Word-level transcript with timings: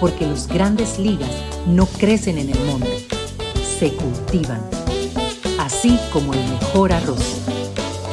Porque 0.00 0.26
los 0.26 0.48
grandes 0.48 0.98
ligas 0.98 1.30
no 1.66 1.84
crecen 1.84 2.38
en 2.38 2.48
el 2.48 2.58
monte, 2.64 3.06
se 3.78 3.92
cultivan. 3.92 4.62
Así 5.58 5.98
como 6.10 6.32
el 6.32 6.40
mejor 6.48 6.92
arroz. 6.92 7.46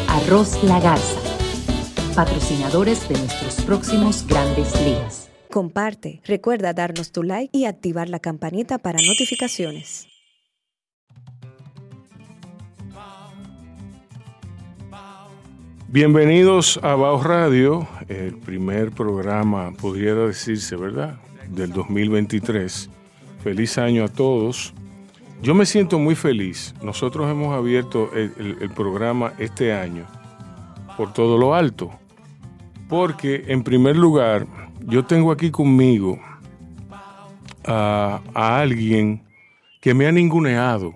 Arroz 0.10 0.62
La 0.64 0.82
Garza. 0.82 1.20
Patrocinadores 2.14 3.08
de 3.08 3.18
nuestros 3.18 3.62
próximos 3.62 4.28
grandes 4.28 4.74
ligas. 4.84 5.30
Comparte, 5.50 6.22
recuerda 6.26 6.74
darnos 6.74 7.14
tu 7.14 7.24
like 7.24 7.58
y 7.58 7.66
activar 7.66 8.10
la 8.10 8.20
campanita 8.20 8.78
para 8.80 9.00
notificaciones. 9.02 10.08
Bienvenidos 15.88 16.82
a 16.84 16.96
Baos 16.96 17.24
Radio, 17.24 17.88
el 18.10 18.38
primer 18.38 18.92
programa, 18.92 19.72
podría 19.72 20.16
decirse, 20.16 20.76
¿verdad? 20.76 21.18
Del 21.50 21.72
2023. 21.72 22.90
Feliz 23.44 23.78
año 23.78 24.03
a 24.03 24.08
todos. 24.08 24.73
Yo 25.42 25.54
me 25.54 25.66
siento 25.66 26.00
muy 26.00 26.16
feliz. 26.16 26.73
Nosotros 26.81 27.30
hemos 27.30 27.56
abierto 27.56 28.12
el, 28.14 28.70
programa 28.76 29.34
este 29.38 29.73
año 29.73 30.06
por 30.98 31.14
todo 31.14 31.38
lo 31.38 31.54
alto. 31.54 31.92
Porque, 32.89 33.45
en 33.48 33.64
primer 33.64 33.95
lugar, 33.95 34.48
yo 34.81 35.06
tengo 35.06 35.31
aquí 35.31 35.52
conmigo 35.52 36.20
a, 37.66 38.22
a 38.34 38.59
alguien 38.59 39.23
que 39.80 39.94
me 39.94 40.08
ha 40.08 40.11
ninguneado. 40.11 40.95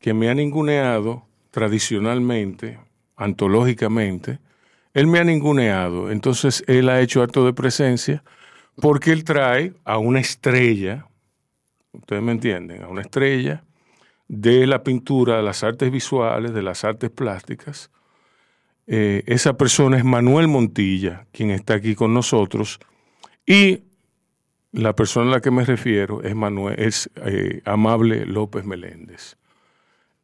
Que 0.00 0.12
me 0.12 0.28
ha 0.28 0.34
ninguneado 0.34 1.22
tradicionalmente, 1.50 2.78
antológicamente. 3.16 4.38
Él 4.94 5.06
me 5.06 5.20
ha 5.20 5.24
ninguneado. 5.24 6.10
Entonces, 6.10 6.64
él 6.66 6.88
ha 6.88 7.00
hecho 7.00 7.22
acto 7.22 7.44
de 7.46 7.52
presencia 7.52 8.24
porque 8.80 9.12
él 9.12 9.24
trae 9.24 9.74
a 9.84 9.98
una 9.98 10.20
estrella, 10.20 11.06
ustedes 11.92 12.22
me 12.22 12.32
entienden, 12.32 12.82
a 12.82 12.88
una 12.88 13.02
estrella 13.02 13.64
de 14.28 14.66
la 14.66 14.82
pintura, 14.82 15.36
de 15.36 15.42
las 15.42 15.64
artes 15.64 15.90
visuales, 15.90 16.54
de 16.54 16.62
las 16.62 16.84
artes 16.84 17.10
plásticas. 17.10 17.90
Eh, 18.86 19.22
esa 19.26 19.56
persona 19.56 19.96
es 19.96 20.04
Manuel 20.04 20.48
Montilla, 20.48 21.26
quien 21.32 21.50
está 21.50 21.74
aquí 21.74 21.94
con 21.94 22.14
nosotros, 22.14 22.80
y 23.46 23.84
la 24.72 24.94
persona 24.94 25.30
a 25.30 25.34
la 25.34 25.40
que 25.40 25.50
me 25.50 25.64
refiero 25.64 26.22
es 26.22 26.34
Manuel, 26.34 26.78
es 26.78 27.10
eh, 27.16 27.60
Amable 27.64 28.24
López 28.24 28.64
Meléndez. 28.64 29.36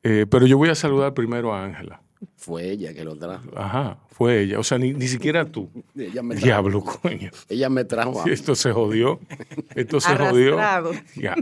Eh, 0.02 0.26
pero 0.30 0.46
yo 0.46 0.56
voy 0.56 0.68
a 0.68 0.76
saludar 0.76 1.14
primero 1.14 1.52
a 1.52 1.64
Ángela. 1.64 2.00
Fue 2.36 2.70
ella 2.70 2.94
que 2.94 3.04
lo 3.04 3.16
trajo. 3.16 3.44
Ajá, 3.56 3.98
fue 4.10 4.40
ella. 4.42 4.58
O 4.58 4.62
sea, 4.64 4.78
ni, 4.78 4.92
ni 4.92 5.06
siquiera 5.08 5.44
tú. 5.44 5.68
Ella 5.96 6.22
me 6.22 6.34
trajo. 6.34 6.46
Diablo, 6.46 6.82
coño. 6.84 7.30
Ella 7.48 7.68
me 7.68 7.84
trajo 7.84 8.22
a 8.22 8.30
Esto 8.30 8.54
se 8.54 8.72
jodió. 8.72 9.20
Esto 9.74 10.00
se 10.00 10.16
jodió. 10.16 10.58
Ya. 11.16 11.34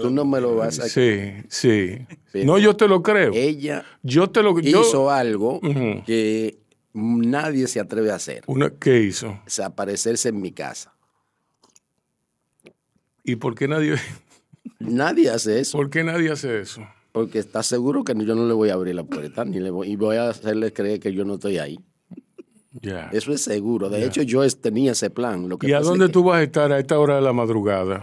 Tú 0.00 0.10
no 0.10 0.24
me 0.24 0.40
lo 0.40 0.56
vas 0.56 0.78
a 0.80 0.88
Sí, 0.88 1.32
sí. 1.48 1.98
Pero 2.32 2.46
No, 2.46 2.58
yo 2.58 2.76
te 2.76 2.88
lo 2.88 3.02
creo. 3.02 3.32
Ella 3.34 3.84
yo 4.02 4.30
te 4.30 4.42
lo 4.42 4.58
yo- 4.60 4.80
hizo 4.80 5.10
algo 5.10 5.60
que 6.06 6.58
nadie 6.94 7.66
se 7.66 7.80
atreve 7.80 8.10
a 8.10 8.14
hacer. 8.16 8.42
Una, 8.46 8.70
¿Qué 8.70 9.00
hizo? 9.00 9.38
Desaparecerse 9.44 10.28
en 10.30 10.40
mi 10.40 10.52
casa. 10.52 10.94
¿Y 13.22 13.36
por 13.36 13.54
qué 13.54 13.68
nadie, 13.68 13.96
Nadie 14.78 15.30
hace 15.30 15.60
eso. 15.60 15.78
por 15.78 15.88
qué 15.90 16.04
nadie 16.04 16.30
hace 16.30 16.60
eso? 16.60 16.86
Porque 17.14 17.38
está 17.38 17.62
seguro 17.62 18.02
que 18.02 18.12
yo 18.26 18.34
no 18.34 18.44
le 18.48 18.54
voy 18.54 18.70
a 18.70 18.74
abrir 18.74 18.96
la 18.96 19.04
puerta 19.04 19.44
ni 19.44 19.60
le 19.60 19.70
voy, 19.70 19.88
y 19.92 19.94
voy 19.94 20.16
a 20.16 20.30
hacerle 20.30 20.72
creer 20.72 20.98
que 20.98 21.12
yo 21.12 21.24
no 21.24 21.34
estoy 21.34 21.58
ahí. 21.58 21.78
Ya. 22.82 23.08
Eso 23.12 23.32
es 23.32 23.40
seguro. 23.40 23.88
De 23.88 24.04
hecho, 24.04 24.22
yo 24.22 24.44
tenía 24.50 24.90
ese 24.90 25.10
plan. 25.10 25.48
Lo 25.48 25.56
que 25.56 25.68
¿Y 25.68 25.72
a 25.74 25.80
dónde 25.80 26.08
tú 26.08 26.24
vas 26.24 26.38
a 26.38 26.42
estar 26.42 26.72
a 26.72 26.80
esta 26.80 26.98
hora 26.98 27.14
de 27.14 27.22
la 27.22 27.32
madrugada? 27.32 28.02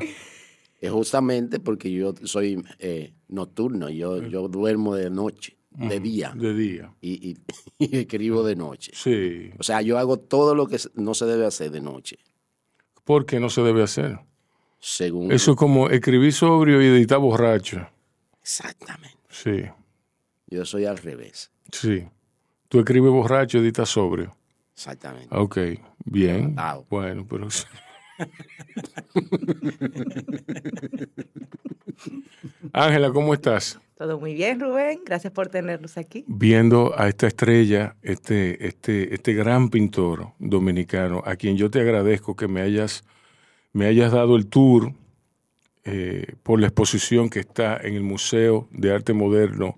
Es 0.79 0.89
justamente 0.91 1.59
porque 1.59 1.91
yo 1.91 2.13
soy 2.23 2.63
eh, 2.79 3.11
nocturno, 3.27 3.89
yo, 3.89 4.25
yo 4.29 4.47
duermo 4.47 4.95
de 4.95 5.09
noche, 5.09 5.57
de 5.71 5.99
día. 5.99 6.33
De 6.33 6.53
día. 6.53 6.95
Y, 7.01 7.31
y- 7.31 7.37
y 7.79 7.97
escribo 7.97 8.43
de 8.45 8.55
noche. 8.55 8.93
Sí. 8.95 9.49
O 9.59 9.63
sea, 9.63 9.81
yo 9.81 9.97
hago 9.97 10.19
todo 10.19 10.55
lo 10.55 10.67
que 10.67 10.77
no 10.95 11.13
se 11.15 11.25
debe 11.25 11.45
hacer 11.45 11.69
de 11.71 11.81
noche. 11.81 12.17
¿Por 13.03 13.25
qué 13.25 13.41
no 13.41 13.49
se 13.49 13.61
debe 13.61 13.83
hacer? 13.83 14.19
Según. 14.79 15.33
Eso 15.33 15.51
es 15.51 15.57
como 15.57 15.89
escribir 15.89 16.31
sobrio 16.31 16.81
y 16.81 16.85
editar 16.85 17.19
borracho. 17.19 17.85
Exactamente. 18.51 19.17
Sí, 19.29 19.63
Yo 20.47 20.65
soy 20.65 20.83
al 20.85 20.97
revés. 20.97 21.51
sí. 21.71 22.05
Tú 22.67 22.79
escribes 22.79 23.11
borracho 23.11 23.57
y 23.57 23.61
editas 23.61 23.89
sobrio. 23.89 24.35
Exactamente. 24.73 25.27
Ok, 25.35 25.57
bien. 26.05 26.55
Bueno, 26.89 27.27
pero... 27.29 27.49
Ángela, 32.71 33.11
¿cómo 33.11 33.33
estás? 33.33 33.77
Todo 33.97 34.17
muy 34.19 34.33
bien, 34.33 34.61
Rubén. 34.61 35.01
Gracias 35.05 35.33
por 35.33 35.49
tenernos 35.49 35.97
aquí. 35.97 36.23
Viendo 36.27 36.93
a 36.97 37.09
esta 37.09 37.27
estrella, 37.27 37.97
este, 38.01 38.65
este, 38.65 39.13
este 39.13 39.33
gran 39.33 39.69
pintor 39.69 40.31
dominicano, 40.39 41.21
a 41.25 41.35
quien 41.35 41.57
yo 41.57 41.69
te 41.69 41.81
agradezco 41.81 42.37
que 42.37 42.47
me 42.47 42.61
hayas, 42.61 43.03
me 43.73 43.85
hayas 43.85 44.13
dado 44.13 44.37
el 44.37 44.47
tour 44.47 44.93
eh, 45.83 46.35
por 46.43 46.59
la 46.59 46.67
exposición 46.67 47.29
que 47.29 47.39
está 47.39 47.77
en 47.77 47.95
el 47.95 48.03
Museo 48.03 48.67
de 48.71 48.93
Arte 48.93 49.13
Moderno, 49.13 49.77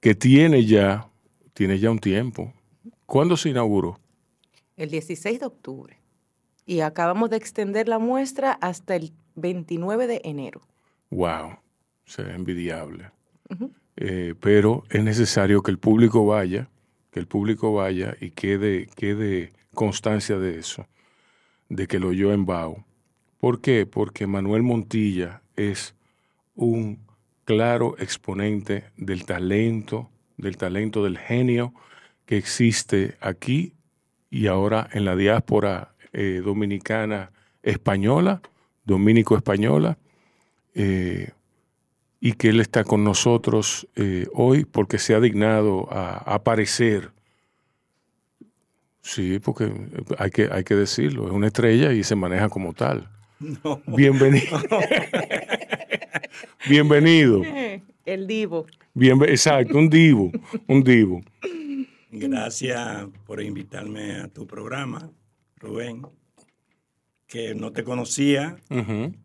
que 0.00 0.14
tiene 0.14 0.64
ya, 0.66 1.08
tiene 1.54 1.78
ya 1.78 1.90
un 1.90 1.98
tiempo. 1.98 2.52
¿Cuándo 3.06 3.36
se 3.36 3.50
inauguró? 3.50 3.98
El 4.76 4.90
16 4.90 5.40
de 5.40 5.46
octubre. 5.46 5.98
Y 6.66 6.80
acabamos 6.80 7.30
de 7.30 7.36
extender 7.36 7.88
la 7.88 7.98
muestra 7.98 8.52
hasta 8.52 8.96
el 8.96 9.12
29 9.34 10.06
de 10.06 10.20
enero. 10.24 10.60
Wow, 11.10 11.58
será 12.04 12.34
envidiable. 12.34 13.10
Ujú. 13.50 13.70
Eh, 13.96 14.34
pero 14.40 14.84
es 14.90 15.02
necesario 15.02 15.62
que 15.62 15.70
el 15.70 15.78
público 15.78 16.24
vaya, 16.26 16.68
que 17.10 17.20
el 17.20 17.26
público 17.26 17.74
vaya 17.74 18.16
y 18.20 18.30
quede, 18.30 18.88
quede 18.96 19.52
constancia 19.74 20.38
de 20.38 20.58
eso, 20.58 20.86
de 21.68 21.86
que 21.86 21.98
lo 21.98 22.08
oyó 22.08 22.32
en 22.32 22.46
Bao. 22.46 22.84
¿Por 23.42 23.60
qué? 23.60 23.86
Porque 23.86 24.28
Manuel 24.28 24.62
Montilla 24.62 25.42
es 25.56 25.96
un 26.54 27.00
claro 27.44 27.96
exponente 27.98 28.84
del 28.96 29.24
talento, 29.24 30.10
del 30.36 30.56
talento, 30.56 31.02
del 31.02 31.18
genio 31.18 31.74
que 32.24 32.36
existe 32.36 33.16
aquí 33.20 33.72
y 34.30 34.46
ahora 34.46 34.88
en 34.92 35.04
la 35.04 35.16
diáspora 35.16 35.92
eh, 36.12 36.40
dominicana 36.44 37.32
española, 37.64 38.40
dominico-española, 38.84 39.98
eh, 40.76 41.32
y 42.20 42.34
que 42.34 42.50
Él 42.50 42.60
está 42.60 42.84
con 42.84 43.02
nosotros 43.02 43.88
eh, 43.96 44.28
hoy 44.34 44.64
porque 44.64 45.00
se 45.00 45.16
ha 45.16 45.20
dignado 45.20 45.92
a 45.92 46.18
aparecer. 46.32 47.10
Sí, 49.00 49.40
porque 49.40 49.72
hay 50.16 50.30
que, 50.30 50.48
hay 50.52 50.62
que 50.62 50.76
decirlo, 50.76 51.26
es 51.26 51.32
una 51.32 51.48
estrella 51.48 51.92
y 51.92 52.04
se 52.04 52.14
maneja 52.14 52.48
como 52.48 52.72
tal. 52.72 53.08
No. 53.64 53.82
Bienvenido. 53.86 54.58
Bienvenido. 56.68 57.42
El 58.04 58.26
divo. 58.26 58.66
Bienve- 58.94 59.30
exacto, 59.30 59.78
un 59.78 59.88
divo, 59.88 60.30
un 60.68 60.82
divo. 60.82 61.20
Gracias 62.10 63.06
por 63.26 63.42
invitarme 63.42 64.16
a 64.20 64.28
tu 64.28 64.46
programa, 64.46 65.10
Rubén. 65.56 66.02
que 67.26 67.54
no 67.54 67.72
te 67.72 67.82
conocía, 67.82 68.56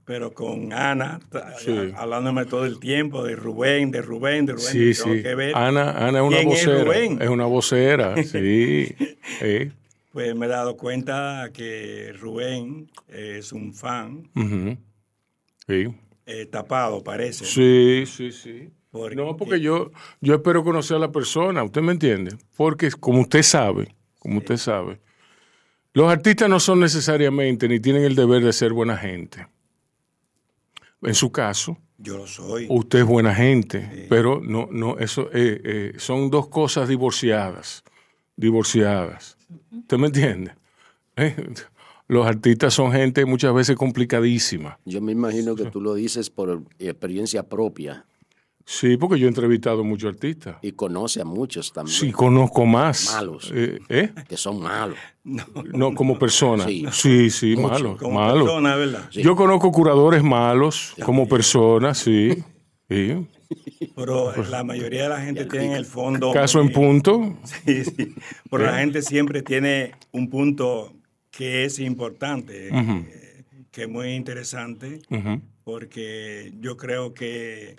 pero 0.06 0.34
con 0.34 0.72
Ana, 0.72 1.20
Sí. 1.60 1.92
hablándome 1.98 2.46
todo 2.46 2.66
el 2.66 2.80
tiempo 2.80 3.22
de 3.26 3.36
Rubén, 3.36 3.92
de 3.92 4.02
Rubén, 4.02 4.46
de 4.46 4.54
Rubén. 4.54 4.66
Sí, 4.96 5.04
tengo 5.04 5.18
sí. 5.18 5.24
que 5.24 5.36
ver. 5.36 5.58
Ana, 5.58 5.92
Ana 6.08 6.20
es 6.20 6.24
una 6.26 6.40
es 6.40 6.46
vocera. 6.46 6.84
Rubén. 6.86 7.22
Es 7.22 7.28
una 7.30 7.46
vocera, 7.48 8.16
sí. 8.24 8.96
Eh, 9.42 9.72
Pues 10.18 10.36
me 10.36 10.48
he 10.48 10.50
dado 10.50 10.76
cuenta 10.78 11.52
que 11.54 12.12
Rubén 12.20 12.90
es 13.08 13.52
un 13.52 13.72
fan. 13.72 14.28
Sí. 15.68 15.94
eh, 16.26 16.48
tapado, 16.48 17.04
parece. 17.04 17.46
Sí, 17.46 18.04
sí, 18.08 18.32
sí. 18.32 18.68
Porque- 18.90 19.16
No, 19.16 19.38
porque 19.38 19.60
yo, 19.60 19.92
yo 20.20 20.34
espero 20.34 20.64
conocer 20.64 20.98
a 20.98 21.02
la 21.02 21.12
persona, 21.12 21.62
¿usted 21.62 21.82
me 21.84 21.92
entiende? 21.92 22.36
Porque 22.56 22.90
como 22.90 23.22
usted 23.22 23.44
sabe, 23.44 23.94
como 24.18 24.40
usted 24.40 24.58
sabe, 24.58 25.00
los 25.94 26.12
artistas 26.12 26.50
no 26.50 26.60
son 26.60 26.80
necesariamente 26.80 27.68
ni 27.70 27.80
tienen 27.80 28.02
el 28.04 28.16
deber 28.16 28.44
de 28.44 28.54
ser 28.54 28.74
buena 28.74 28.98
gente. 28.98 29.46
En 31.04 31.14
su 31.14 31.32
caso, 31.32 31.78
Yo 32.00 32.18
lo 32.18 32.26
soy. 32.26 32.66
usted 32.72 33.00
es 33.02 33.06
buena 33.06 33.36
gente, 33.36 34.08
pero 34.10 34.42
no, 34.42 34.68
no, 34.72 34.98
eso 34.98 35.30
eh, 35.32 35.62
eh, 35.64 35.94
son 35.98 36.32
dos 36.32 36.48
cosas 36.48 36.90
divorciadas, 36.90 37.84
divorciadas. 38.36 39.37
¿Usted 39.72 39.98
me 39.98 40.08
entiende? 40.08 40.52
Eh, 41.16 41.36
Los 42.08 42.26
artistas 42.26 42.74
son 42.74 42.92
gente 42.92 43.26
muchas 43.26 43.54
veces 43.54 43.76
complicadísima. 43.76 44.80
Yo 44.86 45.02
me 45.02 45.12
imagino 45.12 45.56
que 45.56 45.66
tú 45.66 45.82
lo 45.82 45.94
dices 45.96 46.30
por 46.30 46.62
experiencia 46.80 47.44
propia 47.44 48.06
Sí, 48.70 48.98
porque 48.98 49.18
yo 49.18 49.28
he 49.28 49.30
entrevistado 49.30 49.82
muchos 49.86 50.14
artistas. 50.14 50.58
y 50.62 50.74
conoce 50.74 51.22
a 51.22 51.26
muchos 51.26 51.72
también 51.72 51.98
Sí, 51.98 52.12
conozco 52.12 52.66
más. 52.66 53.14
Malos. 53.14 53.50
Eh, 53.56 53.80
¿eh? 53.88 54.12
que 54.28 54.36
son 54.36 54.62
malos. 54.62 54.98
No, 55.24 55.94
como 55.96 56.20
persona. 56.20 56.66
Sí. 56.66 56.86
Sí, 56.92 57.30
sí, 57.30 57.56
Mucho. 57.56 57.70
malos. 57.74 57.98
Como 57.98 58.20
malos. 58.20 58.44
persona, 58.44 58.76
¿verdad? 58.76 59.10
Sí. 59.10 59.22
Yo 59.24 59.38
conozco 59.38 59.72
curadores 59.72 60.22
malos 60.22 60.94
como 61.06 61.28
personas, 61.30 61.98
sí. 61.98 62.44
sí. 62.90 63.26
Pero 63.96 64.34
la 64.46 64.64
mayoría 64.64 65.04
de 65.04 65.10
la 65.10 65.22
gente 65.22 65.46
tiene 65.46 65.68
en 65.68 65.72
el 65.74 65.86
fondo. 65.86 66.32
Caso 66.32 66.62
en 66.62 66.72
punto. 66.72 67.38
Sí, 67.66 67.84
sí. 67.84 68.16
Pero 68.50 68.66
la 68.66 68.80
gente 68.80 69.02
siempre 69.02 69.42
tiene 69.42 69.94
un 70.12 70.30
punto 70.30 70.94
que 71.32 71.66
es 71.66 71.80
importante, 71.80 72.70
eh, 72.70 73.44
que 73.72 73.84
es 73.84 73.90
muy 73.90 74.10
interesante, 74.14 75.02
porque 75.64 76.54
yo 76.60 76.78
creo 76.78 77.14
que 77.14 77.76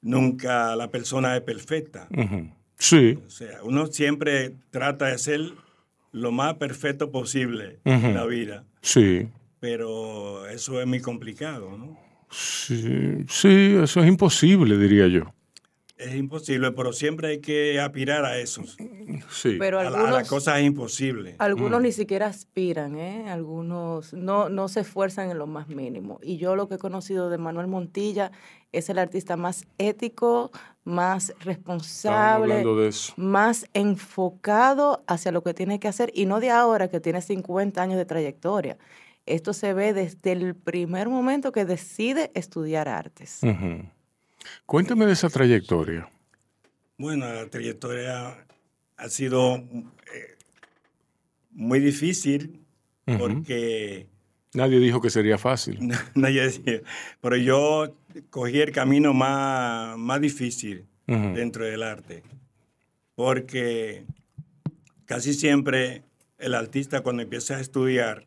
nunca 0.00 0.76
la 0.76 0.88
persona 0.90 1.36
es 1.36 1.42
perfecta. 1.42 2.08
Sí, 2.78 3.18
O 3.26 3.30
sea, 3.30 3.62
uno 3.62 3.86
siempre 3.86 4.52
trata 4.70 5.06
de 5.06 5.18
ser 5.18 5.40
lo 6.10 6.32
más 6.32 6.54
perfecto 6.54 7.10
posible 7.10 7.78
en 7.84 8.14
la 8.14 8.26
vida, 8.26 8.64
sí. 8.80 9.28
pero 9.60 10.46
eso 10.48 10.80
es 10.80 10.86
muy 10.86 11.00
complicado, 11.00 11.76
¿no? 11.78 11.98
Sí, 12.32 13.24
sí, 13.28 13.76
eso 13.82 14.00
es 14.00 14.06
imposible, 14.08 14.76
diría 14.78 15.06
yo. 15.06 15.32
Es 15.98 16.16
imposible, 16.16 16.72
pero 16.72 16.92
siempre 16.92 17.28
hay 17.28 17.40
que 17.40 17.78
aspirar 17.78 18.24
a 18.24 18.36
eso. 18.38 18.62
Sí. 19.30 19.56
Pero 19.58 19.78
A, 19.78 19.84
la- 19.84 19.88
a 19.90 19.92
algunos, 19.92 20.14
las 20.18 20.28
cosas 20.28 20.60
imposibles. 20.60 21.36
algunos 21.38 21.80
ni 21.80 21.92
siquiera 21.92 22.26
aspiran, 22.26 22.96
¿eh? 22.96 23.30
Algunos 23.30 24.12
no, 24.12 24.48
no 24.48 24.66
se 24.68 24.80
esfuerzan 24.80 25.30
en 25.30 25.38
lo 25.38 25.46
más 25.46 25.68
mínimo. 25.68 26.18
Y 26.20 26.38
yo 26.38 26.56
lo 26.56 26.66
que 26.68 26.74
he 26.74 26.78
conocido 26.78 27.30
de 27.30 27.38
Manuel 27.38 27.68
Montilla 27.68 28.32
es 28.72 28.88
el 28.88 28.98
artista 28.98 29.36
más 29.36 29.64
ético, 29.78 30.50
más 30.82 31.34
responsable, 31.44 32.54
hablando 32.54 32.76
de 32.80 32.88
eso. 32.88 33.12
más 33.16 33.66
enfocado 33.72 35.04
hacia 35.06 35.30
lo 35.30 35.42
que 35.42 35.54
tiene 35.54 35.78
que 35.78 35.88
hacer 35.88 36.10
y 36.14 36.26
no 36.26 36.40
de 36.40 36.50
ahora 36.50 36.88
que 36.88 36.98
tiene 37.00 37.20
50 37.22 37.80
años 37.80 37.96
de 37.98 38.06
trayectoria. 38.06 38.76
Esto 39.26 39.52
se 39.52 39.72
ve 39.72 39.92
desde 39.92 40.32
el 40.32 40.54
primer 40.54 41.08
momento 41.08 41.52
que 41.52 41.64
decide 41.64 42.30
estudiar 42.34 42.88
artes. 42.88 43.40
Cuéntame 44.66 45.06
de 45.06 45.12
esa 45.12 45.28
trayectoria. 45.28 46.08
Bueno, 46.98 47.32
la 47.32 47.48
trayectoria 47.48 48.46
ha 48.96 49.08
sido 49.08 49.56
eh, 49.56 50.36
muy 51.50 51.80
difícil 51.80 52.60
porque 53.18 54.06
Nadie 54.54 54.80
dijo 54.80 55.00
que 55.00 55.10
sería 55.10 55.38
fácil. 55.38 55.78
nadie 56.14 56.42
decía, 56.42 56.80
pero 57.20 57.36
yo 57.36 57.96
cogí 58.30 58.60
el 58.60 58.72
camino 58.72 59.14
más, 59.14 59.96
más 59.96 60.20
difícil 60.20 60.86
dentro 61.06 61.66
del 61.66 61.82
arte, 61.82 62.22
porque 63.14 64.06
casi 65.04 65.34
siempre 65.34 66.04
el 66.38 66.54
artista 66.54 67.02
cuando 67.02 67.22
empieza 67.22 67.56
a 67.56 67.60
estudiar. 67.60 68.26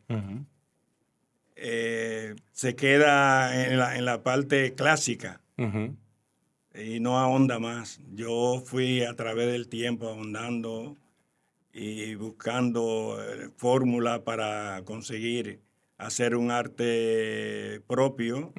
Eh, 1.56 2.34
se 2.52 2.76
queda 2.76 3.66
en 3.66 3.78
la, 3.78 3.96
en 3.96 4.04
la 4.04 4.22
parte 4.22 4.74
clásica. 4.74 5.40
Y 6.74 7.00
no 7.00 7.18
ahonda 7.18 7.58
más. 7.58 8.00
Yo 8.14 8.62
fui 8.64 9.02
a 9.02 9.14
través 9.14 9.50
del 9.50 9.68
tiempo 9.68 10.08
ahondando 10.08 10.96
y 11.72 12.14
buscando 12.14 13.18
eh, 13.22 13.48
fórmula 13.56 14.24
para 14.24 14.82
conseguir 14.84 15.60
hacer 15.98 16.36
un 16.36 16.50
arte 16.50 17.80
propio, 17.86 18.52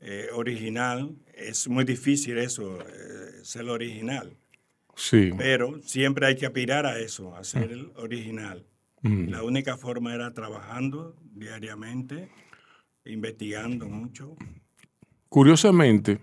eh, 0.00 0.28
original. 0.34 1.14
Es 1.34 1.68
muy 1.68 1.84
difícil 1.84 2.36
eso, 2.38 2.78
eh, 2.82 3.40
ser 3.42 3.64
original, 3.70 4.36
Sí. 4.94 5.30
pero 5.38 5.80
siempre 5.82 6.26
hay 6.26 6.36
que 6.36 6.44
aspirar 6.44 6.84
a 6.84 6.98
eso, 6.98 7.34
a 7.34 7.44
ser 7.44 7.72
el 7.72 7.90
original. 7.96 8.66
Mm. 9.02 9.28
La 9.30 9.42
única 9.42 9.76
forma 9.76 10.14
era 10.14 10.32
trabajando 10.32 11.16
diariamente, 11.34 12.28
investigando 13.04 13.88
mucho. 13.88 14.36
Curiosamente, 15.28 16.20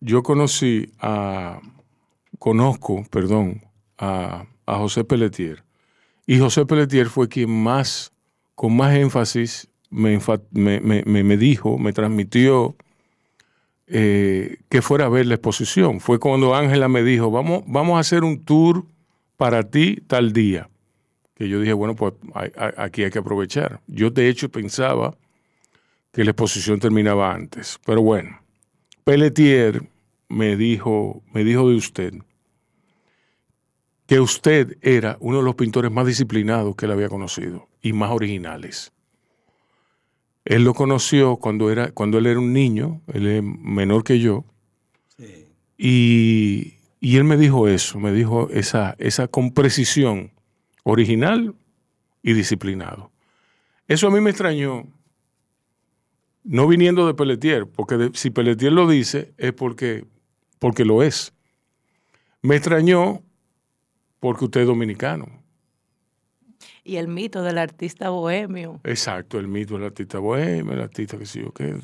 yo 0.00 0.22
conocí 0.22 0.92
a, 1.00 1.60
conozco, 2.38 3.04
perdón, 3.10 3.62
a, 3.98 4.46
a 4.66 4.76
José 4.76 5.04
Pelletier. 5.04 5.62
Y 6.26 6.38
José 6.38 6.66
Pelletier 6.66 7.08
fue 7.08 7.28
quien 7.28 7.50
más, 7.50 8.12
con 8.54 8.76
más 8.76 8.94
énfasis, 8.94 9.68
me, 9.90 10.18
me- 10.50 10.80
me- 10.80 11.24
me 11.24 11.36
dijo, 11.36 11.78
me 11.78 11.92
transmitió 11.92 12.76
eh, 13.86 14.58
que 14.68 14.82
fuera 14.82 15.06
a 15.06 15.08
ver 15.08 15.26
la 15.26 15.34
exposición. 15.34 16.00
Fue 16.00 16.18
cuando 16.18 16.54
Ángela 16.54 16.88
me 16.88 17.02
dijo, 17.02 17.30
vamos, 17.30 17.62
vamos 17.66 17.96
a 17.96 18.00
hacer 18.00 18.24
un 18.24 18.44
tour 18.44 18.84
para 19.36 19.70
ti 19.70 19.96
tal 20.06 20.32
día. 20.32 20.68
Que 21.38 21.48
yo 21.48 21.60
dije, 21.60 21.72
bueno, 21.72 21.94
pues 21.94 22.14
aquí 22.76 23.04
hay 23.04 23.10
que 23.10 23.20
aprovechar. 23.20 23.80
Yo 23.86 24.10
de 24.10 24.28
hecho 24.28 24.50
pensaba 24.50 25.16
que 26.12 26.24
la 26.24 26.32
exposición 26.32 26.80
terminaba 26.80 27.32
antes. 27.32 27.78
Pero 27.86 28.02
bueno, 28.02 28.40
Pelletier 29.04 29.88
me 30.28 30.56
dijo, 30.56 31.22
me 31.32 31.44
dijo 31.44 31.68
de 31.70 31.76
usted 31.76 32.14
que 34.06 34.18
usted 34.20 34.78
era 34.82 35.16
uno 35.20 35.38
de 35.38 35.44
los 35.44 35.54
pintores 35.54 35.92
más 35.92 36.06
disciplinados 36.06 36.74
que 36.74 36.86
él 36.86 36.92
había 36.92 37.08
conocido 37.08 37.68
y 37.82 37.92
más 37.92 38.10
originales. 38.10 38.90
Él 40.44 40.64
lo 40.64 40.72
conoció 40.74 41.36
cuando, 41.36 41.70
era, 41.70 41.92
cuando 41.92 42.16
él 42.18 42.26
era 42.26 42.40
un 42.40 42.52
niño, 42.54 43.02
él 43.12 43.26
es 43.26 43.42
menor 43.42 44.02
que 44.04 44.18
yo, 44.18 44.44
Sí. 45.18 45.46
y, 45.76 46.74
y 47.00 47.16
él 47.16 47.24
me 47.24 47.36
dijo 47.36 47.68
eso, 47.68 48.00
me 48.00 48.12
dijo 48.12 48.48
esa, 48.50 48.94
esa 48.98 49.28
con 49.28 49.52
precisión, 49.52 50.30
original 50.90 51.54
y 52.22 52.32
disciplinado. 52.32 53.10
Eso 53.86 54.08
a 54.08 54.10
mí 54.10 54.20
me 54.20 54.30
extrañó, 54.30 54.86
no 56.44 56.66
viniendo 56.66 57.06
de 57.06 57.14
Pelletier, 57.14 57.66
porque 57.66 57.96
de- 57.96 58.10
si 58.14 58.30
Pelletier 58.30 58.72
lo 58.72 58.88
dice 58.88 59.34
es 59.36 59.52
porque, 59.52 60.06
porque 60.58 60.84
lo 60.84 61.02
es. 61.02 61.34
Me 62.42 62.56
extrañó 62.56 63.22
porque 64.20 64.46
usted 64.46 64.62
es 64.62 64.66
dominicano. 64.66 65.26
Y 66.84 66.96
el 66.96 67.08
mito 67.08 67.42
del 67.42 67.58
artista 67.58 68.08
bohemio. 68.10 68.80
Exacto, 68.84 69.38
el 69.38 69.46
mito 69.46 69.74
del 69.74 69.84
artista 69.84 70.18
bohemio, 70.18 70.72
el 70.72 70.80
artista 70.80 71.18
que 71.18 71.26
sí 71.26 71.42
o 71.42 71.52
qué. 71.52 71.76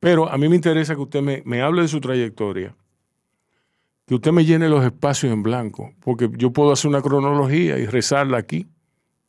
Pero 0.00 0.30
a 0.30 0.38
mí 0.38 0.48
me 0.48 0.56
interesa 0.56 0.94
que 0.94 1.02
usted 1.02 1.20
me, 1.22 1.42
me 1.44 1.60
hable 1.60 1.82
de 1.82 1.88
su 1.88 2.00
trayectoria, 2.00 2.74
que 4.06 4.14
usted 4.14 4.32
me 4.32 4.44
llene 4.44 4.68
los 4.68 4.84
espacios 4.84 5.32
en 5.32 5.42
blanco, 5.42 5.94
porque 6.00 6.28
yo 6.36 6.50
puedo 6.52 6.72
hacer 6.72 6.88
una 6.90 7.00
cronología 7.02 7.78
y 7.78 7.86
rezarla 7.86 8.38
aquí, 8.38 8.66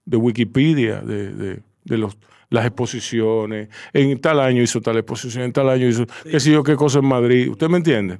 de 0.06 0.18
Wikipedia, 0.18 1.02
de, 1.02 1.34
de- 1.34 1.64
de 1.86 1.98
los, 2.00 2.18
las 2.50 2.66
exposiciones. 2.66 3.70
En 3.94 4.20
tal 4.20 4.40
año 4.40 4.62
hizo 4.62 4.82
tal 4.82 4.98
exposición, 4.98 5.44
en 5.44 5.54
tal 5.54 5.70
año 5.70 5.88
hizo 5.88 6.06
qué 6.24 6.40
sé 6.40 6.52
yo, 6.52 6.64
qué 6.64 6.76
cosa 6.76 7.00
en 7.00 7.06
Madrid. 7.06 7.50
¿Usted 7.50 7.70
me 7.70 7.78
entiende? 7.78 8.18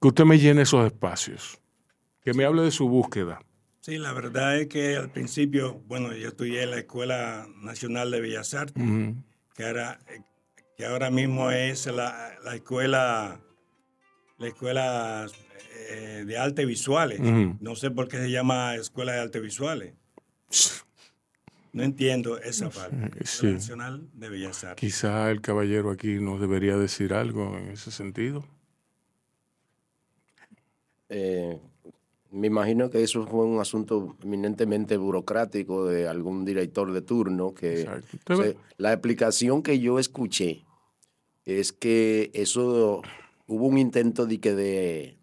Que 0.00 0.08
usted 0.08 0.24
me 0.24 0.38
llene 0.38 0.62
esos 0.62 0.84
espacios, 0.86 1.58
que 2.22 2.32
me 2.34 2.44
hable 2.44 2.62
de 2.62 2.70
su 2.70 2.88
búsqueda. 2.88 3.38
Sí, 3.80 3.98
la 3.98 4.12
verdad 4.12 4.58
es 4.58 4.66
que 4.68 4.96
al 4.96 5.10
principio, 5.10 5.80
bueno, 5.86 6.12
yo 6.14 6.28
estudié 6.28 6.62
en 6.64 6.70
la 6.72 6.78
Escuela 6.78 7.46
Nacional 7.62 8.10
de 8.10 8.20
Bellas 8.20 8.52
Artes, 8.54 8.82
que, 9.54 9.64
ahora, 9.64 10.00
que 10.76 10.86
ahora 10.86 11.10
mismo 11.10 11.50
es 11.50 11.86
la, 11.86 12.30
la 12.44 12.54
escuela, 12.56 13.40
la 14.38 14.46
escuela 14.48 15.26
eh, 15.88 16.24
de 16.24 16.38
artes 16.38 16.66
visuales. 16.66 17.20
No 17.60 17.76
sé 17.76 17.90
por 17.90 18.08
qué 18.08 18.18
se 18.18 18.30
llama 18.30 18.74
Escuela 18.76 19.12
de 19.12 19.20
Artes 19.20 19.42
Visuales. 19.42 19.94
No 21.72 21.82
entiendo 21.82 22.38
esa 22.38 22.70
parte. 22.70 23.24
Sí. 23.24 23.48
Nacional 23.48 24.08
de 24.14 24.28
Bellas 24.30 24.64
Artes. 24.64 24.80
Quizá 24.80 25.30
el 25.30 25.42
caballero 25.42 25.90
aquí 25.90 26.20
nos 26.20 26.40
debería 26.40 26.76
decir 26.76 27.12
algo 27.12 27.56
en 27.58 27.68
ese 27.68 27.90
sentido. 27.90 28.44
Eh, 31.08 31.58
me 32.30 32.46
imagino 32.46 32.90
que 32.90 33.02
eso 33.02 33.26
fue 33.26 33.44
un 33.44 33.60
asunto 33.60 34.16
eminentemente 34.22 34.96
burocrático 34.96 35.86
de 35.86 36.08
algún 36.08 36.44
director 36.44 36.92
de 36.92 37.02
turno 37.02 37.54
que 37.54 37.88
la 38.76 38.92
explicación 38.92 39.62
que 39.62 39.78
yo 39.78 39.98
escuché 39.98 40.64
es 41.44 41.72
que 41.72 42.30
eso 42.34 43.02
hubo 43.46 43.66
un 43.66 43.78
intento 43.78 44.26
de 44.26 44.40
que 44.40 44.54
de, 44.54 45.16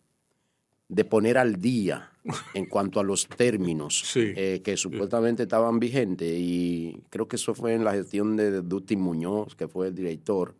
de 0.93 1.05
poner 1.05 1.37
al 1.37 1.59
día 1.59 2.11
en 2.53 2.65
cuanto 2.67 2.99
a 2.99 3.03
los 3.03 3.27
términos 3.27 4.01
Sí. 4.05 4.31
eh, 4.35 4.61
que 4.63 4.77
supuestamente 4.77 5.43
estaban 5.43 5.79
vigentes 5.79 6.31
y 6.37 7.01
creo 7.09 7.27
que 7.27 7.35
eso 7.37 7.53
fue 7.53 7.73
en 7.73 7.83
la 7.83 7.93
gestión 7.93 8.35
de 8.37 8.61
Duty 8.61 8.95
Muñoz, 8.95 9.55
que 9.55 9.67
fue 9.67 9.87
el 9.87 9.95
director 9.95 10.55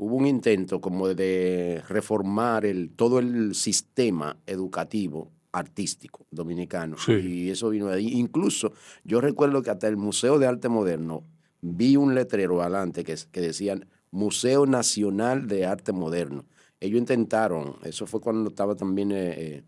hubo 0.00 0.14
un 0.14 0.26
intento 0.28 0.80
como 0.80 1.08
de 1.08 1.82
reformar 1.88 2.64
el, 2.64 2.90
todo 2.90 3.18
el 3.18 3.56
sistema 3.56 4.36
educativo 4.46 5.32
artístico 5.50 6.24
dominicano. 6.30 6.96
Sí. 6.98 7.12
Y 7.14 7.50
eso 7.50 7.68
vino 7.70 7.88
de 7.88 7.96
ahí. 7.96 8.06
Incluso 8.12 8.72
yo 9.02 9.20
recuerdo 9.20 9.60
que 9.62 9.70
hasta 9.70 9.88
el 9.88 9.96
Museo 9.96 10.38
de 10.38 10.46
Arte 10.46 10.68
Moderno 10.68 11.24
vi 11.62 11.96
un 11.96 12.14
letrero 12.14 12.62
adelante 12.62 13.02
que, 13.02 13.16
que 13.32 13.40
decían 13.40 13.86
Museo 14.12 14.66
Nacional 14.66 15.48
de 15.48 15.66
Arte 15.66 15.90
Moderno. 15.92 16.44
Ellos 16.80 16.98
intentaron, 16.98 17.76
eso 17.82 18.06
fue 18.06 18.20
cuando 18.20 18.50
estaba 18.50 18.74
también 18.76 19.10
eh, 19.12 19.34
eh, 19.36 19.62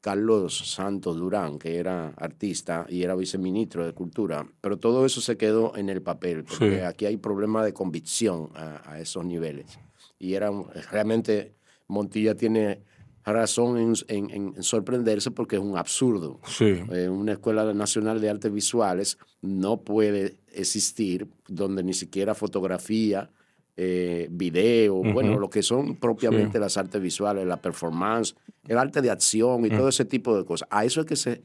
Carlos 0.00 0.56
Santos 0.74 1.16
Durán, 1.16 1.58
que 1.58 1.76
era 1.76 2.10
artista 2.16 2.86
y 2.88 3.02
era 3.02 3.14
viceministro 3.16 3.84
de 3.84 3.92
Cultura, 3.92 4.46
pero 4.60 4.78
todo 4.78 5.04
eso 5.04 5.20
se 5.20 5.36
quedó 5.36 5.76
en 5.76 5.88
el 5.88 6.00
papel, 6.02 6.44
porque 6.44 6.78
Sí. 6.78 6.80
aquí 6.84 7.04
hay 7.06 7.16
problema 7.16 7.64
de 7.64 7.72
convicción 7.72 8.50
a, 8.54 8.92
a 8.92 9.00
esos 9.00 9.24
niveles. 9.24 9.78
Y 10.18 10.34
era 10.34 10.50
un- 10.50 10.66
realmente 10.90 11.54
Montilla 11.88 12.34
tiene 12.36 12.82
razón 13.24 13.76
en, 13.78 13.92
en- 14.30 14.54
en 14.56 14.62
sorprenderse 14.62 15.30
porque 15.32 15.56
es 15.56 15.62
un 15.62 15.76
absurdo. 15.76 16.40
Sí. 16.46 16.78
Eh, 16.92 17.08
una 17.10 17.32
escuela 17.32 17.74
nacional 17.74 18.20
de 18.20 18.30
artes 18.30 18.52
visuales 18.52 19.18
no 19.42 19.80
puede 19.82 20.36
existir 20.52 21.28
donde 21.48 21.82
ni 21.82 21.92
siquiera 21.92 22.34
fotografía, 22.34 23.30
eh, 23.80 24.26
video, 24.30 24.96
bueno, 24.96 25.38
lo 25.38 25.48
que 25.48 25.62
son 25.62 25.96
propiamente 25.96 26.58
las 26.58 26.76
artes 26.76 27.00
visuales, 27.00 27.46
la 27.46 27.62
performance, 27.62 28.34
el 28.66 28.76
arte 28.76 29.00
de 29.00 29.10
acción 29.10 29.64
y 29.64 29.70
todo 29.70 29.88
ese 29.88 30.04
tipo 30.04 30.36
de 30.36 30.44
cosas. 30.44 30.68
A 30.70 30.84
eso 30.84 31.00
es 31.00 31.06
que 31.06 31.14
se 31.14 31.42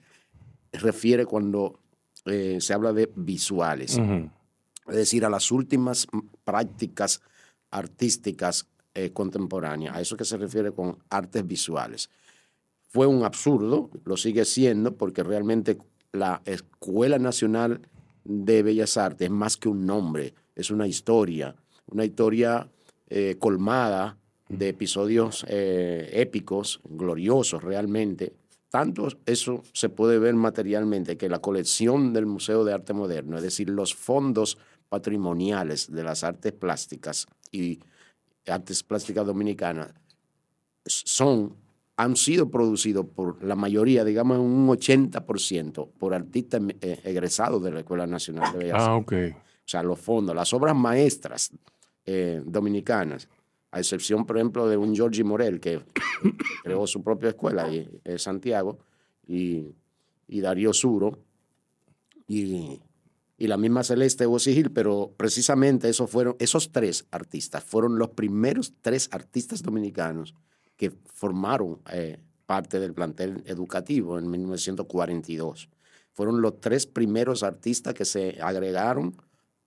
refiere 0.71 1.25
cuando 1.25 1.79
eh, 2.25 2.57
se 2.59 2.73
habla 2.73 2.91
de 2.91 3.11
visuales 3.15 3.99
es 4.87 4.95
decir, 4.95 5.25
a 5.25 5.29
las 5.29 5.51
últimas 5.51 6.07
prácticas 6.43 7.21
artísticas 7.71 8.67
eh, 8.93 9.11
contemporáneas. 9.11 9.95
A 9.95 10.01
eso 10.01 10.17
que 10.17 10.25
se 10.25 10.37
refiere 10.37 10.71
con 10.71 10.97
artes 11.09 11.45
visuales. 11.45 12.09
Fue 12.89 13.07
un 13.07 13.23
absurdo, 13.23 13.89
lo 14.05 14.17
sigue 14.17 14.45
siendo, 14.45 14.95
porque 14.95 15.23
realmente 15.23 15.77
la 16.11 16.41
Escuela 16.45 17.17
Nacional 17.17 17.81
de 18.23 18.61
Bellas 18.61 18.97
Artes 18.97 19.25
es 19.25 19.31
más 19.31 19.57
que 19.57 19.69
un 19.69 19.85
nombre, 19.85 20.35
es 20.55 20.69
una 20.69 20.87
historia, 20.87 21.55
una 21.87 22.05
historia 22.05 22.69
eh, 23.07 23.35
colmada 23.39 24.17
de 24.49 24.69
episodios 24.69 25.45
eh, 25.47 26.09
épicos, 26.13 26.81
gloriosos 26.83 27.63
realmente. 27.63 28.33
Tanto 28.69 29.07
eso 29.25 29.61
se 29.73 29.89
puede 29.89 30.17
ver 30.19 30.33
materialmente 30.35 31.17
que 31.17 31.29
la 31.29 31.39
colección 31.39 32.13
del 32.13 32.25
Museo 32.25 32.63
de 32.63 32.73
Arte 32.73 32.93
Moderno, 32.93 33.37
es 33.37 33.43
decir, 33.43 33.69
los 33.69 33.93
fondos 33.93 34.57
patrimoniales 34.89 35.91
de 35.91 36.03
las 36.03 36.23
artes 36.23 36.53
plásticas 36.53 37.27
y 37.51 37.79
artes 38.47 38.83
plásticas 38.83 39.25
dominicanas, 39.25 39.93
son, 40.85 41.55
han 41.95 42.15
sido 42.15 42.49
producidos 42.49 43.05
por 43.05 43.43
la 43.43 43.55
mayoría, 43.55 44.03
digamos 44.03 44.39
un 44.39 44.67
80%, 44.67 45.91
por 45.97 46.13
artistas 46.13 46.61
eh, 46.81 46.99
egresados 47.03 47.63
de 47.63 47.71
la 47.71 47.79
Escuela 47.79 48.07
Nacional 48.07 48.51
de 48.53 48.57
Bellas 48.57 48.81
Artes. 48.81 48.87
Ah, 48.87 48.95
ok. 48.95 49.13
O 49.35 49.67
sea, 49.67 49.81
los 49.83 49.99
fondos, 49.99 50.35
las 50.35 50.51
obras 50.53 50.75
maestras 50.75 51.51
eh, 52.05 52.41
dominicanas, 52.45 53.29
a 53.71 53.79
excepción, 53.79 54.25
por 54.25 54.37
ejemplo, 54.37 54.67
de 54.67 54.77
un 54.77 54.93
Giorgi 54.93 55.23
Morel, 55.23 55.59
que 55.59 55.81
creó 56.63 56.85
su 56.87 57.03
propia 57.03 57.29
escuela 57.29 57.67
en 57.71 58.19
Santiago, 58.19 58.79
y, 59.27 59.73
y 60.27 60.41
Darío 60.41 60.73
Suro, 60.73 61.19
y, 62.27 62.81
y 63.37 63.47
la 63.47 63.57
misma 63.57 63.83
Celeste 63.83 64.25
Gil, 64.39 64.71
pero 64.71 65.13
precisamente 65.17 65.89
esos, 65.89 66.09
fueron, 66.09 66.35
esos 66.39 66.71
tres 66.71 67.05
artistas 67.11 67.63
fueron 67.63 67.97
los 67.97 68.11
primeros 68.11 68.73
tres 68.81 69.09
artistas 69.11 69.63
dominicanos 69.63 70.33
que 70.77 70.91
formaron 71.13 71.81
eh, 71.91 72.19
parte 72.45 72.79
del 72.79 72.93
plantel 72.93 73.43
educativo 73.45 74.17
en 74.17 74.29
1942. 74.29 75.69
Fueron 76.11 76.41
los 76.41 76.59
tres 76.59 76.85
primeros 76.85 77.43
artistas 77.43 77.93
que 77.93 78.05
se 78.05 78.37
agregaron 78.41 79.15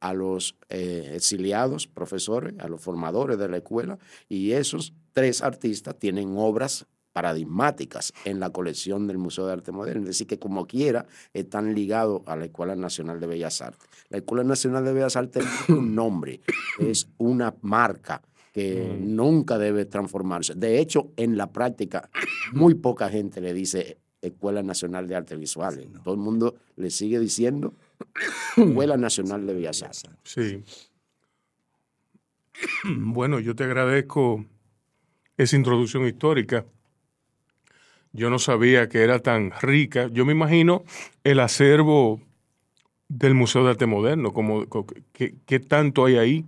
a 0.01 0.13
los 0.15 0.57
eh, 0.69 1.13
exiliados 1.15 1.87
profesores, 1.87 2.55
a 2.59 2.69
los 2.69 2.81
formadores 2.81 3.39
de 3.39 3.49
la 3.49 3.59
escuela, 3.59 3.99
y 4.29 4.53
esos 4.53 4.93
tres 5.13 5.43
artistas 5.43 5.99
tienen 5.99 6.35
obras 6.37 6.87
paradigmáticas 7.17 8.13
en 8.27 8.41
la 8.41 8.51
colección 8.51 9.07
del 9.07 9.17
Museo 9.17 9.47
de 9.47 9.55
Arte 9.55 9.73
Moderno, 9.73 10.03
es 10.03 10.09
decir, 10.09 10.27
que 10.27 10.39
como 10.39 10.67
quiera 10.67 11.07
están 11.33 11.75
ligados 11.75 12.21
a 12.27 12.37
la 12.37 12.45
Escuela 12.45 12.77
Nacional 12.77 13.21
de 13.21 13.27
Bellas 13.27 13.63
Artes. 13.63 13.89
La 14.11 14.19
Escuela 14.19 14.45
Nacional 14.45 14.85
de 14.85 14.93
Bellas 14.93 15.17
Artes 15.17 15.43
es 15.43 15.69
un 15.71 15.95
nombre, 15.95 16.43
es 16.79 17.09
una 17.17 17.55
marca 17.63 18.21
que 18.53 18.99
nunca 19.01 19.57
debe 19.57 19.87
transformarse. 19.87 20.55
De 20.57 20.79
hecho, 20.79 21.11
en 21.17 21.39
la 21.39 21.53
práctica, 21.53 22.11
muy 22.53 22.75
poca 22.75 23.09
gente 23.09 23.41
le 23.41 23.55
dice 23.55 23.99
Escuela 24.21 24.63
Nacional 24.63 25.09
de 25.09 25.17
Artes 25.17 25.39
Visuales. 25.39 25.89
Todo 26.05 26.13
el 26.15 26.21
mundo 26.21 26.57
le 26.77 26.91
sigue 26.91 27.19
diciendo 27.19 27.75
Escuela 28.57 28.97
Nacional 28.97 29.47
de 29.47 29.55
Bellas 29.55 29.83
Artes. 29.83 30.05
Sí. 30.25 30.63
Bueno, 32.85 33.39
yo 33.41 33.55
te 33.55 33.65
agradezco 33.65 34.45
esa 35.37 35.57
introducción 35.57 36.07
histórica. 36.07 36.65
Yo 38.13 38.31
no 38.31 38.39
sabía 38.39 38.89
que 38.89 39.03
era 39.03 39.19
tan 39.19 39.53
rica. 39.61 40.09
Yo 40.09 40.25
me 40.25 40.33
imagino 40.33 40.85
el 41.23 41.41
acervo 41.41 42.21
del 43.09 43.35
Museo 43.35 43.65
de 43.65 43.71
Arte 43.71 43.87
Moderno, 43.87 44.33
como, 44.33 44.67
co- 44.67 44.87
¿qué, 45.13 45.35
qué 45.45 45.61
tanto 45.61 46.07
hay 46.07 46.17
ahí? 46.17 46.47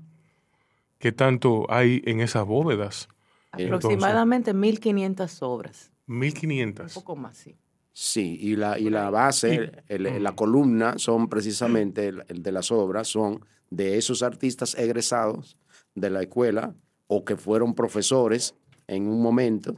¿Qué 0.99 1.13
tanto 1.13 1.67
hay 1.71 2.03
en 2.07 2.21
esas 2.21 2.45
bóvedas? 2.47 3.09
Aproximadamente 3.53 4.53
1.500 4.55 5.43
obras. 5.43 5.93
Un 6.07 6.19
1500. 6.21 6.95
poco 6.95 7.17
más, 7.17 7.37
sí. 7.37 7.55
Sí, 8.01 8.39
y 8.41 8.55
la, 8.55 8.79
y 8.79 8.91
la 8.91 9.11
base, 9.11 9.73
el- 9.89 10.23
la 10.23 10.37
columna 10.37 10.99
son 10.99 11.29
precisamente 11.29 12.07
el, 12.07 12.23
el 12.29 12.45
de 12.45 12.53
las 12.53 12.71
obras, 12.71 13.09
son 13.09 13.45
de 13.71 13.99
esos 13.99 14.23
artistas 14.23 14.77
egresados 14.79 15.57
de 15.97 16.09
la 16.09 16.23
escuela 16.23 16.77
o 17.09 17.25
que 17.25 17.37
fueron 17.37 17.75
profesores 17.75 18.55
en 18.87 19.09
un 19.09 19.21
momento 19.21 19.75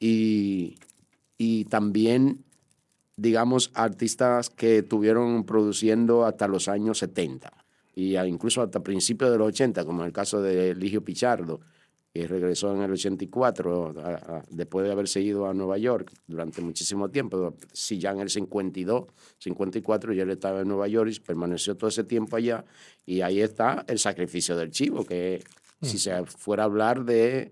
y, 0.00 0.74
y 1.38 1.64
también, 1.66 2.44
digamos, 3.16 3.70
artistas 3.74 4.50
que 4.50 4.78
estuvieron 4.78 5.44
produciendo 5.44 6.24
hasta 6.26 6.48
los 6.48 6.66
años 6.66 6.98
70 6.98 7.52
y 7.94 8.16
incluso 8.18 8.60
hasta 8.62 8.82
principios 8.82 9.30
de 9.30 9.38
los 9.38 9.46
80, 9.48 9.84
como 9.84 10.00
en 10.02 10.06
el 10.08 10.12
caso 10.12 10.42
de 10.42 10.74
Ligio 10.74 11.04
Pichardo, 11.04 11.60
que 12.12 12.26
regresó 12.26 12.74
en 12.74 12.82
el 12.82 12.92
84, 12.92 13.94
a- 13.98 14.08
a- 14.36 14.44
después 14.50 14.84
de 14.86 14.92
haberse 14.92 15.20
ido 15.20 15.46
a 15.48 15.54
Nueva 15.54 15.78
York 15.78 16.12
durante 16.26 16.60
muchísimo 16.60 17.10
tiempo. 17.10 17.56
Si 17.72 17.98
ya 17.98 18.10
en 18.10 18.20
el 18.20 18.28
52, 18.28 19.06
54, 19.38 20.12
ya 20.12 20.24
él 20.24 20.30
estaba 20.30 20.60
en 20.60 20.68
Nueva 20.68 20.88
York 20.88 21.10
y 21.14 21.20
permaneció 21.20 21.74
todo 21.76 21.88
ese 21.88 22.04
tiempo 22.04 22.36
allá. 22.36 22.64
Y 23.06 23.22
ahí 23.22 23.40
está 23.40 23.84
el 23.88 23.98
sacrificio 23.98 24.56
del 24.56 24.70
chivo, 24.70 25.04
que 25.06 25.42
si 25.80 25.98
se 25.98 26.24
fuera 26.26 26.64
a 26.64 26.66
hablar 26.66 27.04
de, 27.04 27.50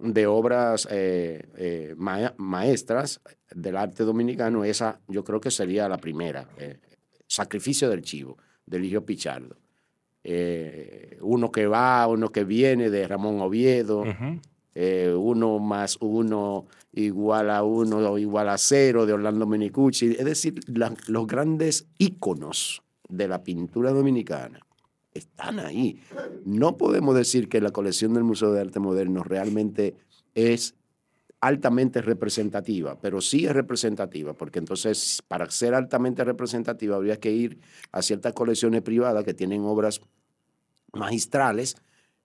de 0.00 0.26
obras 0.26 0.88
eh, 0.90 1.48
eh, 1.56 1.94
ma- 1.96 2.34
maestras 2.38 3.20
del 3.52 3.76
arte 3.76 4.02
dominicano, 4.02 4.64
esa 4.64 5.00
yo 5.06 5.22
creo 5.22 5.40
que 5.40 5.50
sería 5.52 5.88
la 5.88 5.98
primera. 5.98 6.48
eh, 6.58 6.78
sacrificio 7.28 7.88
del 7.90 8.02
chivo, 8.02 8.36
de 8.66 8.78
Ligio 8.78 9.04
Pichardo 9.04 9.56
eh, 10.28 11.18
uno 11.20 11.52
que 11.52 11.68
va, 11.68 12.06
uno 12.08 12.30
que 12.30 12.42
viene 12.42 12.90
de 12.90 13.06
Ramón 13.06 13.40
Oviedo, 13.40 14.02
eh, 14.74 15.14
uno 15.16 15.60
más 15.60 15.96
uno 16.00 16.66
igual 16.92 17.48
a 17.50 17.62
uno 17.62 17.98
o 17.98 18.18
igual 18.18 18.48
a 18.48 18.58
cero 18.58 19.06
de 19.06 19.12
Orlando 19.12 19.46
Menicucci, 19.46 20.16
es 20.18 20.24
decir, 20.24 20.58
la- 20.66 20.92
los 21.06 21.28
grandes 21.28 21.86
íconos 21.98 22.82
de 23.08 23.28
la 23.28 23.44
pintura 23.44 23.92
dominicana 23.92 24.58
están 25.14 25.60
ahí. 25.60 26.00
No 26.44 26.76
podemos 26.76 27.14
decir 27.14 27.48
que 27.48 27.60
la 27.60 27.70
colección 27.70 28.12
del 28.12 28.24
Museo 28.24 28.52
de 28.52 28.62
Arte 28.62 28.80
Moderno 28.80 29.22
realmente 29.22 29.94
es 30.34 30.74
altamente 31.40 32.02
representativa, 32.02 32.98
pero 33.00 33.20
sí 33.20 33.46
es 33.46 33.52
representativa, 33.52 34.32
porque 34.32 34.58
entonces 34.58 35.22
para 35.28 35.48
ser 35.50 35.74
altamente 35.74 36.24
representativa 36.24 36.96
habría 36.96 37.20
que 37.20 37.30
ir 37.30 37.58
a 37.92 38.02
ciertas 38.02 38.32
colecciones 38.32 38.82
privadas 38.82 39.22
que 39.24 39.34
tienen 39.34 39.62
obras 39.62 40.00
magistrales, 40.92 41.76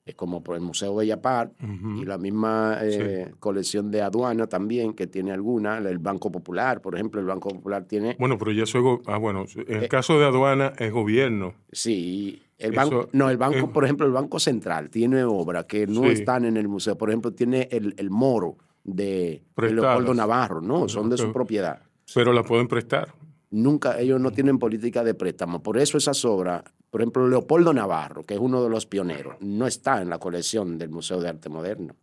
eh, 0.05 0.13
como 0.13 0.43
por 0.43 0.55
el 0.55 0.61
Museo 0.61 0.95
Bella 0.95 1.21
Par 1.21 1.51
y 1.95 2.05
la 2.05 2.17
misma 2.17 2.79
eh, 2.81 3.31
colección 3.39 3.91
de 3.91 4.01
aduana 4.01 4.47
también, 4.47 4.93
que 4.93 5.07
tiene 5.07 5.31
alguna, 5.31 5.77
el 5.77 5.99
Banco 5.99 6.31
Popular, 6.31 6.81
por 6.81 6.95
ejemplo, 6.95 7.21
el 7.21 7.27
Banco 7.27 7.49
Popular 7.49 7.85
tiene... 7.85 8.15
Bueno, 8.19 8.37
pero 8.37 8.51
ya 8.51 8.63
eso, 8.63 9.01
ah, 9.05 9.17
bueno, 9.17 9.45
en 9.55 9.83
el 9.83 9.89
caso 9.89 10.17
de 10.19 10.25
aduana 10.25 10.73
es 10.79 10.91
gobierno. 10.91 11.53
Sí, 11.71 12.41
el 12.57 12.73
banco, 12.73 13.09
no, 13.11 13.29
el 13.29 13.37
banco, 13.37 13.71
por 13.71 13.83
ejemplo, 13.83 14.05
el 14.05 14.11
Banco 14.11 14.39
Central 14.39 14.89
tiene 14.89 15.23
obras 15.23 15.65
que 15.65 15.87
no 15.87 16.05
están 16.05 16.45
en 16.45 16.57
el 16.57 16.67
museo, 16.67 16.97
por 16.97 17.09
ejemplo, 17.09 17.33
tiene 17.33 17.67
el, 17.71 17.93
el 17.97 18.09
moro 18.09 18.57
de, 18.83 19.43
Leopoldo 19.57 20.13
Navarro, 20.13 20.61
no, 20.61 20.87
son 20.87 21.09
de 21.09 21.17
su 21.17 21.31
propiedad. 21.31 21.81
Pero 22.13 22.33
la 22.33 22.43
pueden 22.43 22.67
prestar. 22.67 23.13
Nunca, 23.49 23.99
ellos 23.99 24.19
no 24.19 24.31
tienen 24.31 24.59
política 24.59 25.03
de 25.03 25.13
préstamo. 25.13 25.61
Por 25.61 25.77
eso 25.77 25.97
esas 25.97 26.23
obras, 26.25 26.63
por 26.91 27.01
ejemplo, 27.01 27.27
Leopoldo 27.27 27.73
Navarro, 27.73 28.23
que 28.23 28.33
es 28.33 28.39
uno 28.39 28.61
de 28.61 28.69
los 28.69 28.85
pioneros, 28.85 29.37
no 29.39 29.65
está 29.65 30.01
en 30.01 30.09
la 30.09 30.19
colección 30.19 30.77
del 30.77 30.89
Museo 30.89 31.21
de 31.21 31.29
Arte 31.29 31.47
Moderno. 31.47 31.95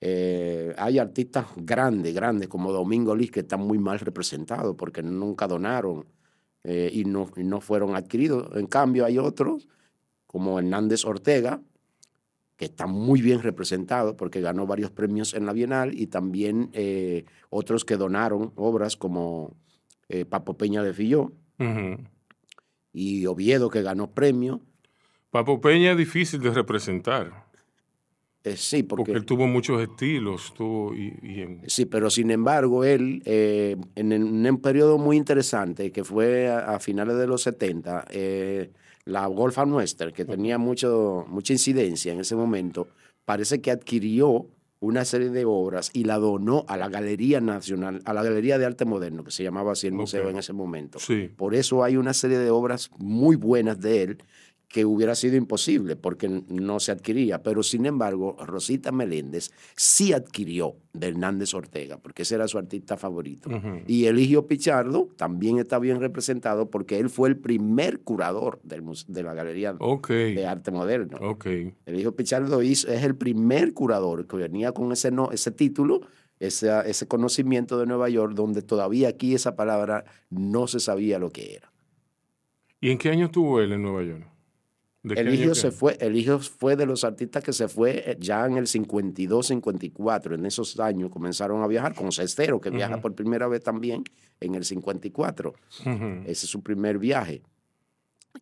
Eh, 0.00 0.74
hay 0.78 0.98
artistas 0.98 1.44
grandes, 1.54 2.14
grandes, 2.14 2.48
como 2.48 2.72
Domingo 2.72 3.14
Liz, 3.14 3.30
que 3.30 3.40
están 3.40 3.60
muy 3.60 3.76
mal 3.76 4.00
representados 4.00 4.74
porque 4.76 5.02
nunca 5.02 5.46
donaron 5.46 6.06
eh, 6.64 6.90
y, 6.90 7.04
no, 7.04 7.30
no 7.36 7.60
fueron 7.60 7.94
adquiridos. 7.94 8.48
En 8.56 8.66
cambio, 8.66 9.04
hay 9.04 9.18
otros, 9.18 9.68
como 10.26 10.58
Hernández 10.58 11.04
Ortega, 11.04 11.60
que 12.56 12.64
está 12.64 12.86
muy 12.86 13.20
bien 13.20 13.42
representado 13.42 14.16
porque 14.16 14.40
ganó 14.40 14.66
varios 14.66 14.90
premios 14.90 15.34
en 15.34 15.44
la 15.44 15.52
Bienal 15.52 15.92
y 15.92 16.06
también 16.06 16.70
eh, 16.72 17.26
otros 17.50 17.84
que 17.84 17.98
donaron 17.98 18.52
obras 18.56 18.96
como 18.96 19.54
Papo 20.28 20.56
Peña 20.56 20.82
de 20.82 20.92
Filló 20.92 21.32
y 22.92 23.26
Oviedo 23.26 23.70
que 23.70 23.82
ganó 23.82 24.10
premio. 24.10 24.60
Papo 25.30 25.60
Peña 25.60 25.92
es 25.92 25.98
difícil 25.98 26.40
de 26.40 26.50
representar. 26.50 27.48
Eh, 28.42 28.56
sí, 28.56 28.82
porque, 28.82 29.12
él 29.12 29.24
tuvo 29.26 29.46
muchos 29.46 29.82
estilos. 29.82 30.54
Tuvo 30.54 30.92
Sí, 31.66 31.84
pero 31.84 32.10
sin 32.10 32.30
embargo, 32.30 32.84
él, 32.84 33.22
en, 33.24 34.46
un 34.46 34.60
periodo 34.60 34.98
muy 34.98 35.16
interesante, 35.16 35.92
que 35.92 36.04
fue 36.04 36.48
a, 36.48 36.78
finales 36.80 37.16
de 37.18 37.26
los 37.26 37.42
70, 37.42 38.06
la 39.04 39.26
Golfa 39.26 39.66
Nuestra, 39.66 40.12
que 40.12 40.24
tenía 40.24 40.58
mucho, 40.58 41.26
mucha 41.28 41.52
incidencia 41.52 42.12
en 42.12 42.20
ese 42.20 42.34
momento, 42.34 42.88
parece 43.24 43.60
que 43.60 43.70
adquirió 43.70 44.46
una 44.80 45.04
serie 45.04 45.28
de 45.28 45.44
obras 45.44 45.90
y 45.92 46.04
la 46.04 46.18
donó 46.18 46.64
a 46.66 46.76
la 46.78 46.88
Galería 46.88 47.40
Nacional, 47.40 48.00
a 48.06 48.14
la 48.14 48.22
Galería 48.22 48.58
de 48.58 48.64
Arte 48.64 48.86
Moderno, 48.86 49.22
que 49.24 49.30
se 49.30 49.42
llamaba 49.42 49.72
así 49.72 49.86
el 49.86 49.92
museo 49.92 50.28
en 50.30 50.38
ese 50.38 50.54
momento. 50.54 50.98
Por 51.36 51.54
eso 51.54 51.84
hay 51.84 51.96
una 51.96 52.14
serie 52.14 52.38
de 52.38 52.50
obras 52.50 52.90
muy 52.98 53.36
buenas 53.36 53.78
de 53.80 54.02
él 54.02 54.18
que 54.70 54.84
hubiera 54.84 55.16
sido 55.16 55.36
imposible 55.36 55.96
porque 55.96 56.28
no 56.48 56.78
se 56.78 56.92
adquiría. 56.92 57.42
Pero 57.42 57.64
sin 57.64 57.86
embargo, 57.86 58.36
Rosita 58.46 58.92
Meléndez 58.92 59.50
sí 59.74 60.12
adquirió 60.12 60.76
de 60.92 61.08
Hernández 61.08 61.54
Ortega, 61.54 61.98
porque 61.98 62.22
ese 62.22 62.36
era 62.36 62.46
su 62.46 62.56
artista 62.56 62.96
favorito. 62.96 63.50
Y 63.88 64.04
Eligio 64.04 64.46
Pichardo 64.46 65.08
también 65.16 65.58
está 65.58 65.80
bien 65.80 66.00
representado 66.00 66.70
porque 66.70 67.00
él 67.00 67.10
fue 67.10 67.28
el 67.28 67.36
primer 67.36 68.00
curador 68.00 68.60
del, 68.62 68.84
de 69.08 69.22
la 69.24 69.34
Galería 69.34 69.72
de 69.72 70.46
Arte 70.46 70.70
Moderno. 70.70 71.18
Okay. 71.20 71.74
Eligio 71.84 72.14
Pichardo 72.14 72.60
es 72.60 72.84
el 72.84 73.16
primer 73.16 73.74
curador 73.74 74.28
que 74.28 74.36
venía 74.36 74.70
con 74.70 74.92
ese, 74.92 75.10
no, 75.10 75.32
ese 75.32 75.50
título. 75.50 76.02
Ese, 76.38 76.70
ese 76.86 77.06
conocimiento 77.06 77.78
de 77.78 77.84
Nueva 77.84 78.08
York, 78.08 78.32
donde 78.32 78.62
todavía 78.62 79.10
aquí 79.10 79.34
esa 79.34 79.56
palabra 79.56 80.06
no 80.30 80.68
se 80.68 80.80
sabía 80.80 81.18
lo 81.18 81.28
que 81.28 81.54
era. 81.54 81.70
¿Y 82.80 82.90
en 82.90 82.96
qué 82.96 83.10
año 83.10 83.26
estuvo 83.26 83.60
él 83.60 83.72
en 83.72 83.82
Nueva 83.82 84.02
York? 84.04 84.26
Eligio 85.02 85.54
se 85.54 85.70
fue, 85.70 85.96
Eligio 86.00 86.38
fue 86.40 86.76
de 86.76 86.84
los 86.84 87.04
artistas 87.04 87.42
que 87.42 87.54
se 87.54 87.68
fue 87.68 88.02
eh, 88.06 88.16
ya 88.20 88.44
en 88.46 88.58
el 88.58 88.66
52, 88.66 89.46
54. 89.46 90.34
En 90.34 90.44
esos 90.44 90.78
años 90.78 91.10
comenzaron 91.10 91.62
a 91.62 91.66
viajar 91.66 91.94
con 91.94 92.12
Cestero, 92.12 92.60
que 92.60 92.70
viaja 92.70 93.00
por 93.00 93.14
primera 93.14 93.48
vez 93.48 93.62
también 93.62 94.04
en 94.40 94.54
el 94.54 94.64
54. 94.64 95.54
Ese 96.24 96.30
es 96.30 96.50
su 96.50 96.62
primer 96.62 96.98
viaje. 96.98 97.42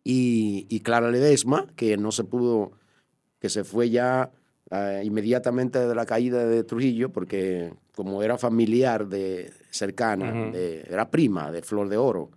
Y, 0.03 0.79
Clara 0.81 1.09
Ledesma, 1.09 1.67
que 1.75 1.97
no 1.97 2.11
se 2.11 2.23
pudo, 2.23 2.73
que 3.39 3.49
se 3.49 3.63
fue 3.63 3.89
ya 3.89 4.31
ah, 4.69 5.01
inmediatamente 5.03 5.79
de 5.79 5.95
la 5.95 6.05
caída 6.05 6.45
de 6.45 6.63
Trujillo, 6.63 7.09
porque 7.11 7.73
como 7.95 8.21
era 8.21 8.37
familiar 8.37 9.07
de 9.07 9.51
cercana, 9.71 10.51
era 10.53 11.09
prima 11.09 11.51
de 11.51 11.61
Flor 11.61 11.87
de 11.87 11.97
Oro. 11.97 12.31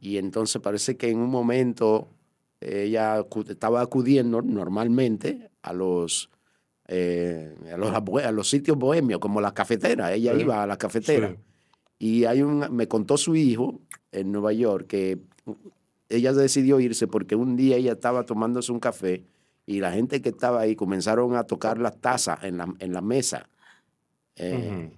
Y 0.00 0.18
entonces 0.18 0.62
parece 0.62 0.96
que 0.96 1.10
en 1.10 1.18
un 1.18 1.30
momento 1.30 2.08
ella 2.60 3.24
estaba 3.48 3.80
acudiendo 3.80 4.42
normalmente 4.42 5.50
a 5.62 5.72
los, 5.72 6.30
eh, 6.86 7.54
a 7.72 7.76
los, 7.76 7.92
a 7.92 8.32
los, 8.32 8.48
sitios 8.48 8.76
bohemios, 8.76 9.20
como 9.20 9.40
la 9.40 9.54
cafetera. 9.54 10.12
Ella 10.12 10.34
iba 10.34 10.62
a 10.62 10.66
la 10.66 10.76
cafetera. 10.76 11.36
Y 11.98 12.24
hay 12.24 12.42
un, 12.42 12.66
me 12.70 12.88
contó 12.88 13.16
su 13.16 13.36
hijo 13.36 13.80
en 14.12 14.32
Nueva 14.32 14.52
York 14.52 14.86
que 14.86 15.18
ella 16.08 16.32
decidió 16.32 16.80
irse 16.80 17.06
porque 17.06 17.36
un 17.36 17.56
día 17.56 17.76
ella 17.76 17.92
estaba 17.92 18.24
tomándose 18.24 18.72
un 18.72 18.80
café 18.80 19.24
y 19.66 19.80
la 19.80 19.92
gente 19.92 20.22
que 20.22 20.30
estaba 20.30 20.60
ahí 20.60 20.74
comenzaron 20.74 21.36
a 21.36 21.44
tocar 21.44 21.78
las 21.78 22.00
tazas 22.00 22.42
en 22.42 22.56
la, 22.56 22.74
en 22.78 22.92
la 22.92 23.02
mesa. 23.02 23.48
Eh, 24.36 24.90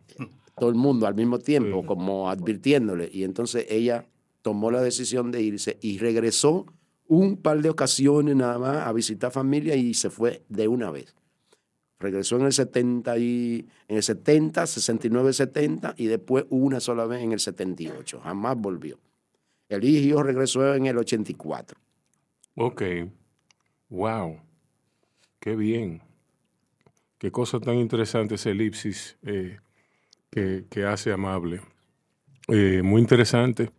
todo 0.57 0.69
el 0.69 0.77
mundo 0.77 1.07
al 1.07 1.15
mismo 1.15 1.39
tiempo, 1.39 1.85
como 1.85 2.31
advirtiéndole. 2.31 3.09
Y 3.13 3.25
entonces 3.25 3.67
ella 3.69 4.07
tomó 4.43 4.71
la 4.71 4.81
decisión 4.81 5.33
de 5.33 5.43
irse 5.43 5.79
y 5.81 5.99
regresó 5.99 6.67
un 7.11 7.37
par 7.37 7.61
de 7.61 7.69
ocasiones 7.69 8.37
nada 8.37 8.57
más 8.57 8.87
a 8.87 8.93
visitar 8.93 9.33
familia 9.33 9.75
y 9.75 9.95
se 9.95 10.11
fue 10.11 10.45
de 10.49 10.69
una 10.69 10.93
vez. 10.93 11.17
Regresó 11.99 12.37
en 12.37 12.47
el 12.47 12.53
70, 12.53 13.19
y, 13.19 13.67
en 13.89 13.97
el 13.97 14.03
70 14.05 14.65
69, 14.65 15.33
70 15.33 15.95
y 15.97 16.07
después 16.07 16.47
una 16.51 16.79
sola 16.79 17.07
vez 17.07 17.21
en 17.23 17.33
el 17.33 17.41
78. 17.41 18.21
Jamás 18.21 18.57
volvió. 18.57 19.01
El 19.69 19.83
hijo 19.85 20.23
regresó 20.23 20.73
en 20.73 20.87
el 20.87 20.99
84. 20.99 21.77
Ok. 22.55 22.83
Wow. 23.89 24.39
Qué 25.41 25.57
bien. 25.57 26.01
Qué 27.19 27.33
cosa 27.33 27.59
tan 27.59 27.75
interesante 27.75 28.37
esa 28.37 28.51
elipsis 28.51 29.19
eh, 29.23 29.59
que, 30.31 30.85
hace 30.85 31.11
amable. 31.13 31.61
Eh, 32.47 32.83
muy 32.85 33.01
interesante. 33.03 33.73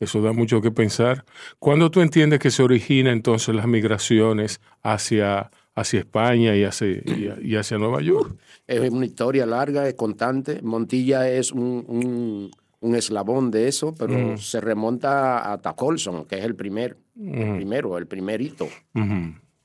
Eso 0.00 0.22
da 0.22 0.32
mucho 0.32 0.60
que 0.60 0.70
pensar. 0.70 1.24
¿Cuándo 1.58 1.90
tú 1.90 2.00
entiendes 2.00 2.38
que 2.38 2.50
se 2.50 2.62
origina 2.62 3.10
entonces 3.10 3.54
las 3.54 3.66
migraciones 3.66 4.60
hacia, 4.82 5.50
hacia 5.74 6.00
España 6.00 6.54
y 6.54 6.62
hacia, 6.64 7.02
y 7.42 7.56
hacia 7.56 7.78
Nueva 7.78 8.00
York? 8.00 8.36
Es 8.66 8.90
una 8.90 9.06
historia 9.06 9.44
larga, 9.44 9.88
es 9.88 9.94
constante. 9.94 10.62
Montilla 10.62 11.28
es 11.28 11.50
un, 11.50 12.50
eslabón 12.80 13.50
de 13.50 13.66
eso, 13.66 13.92
pero 13.98 14.16
mm. 14.16 14.38
se 14.38 14.60
remonta 14.60 15.52
a 15.52 15.74
Colson, 15.74 16.26
que 16.26 16.38
es 16.38 16.44
el 16.44 16.54
primer, 16.54 16.96
el 17.16 17.52
mm. 17.52 17.56
primero, 17.56 17.98
el 17.98 18.06
primer 18.06 18.40
hito. 18.40 18.68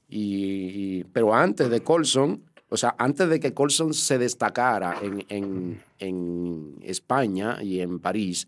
y, 0.10 1.04
pero 1.06 1.36
antes 1.36 1.70
de 1.70 1.82
Colson, 1.82 2.42
o 2.70 2.78
sea, 2.78 2.96
antes 2.98 3.30
de 3.30 3.40
que 3.40 3.54
Colson 3.54 3.94
se 3.94 4.18
destacara 4.18 4.98
en, 5.00 5.24
en, 5.30 5.80
en 6.00 6.76
España 6.82 7.62
y 7.62 7.82
en 7.82 8.00
París, 8.00 8.48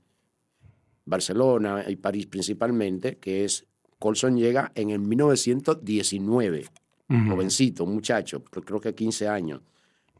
Barcelona 1.05 1.85
y 1.87 1.95
París 1.95 2.25
principalmente, 2.25 3.17
que 3.17 3.45
es 3.45 3.65
Colson 3.99 4.37
llega 4.37 4.71
en 4.75 4.89
el 4.89 4.99
1919, 4.99 6.65
jovencito, 7.07 7.83
un 7.83 7.93
muchacho, 7.93 8.43
creo 8.43 8.79
que 8.79 8.93
15 8.93 9.27
años, 9.27 9.61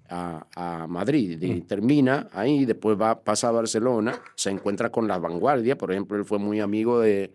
a, 0.10 0.86
Madrid. 0.88 1.42
Y 1.42 1.62
termina 1.62 2.30
ahí, 2.32 2.66
después 2.66 3.00
va, 3.00 3.24
pasa 3.24 3.50
a 3.50 3.52
Barcelona, 3.52 4.20
se 4.36 4.50
encuentra 4.50 4.92
con 4.92 5.08
la 5.08 5.18
vanguardia, 5.18 5.78
por 5.78 5.92
ejemplo, 5.92 6.18
él 6.18 6.26
fue 6.26 6.40
muy 6.40 6.60
amigo 6.60 7.00
de, 7.00 7.34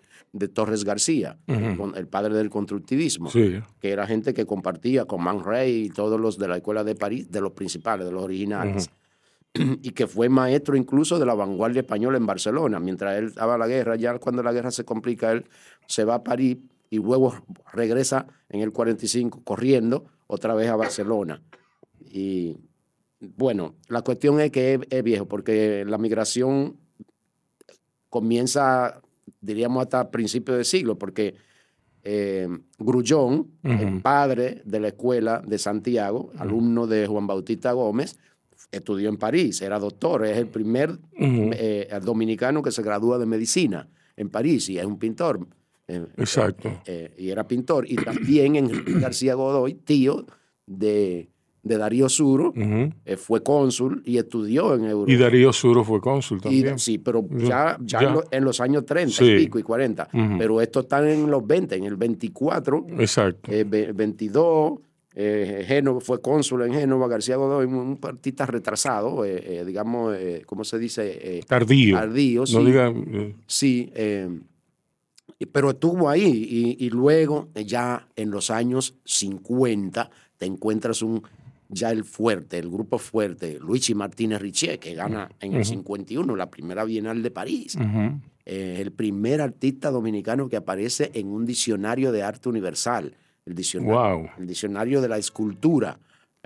Torres 0.53 0.85
García, 0.85 1.39
el, 1.49 2.07
padre 2.07 2.35
del 2.35 2.51
constructivismo, 2.51 3.31
que 3.31 3.91
era 3.91 4.07
gente 4.07 4.33
que 4.33 4.47
compartía 4.47 5.05
con 5.05 5.23
Man 5.25 5.43
Ray 5.43 5.87
y 5.87 5.91
todos 5.91 6.21
los 6.21 6.39
de 6.39 6.47
la 6.47 6.57
escuela 6.59 6.85
de 6.85 6.95
París, 6.95 7.31
de 7.31 7.41
los 7.41 7.53
principales, 7.53 8.07
de 8.07 8.13
los 8.13 8.23
originales. 8.23 8.91
y 9.83 9.91
que 9.91 10.07
fue 10.07 10.29
maestro 10.29 10.77
incluso 10.77 11.19
de 11.19 11.27
la 11.27 11.35
vanguardia 11.35 11.81
española 11.81 12.17
en 12.17 12.27
Barcelona. 12.27 12.81
Mientras 12.81 13.19
él 13.19 13.27
estaba 13.27 13.59
la 13.59 13.67
guerra, 13.67 13.97
ya 13.97 14.19
cuando 14.19 14.43
la 14.43 14.53
guerra 14.53 14.71
se 14.71 14.85
complica, 14.85 15.33
él 15.33 15.47
se 15.87 16.05
va 16.05 16.17
a 16.17 16.25
París 16.25 16.59
y 16.91 16.97
luego 16.97 17.35
regresa 17.73 18.27
en 18.49 18.61
el 18.61 18.73
45 18.73 19.43
corriendo 19.45 20.07
otra 20.27 20.55
vez 20.55 20.69
a 20.69 20.77
Barcelona. 20.77 21.43
Y 22.01 22.57
bueno, 23.21 23.75
la 23.89 24.03
cuestión 24.03 24.41
es 24.41 24.51
que 24.51 24.81
es, 24.89 25.03
viejo, 25.03 25.27
porque 25.27 25.85
la 25.87 25.99
migración 25.99 26.77
comienza, 28.09 29.01
diríamos, 29.41 29.83
hasta 29.83 30.11
principios 30.11 30.59
de 30.59 30.65
siglo, 30.65 30.99
porque 30.99 31.37
eh, 32.03 32.49
Grullón, 32.79 33.53
el 33.63 34.01
padre 34.01 34.63
de 34.65 34.81
la 34.81 34.89
escuela 34.89 35.43
de 35.47 35.59
Santiago, 35.59 36.33
alumno 36.39 36.87
de 36.87 37.07
Juan 37.07 37.27
Bautista 37.27 37.73
Gómez, 37.73 38.19
estudió 38.73 39.09
en 39.09 39.17
París, 39.17 39.61
era 39.63 39.79
doctor, 39.79 40.25
es 40.27 40.37
el 40.39 40.47
primer 40.49 40.99
eh, 41.19 41.89
dominicano 42.03 42.63
que 42.63 42.71
se 42.71 42.83
gradúa 42.83 43.19
de 43.19 43.27
medicina 43.27 43.89
en 44.17 44.29
París 44.31 44.69
y 44.69 44.79
es 44.79 44.85
un 44.85 44.99
pintor. 44.99 45.47
Eh, 45.89 46.07
Exacto. 46.19 46.71
eh, 46.87 47.13
y 47.19 47.31
era 47.31 47.47
pintor. 47.49 47.85
Y 47.91 47.97
también 47.97 48.57
Enrique 48.57 48.93
García 49.01 49.35
Godoy, 49.35 49.75
tío 49.75 50.25
de, 50.67 51.29
de 51.63 51.77
Darío 51.79 52.09
Suro, 52.09 52.51
Ujú. 52.51 52.93
eh, 53.05 53.17
fue 53.17 53.43
cónsul 53.43 54.03
y 54.07 54.19
estudió 54.19 54.75
en 54.77 54.85
Europa. 54.85 55.11
Y 55.13 55.17
Darío 55.17 55.53
Suro 55.53 55.83
fue 55.83 56.01
cónsul 56.01 56.39
Y- 56.39 56.43
también. 56.43 56.79
sí, 56.79 56.99
pero 56.99 57.27
Ya, 57.31 57.77
ya, 57.81 58.01
ya. 58.01 58.07
En, 58.09 58.13
lo- 58.15 58.25
en 58.31 58.45
los 58.45 58.61
años 58.61 58.87
30 58.87 59.17
Sí. 59.17 59.25
y 59.25 59.39
pico 59.45 59.59
y 59.59 59.63
40. 59.65 60.09
Ujú. 60.13 60.39
Pero 60.39 60.61
esto 60.61 60.81
está 60.81 61.11
en 61.13 61.29
los 61.31 61.45
20, 61.45 61.75
en 61.75 61.85
el 61.85 61.97
24, 61.97 62.87
Exacto. 62.99 63.51
eh, 63.51 63.65
ve- 63.65 63.93
22. 63.93 64.79
Eh, 65.23 65.65
Génova 65.67 66.01
fue 66.01 66.23
cónsul 66.23 66.63
en 66.63 66.73
Génova, 66.73 67.07
García 67.07 67.37
Godoy, 67.37 67.67
un, 67.67 67.99
artista 68.03 68.47
retrasado, 68.47 69.27
eh, 69.27 69.61
eh, 69.61 69.65
digamos, 69.67 70.17
eh, 70.17 70.45
¿cómo 70.47 70.65
se 70.65 70.79
dice? 70.79 71.43
Tardío. 71.47 71.95
tardío, 71.97 72.47
sí. 72.47 72.57
No 72.57 72.65
diga. 72.65 72.91
Sí, 73.47 73.93
pero 75.53 75.71
estuvo 75.71 76.09
ahí 76.09 76.25
y, 76.79 76.87
y 76.87 76.89
luego 76.89 77.49
ya 77.55 78.09
en 78.17 78.31
los 78.31 78.51
años 78.51 78.95
50 79.05 80.11
te 80.39 80.47
encuentras 80.47 81.03
un 81.03 81.23
ya 81.69 81.91
el 81.91 82.05
fuerte, 82.05 82.59
el 82.59 82.71
grupo 82.71 82.99
fuerte, 82.99 83.59
Luigi 83.61 83.95
Martínez 83.95 84.41
Richier, 84.41 84.79
que 84.79 84.95
gana 84.95 85.31
en 85.39 85.55
el 85.55 85.65
51 85.67 86.35
la 86.35 86.51
primera 86.51 86.85
Bienal 86.85 87.23
de 87.23 87.31
París. 87.31 87.77
el 88.47 88.93
primer 88.93 89.43
artista 89.43 89.91
dominicano 89.91 90.49
que 90.49 90.57
aparece 90.57 91.11
en 91.13 91.29
un 91.29 91.45
diccionario 91.45 92.11
de 92.11 92.23
arte 92.23 92.49
universal, 92.49 93.15
el 93.47 93.55
diccionario, 93.55 93.95
Wow. 94.19 94.29
el 94.39 94.47
diccionario 94.47 95.01
de 95.01 95.09
la 95.09 95.19
escultura 95.19 95.99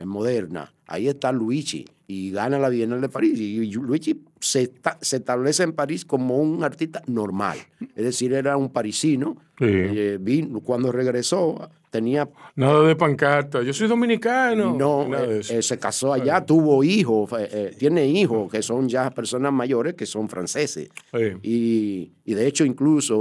moderna. 0.04 0.72
Ahí 0.86 1.08
está 1.08 1.32
Luigi 1.32 1.84
y 2.06 2.30
gana 2.30 2.58
la 2.58 2.68
Bienal 2.68 3.00
de 3.00 3.08
París. 3.08 3.38
Y, 3.38 3.70
Luigi 3.72 4.20
se, 4.40 4.70
se 5.00 5.16
establece 5.16 5.62
en 5.62 5.72
París 5.72 6.04
como 6.04 6.38
un 6.38 6.62
artista 6.64 7.02
normal. 7.06 7.58
Es 7.94 8.04
decir, 8.04 8.32
era 8.32 8.56
un 8.56 8.70
parisino. 8.70 9.36
Sí. 9.58 9.66
Eh, 9.68 10.18
vino- 10.20 10.60
cuando 10.60 10.90
regresó 10.90 11.70
tenía 11.90 12.28
Nada 12.56 12.82
de 12.88 12.96
pancarta. 12.96 13.62
Yo 13.62 13.72
soy 13.72 13.86
dominicano. 13.86 14.74
no, 14.76 15.06
Nada 15.08 15.26
de 15.28 15.36
eh, 15.36 15.40
eso. 15.40 15.54
eh, 15.54 15.62
se 15.62 15.78
casó 15.78 16.12
allá, 16.12 16.44
tuvo 16.44 16.82
hijos, 16.82 17.30
tiene 17.78 18.04
hijos 18.06 18.50
que 18.50 18.62
son 18.62 18.88
ya 18.88 19.10
personas 19.10 19.52
mayores 19.52 19.94
que 19.94 20.04
son 20.06 20.28
franceses. 20.28 20.88
Sí. 21.12 21.20
Y, 21.42 22.12
y 22.24 22.34
de 22.34 22.46
hecho 22.48 22.64
incluso 22.64 23.16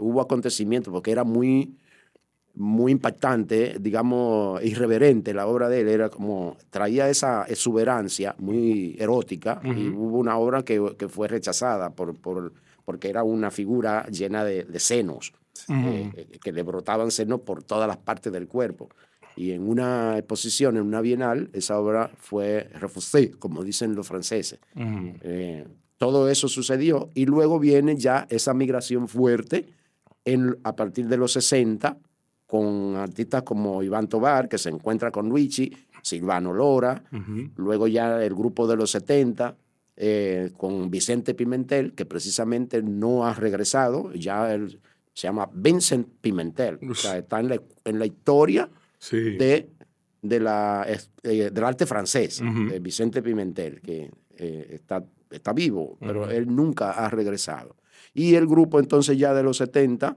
hubo 0.00 0.20
acontecimientos 0.20 0.92
porque 0.92 1.12
era 1.12 1.22
muy, 1.22 1.72
muy 2.54 2.92
impactante, 2.92 3.76
digamos, 3.80 4.62
irreverente 4.62 5.32
la 5.32 5.46
obra 5.46 5.68
de 5.68 5.80
él, 5.80 5.88
era 5.88 6.08
como, 6.08 6.56
traía 6.70 7.08
esa 7.08 7.44
exuberancia 7.44 8.34
muy 8.38 8.96
erótica 8.98 9.60
y 9.64 9.88
hubo 9.88 10.18
una 10.18 10.36
obra 10.36 10.62
que, 10.62 10.94
que 10.98 11.08
fue 11.08 11.28
rechazada 11.28 11.90
por, 11.90 12.16
por, 12.18 12.52
porque 12.84 13.08
era 13.08 13.22
una 13.22 13.50
figura 13.50 14.06
llena 14.08 14.44
de, 14.44 14.64
de 14.64 14.80
senos, 14.80 15.32
eh, 15.68 16.10
eh, 16.16 16.38
que 16.42 16.52
le 16.52 16.62
brotaban 16.62 17.10
senos 17.10 17.40
por 17.40 17.62
todas 17.62 17.86
las 17.86 17.98
partes 17.98 18.32
del 18.32 18.48
cuerpo. 18.48 18.88
Y 19.36 19.52
en 19.52 19.68
una 19.68 20.18
exposición, 20.18 20.76
en 20.76 20.82
una 20.82 21.00
bienal, 21.00 21.50
esa 21.52 21.78
obra 21.78 22.10
fue 22.18 22.68
refusée, 22.74 23.30
como 23.30 23.62
dicen 23.62 23.94
los 23.94 24.08
franceses. 24.08 24.58
Eh, 24.76 25.66
todo 25.96 26.28
eso 26.28 26.48
sucedió 26.48 27.10
y 27.14 27.26
luego 27.26 27.58
viene 27.58 27.96
ya 27.96 28.26
esa 28.28 28.54
migración 28.54 29.06
fuerte 29.06 29.66
en, 30.24 30.58
a 30.64 30.74
partir 30.74 31.06
de 31.08 31.16
los 31.16 31.32
60 31.32 31.96
con 32.50 32.96
artistas 32.96 33.44
como 33.44 33.82
Iván 33.82 34.08
Tobar, 34.08 34.48
que 34.48 34.58
se 34.58 34.70
encuentra 34.70 35.10
con 35.12 35.28
Luigi, 35.28 35.70
Silvano 36.02 36.52
Lora, 36.52 37.04
luego 37.56 37.86
ya 37.86 38.22
el 38.24 38.34
grupo 38.34 38.66
de 38.66 38.74
los 38.76 38.90
70 38.90 39.56
eh, 39.96 40.50
con 40.56 40.90
Vicente 40.90 41.34
Pimentel, 41.34 41.92
que 41.92 42.06
precisamente 42.06 42.82
no 42.82 43.24
ha 43.26 43.34
regresado, 43.34 44.12
ya 44.14 44.52
él 44.52 44.80
se 45.14 45.28
llama 45.28 45.48
Vincent 45.52 46.08
Pimentel, 46.20 46.78
o 46.90 46.94
sea, 46.94 47.18
está 47.18 47.38
en 47.38 47.48
la, 47.50 47.60
en 47.84 47.98
la 47.98 48.06
historia 48.06 48.68
Sí. 48.98 49.36
de, 49.36 49.70
de 50.20 50.40
la, 50.40 50.86
eh, 51.22 51.50
del 51.52 51.64
arte 51.64 51.86
francés, 51.86 52.42
de 52.68 52.78
Vicente 52.80 53.22
Pimentel, 53.22 53.80
que 53.80 54.10
eh, 54.36 54.66
está, 54.70 55.04
está 55.30 55.52
vivo, 55.52 55.96
pero 56.00 56.28
él 56.30 56.54
nunca 56.54 56.90
ha 56.90 57.08
regresado. 57.10 57.76
Y 58.12 58.34
el 58.34 58.46
grupo 58.46 58.80
entonces 58.80 59.16
ya 59.16 59.32
de 59.34 59.42
los 59.42 59.58
70, 59.58 60.16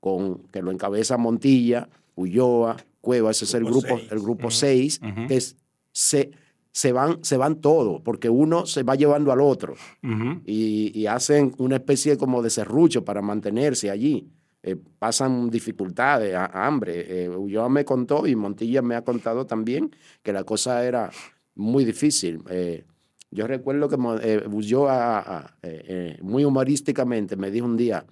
con, 0.00 0.42
que 0.52 0.62
lo 0.62 0.70
encabeza 0.70 1.16
Montilla, 1.16 1.88
Ulloa, 2.14 2.76
Cuevas, 3.00 3.36
ese 3.36 3.44
es 3.44 3.54
el 3.54 3.64
Grupo 3.64 3.98
el 4.10 4.18
grupo 4.20 4.50
6, 4.50 5.00
Ujú. 5.02 5.26
que 5.28 5.36
es, 5.36 5.56
se, 5.92 6.30
se, 6.72 6.92
van, 6.92 7.18
se 7.22 7.36
van 7.36 7.60
todos, 7.60 8.00
porque 8.02 8.28
uno 8.28 8.66
se 8.66 8.82
va 8.82 8.94
llevando 8.96 9.32
al 9.32 9.40
otro 9.40 9.74
Ujú. 10.02 10.40
y, 10.44 10.92
y 10.98 11.06
hacen 11.06 11.54
una 11.58 11.76
especie 11.76 12.16
como 12.18 12.42
de 12.42 12.50
serrucho 12.50 13.04
para 13.04 13.22
mantenerse 13.22 13.90
allí. 13.90 14.28
Eh, 14.62 14.74
pasan 14.98 15.48
dificultades, 15.48 16.34
a- 16.34 16.66
hambre. 16.66 17.24
Eh, 17.24 17.28
Ulloa 17.28 17.68
me 17.68 17.84
contó 17.84 18.26
y 18.26 18.34
Montilla 18.34 18.82
me 18.82 18.96
ha 18.96 19.02
contado 19.04 19.46
también 19.46 19.94
que 20.24 20.32
la 20.32 20.42
cosa 20.42 20.84
era 20.84 21.10
muy 21.54 21.84
difícil. 21.84 22.42
Eh, 22.50 22.84
yo 23.30 23.46
recuerdo 23.46 23.88
que 23.88 23.96
eh, 24.22 24.42
Ulloa, 24.50 25.56
eh, 25.62 25.84
eh, 25.86 26.18
muy 26.22 26.44
humorísticamente, 26.44 27.36
me 27.36 27.50
dijo 27.52 27.64
un 27.66 27.76
día 27.76 28.04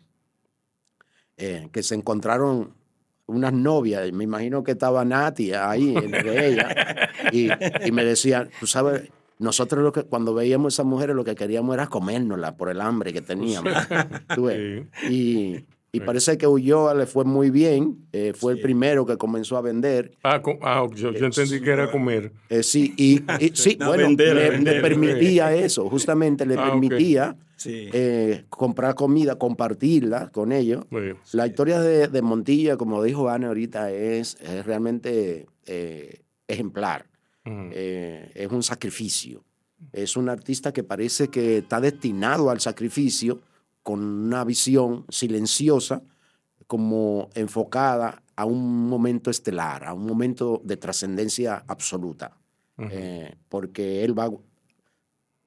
eh, 1.37 1.69
que 1.73 1.83
se 1.83 1.95
encontraron 1.95 2.75
unas 3.27 3.53
novias, 3.53 4.07
y 4.07 4.13
me 4.13 4.25
imagino 4.25 4.63
que 4.63 4.73
estaba 4.73 5.05
Nati 5.05 5.53
ahí, 5.53 5.97
entre 5.97 6.47
ella, 6.47 7.11
y, 7.33 7.49
y 7.87 7.93
me 7.93 8.05
decía, 8.05 8.49
tú 8.61 8.67
sabes, 8.67 9.11
nosotros 9.39 9.83
lo 9.83 9.93
que, 9.93 10.05
cuando 10.05 10.35
veíamos 10.35 10.67
a 10.67 10.75
esas 10.75 10.87
mujeres 10.87 11.17
lo 11.17 11.25
que 11.25 11.35
queríamos 11.35 11.75
era 11.75 11.89
comérnosla 11.89 12.57
por 12.57 12.71
el 12.71 12.81
hambre 12.81 13.13
que 13.13 13.21
teníamos. 13.21 13.73
Tú 14.35 14.45
ves. 14.45 14.87
Y, 15.11 15.65
y 15.97 16.01
parece 16.01 16.37
que 16.37 16.47
Ulloa 16.47 16.95
le 16.95 17.07
fue 17.07 17.25
muy 17.25 17.51
bien, 17.51 18.07
eh, 18.13 18.33
fue 18.35 18.53
el 18.55 18.61
primero 18.61 19.07
que 19.07 19.17
comenzó 19.17 19.57
a 19.57 19.61
vender. 19.63 20.13
Ah, 20.23 20.43
ah, 20.63 20.87
yo, 20.95 21.13
yo 21.13 21.27
entendí 21.27 21.61
que 21.61 21.71
era 21.71 21.91
comer. 21.91 22.33
Eh, 22.49 22.63
sí, 22.63 22.93
y, 22.97 23.23
y- 23.43 23.51
sí, 23.55 23.77
No, 23.79 23.87
bueno, 23.87 24.05
vender, 24.09 24.35
le, 24.35 24.51
vender, 24.51 24.75
le 24.77 24.81
permitía 24.83 25.55
eso, 25.67 25.89
justamente 25.89 26.45
le 26.47 26.55
Ah, 26.59 26.65
permitía 26.71 27.37
eh, 27.67 28.45
comprar 28.51 28.95
comida, 28.95 29.37
compartirla 29.39 30.29
con 30.31 30.53
ellos. 30.53 30.85
Bueno, 30.91 31.17
La 31.33 31.47
historia 31.47 31.81
de, 31.81 32.09
de 32.09 32.23
Montilla, 32.23 32.77
como 32.77 33.03
dijo 33.03 33.29
Ana 33.29 33.47
ahorita, 33.49 33.91
es, 33.91 34.37
es 34.41 34.67
realmente 34.67 35.47
eh, 35.67 36.21
ejemplar. 36.49 37.07
Eh, 37.47 38.31
es 38.35 38.51
un 38.51 38.63
sacrificio. 38.63 39.45
Es 39.93 40.17
un 40.17 40.29
artista 40.31 40.73
que 40.73 40.83
parece 40.83 41.29
que 41.29 41.59
está 41.59 41.81
destinado 41.81 42.49
al 42.51 42.61
sacrificio 42.61 43.41
con 43.85 44.01
una 44.03 44.43
visión 44.45 45.05
silenciosa, 45.11 46.03
como 46.67 47.29
enfocada 47.35 48.23
a 48.35 48.47
un 48.47 48.89
momento 48.89 49.31
estelar, 49.31 49.85
a 49.85 49.93
un 49.93 50.07
momento 50.07 50.61
de 50.65 50.77
trascendencia 50.77 51.63
absoluta. 51.69 52.37
Eh, 52.91 53.37
porque 53.49 54.03
él 54.03 54.19
va, 54.19 54.29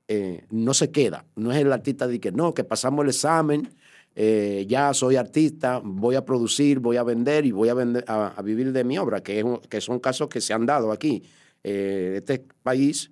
eh, 0.08 0.46
no 0.50 0.74
se 0.74 0.92
queda, 0.92 1.26
no 1.36 1.52
es 1.52 1.58
el 1.58 1.74
artista 1.74 2.08
de 2.08 2.22
que 2.22 2.32
no, 2.32 2.54
que 2.54 2.64
pasamos 2.64 3.04
el 3.04 3.10
examen, 3.10 3.70
eh, 4.16 4.66
ya 4.70 4.94
soy 4.94 5.18
artista, 5.18 5.82
voy 5.84 6.16
a 6.16 6.24
producir, 6.24 6.80
voy 6.80 6.96
a 6.96 7.04
vender 7.04 7.46
y 7.46 7.52
voy 7.52 7.68
a, 7.68 7.74
vender, 7.74 8.06
a, 8.08 8.28
a 8.28 8.42
vivir 8.44 8.72
de 8.72 8.86
mi 8.86 8.98
obra, 8.98 9.22
que, 9.22 9.40
es 9.40 9.46
que 9.68 9.82
son 9.82 10.00
casos 10.00 10.30
que 10.30 10.40
se 10.40 10.54
han 10.54 10.66
dado 10.66 10.92
aquí. 10.92 11.24
Este 11.64 12.46
país, 12.64 13.12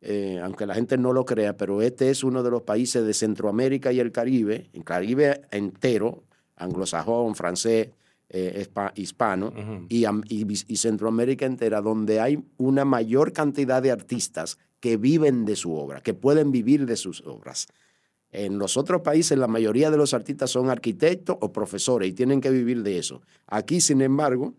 eh, 0.00 0.40
aunque 0.42 0.66
la 0.66 0.74
gente 0.74 0.96
no 0.96 1.12
lo 1.12 1.24
crea, 1.24 1.56
pero 1.56 1.82
este 1.82 2.10
es 2.10 2.22
uno 2.22 2.42
de 2.42 2.50
los 2.50 2.62
países 2.62 3.04
de 3.04 3.14
Centroamérica 3.14 3.92
y 3.92 4.00
el 4.00 4.12
Caribe, 4.12 4.70
el 4.72 4.84
Caribe 4.84 5.42
entero, 5.50 6.22
anglosajón, 6.56 7.34
francés, 7.34 7.90
eh, 8.30 8.68
hispano, 8.94 9.52
y 9.88 10.76
Centroamérica 10.76 11.46
entera, 11.46 11.80
donde 11.80 12.20
hay 12.20 12.44
una 12.58 12.84
mayor 12.84 13.32
cantidad 13.32 13.82
de 13.82 13.90
artistas 13.90 14.58
que 14.80 14.96
viven 14.96 15.44
de 15.44 15.56
su 15.56 15.74
obra, 15.74 16.00
que 16.00 16.14
pueden 16.14 16.52
vivir 16.52 16.86
de 16.86 16.96
sus 16.96 17.22
obras. 17.22 17.66
En 18.30 18.58
los 18.58 18.76
otros 18.76 19.00
países 19.00 19.38
la 19.38 19.46
mayoría 19.46 19.90
de 19.90 19.96
los 19.96 20.12
artistas 20.14 20.50
son 20.50 20.70
arquitectos 20.70 21.36
o 21.40 21.52
profesores 21.52 22.10
y 22.10 22.12
tienen 22.12 22.40
que 22.40 22.50
vivir 22.50 22.82
de 22.82 22.98
eso. 22.98 23.22
Aquí, 23.46 23.80
sin 23.80 24.02
embargo, 24.02 24.54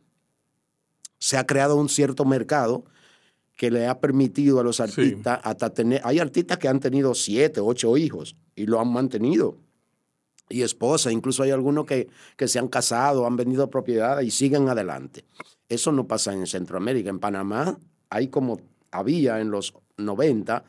se 1.19 1.38
ha 1.38 1.45
creado 1.45 1.75
un 1.75 1.89
cierto 1.89 2.25
mercado 2.25 2.86
que 3.60 3.69
le 3.69 3.88
ha 3.88 4.00
permitido 4.00 4.62
a 4.62 4.63
los 4.63 4.80
artistas 4.80 5.41
hasta 5.43 5.74
tener... 5.74 6.00
Hay 6.06 6.19
artistas 6.19 6.58
que 6.60 6.69
han 6.69 6.80
tenido 6.80 7.13
siete, 7.13 7.60
ocho 7.60 7.98
hijos 7.98 8.38
y 8.56 8.67
lo 8.67 8.80
han 8.80 8.88
mantenido. 8.88 9.58
Y 10.48 10.62
esposa, 10.62 11.12
incluso 11.12 11.43
hay 11.43 11.52
algunos 11.52 11.86
que, 11.86 12.08
que 12.38 12.48
se 12.48 12.58
han 12.58 12.69
casado, 12.69 13.28
han 13.28 13.36
vendido 13.36 13.69
propiedades 13.69 14.26
y 14.26 14.32
siguen 14.32 14.69
adelante. 14.69 15.26
Eso 15.67 15.91
no 15.91 16.08
pasa 16.08 16.32
en 16.32 16.48
Centroamérica. 16.48 17.10
En 17.10 17.19
Panamá 17.19 17.78
hay 18.10 18.30
como 18.30 18.62
había 18.91 19.41
en 19.41 19.52
los 19.52 19.74
90 19.98 20.63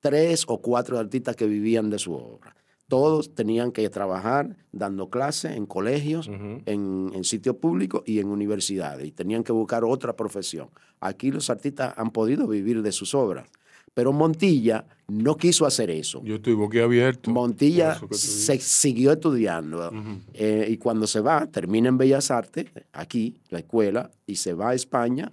tres 0.00 0.44
o 0.46 0.60
cuatro 0.60 0.98
artistas 0.98 1.34
que 1.36 1.46
vivían 1.46 1.88
de 1.88 1.98
su 1.98 2.12
obra. 2.12 2.54
Todos 2.90 3.34
tenían 3.34 3.72
que 3.72 3.88
trabajar 3.88 4.56
dando 4.72 5.08
clases 5.08 5.56
en 5.56 5.64
colegios, 5.64 6.28
en, 6.28 7.10
en 7.14 7.24
sitios 7.24 7.56
públicos 7.56 8.02
y 8.04 8.18
en 8.18 8.28
universidades. 8.28 9.06
Y 9.06 9.12
tenían 9.12 9.44
que 9.44 9.52
buscar 9.52 9.84
otra 9.84 10.14
profesión. 10.14 10.68
Aquí 11.00 11.30
los 11.30 11.48
artistas 11.48 11.94
han 11.96 12.10
podido 12.10 12.46
vivir 12.46 12.82
de 12.82 12.92
sus 12.92 13.14
obras. 13.14 13.48
Pero 13.94 14.12
Montilla 14.12 14.84
no 15.08 15.36
quiso 15.36 15.66
hacer 15.66 15.90
eso. 15.90 16.22
Yo 16.24 16.36
estoy 16.36 16.54
boquiabierto. 16.54 17.30
Montilla 17.30 17.98
se 18.10 18.58
siguió 18.58 19.12
estudiando 19.12 19.90
eh, 20.34 20.68
y 20.68 20.76
cuando 20.76 21.06
se 21.06 21.20
va, 21.20 21.46
termina 21.46 21.88
en 21.88 21.98
Bellas 21.98 22.30
Artes, 22.30 22.66
aquí, 22.92 23.38
la 23.48 23.60
escuela, 23.60 24.10
y 24.26 24.36
se 24.36 24.52
va 24.52 24.70
a 24.70 24.74
España 24.74 25.30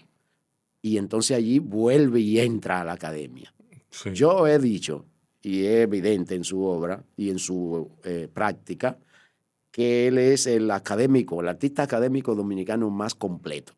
y 0.81 0.97
entonces 0.97 1.37
allí 1.37 1.59
vuelve 1.59 2.19
y 2.19 2.39
entra 2.39 2.81
a 2.81 2.85
la 2.85 2.93
academia. 2.93 3.53
Sí. 3.89 4.11
Yo 4.13 4.47
he 4.47 4.57
dicho, 4.57 5.05
y 5.47 5.65
es 5.65 5.83
evidente 5.83 6.35
en 6.35 6.43
su 6.43 6.61
obra 6.61 7.01
y 7.15 7.29
en 7.29 7.39
su 7.39 7.89
eh, 8.03 8.27
práctica, 8.33 8.97
que 9.71 10.09
él 10.09 10.17
es 10.17 10.45
el 10.45 10.69
académico, 10.69 11.39
el 11.39 11.47
artista 11.47 11.83
académico 11.83 12.35
dominicano 12.35 12.89
más 12.89 13.15
completo, 13.15 13.71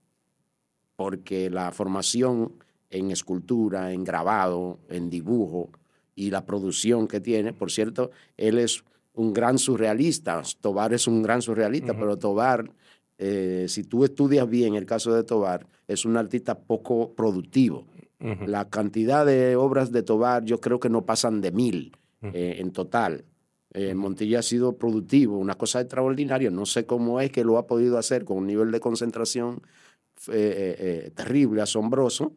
porque 0.96 1.52
la 1.52 1.72
formación 1.72 2.54
en 2.90 3.12
escultura, 3.12 3.94
en 3.94 4.04
grabado, 4.04 4.80
en 4.90 5.12
dibujo 5.12 5.70
y 6.16 6.32
la 6.32 6.44
producción 6.44 7.08
que 7.08 7.20
tiene, 7.20 7.54
por 7.54 7.70
cierto, 7.70 8.10
él 8.36 8.58
es 8.58 8.84
un 9.14 9.32
gran 9.32 9.60
surrealista, 9.60 10.42
Tobar 10.62 10.96
es 10.96 11.06
un 11.06 11.22
gran 11.22 11.44
surrealista, 11.44 11.94
pero 11.94 12.18
Tobar, 12.18 12.72
eh, 13.20 13.68
si 13.70 13.84
tú 13.84 14.04
estudias 14.06 14.50
bien 14.50 14.74
el 14.74 14.88
caso 14.88 15.14
de 15.14 15.24
Tobar, 15.24 15.68
es 15.88 16.04
un 16.04 16.18
artista 16.18 16.58
poco 16.58 17.14
productivo. 17.14 17.86
La 18.20 18.70
cantidad 18.70 19.26
de 19.26 19.56
obras 19.56 19.92
de 19.94 20.04
Tobar 20.04 20.44
yo 20.44 20.60
creo 20.60 20.80
que 20.80 20.90
no 20.90 21.06
pasan 21.06 21.40
de 21.40 21.52
mil 21.52 21.98
eh, 22.22 22.58
en 22.60 22.72
total. 22.72 23.24
Eh, 23.74 23.94
Montilla 23.96 24.40
ha 24.40 24.44
sido 24.44 24.78
productivo, 24.78 25.38
una 25.38 25.56
cosa 25.56 25.80
extraordinaria. 25.80 26.50
No 26.50 26.66
sé 26.66 26.86
cómo 26.86 27.22
es 27.22 27.32
que 27.32 27.46
lo 27.46 27.58
ha 27.58 27.66
podido 27.66 27.98
hacer 27.98 28.26
con 28.26 28.38
un 28.38 28.48
nivel 28.48 28.72
de 28.72 28.82
concentración 28.82 29.62
eh, 30.28 31.12
terrible, 31.16 31.62
asombroso, 31.62 32.34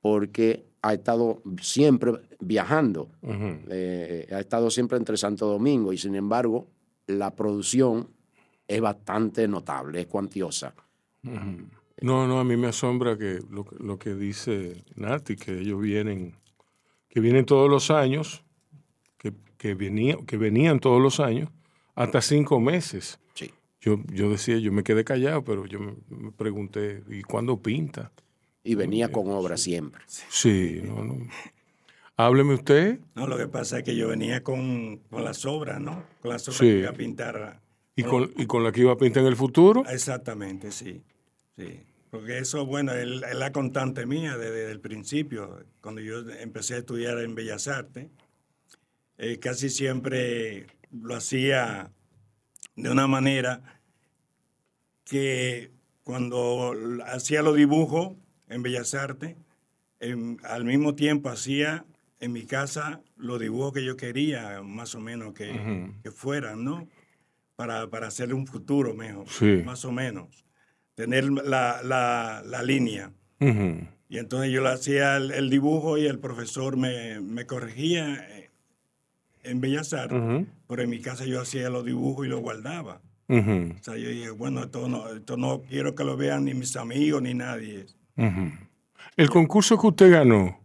porque 0.00 0.64
ha 0.80 0.94
estado 0.94 1.42
siempre 1.60 2.12
viajando. 2.38 3.10
Ha 3.22 4.40
estado 4.40 4.70
siempre 4.70 4.96
entre 4.96 5.18
Santo 5.18 5.46
Domingo 5.46 5.92
y 5.92 5.98
sin 5.98 6.14
embargo 6.14 6.66
la 7.06 7.34
producción 7.34 8.08
es 8.66 8.80
bastante 8.80 9.46
notable, 9.48 10.00
es 10.00 10.06
cuantiosa. 10.06 10.72
No, 12.02 12.26
no, 12.26 12.40
a 12.40 12.44
mí 12.44 12.56
me 12.56 12.68
asombra 12.68 13.16
que 13.18 13.40
lo, 13.50 13.64
que- 13.64 13.76
lo 13.78 13.98
que 13.98 14.14
dice 14.14 14.84
Nati, 14.96 15.36
que 15.36 15.58
ellos 15.60 15.80
vienen, 15.80 16.34
que 17.08 17.20
vienen 17.20 17.44
todos 17.44 17.68
los 17.70 17.90
años, 17.90 18.42
que, 19.18 19.32
que, 19.58 19.74
venía- 19.74 20.16
que 20.26 20.36
venían 20.36 20.80
todos 20.80 21.00
los 21.00 21.20
años, 21.20 21.50
hasta 21.94 22.20
cinco 22.22 22.58
meses. 22.60 23.18
Sí. 23.34 23.50
Yo, 23.80 23.98
yo 24.12 24.30
decía, 24.30 24.58
yo 24.58 24.72
me 24.72 24.82
quedé 24.82 25.04
callado, 25.04 25.44
pero 25.44 25.66
yo 25.66 25.78
me, 25.80 25.92
me 26.08 26.32
pregunté, 26.32 27.02
¿y 27.08 27.22
cuándo 27.22 27.60
pinta? 27.60 28.12
Y 28.62 28.74
venía 28.74 29.10
con 29.10 29.30
obra 29.30 29.56
siempre. 29.56 30.02
Sí, 30.06 30.80
no, 30.84 31.04
no. 31.04 31.16
Hábleme 32.16 32.52
usted. 32.54 33.00
No, 33.14 33.26
lo 33.26 33.38
que 33.38 33.46
pasa 33.48 33.78
es 33.78 33.84
que 33.84 33.96
yo 33.96 34.08
venía 34.08 34.42
con, 34.42 34.98
con 35.10 35.24
las 35.24 35.46
obras, 35.46 35.80
¿no? 35.80 36.02
Con 36.20 36.30
las 36.30 36.46
obras 36.48 36.58
Sí. 36.58 36.66
que 36.66 36.78
iba 36.80 36.90
a 36.90 36.94
pintar. 36.94 37.60
¿Y 37.96 38.02
con, 38.02 38.30
y 38.36 38.46
con 38.46 38.62
la 38.62 38.72
que 38.72 38.82
iba 38.82 38.92
a 38.92 38.96
pintar 38.98 39.22
en 39.22 39.28
el 39.28 39.36
futuro? 39.36 39.82
Exactamente, 39.88 40.70
sí. 40.72 41.02
sí. 41.56 41.80
Porque 42.10 42.38
eso, 42.38 42.66
bueno, 42.66 42.92
es 42.92 43.22
es 43.22 43.34
la 43.36 43.52
constante 43.52 44.04
mía 44.06 44.36
desde 44.36 44.70
el 44.70 44.80
principio. 44.80 45.64
Cuando 45.80 46.00
yo 46.00 46.28
empecé 46.30 46.74
a 46.74 46.78
estudiar 46.78 47.18
en 47.20 47.34
Bellas 47.34 47.68
Artes, 47.68 48.08
eh, 49.18 49.38
casi 49.38 49.68
siempre 49.70 50.66
lo 50.90 51.14
hacía 51.14 51.92
de 52.74 52.90
una 52.90 53.06
manera 53.06 53.80
que 55.04 55.70
cuando 56.02 56.72
hacía 57.06 57.42
los 57.42 57.56
dibujos 57.56 58.16
en 58.48 58.62
Bellas 58.62 58.94
Artes, 58.94 59.36
em, 60.00 60.36
al 60.44 60.64
mismo 60.64 60.94
tiempo 60.94 61.28
hacía 61.28 61.84
en 62.20 62.32
mi 62.32 62.44
casa 62.44 63.02
los 63.16 63.38
dibujos 63.40 63.72
que 63.72 63.84
yo 63.84 63.96
quería, 63.96 64.62
más 64.62 64.94
o 64.94 65.00
menos 65.00 65.32
que, 65.34 65.92
que 66.02 66.10
fueran, 66.10 66.64
¿no? 66.64 66.88
Para, 67.56 67.88
para 67.88 68.08
hacer 68.08 68.32
un 68.34 68.46
futuro 68.46 68.94
mejor, 68.94 69.28
Sí. 69.28 69.62
más 69.64 69.84
o 69.84 69.92
menos. 69.92 70.44
Tener 71.00 71.30
la, 71.30 71.80
la, 71.82 72.42
la 72.44 72.62
línea. 72.62 73.10
Y 74.10 74.18
entonces 74.18 74.52
yo 74.52 74.60
le 74.60 74.68
hacía 74.68 75.16
el, 75.16 75.30
el 75.30 75.48
dibujo 75.48 75.96
y 75.96 76.04
el 76.06 76.18
profesor 76.18 76.76
me, 76.76 77.20
me 77.20 77.46
corregía 77.46 78.16
eh, 78.16 78.50
en 79.44 79.62
Bellas 79.62 79.94
Artes, 79.94 80.46
pero 80.68 80.82
en 80.82 80.90
mi 80.90 81.00
casa 81.00 81.24
yo 81.24 81.40
hacía 81.40 81.70
los 81.70 81.86
dibujos 81.86 82.26
y 82.26 82.28
los 82.28 82.40
guardaba. 82.40 83.00
O 83.28 83.82
sea, 83.82 83.96
yo 83.96 84.10
dije, 84.10 84.30
bueno, 84.30 84.64
esto 84.64 84.88
no, 84.88 85.08
esto 85.08 85.38
no 85.38 85.62
quiero 85.62 85.94
que 85.94 86.04
lo 86.04 86.18
vean 86.18 86.44
ni 86.44 86.52
mis 86.52 86.76
amigos 86.76 87.22
ni 87.22 87.32
nadie. 87.32 87.86
El 89.16 89.30
concurso 89.30 89.80
que 89.80 89.86
usted 89.86 90.10
ganó, 90.10 90.60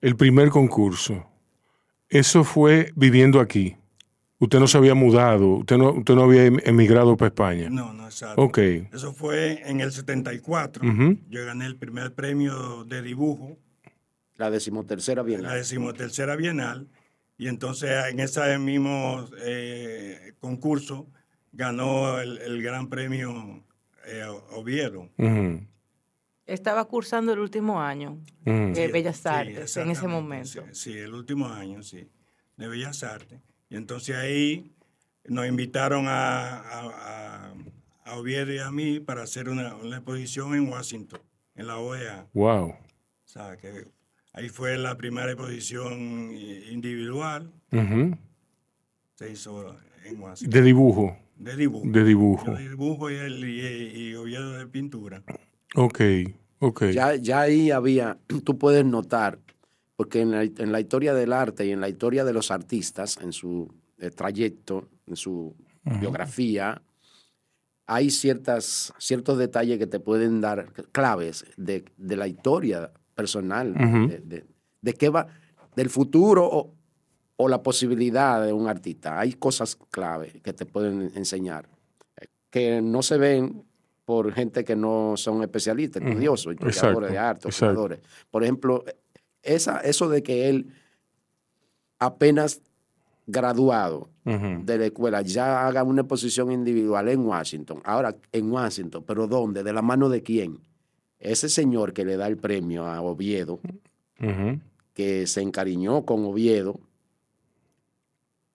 el 0.00 0.16
primer 0.16 0.48
concurso, 0.48 1.26
eso 2.08 2.44
fue 2.44 2.92
viviendo 2.96 3.40
aquí. 3.40 3.76
Usted 4.42 4.58
no 4.58 4.66
se 4.66 4.78
había 4.78 4.94
mudado, 4.94 5.48
usted 5.58 5.76
no, 5.76 5.90
usted 5.92 6.14
no 6.14 6.22
había 6.24 6.46
em- 6.46 6.58
emigrado 6.64 7.14
para 7.16 7.28
España. 7.28 7.68
No, 7.70 7.92
no, 7.92 8.06
exacto. 8.06 8.40
Ok. 8.42 8.58
Eso 8.92 9.12
fue 9.12 9.60
en 9.68 9.80
el 9.80 9.92
74. 9.92 10.82
Ujú. 10.88 11.18
Yo 11.28 11.44
gané 11.44 11.66
el 11.66 11.76
primer 11.76 12.14
premio 12.14 12.84
de 12.84 13.02
dibujo, 13.02 13.58
La 14.38 14.50
decimotercera 14.50 15.20
la 15.22 15.26
bienal. 15.26 15.54
decimotercera 15.54 16.36
bienal, 16.36 16.88
y 17.36 17.48
entonces 17.48 17.90
en 18.10 18.18
ese 18.20 18.58
mismo 18.58 19.26
eh, 19.42 20.32
concurso 20.40 21.06
ganó 21.52 22.18
el, 22.18 22.38
el 22.38 22.62
gran 22.62 22.88
premio 22.88 23.62
eh, 24.06 24.24
Oviedo. 24.52 25.10
Estaba 26.46 26.86
cursando 26.86 27.32
el 27.34 27.38
último 27.40 27.80
año 27.80 28.18
de 28.44 28.86
Sí, 28.86 28.92
Bellas 28.92 29.18
sí, 29.18 29.28
Artes 29.28 29.76
en 29.76 29.90
ese 29.90 30.08
momento. 30.08 30.48
Sí, 30.48 30.92
sí, 30.92 30.98
el 30.98 31.12
último 31.14 31.46
año, 31.46 31.82
sí, 31.82 32.08
de 32.56 32.68
Bellas 32.68 33.02
Artes. 33.04 33.38
Y 33.70 33.76
entonces 33.76 34.16
ahí 34.16 34.70
nos 35.26 35.46
invitaron 35.46 36.06
a, 36.08 36.58
a, 36.58 36.80
a- 37.50 37.54
a 38.04 38.16
Oviedo 38.18 38.52
y 38.52 38.58
a 38.58 38.70
mí 38.72 38.98
para 38.98 39.22
hacer 39.22 39.48
una, 39.48 39.76
una 39.76 39.96
exposición 39.98 40.54
en 40.56 40.68
Washington, 40.68 41.20
en 41.54 41.66
la 41.68 41.78
OEA. 41.78 42.26
Wow. 42.34 42.70
O 42.70 42.76
sea, 43.24 43.56
que 43.56 43.86
ahí 44.32 44.48
fue 44.48 44.76
la 44.76 44.96
primera 44.96 45.30
exposición 45.30 46.32
individual, 46.72 47.52
se 49.14 49.30
hizo 49.30 49.76
en 50.04 50.20
Washington. 50.20 50.50
De 50.50 50.62
dibujo. 50.66 51.16
De 51.36 51.56
dibujo. 51.56 51.86
De 51.88 52.04
dibujo. 52.04 52.46
Yo 52.46 52.54
de 52.54 52.68
dibujo 52.68 53.10
y, 53.10 53.14
el, 53.14 53.44
y, 53.48 54.08
y 54.10 54.14
Oviedo 54.14 54.52
de 54.58 54.66
pintura. 54.66 55.22
Ok, 55.76 56.00
ok. 56.58 56.84
Ya, 56.86 57.14
ya 57.14 57.40
ahí 57.42 57.70
había, 57.70 58.18
tú 58.44 58.58
puedes 58.58 58.84
notar, 58.84 59.38
porque 60.00 60.22
en 60.22 60.30
la, 60.30 60.42
en 60.44 60.72
la 60.72 60.80
historia 60.80 61.12
del 61.12 61.30
arte 61.30 61.66
y 61.66 61.72
en 61.72 61.80
la 61.82 61.88
historia 61.90 62.24
de 62.24 62.32
los 62.32 62.50
artistas, 62.50 63.18
en 63.20 63.34
su 63.34 63.68
eh, 63.98 64.08
trayecto, 64.10 64.88
en 65.06 65.14
su 65.14 65.54
biografía, 66.00 66.80
hay 67.86 68.08
ciertas, 68.10 68.94
ciertos 68.96 69.36
detalles 69.36 69.78
que 69.78 69.86
te 69.86 70.00
pueden 70.00 70.40
dar 70.40 70.72
claves 70.90 71.44
de, 71.58 71.84
de 71.98 72.16
la 72.16 72.26
historia 72.28 72.90
personal, 73.14 73.74
de, 74.08 74.18
de- 74.20 74.46
de 74.80 74.94
qué 74.94 75.10
va, 75.10 75.26
del 75.76 75.90
futuro 75.90 76.48
o, 76.50 76.74
o 77.36 77.48
la 77.50 77.62
posibilidad 77.62 78.42
de 78.42 78.54
un 78.54 78.68
artista. 78.68 79.20
Hay 79.20 79.34
cosas 79.34 79.76
clave 79.90 80.40
que 80.42 80.54
te 80.54 80.64
pueden 80.64 81.12
enseñar, 81.14 81.68
eh, 82.18 82.26
que 82.48 82.80
no 82.80 83.02
se 83.02 83.18
ven 83.18 83.64
por 84.06 84.32
gente 84.32 84.64
que 84.64 84.76
no 84.76 85.12
son 85.18 85.42
especialistas, 85.42 86.02
estudiosos, 86.02 86.54
historiadores 86.54 87.10
Exacto, 87.10 87.12
de 87.12 87.18
arte, 87.18 87.48
exacto. 87.48 87.88
Por 88.30 88.42
ejemplo, 88.44 88.82
esa, 89.42 89.80
eso 89.80 90.08
de 90.08 90.22
que 90.22 90.48
él 90.48 90.72
apenas 91.98 92.60
graduado 93.26 94.08
de 94.24 94.78
la 94.78 94.86
escuela 94.86 95.22
ya 95.22 95.66
haga 95.66 95.82
una 95.82 96.02
exposición 96.02 96.52
individual 96.52 97.08
en 97.08 97.20
Washington. 97.20 97.80
Ahora, 97.84 98.16
en 98.30 98.50
Washington, 98.50 99.02
pero 99.06 99.26
¿dónde? 99.26 99.64
¿De 99.64 99.72
la 99.72 99.82
mano 99.82 100.08
de 100.08 100.22
quién? 100.22 100.58
Ese 101.18 101.48
señor 101.48 101.92
que 101.92 102.04
le 102.04 102.16
da 102.16 102.28
el 102.28 102.36
premio 102.36 102.86
a 102.86 103.00
Oviedo, 103.00 103.60
que 104.94 105.26
se 105.26 105.42
encariñó 105.42 106.04
con 106.04 106.24
Oviedo 106.24 106.80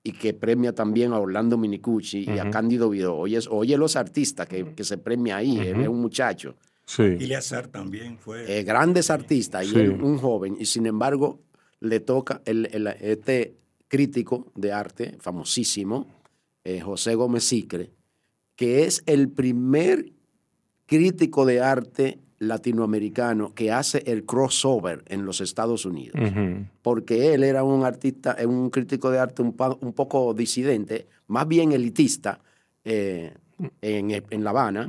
y 0.02 0.14
que 0.14 0.34
premia 0.34 0.74
también 0.74 1.12
a 1.14 1.20
Orlando 1.20 1.58
Minicucci 1.58 2.26
y 2.30 2.40
a. 2.40 2.50
Cándido 2.52 2.90
Vidó. 2.90 3.18
Oye, 3.18 3.40
oye 3.50 3.78
los 3.78 3.96
artistas 3.96 4.48
que, 4.48 4.74
que 4.74 4.84
se 4.84 4.98
premia 4.98 5.38
ahí, 5.38 5.60
es 5.60 5.88
un 5.88 6.00
muchacho. 6.00 6.56
Sí. 6.86 7.04
Ileazar 7.04 7.68
también 7.68 8.18
fue. 8.20 8.60
Eh, 8.60 8.64
grandes 8.64 9.10
artistas 9.10 9.66
y 9.66 9.70
Sí. 9.70 9.78
un 9.80 10.18
joven, 10.18 10.56
y 10.60 10.66
sin 10.66 10.86
embargo 10.86 11.40
le 11.80 12.00
toca 12.00 12.42
el, 12.46 12.68
el- 12.72 12.88
este 13.02 13.56
crítico 13.88 14.52
de 14.56 14.72
arte 14.72 15.16
famosísimo, 15.20 16.08
eh, 16.64 16.80
José 16.82 17.16
Gómez 17.16 17.44
Sicre, 17.44 17.92
que 18.56 18.84
es 18.86 19.04
el 19.06 19.30
primer 19.30 20.12
crítico 20.86 21.46
de 21.46 21.62
arte 21.62 22.20
latinoamericano 22.40 23.54
que 23.54 23.72
hace 23.72 24.04
el 24.08 24.26
crossover 24.26 25.04
en 25.08 25.26
los 25.26 25.40
Estados 25.42 25.86
Unidos 25.86 26.20
porque 26.82 27.34
él 27.34 27.44
era 27.44 27.64
un 27.64 27.84
artista, 27.86 28.36
eh, 28.38 28.46
un 28.46 28.70
crítico 28.70 29.10
de 29.10 29.20
arte 29.20 29.42
un 29.42 29.54
poco 29.54 30.34
disidente, 30.34 31.08
más 31.28 31.48
bien 31.48 31.72
elitista 31.72 32.42
eh, 32.84 33.34
en, 33.82 34.12
en 34.30 34.44
La 34.44 34.50
Habana. 34.52 34.88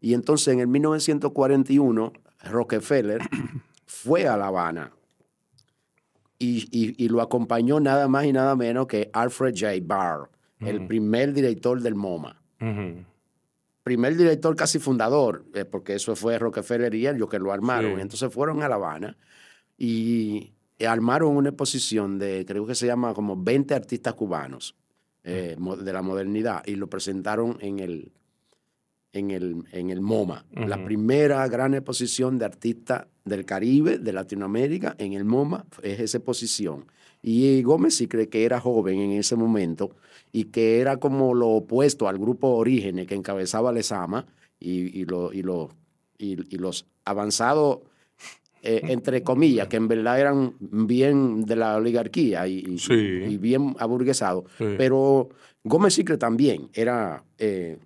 Y 0.00 0.14
entonces 0.14 0.48
en 0.54 0.60
el 0.60 0.68
1941, 0.68 2.12
Rockefeller 2.50 3.20
fue 3.86 4.26
a 4.28 4.36
La 4.36 4.46
Habana 4.48 4.92
y, 6.38 6.68
y- 6.70 6.94
y 7.04 7.08
lo 7.08 7.20
acompañó 7.20 7.80
nada 7.80 8.06
más 8.08 8.24
y 8.26 8.32
nada 8.32 8.54
menos 8.56 8.86
que 8.86 9.10
Alfred 9.12 9.54
J. 9.58 9.72
Barr, 9.82 10.30
el 10.60 10.86
primer 10.86 11.32
director 11.32 11.80
del 11.80 11.94
MoMA. 11.94 12.40
Primer 13.82 14.16
director 14.16 14.54
casi 14.54 14.78
fundador, 14.78 15.44
eh, 15.54 15.64
porque 15.64 15.94
eso 15.94 16.14
fue 16.14 16.38
Rockefeller 16.38 16.94
y 16.94 17.06
ellos 17.08 17.28
que 17.28 17.38
lo 17.38 17.52
armaron. 17.52 17.96
Sí. 17.96 18.00
Entonces 18.02 18.32
fueron 18.34 18.62
a 18.62 18.68
La 18.68 18.74
Habana 18.74 19.16
y 19.78 20.52
armaron 20.86 21.36
una 21.36 21.48
exposición 21.50 22.18
de, 22.18 22.44
creo 22.46 22.66
que 22.66 22.74
se 22.74 22.86
llama 22.86 23.14
como 23.14 23.36
20 23.42 23.74
artistas 23.74 24.14
cubanos 24.14 24.74
eh, 25.28 25.56
de 25.84 25.92
la 25.92 26.02
modernidad 26.02 26.62
y 26.66 26.74
lo 26.76 26.88
presentaron 26.88 27.56
en 27.60 27.78
el, 27.78 28.12
en 29.12 29.30
el, 29.30 29.64
en 29.72 29.90
el 29.90 30.00
MoMA. 30.00 30.44
La 30.54 30.82
primera 30.84 31.46
gran 31.48 31.74
exposición 31.74 32.38
de 32.38 32.44
artistas 32.44 33.06
del 33.24 33.44
Caribe, 33.44 33.98
de 33.98 34.12
Latinoamérica, 34.12 34.94
en 34.98 35.12
el 35.14 35.24
MoMA 35.24 35.64
es 35.82 36.00
esa 36.00 36.18
exposición. 36.18 36.86
Y 37.22 37.62
Gómez 37.62 37.94
sí 37.96 38.06
cree 38.06 38.28
que 38.28 38.44
era 38.44 38.60
joven 38.60 39.00
en 39.00 39.10
ese 39.12 39.34
momento 39.34 39.96
y 40.32 40.44
que 40.44 40.80
era 40.80 40.98
como 40.98 41.34
lo 41.34 41.48
opuesto 41.48 42.06
al 42.08 42.18
grupo 42.18 42.48
Orígenes 42.48 43.06
que 43.06 43.14
encabezaba 43.16 43.72
Lezama 43.72 44.26
y, 44.60 45.00
y, 45.00 45.04
lo- 45.04 45.32
y, 45.32 45.42
lo- 45.42 45.68
y- 46.16 46.54
y 46.54 46.58
los 46.58 46.86
avanzados, 47.04 47.80
eh, 48.62 48.80
entre 48.88 49.22
comillas, 49.22 49.68
que 49.68 49.76
en 49.76 49.88
verdad 49.88 50.18
eran 50.20 50.54
bien 50.60 51.44
de 51.44 51.56
la 51.56 51.76
oligarquía 51.76 52.46
y, 52.46 52.58
y- 52.66 52.78
Sí. 52.78 52.92
y 52.94 53.36
bien 53.38 53.74
aburguesados. 53.78 54.44
Sí. 54.58 54.64
Pero 54.76 55.28
Gómez 55.64 55.94
Sicre 55.94 56.16
también 56.18 56.68
era, 56.72 57.22
eh, 57.38 57.78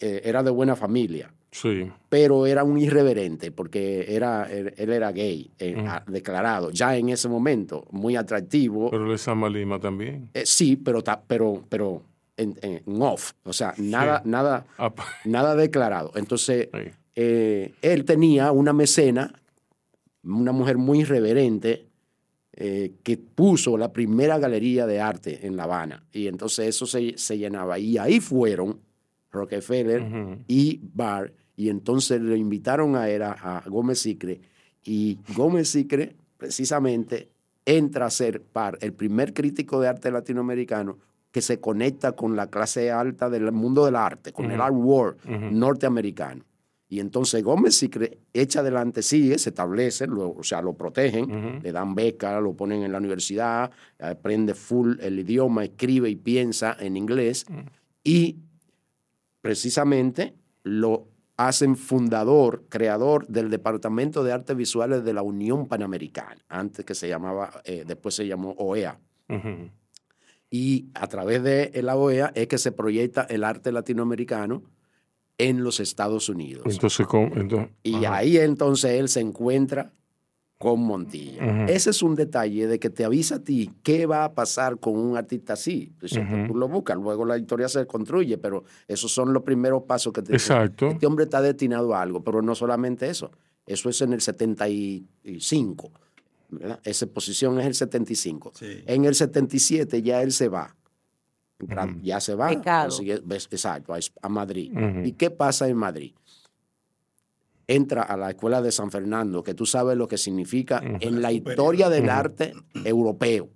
eh, 0.00 0.20
era 0.24 0.42
de 0.42 0.50
buena 0.50 0.76
familia 0.76 1.32
Sí. 1.50 1.88
pero 2.08 2.46
era 2.46 2.64
un 2.64 2.78
irreverente 2.78 3.52
porque 3.52 4.06
era, 4.08 4.50
él, 4.50 4.74
él 4.76 4.90
era 4.90 5.12
gay, 5.12 5.50
eh, 5.60 5.76
ah, 5.86 6.02
declarado, 6.08 6.70
ya 6.72 6.96
en 6.96 7.10
ese 7.10 7.28
momento, 7.28 7.86
muy 7.92 8.16
atractivo. 8.16 8.90
Pero 8.90 9.06
Lezama 9.06 9.48
Lima 9.48 9.78
también. 9.78 10.30
Eh, 10.34 10.42
sí, 10.46 10.74
pero, 10.76 11.00
pero, 11.28 11.62
pero 11.68 12.02
en, 12.36 12.56
en 12.60 12.82
off, 13.00 13.34
o 13.44 13.52
sea, 13.52 13.72
nada, 13.78 14.20
nada, 14.24 14.66
nada 15.24 15.54
declarado. 15.54 16.10
Entonces, 16.16 16.68
Sí. 16.72 16.90
eh, 17.14 17.72
él 17.82 18.04
tenía 18.04 18.50
una 18.50 18.72
mecena, 18.72 19.32
una 20.24 20.52
mujer 20.52 20.78
muy 20.78 21.00
irreverente, 21.00 21.86
eh, 22.56 22.92
que 23.02 23.16
puso 23.16 23.76
la 23.76 23.92
primera 23.92 24.38
galería 24.38 24.86
de 24.86 25.00
arte 25.00 25.46
en 25.46 25.56
La 25.56 25.64
Habana. 25.64 26.04
Y 26.12 26.28
entonces 26.28 26.68
eso 26.68 26.86
se, 26.86 27.18
se 27.18 27.36
llenaba. 27.36 27.78
Y 27.78 27.98
ahí 27.98 28.20
fueron 28.20 28.80
Rockefeller 29.32 30.38
y 30.46 30.80
Barr. 30.94 31.32
Y 31.56 31.68
entonces 31.68 32.20
le 32.20 32.36
invitaron 32.36 32.94
a, 32.94 33.08
él, 33.08 33.22
a, 33.22 33.32
a 33.32 33.68
Gómez 33.68 34.00
Sicre. 34.00 34.40
Y 34.84 35.18
Gómez 35.34 35.68
Sicre, 35.70 36.14
precisamente, 36.36 37.30
entra 37.66 38.06
a 38.06 38.10
ser 38.10 38.42
par, 38.42 38.78
el 38.80 38.92
primer 38.92 39.32
crítico 39.34 39.80
de 39.80 39.88
arte 39.88 40.10
latinoamericano 40.10 40.98
que 41.32 41.42
se 41.42 41.58
conecta 41.58 42.12
con 42.12 42.36
la 42.36 42.48
clase 42.48 42.92
alta 42.92 43.28
del 43.28 43.50
mundo 43.50 43.84
del 43.84 43.96
arte, 43.96 44.32
con 44.32 44.52
el 44.52 44.60
art 44.60 44.74
world 44.76 45.16
norteamericano. 45.50 46.44
Y 46.94 47.00
entonces 47.00 47.42
Gómez 47.42 47.74
Sicre 47.74 48.18
echa 48.32 48.60
adelante, 48.60 49.02
sigue, 49.02 49.36
se 49.38 49.48
establece, 49.50 50.06
lo- 50.06 50.30
o 50.30 50.42
sea, 50.44 50.62
lo 50.62 50.74
protegen, 50.74 51.60
le 51.60 51.72
dan 51.72 51.96
beca, 51.96 52.40
lo 52.40 52.52
ponen 52.54 52.84
en 52.84 52.92
la 52.92 52.98
universidad, 52.98 53.72
aprende 53.98 54.54
full 54.54 55.00
el 55.00 55.18
idioma, 55.18 55.64
escribe 55.64 56.08
y 56.08 56.14
piensa 56.14 56.76
en 56.78 56.96
inglés. 56.96 57.46
Y 58.04 58.36
precisamente 59.40 60.34
lo 60.62 61.08
hacen 61.36 61.74
fundador, 61.76 62.62
creador 62.68 63.26
del 63.26 63.50
Departamento 63.50 64.22
de 64.22 64.32
Artes 64.32 64.56
Visuales 64.56 65.02
de 65.04 65.12
la 65.14 65.22
Unión 65.22 65.66
Panamericana, 65.66 66.36
antes 66.48 66.84
que 66.84 66.94
se 66.94 67.08
llamaba, 67.08 67.60
eh, 67.64 67.82
después 67.84 68.14
se 68.14 68.24
llamó 68.28 68.52
OEA. 68.56 69.00
Y 70.48 70.90
a 70.94 71.08
través 71.08 71.42
de 71.42 71.72
la 71.82 71.96
OEA 71.96 72.30
es 72.36 72.46
que 72.46 72.58
se 72.58 72.70
proyecta 72.70 73.22
el 73.22 73.42
arte 73.42 73.72
latinoamericano 73.72 74.62
en 75.38 75.64
los 75.64 75.80
Estados 75.80 76.28
Unidos. 76.28 76.64
Entonces, 76.70 77.06
Y 77.82 78.04
ajá. 78.04 78.16
ahí 78.16 78.36
entonces 78.38 78.92
él 78.92 79.08
se 79.08 79.20
encuentra 79.20 79.92
con 80.58 80.80
Montilla. 80.80 81.66
Ese 81.66 81.90
es 81.90 82.02
un 82.02 82.14
detalle 82.14 82.66
de 82.66 82.78
que 82.78 82.88
te 82.88 83.04
avisa 83.04 83.36
a 83.36 83.38
ti 83.40 83.70
qué 83.82 84.06
va 84.06 84.24
a 84.24 84.32
pasar 84.34 84.78
con 84.78 84.96
un 84.96 85.16
artista 85.16 85.54
así. 85.54 85.90
Entonces, 85.92 86.18
Ujú. 86.18 86.46
Tú 86.52 86.54
lo 86.56 86.68
buscas, 86.68 86.96
luego 86.96 87.24
la 87.24 87.36
historia 87.36 87.68
se 87.68 87.84
construye, 87.86 88.38
pero 88.38 88.64
esos 88.88 89.12
son 89.12 89.32
los 89.32 89.42
primeros 89.42 89.82
pasos 89.82 90.12
que 90.12 90.22
te 90.22 90.32
Exacto. 90.32 90.86
Este 90.88 91.06
hombre 91.06 91.24
está 91.24 91.42
destinado 91.42 91.94
a 91.94 92.00
algo, 92.00 92.22
pero 92.22 92.40
no 92.40 92.54
solamente 92.54 93.08
eso. 93.10 93.30
Eso 93.66 93.88
es 93.90 94.00
en 94.02 94.12
el 94.12 94.20
75. 94.20 95.90
¿verdad? 96.50 96.80
Esa 96.84 97.06
posición 97.06 97.58
es 97.60 97.66
el 97.66 97.74
75. 97.74 98.52
Sí. 98.54 98.84
En 98.86 99.04
el 99.04 99.14
77 99.14 100.02
ya 100.02 100.22
él 100.22 100.32
se 100.32 100.48
va. 100.48 100.74
Ya 102.02 102.20
se 102.20 102.34
va. 102.34 102.48
Becado. 102.48 102.88
consigue- 102.88 103.20
ves- 103.24 103.48
exacto, 103.50 103.94
a, 104.22 104.28
Madrid. 104.28 104.72
¿Y 105.04 105.12
qué 105.12 105.30
pasa 105.30 105.68
en 105.68 105.76
Madrid? 105.76 106.12
Entra 107.66 108.02
a 108.02 108.16
la 108.18 108.28
escuela 108.30 108.60
de 108.60 108.70
San 108.70 108.90
Fernando, 108.90 109.42
que 109.42 109.54
tú 109.54 109.64
sabes 109.64 109.96
lo 109.96 110.06
que 110.06 110.18
significa 110.18 110.82
en 111.00 111.22
la 111.22 111.32
historia 111.32 111.88
del 111.88 112.10
arte 112.10 112.52
europeo, 112.84 113.48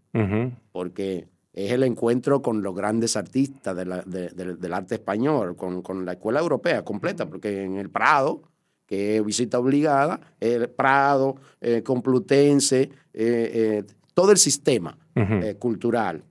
porque 0.72 1.28
es 1.52 1.72
el 1.72 1.82
encuentro 1.82 2.40
con 2.40 2.62
los 2.62 2.74
grandes 2.74 3.16
artistas 3.16 3.76
de 3.76 3.84
la- 3.84 4.02
de- 4.02 4.30
de- 4.30 4.54
del 4.56 4.72
arte 4.72 4.94
español, 4.94 5.56
con, 5.56 5.82
con 5.82 6.06
la 6.06 6.12
escuela 6.12 6.40
europea 6.40 6.82
completa, 6.84 7.26
porque 7.26 7.62
en 7.64 7.76
el 7.76 7.90
Prado, 7.90 8.42
que 8.86 9.18
es 9.18 9.24
visita 9.24 9.58
obligada, 9.58 10.20
el 10.40 10.70
Prado, 10.70 11.36
eh, 11.60 11.82
Complutense, 11.82 12.82
eh, 12.82 12.90
eh, 13.12 13.84
todo 14.14 14.30
el 14.32 14.38
sistema 14.38 14.96
eh, 15.42 15.56
cultural, 15.58 16.22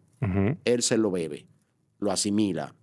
él 0.66 0.82
se 0.82 0.98
lo 0.98 1.12
bebe, 1.12 1.46
lo 2.00 2.12
asimila, 2.12 2.76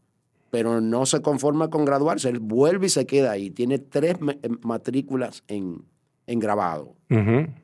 pero 0.51 0.81
no 0.81 1.07
se 1.07 1.23
conforma 1.23 1.71
con 1.71 1.85
graduarse, 1.85 2.29
él 2.29 2.41
vuelve 2.41 2.87
y 2.87 2.91
se 2.91 3.07
queda 3.07 3.33
ahí. 3.33 3.51
Tiene 3.51 3.79
tres 3.79 4.17
eh, 4.43 4.49
matrículas 4.63 5.43
en, 5.49 5.85
en 6.27 6.39
grabado, 6.39 6.97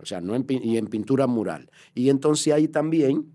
o 0.01 0.07
sea, 0.07 0.21
no 0.21 0.35
en, 0.35 0.45
y 0.49 0.77
en 0.77 0.87
pintura 0.87 1.27
mural. 1.27 1.71
Y 1.95 2.11
entonces 2.11 2.53
ahí 2.53 2.69
también 2.69 3.27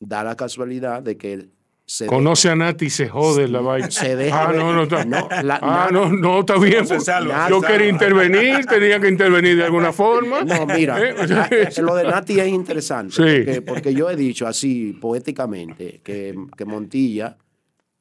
da 0.00 0.24
la 0.24 0.36
casualidad 0.36 1.02
de 1.02 1.16
que 1.16 1.32
él 1.32 1.52
se 1.90 2.04
Conoce 2.04 2.50
a 2.50 2.54
Nati 2.54 2.84
y 2.84 2.90
se 2.90 3.08
jode 3.08 3.48
la 3.48 3.62
vaina. 3.62 3.90
Se 3.90 4.14
deja 4.14 4.50
ah, 4.50 4.52
no, 4.52 4.74
no 4.74 4.82
está. 4.82 5.06
no, 5.06 5.26
la- 5.42 5.58
ah, 5.62 5.88
na- 5.90 5.90
no, 5.90 6.12
no, 6.12 6.40
está 6.40 6.58
bien. 6.58 6.86
salva, 7.00 7.48
yo 7.48 7.62
quería 7.62 7.88
intervenir, 7.88 8.66
tenía 8.66 9.00
que 9.00 9.08
intervenir 9.08 9.56
de 9.56 9.64
alguna 9.64 9.90
forma. 9.90 10.42
No, 10.44 10.66
mira, 10.66 10.98
¿Eh? 11.02 11.70
lo 11.80 11.94
de 11.94 12.04
Nati 12.04 12.38
es 12.40 12.48
interesante, 12.48 13.14
Sí. 13.14 13.22
porque, 13.44 13.62
porque 13.62 13.94
yo 13.94 14.10
he 14.10 14.16
dicho 14.16 14.46
así 14.46 14.92
poéticamente 15.00 16.02
que, 16.04 16.34
que 16.58 16.64
Montilla, 16.66 17.38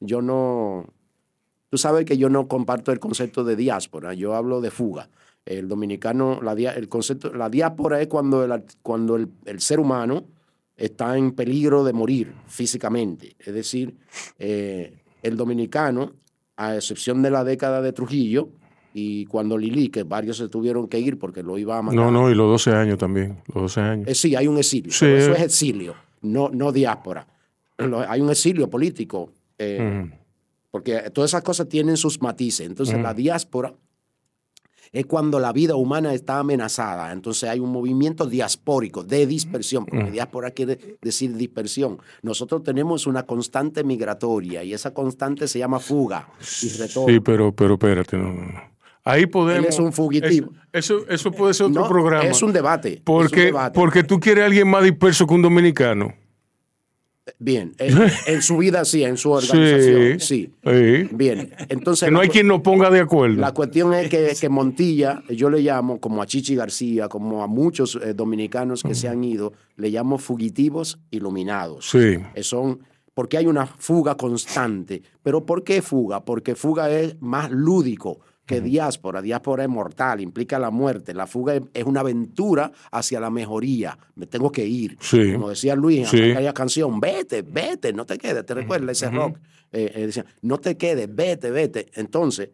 yo 0.02 0.21
no, 0.21 0.86
tú 1.69 1.78
sabes 1.78 2.04
que 2.04 2.17
yo 2.17 2.28
no 2.28 2.50
comparto 2.50 2.91
el 2.91 3.00
concepto 3.00 3.45
de 3.45 3.56
diáspora, 3.56 4.13
yo 4.13 4.36
hablo 4.36 4.60
de 4.60 4.69
fuga. 4.69 5.08
El 5.45 5.69
dominicano, 5.69 6.41
la, 6.41 6.52
el 6.52 6.89
concepto, 6.89 7.34
la 7.34 7.50
diáspora 7.50 8.02
es 8.02 8.08
cuando, 8.08 8.43
el, 8.43 8.63
cuando 8.82 9.15
el, 9.15 9.30
el 9.45 9.62
ser 9.62 9.80
humano 9.80 10.26
está 10.78 11.18
en 11.18 11.32
peligro 11.32 11.84
de 11.84 11.92
morir 11.92 12.34
físicamente. 12.48 13.36
Es 13.40 13.54
decir, 13.54 13.98
eh, 14.38 14.94
el 15.24 15.36
dominicano, 15.36 16.13
a 16.56 16.76
excepción 16.76 17.22
de 17.22 17.32
la 17.32 17.44
década 17.44 17.82
de 17.82 17.92
Trujillo, 17.92 18.50
y 18.94 19.26
cuando 19.26 19.58
Lili, 19.58 19.90
que 19.90 20.04
varios 20.04 20.38
se 20.38 20.48
tuvieron 20.48 20.88
que 20.88 21.00
ir 21.00 21.20
porque 21.20 21.44
lo 21.44 21.58
iba 21.58 21.78
a 21.78 21.82
matar. 21.82 22.00
No, 22.00 22.10
no, 22.10 22.32
y 22.32 22.36
los 22.36 22.48
12 22.48 22.74
años 22.74 22.98
también. 22.98 23.42
Los 23.48 23.63
12 23.63 23.82
años. 23.82 24.08
Eh, 24.08 24.16
sí, 24.16 24.36
hay 24.36 24.48
un 24.48 24.58
exilio. 24.58 24.92
Sí. 24.92 25.06
pero 25.06 25.18
Eso 25.18 25.34
es 25.34 25.42
exilio, 25.42 25.96
no, 26.22 26.50
no 26.50 26.72
diáspora. 26.72 27.28
Hay 28.08 28.22
un 28.22 28.30
exilio 28.32 28.70
político, 28.70 29.32
eh, 29.58 30.10
porque 30.72 31.12
todas 31.12 31.30
esas 31.30 31.44
cosas 31.44 31.70
tienen 31.70 31.96
sus 31.96 32.22
matices. 32.22 32.66
Entonces, 32.66 33.00
la 33.00 33.13
diáspora 33.13 33.74
es 34.91 35.06
cuando 35.06 35.39
la 35.39 35.52
vida 35.54 35.76
humana 35.76 36.13
está 36.13 36.39
amenazada. 36.39 37.12
Entonces, 37.12 37.50
hay 37.50 37.60
un 37.60 37.71
movimiento 37.71 38.26
diaspórico 38.26 39.04
de 39.04 39.26
dispersión, 39.28 39.86
porque 39.86 40.12
diáspora 40.12 40.52
quiere 40.52 40.97
decir 41.02 41.36
dispersión. 41.36 42.00
Nosotros 42.21 42.63
tenemos 42.63 43.08
una 43.08 43.23
constante 43.23 43.84
migratoria 43.84 44.63
y 44.63 44.73
esa 44.73 44.94
constante 44.94 45.48
se 45.48 45.60
llama 45.60 45.79
fuga 45.79 46.29
y 46.62 46.69
retorno. 46.69 47.13
Sí, 47.13 47.19
pero, 47.19 47.52
pero 47.52 47.73
espérate, 47.73 48.17
no. 48.17 48.35
Ahí 49.04 49.25
podemos. 49.25 49.63
Él 49.63 49.69
es 49.69 49.79
un 49.79 49.94
fugitivo. 49.94 50.52
Eso, 50.73 50.98
eso, 50.98 51.10
eso 51.10 51.31
puede 51.31 51.54
ser 51.54 51.67
otro 51.67 51.83
No, 51.83 51.88
programa. 51.88 52.25
Es 52.25 52.42
un 52.42 52.52
debate. 52.52 52.90
es 52.90 52.98
un 52.98 53.04
Porque, 53.06 53.46
debate. 53.46 53.73
porque 53.79 54.04
tú 54.04 54.19
quieres 54.19 54.44
a 54.44 54.48
alguien 54.48 54.67
más 54.67 54.83
disperso 54.83 55.25
que 55.25 55.33
un 55.33 55.42
dominicano. 55.42 56.13
Bien, 57.40 57.73
en, 57.80 57.98
en 58.28 58.42
su 58.42 58.58
vida 58.58 58.86
sí, 58.86 59.04
en 59.04 59.17
su 59.17 59.32
organización, 59.32 60.19
sí. 60.19 60.52
sí. 60.63 61.08
Bien, 61.12 61.52
entonces 61.69 62.06
Que 62.08 62.12
no 62.12 62.17
la 62.19 62.23
hay 62.23 62.28
cu- 62.30 62.34
quien 62.34 62.48
nos 62.48 62.62
ponga 62.62 62.90
de 62.90 63.00
acuerdo. 63.00 63.36
La 63.42 63.54
cuestión 63.54 63.94
es 63.94 64.10
que, 64.10 64.34
que 64.40 64.50
Montilla, 64.50 65.21
yo 65.30 65.50
le 65.50 65.60
llamo, 65.62 66.00
como 66.00 66.21
a 66.21 66.25
Chichi 66.25 66.56
García, 66.56 67.08
como 67.10 67.44
a 67.44 67.48
muchos 67.48 68.00
eh, 68.04 68.13
dominicanos 68.13 68.84
que 68.84 68.96
se 68.96 69.08
han 69.08 69.23
ido, 69.23 69.54
le 69.75 69.90
llamo 69.90 70.17
fugitivos 70.17 71.00
iluminados. 71.12 71.90
Sí. 71.90 72.17
Son, 72.42 72.80
porque 73.13 73.38
hay 73.38 73.48
una 73.48 73.65
fuga 73.65 74.15
constante. 74.15 75.02
¿Pero 75.23 75.46
por 75.46 75.63
qué 75.63 75.82
fuga? 75.82 76.23
Porque 76.23 76.56
fuga 76.56 76.90
es 76.92 77.15
más 77.21 77.52
lúdico, 77.52 78.19
que 78.48 78.62
diáspora, 78.62 79.21
diáspora 79.21 79.62
es 79.63 79.69
mortal, 79.69 80.21
implica 80.21 80.58
la 80.58 80.71
muerte, 80.71 81.13
la 81.13 81.27
fuga 81.27 81.60
es, 81.73 81.83
una 81.83 82.00
aventura 82.00 82.71
hacia 82.91 83.19
la 83.19 83.29
mejoría, 83.29 83.98
me 84.15 84.25
tengo 84.25 84.52
que 84.52 84.65
ir. 84.65 84.98
Sí. 85.02 85.33
Como 85.33 85.50
decía 85.50 85.75
Luis 85.75 86.08
Sí. 86.10 86.17
en 86.17 86.31
aquella 86.31 86.54
canción, 86.54 87.00
vete, 87.00 87.41
vete, 87.43 87.93
no 87.93 88.06
te 88.06 88.17
quedes, 88.17 88.45
¿te 88.45 88.54
recuerdas 88.56 88.98
ese 89.04 89.12
rock? 89.12 89.37
Eh, 89.71 89.91
eh, 89.93 90.06
decía, 90.08 90.25
no 90.41 90.58
te 90.60 90.77
quedes, 90.77 91.13
vete, 91.13 91.52
vete. 91.52 91.87
Entonces, 91.95 92.50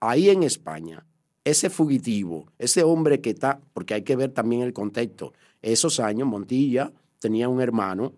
ahí 0.00 0.28
en 0.30 0.42
España, 0.42 1.06
ese 1.44 1.70
fugitivo, 1.70 2.50
ese 2.58 2.82
hombre 2.82 3.20
que 3.20 3.30
está, 3.30 3.60
porque 3.72 3.94
hay 3.94 4.02
que 4.02 4.16
ver 4.16 4.32
también 4.32 4.62
el 4.62 4.72
contexto, 4.72 5.32
esos 5.62 6.00
años 6.00 6.26
Montilla 6.28 6.92
tenía 7.20 7.48
un 7.48 7.60
hermano 7.60 8.12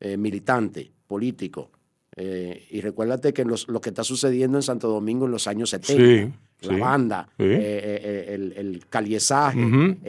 eh, 0.00 0.18
militante, 0.18 0.92
político, 1.06 1.70
eh, 2.16 2.66
y 2.70 2.80
recuérdate 2.82 3.32
que 3.32 3.44
los- 3.44 3.66
lo 3.68 3.80
que 3.80 3.88
está 3.88 4.04
sucediendo 4.04 4.58
en 4.58 4.62
Santo 4.62 4.88
Domingo 4.88 5.24
en 5.24 5.32
los 5.32 5.46
años 5.48 5.70
70, 5.70 6.04
Sí, 6.04 6.32
la 6.66 6.76
banda, 6.78 7.28
sí. 7.36 7.44
eh, 7.44 7.54
eh, 7.54 8.00
eh, 8.04 8.34
el, 8.34 8.52
el 8.52 8.86
caliezaje, 8.88 9.58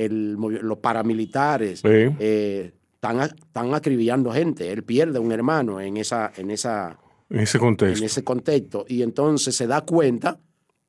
los 0.09 0.77
paramilitares, 0.79 1.79
Sí. 1.79 1.87
eh, 1.89 2.71
están, 2.95 3.21
están 3.21 3.73
acribillando 3.73 4.31
gente. 4.31 4.71
Él 4.71 4.83
pierde 4.83 5.19
un 5.19 5.31
hermano 5.31 5.79
en, 5.79 5.97
esa, 5.97 6.31
en, 6.37 6.49
esa, 6.51 6.97
En 7.29 7.39
ese 7.39 7.59
contexto. 7.59 7.97
en 7.99 8.03
ese 8.05 8.23
contexto 8.23 8.85
y 8.87 9.01
entonces 9.03 9.55
se 9.55 9.67
da 9.67 9.81
cuenta, 9.81 10.39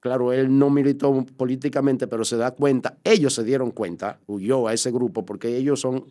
claro, 0.01 0.33
él 0.33 0.57
no 0.59 0.71
militó 0.71 1.25
políticamente, 1.37 2.07
pero 2.07 2.25
se 2.25 2.37
da 2.37 2.53
cuenta, 2.53 2.97
ellos 3.05 3.35
se 3.35 3.45
dieron 3.45 3.71
cuenta, 3.73 4.19
huyó 4.27 4.69
a 4.69 4.73
ese 4.73 4.91
grupo, 4.91 5.25
porque 5.27 5.57
ellos 5.57 5.81
son 5.81 6.05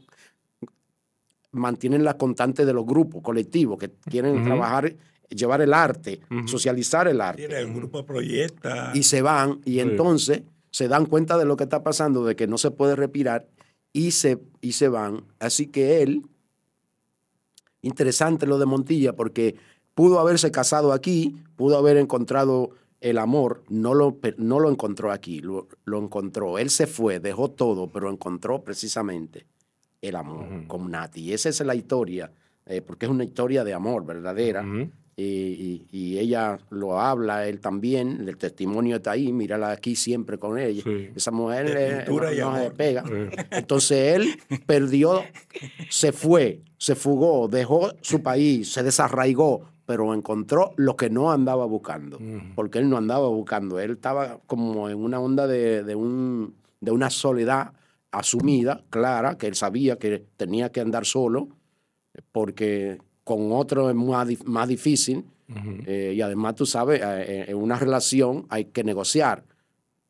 mantienen 1.51 2.03
la 2.03 2.17
constante 2.17 2.65
de 2.65 2.73
los 2.73 2.85
grupos 2.85 3.21
colectivos 3.21 3.77
que 3.79 3.89
quieren 4.09 4.43
trabajar, 4.43 4.93
llevar 5.29 5.61
el 5.61 5.73
arte, 5.73 6.21
socializar 6.45 7.07
el 7.07 7.21
arte 7.21 7.43
Mira, 7.43 7.59
el 7.59 7.73
grupo 7.73 8.05
proyecta. 8.05 8.91
y 8.93 9.03
se 9.03 9.21
van 9.21 9.61
y 9.65 9.79
entonces 9.79 10.43
se 10.71 10.87
dan 10.87 11.05
cuenta 11.05 11.37
de 11.37 11.45
lo 11.45 11.55
que 11.55 11.63
está 11.63 11.83
pasando, 11.83 12.25
de 12.25 12.35
que 12.35 12.47
no 12.47 12.57
se 12.57 12.69
puede 12.71 12.95
respirar 12.95 13.47
y 13.93 14.11
se, 14.11 14.39
y 14.59 14.73
se 14.73 14.89
van. 14.89 15.23
Así 15.39 15.67
que 15.67 16.01
él, 16.01 16.23
interesante 17.81 18.45
lo 18.45 18.59
de 18.59 18.65
Montilla, 18.65 19.13
porque 19.15 19.55
pudo 19.93 20.19
haberse 20.19 20.51
casado 20.51 20.91
aquí, 20.91 21.37
pudo 21.55 21.77
haber 21.77 21.97
encontrado 21.97 22.71
el 22.99 23.19
amor, 23.19 23.63
no 23.69 23.93
lo, 23.93 24.17
no 24.37 24.59
lo 24.59 24.69
encontró 24.69 25.11
aquí, 25.11 25.39
lo, 25.39 25.67
lo 25.85 25.99
encontró. 26.01 26.57
Él 26.57 26.69
se 26.69 26.87
fue, 26.87 27.19
dejó 27.19 27.51
todo, 27.51 27.87
pero 27.87 28.09
encontró 28.09 28.63
precisamente 28.63 29.45
el 30.01 30.15
amor 30.15 30.67
con 30.67 30.89
Nati. 30.91 31.21
Y 31.21 31.33
esa 31.33 31.49
es 31.49 31.59
la 31.61 31.75
historia, 31.75 32.31
eh, 32.65 32.81
porque 32.81 33.05
es 33.05 33.11
una 33.11 33.23
historia 33.23 33.63
de 33.63 33.73
amor 33.73 34.05
verdadera. 34.05 34.65
Y- 35.23 35.85
y 35.91 36.17
ella 36.19 36.57
lo 36.69 36.99
habla, 36.99 37.47
él 37.47 37.59
también, 37.61 38.25
el 38.27 38.35
testimonio 38.37 38.97
está 38.97 39.11
ahí, 39.11 39.31
mírala 39.31 39.71
aquí 39.71 39.95
siempre 39.95 40.37
con 40.37 40.57
ella. 40.59 40.81
Sí. 40.83 41.09
Esa 41.15 41.31
mujer 41.31 41.99
pintura 42.05 42.27
no, 42.27 42.33
y 42.33 42.39
no 42.39 42.41
se 42.41 42.43
amor. 42.43 42.59
despega. 42.61 43.03
Entonces 43.51 44.15
él 44.15 44.35
perdió, 44.65 45.23
se 45.89 46.11
fue, 46.11 46.61
se 46.77 46.95
fugó, 46.95 47.47
dejó 47.47 47.91
su 48.01 48.21
país, 48.21 48.71
se 48.73 48.83
desarraigó, 48.83 49.61
pero 49.85 50.13
encontró 50.13 50.73
lo 50.77 50.95
que 50.97 51.09
no 51.09 51.31
andaba 51.31 51.65
buscando, 51.65 52.19
porque 52.55 52.79
él 52.79 52.89
no 52.89 52.97
andaba 52.97 53.27
buscando, 53.29 53.79
él 53.79 53.91
estaba 53.91 54.39
como 54.47 54.89
en 54.89 54.97
una 54.97 55.19
onda 55.19 55.47
de, 55.47 55.83
de 55.83 55.95
un, 55.95 56.55
de 56.81 56.91
una 56.91 57.09
soledad 57.09 57.71
asumida, 58.11 58.83
clara, 58.89 59.37
que 59.37 59.47
él 59.47 59.55
sabía 59.55 59.97
que 59.97 60.25
tenía 60.37 60.71
que 60.71 60.81
andar 60.81 61.05
solo, 61.05 61.49
porque 62.31 62.97
con 63.25 63.51
otro 63.51 63.89
es 63.89 63.95
más, 63.95 64.27
más 64.45 64.67
difícil. 64.69 65.25
eh, 65.85 66.13
y 66.15 66.21
además, 66.21 66.55
tú 66.55 66.65
sabes, 66.65 67.01
eh, 67.03 67.45
en 67.49 67.57
una 67.57 67.77
relación 67.77 68.45
hay 68.49 68.65
que 68.65 68.83
negociar. 68.83 69.43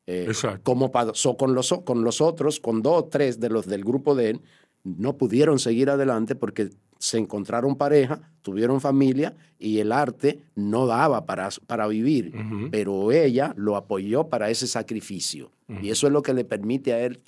Eh, 0.06 0.26
Exacto. 0.28 0.62
Como 0.64 0.92
pasó 0.92 1.36
con 1.36 1.56
los, 1.56 1.74
con 1.84 2.04
los 2.04 2.22
otros, 2.22 2.60
con 2.60 2.84
dos 2.84 3.00
o 3.00 3.06
tres 3.06 3.40
de 3.40 3.50
los 3.50 3.66
del 3.66 3.84
grupo 3.84 4.14
de 4.14 4.32
él, 4.32 4.42
no 4.84 5.18
pudieron 5.18 5.58
seguir 5.58 5.90
adelante 5.90 6.36
porque 6.36 6.70
se 7.00 7.18
encontraron 7.18 7.76
pareja, 7.76 8.20
tuvieron 8.42 8.80
familia 8.82 9.36
y 9.58 9.80
el 9.80 9.92
arte 9.92 10.42
no 10.54 10.86
daba 10.86 11.26
para, 11.26 11.50
para 11.66 11.88
vivir. 11.88 12.34
Pero 12.70 13.12
ella 13.12 13.54
lo 13.58 13.78
apoyó 13.78 14.28
para 14.28 14.50
ese 14.50 14.68
sacrificio. 14.68 15.52
Y 15.82 15.90
eso 15.90 16.06
es 16.08 16.14
lo 16.14 16.22
que 16.22 16.34
le 16.34 16.46
permite 16.46 16.94
a 16.94 17.04
él 17.04 17.22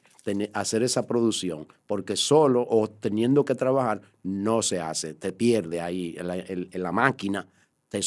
hacer 0.53 0.83
esa 0.83 1.05
producción, 1.07 1.67
porque 1.85 2.15
solo 2.15 2.65
o 2.69 2.89
teniendo 2.89 3.45
que 3.45 3.55
trabajar 3.55 4.01
no 4.23 4.61
se 4.61 4.79
hace, 4.79 5.13
te 5.13 5.31
pierde 5.31 5.81
ahí, 5.81 6.15
en 6.17 6.27
la, 6.27 6.37
en- 6.37 6.69
en 6.71 6.83
la 6.83 6.91
máquina 6.91 7.47
te, 7.89 7.99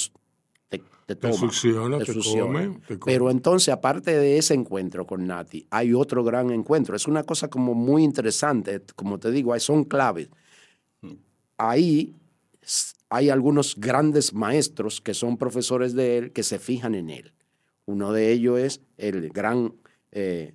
te, 0.69 0.83
te 1.07 1.17
toma. 1.17 1.35
succiona, 1.35 1.99
te 1.99 2.13
succiona. 2.13 2.67
come, 2.67 2.81
te 2.87 2.99
come. 2.99 3.13
Pero 3.13 3.31
entonces, 3.31 3.69
aparte 3.71 4.17
de 4.17 4.39
ese 4.39 4.55
encuentro 4.55 5.07
con 5.07 5.27
Nati, 5.27 5.67
hay 5.71 5.95
otro 5.95 6.23
gran 6.25 6.51
encuentro. 6.51 6.95
Es 6.97 7.07
una 7.09 7.23
cosa 7.25 7.49
como 7.49 7.75
muy 7.75 8.03
interesante, 8.05 8.83
como 8.95 9.19
te 9.19 9.31
digo, 9.31 9.59
son 9.61 9.85
claves. 9.85 10.29
Ahí 11.57 12.15
hay 13.09 13.29
algunos 13.29 13.75
grandes 13.77 14.33
maestros 14.33 15.01
que 15.01 15.15
son 15.15 15.37
profesores 15.37 15.95
de 15.95 16.19
él 16.19 16.33
que 16.33 16.43
se 16.43 16.59
fijan 16.59 16.95
en 16.95 17.11
él. 17.11 17.33
Uno 17.87 18.13
de 18.13 18.31
ellos 18.33 18.59
es 18.61 18.81
el 18.99 19.31
gran 19.31 19.75
eh, 20.13 20.55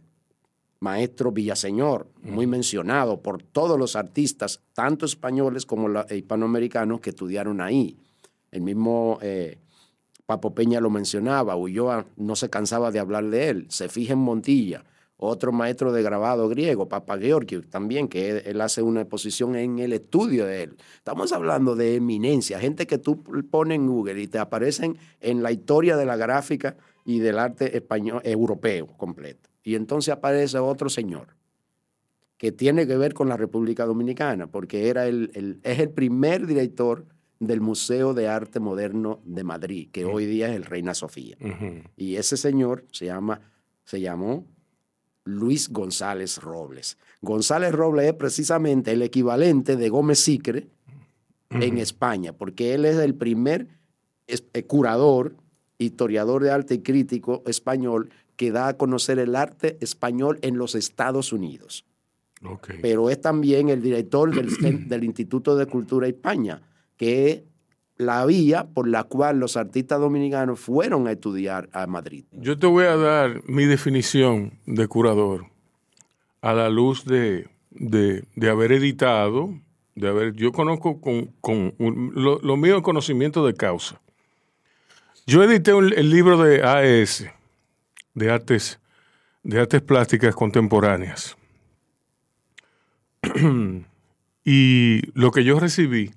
maestro 0.86 1.32
Villaseñor, 1.32 2.08
muy 2.22 2.46
mencionado 2.46 3.22
por 3.24 3.42
todos 3.42 3.78
los 3.80 3.96
artistas, 3.96 4.62
tanto 4.74 5.06
españoles 5.08 5.66
como 5.66 5.90
la- 5.90 6.06
hispanoamericanos 6.10 7.00
que 7.02 7.10
estudiaron 7.10 7.60
ahí. 7.60 7.98
El 8.52 8.62
mismo 8.62 9.18
eh, 9.22 9.58
Papo 10.28 10.54
Peña 10.54 10.80
lo 10.80 10.92
mencionaba, 10.92 11.56
Ulloa 11.56 12.06
no 12.18 12.36
se 12.36 12.50
cansaba 12.52 12.92
de 12.92 13.00
hablar 13.00 13.26
de 13.26 13.50
él, 13.50 13.66
se 13.70 13.90
fija 13.90 14.14
en 14.14 14.20
Montilla, 14.20 14.84
otro 15.18 15.52
maestro 15.52 15.92
de 15.92 16.04
grabado 16.04 16.48
griego, 16.50 16.88
Papa 16.88 17.18
Georgio, 17.18 17.62
también, 17.68 18.08
que 18.08 18.30
él, 18.30 18.42
él 18.46 18.62
hace 18.62 18.84
una 18.84 19.02
exposición 19.02 19.56
en 19.56 19.80
el 19.80 19.92
estudio 19.92 20.46
de 20.46 20.64
él. 20.64 20.78
Estamos 20.98 21.32
hablando 21.32 21.76
de 21.76 21.96
eminencia, 21.96 22.60
gente 22.60 22.86
que 22.86 23.00
tú 23.00 23.24
pones 23.50 23.78
en 23.78 23.88
Google 23.88 24.22
y 24.22 24.28
te 24.28 24.38
aparecen 24.38 24.98
en 25.20 25.42
la 25.42 25.52
historia 25.52 25.98
de 25.98 26.06
la 26.06 26.16
gráfica 26.16 26.76
y 27.06 27.20
del 27.20 27.40
arte 27.40 27.76
español, 27.76 28.22
europeo 28.24 28.88
completo. 28.98 29.50
Y 29.66 29.76
entonces 29.76 30.14
aparece 30.14 30.58
otro 30.60 30.88
señor 30.90 31.36
que 32.38 32.52
tiene 32.52 32.86
que 32.88 32.96
ver 32.98 33.14
con 33.14 33.28
la 33.30 33.36
República 33.38 33.86
Dominicana, 33.86 34.48
porque 34.48 34.88
era 34.90 35.08
el, 35.08 35.32
el- 35.34 35.60
es 35.64 35.80
el 35.80 35.90
primer 35.90 36.46
director 36.46 37.06
del 37.40 37.60
Museo 37.62 38.14
de 38.14 38.28
Arte 38.28 38.60
Moderno 38.60 39.20
de 39.26 39.44
Madrid, 39.44 39.90
que 39.92 40.06
hoy 40.06 40.26
día 40.26 40.50
es 40.50 40.56
el 40.56 40.64
Reina 40.66 40.94
Sofía. 40.94 41.36
Y 41.98 42.16
ese 42.16 42.38
señor 42.38 42.86
se, 42.92 43.06
llama, 43.08 43.42
se 43.84 44.00
llamó 44.00 44.46
Luis 45.24 45.70
González 45.70 46.38
Robles. 46.38 46.98
González 47.22 47.72
Robles 47.74 48.06
es 48.08 48.14
precisamente 48.14 48.92
el 48.92 49.02
equivalente 49.02 49.76
de 49.76 49.90
Gómez 49.90 50.20
Sicre 50.20 50.68
en 51.50 51.78
España, 51.78 52.34
porque 52.34 52.74
él 52.74 52.86
es 52.86 52.98
el 52.98 53.16
primer 53.16 53.68
eh, 54.28 54.64
curador, 54.64 55.36
historiador 55.78 56.44
de 56.44 56.52
arte 56.52 56.76
y 56.76 56.80
crítico 56.80 57.44
español 57.48 58.10
que 58.36 58.52
da 58.52 58.68
a 58.70 58.78
conocer 58.78 59.20
el 59.20 59.36
arte 59.36 59.78
español 59.82 60.40
en 60.42 60.58
los 60.58 60.76
Estados 60.76 61.32
Unidos 61.34 61.86
pero 62.82 63.10
es 63.10 63.20
también 63.22 63.70
el 63.70 63.82
director 63.82 64.30
del, 64.34 64.50
Instituto 65.04 65.56
de 65.56 65.66
Cultura 65.66 66.08
España, 66.08 66.62
que 66.98 67.30
es 67.32 67.42
la 67.98 68.24
vía 68.26 68.68
por 68.72 68.88
la 68.88 69.06
cual 69.06 69.40
los 69.40 69.58
artistas 69.58 70.00
dominicanos 70.00 70.60
fueron 70.60 71.08
a 71.08 71.14
estudiar 71.14 71.70
a 71.72 71.88
Madrid. 71.88 72.26
Yo 72.34 72.60
te 72.60 72.68
voy 72.68 72.86
a 72.86 72.98
dar 72.98 73.42
mi 73.48 73.66
definición 73.66 74.60
de 74.68 74.88
curador 74.88 75.46
a 76.42 76.54
la 76.54 76.70
luz 76.70 77.06
de, 77.06 77.48
de- 77.72 78.26
de 78.36 78.50
haber 78.50 78.74
editado, 78.74 79.50
de 79.96 80.10
haber, 80.10 80.34
yo 80.34 80.52
conozco 80.52 81.00
con, 81.02 81.32
con 81.42 81.74
un- 81.80 82.12
lo, 82.16 82.40
lo 82.42 82.58
mío 82.58 82.76
es 82.78 82.84
conocimiento 82.84 83.46
de 83.48 83.54
causa. 83.56 84.02
Yo 85.26 85.42
edité 85.42 85.74
un- 85.74 85.94
el 85.94 86.10
libro 86.12 86.38
de 86.38 86.62
AES, 86.64 87.26
de 88.16 88.32
artes, 88.32 88.80
de 89.44 89.60
artes 89.60 89.82
plásticas 89.82 90.34
contemporáneas. 90.36 91.38
y 94.44 95.02
lo 95.20 95.32
que 95.32 95.44
yo 95.44 95.60
recibí 95.60 96.12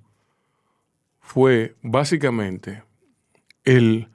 fue 1.21 1.75
básicamente 1.83 2.83
el, 3.65 4.09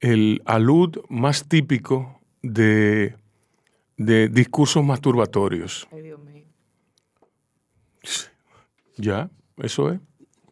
el 0.00 0.42
alud 0.44 0.98
más 1.08 1.48
típico 1.48 2.20
de, 2.42 3.16
de 3.96 4.28
discursos 4.28 4.84
masturbatorios. 4.84 5.88
Ay, 5.92 6.02
Dios 6.02 6.20
mío. 6.20 6.44
¿Ya? 8.96 9.30
¿Eso 9.58 9.90
es? 9.92 10.00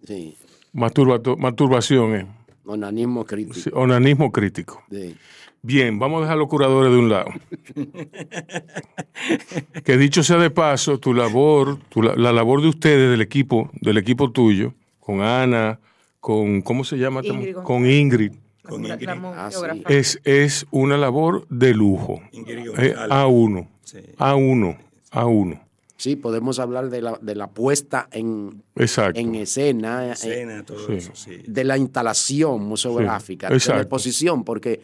Sí, 0.05 0.37
Masturbato- 0.73 1.37
masturbación 1.37 2.15
es. 2.15 2.27
onanismo 2.65 3.25
crítico. 3.25 3.55
Sí, 3.55 3.71
Onanismo 3.75 4.31
crítico. 4.33 4.83
Sí. 4.91 5.17
Bien, 5.63 5.99
vamos 5.99 6.19
a 6.19 6.23
dejar 6.23 6.39
los 6.39 6.49
curadores 6.49 6.93
de 6.93 6.99
un 6.99 7.09
lado. 7.11 7.31
que 9.85 9.97
dicho 9.97 10.23
sea 10.23 10.39
de 10.39 10.51
paso, 10.51 10.99
tu 10.99 11.15
labor, 11.15 11.79
tu 11.89 12.03
la, 12.03 12.15
la 12.17 12.33
labor 12.33 12.63
de 12.63 12.69
ustedes, 12.69 13.11
del 13.11 13.21
equipo, 13.21 13.71
del 13.81 13.99
equipo 13.99 14.31
tuyo, 14.31 14.75
con 14.99 15.21
Ana, 15.21 15.79
con, 16.21 16.63
¿cómo 16.63 16.85
se 16.85 16.97
llama? 16.97 17.21
Ingrid 17.23 17.57
con 17.57 17.87
Ingrid, 17.89 18.33
con 18.63 18.85
Ingrid, 18.87 19.09
Ah, 19.37 19.51
sí. 19.51 19.83
Es, 19.89 20.21
es 20.25 20.67
una 20.71 20.97
labor 20.97 21.47
de 21.51 21.75
lujo. 21.75 22.21
Ingrid 22.33 22.59
Eh, 22.59 22.67
González. 22.69 22.97
A1, 23.11 23.69
Sí. 23.85 23.99
A1, 24.19 24.79
A1. 25.11 25.61
Sí, 25.97 26.17
podemos 26.17 26.59
hablar 26.59 26.89
de 26.89 27.03
la, 27.03 27.19
de 27.21 27.35
la 27.35 27.49
puesta 27.49 28.09
en, 28.13 28.63
Exacto. 28.77 29.21
en 29.21 29.35
escena, 29.35 30.07
eh, 30.09 30.13
Escena, 30.13 30.65
todo 30.65 30.87
Sí. 30.87 30.93
eso, 30.95 31.11
sí. 31.15 31.43
de 31.47 31.65
la 31.65 31.77
instalación 31.77 32.63
museográfica, 32.65 33.49
de 33.51 33.59
la 33.69 33.81
exposición, 33.81 34.45
porque, 34.45 34.81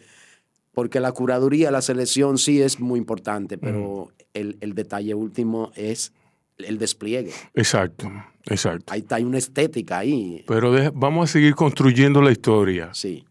porque 0.77 0.99
la 0.99 1.11
curaduría, 1.11 1.71
la 1.71 1.81
selección 1.81 2.37
sí 2.37 2.61
es 2.61 2.79
muy 2.79 2.99
importante, 2.99 3.57
pero 3.57 4.11
el, 4.35 4.59
el 4.61 4.75
detalle 4.75 5.15
último 5.15 5.71
es 5.75 6.13
el 6.59 6.77
despliegue. 6.77 7.31
Exacto, 7.55 8.11
exacto. 8.45 8.93
Ahí 8.93 8.99
está, 8.99 9.15
hay 9.15 9.23
una 9.23 9.39
estética 9.39 9.97
ahí. 9.97 10.45
Pero 10.47 10.71
vamos 10.93 11.27
a 11.27 11.33
seguir 11.33 11.55
construyendo 11.55 12.21
la 12.21 12.31
historia. 12.31 12.91
Sí. 12.93 13.25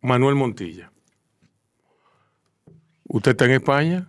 Manuel 0.00 0.36
Montilla. 0.36 0.90
¿Usted 3.04 3.32
está 3.32 3.44
en 3.44 3.50
España? 3.50 4.08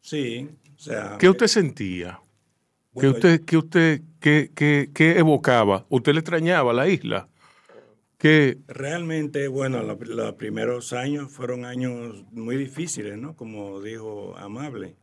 Sí, 0.00 0.48
o 0.76 0.78
sea, 0.78 1.18
¿Qué 1.18 1.28
usted 1.28 1.48
sentía? 1.48 2.18
¿Qué 2.94 3.00
Bueno, 3.08 3.10
usted, 3.10 3.44
qué 3.44 3.56
usted, 3.58 4.00
qué, 4.20 4.50
qué- 4.54 4.88
qué 4.94 5.18
evocaba? 5.18 5.84
¿Usted 5.90 6.14
le 6.14 6.20
extrañaba 6.20 6.72
la 6.72 6.88
isla? 6.88 7.28
¿Qué? 8.24 8.56
realmente, 8.68 9.48
bueno, 9.48 9.82
lo- 9.82 9.98
los, 10.02 10.32
primeros 10.36 10.94
años 10.94 11.30
fueron 11.30 11.66
años 11.66 12.24
muy 12.32 12.56
difíciles, 12.56 13.18
¿no? 13.18 13.36
Como 13.36 13.82
dijo 13.82 14.34
Amable, 14.38 14.94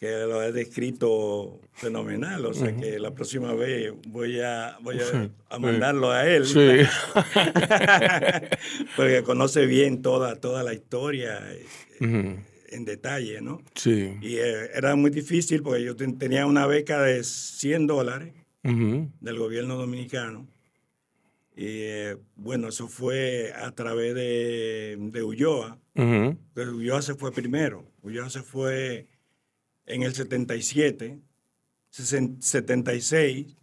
que 0.00 0.10
lo 0.26 0.42
he 0.42 0.50
descrito 0.50 1.60
fenomenal, 1.74 2.44
o 2.46 2.52
sea 2.52 2.74
que 2.74 2.98
la 2.98 3.14
próxima 3.14 3.54
vez 3.54 3.92
voy 4.08 4.40
a, 4.40 4.76
voy 4.82 4.98
a, 4.98 5.30
a 5.48 5.58
mandarlo 5.60 6.10
a 6.10 6.26
él. 6.28 6.44
Sí. 6.44 6.56
Porque 8.96 9.22
conoce 9.22 9.66
bien 9.66 10.02
toda, 10.02 10.34
toda 10.36 10.64
la 10.64 10.74
historia 10.74 11.38
eh, 11.52 11.66
Ujú, 12.00 12.36
en 12.70 12.84
detalle, 12.84 13.40
¿no? 13.42 13.62
Sí. 13.76 14.12
Y 14.22 14.36
eh, 14.38 14.70
era 14.74 14.96
muy 14.96 15.10
difícil 15.10 15.62
porque 15.62 15.84
yo 15.84 15.94
ten- 15.94 16.18
tenía 16.18 16.46
una 16.46 16.66
beca 16.66 17.00
de 17.02 17.22
100 17.22 17.86
dólares 17.86 18.32
Ujú, 18.64 19.08
del 19.20 19.38
gobierno 19.38 19.76
dominicano. 19.76 20.48
Y 21.56 21.64
eh, 21.66 22.16
bueno, 22.36 22.68
eso 22.68 22.88
fue 22.88 23.52
a 23.54 23.72
través 23.72 24.14
de, 24.14 24.96
de 24.98 25.22
Ulloa. 25.22 25.78
ujú, 25.96 26.38
Pero 26.54 26.76
Ulloa 26.76 27.02
se 27.02 27.14
fue 27.14 27.32
primero. 27.32 27.84
Ulloa 28.02 28.30
se 28.30 28.42
fue 28.42 29.06
en 29.86 30.02
el 30.04 30.14
77, 30.14 31.18
sesen- 31.92 32.40
76. 32.40 33.56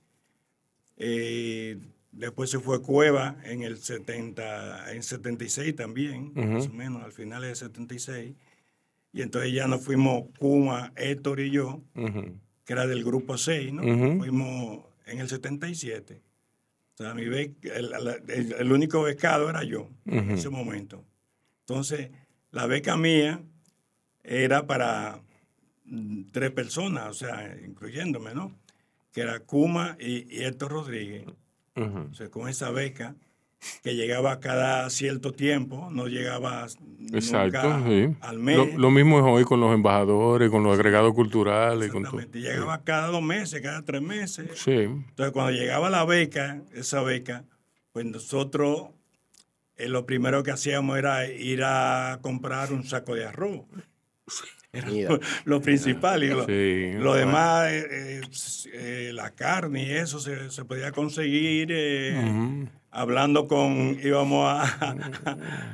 eh, 0.97 1.77
después 2.11 2.49
se 2.49 2.59
fue 2.59 2.81
Cueva 2.81 3.37
en 3.43 3.61
el 3.63 3.77
70, 3.77 4.93
en 4.93 5.03
76 5.03 5.75
también, 5.75 6.33
más 6.35 6.67
o 6.67 6.73
menos, 6.73 7.03
al 7.03 7.11
final 7.11 7.41
del 7.43 7.55
76. 7.55 8.35
Y 9.13 9.21
entonces 9.21 9.53
ya 9.53 9.67
nos 9.67 9.81
fuimos 9.83 10.25
Kuma, 10.39 10.91
Héctor 10.95 11.39
y 11.39 11.51
yo, 11.51 11.81
ujú. 11.95 12.35
que 12.65 12.73
era 12.73 12.85
del 12.87 13.03
grupo 13.03 13.37
6, 13.37 13.73
¿no? 13.73 13.81
Fuimos 14.17 14.85
en 15.05 15.19
el 15.19 15.29
77. 15.29 16.21
O 16.99 17.03
sea, 17.03 17.13
mi 17.13 17.25
bec- 17.25 17.63
el, 17.63 17.93
el- 18.29 18.53
el 18.53 18.71
único 18.71 19.03
becado 19.03 19.49
era 19.49 19.63
yo 19.63 19.89
en 20.05 20.31
ese 20.31 20.49
momento. 20.49 21.03
Entonces, 21.61 22.09
la 22.51 22.65
beca 22.65 22.97
mía 22.97 23.41
era 24.23 24.65
para 24.65 25.21
mm, 25.85 26.23
tres 26.31 26.51
personas, 26.51 27.07
o 27.09 27.13
sea, 27.13 27.55
incluyéndome, 27.65 28.33
¿no? 28.33 28.51
Que 29.11 29.21
era 29.21 29.39
Kuma 29.41 29.95
y, 29.99 30.25
y 30.35 30.43
Héctor 30.43 30.71
Rodríguez. 30.71 31.25
O 32.09 32.13
sea, 32.15 32.29
con 32.29 32.49
esa 32.49 32.71
beca, 32.71 33.15
que 33.83 33.95
llegaba 33.95 34.39
cada 34.39 34.89
cierto 34.89 35.31
tiempo, 35.33 35.89
no 35.91 36.07
llegaba 36.07 36.67
Exacto, 37.11 37.63
nunca 37.63 37.89
sí. 37.89 38.15
al 38.21 38.39
mes. 38.39 38.57
Lo, 38.57 38.65
lo 38.77 38.91
mismo 38.91 39.17
es 39.19 39.25
hoy 39.25 39.43
con 39.43 39.59
los 39.59 39.73
embajadores, 39.73 40.49
con 40.49 40.63
los 40.63 40.75
agregados 40.75 41.13
culturales, 41.13 41.91
con 41.91 42.03
todo. 42.03 42.19
Exactamente. 42.19 42.39
Llegaba 42.39 42.83
cada 42.83 43.07
dos 43.07 43.21
meses, 43.23 43.61
cada 43.61 43.83
tres 43.83 44.01
meses. 44.01 44.49
Sí. 44.55 44.71
Entonces, 44.71 45.31
cuando 45.31 45.51
llegaba 45.51 45.89
la 45.89 46.05
beca, 46.05 46.61
esa 46.73 47.01
beca, 47.01 47.45
pues 47.93 48.05
nosotros 48.05 48.89
eh, 49.75 49.89
lo 49.89 50.05
primero 50.05 50.43
que 50.43 50.51
hacíamos 50.51 50.97
era 50.97 51.25
ir 51.27 51.63
a 51.63 52.19
comprar 52.21 52.71
un 52.73 52.83
saco 52.83 53.15
de 53.15 53.25
arroz. 53.25 53.61
Era 54.73 54.87
Mira. 54.89 55.09
lo, 55.11 55.19
lo 55.45 55.61
principal. 55.61 56.23
Y 56.23 56.27
lo, 56.27 56.45
Sí. 56.45 56.91
lo 56.99 57.13
demás, 57.15 57.69
eh, 57.71 58.21
eh, 58.73 59.11
la 59.13 59.31
carne 59.31 59.83
y 59.83 59.91
eso 59.91 60.19
se, 60.19 60.51
se 60.51 60.65
podía 60.65 60.91
conseguir 60.91 61.69
eh. 61.71 62.67
Hablando 62.97 63.47
con, 63.47 63.97
íbamos 64.03 64.47
a, 64.49 64.95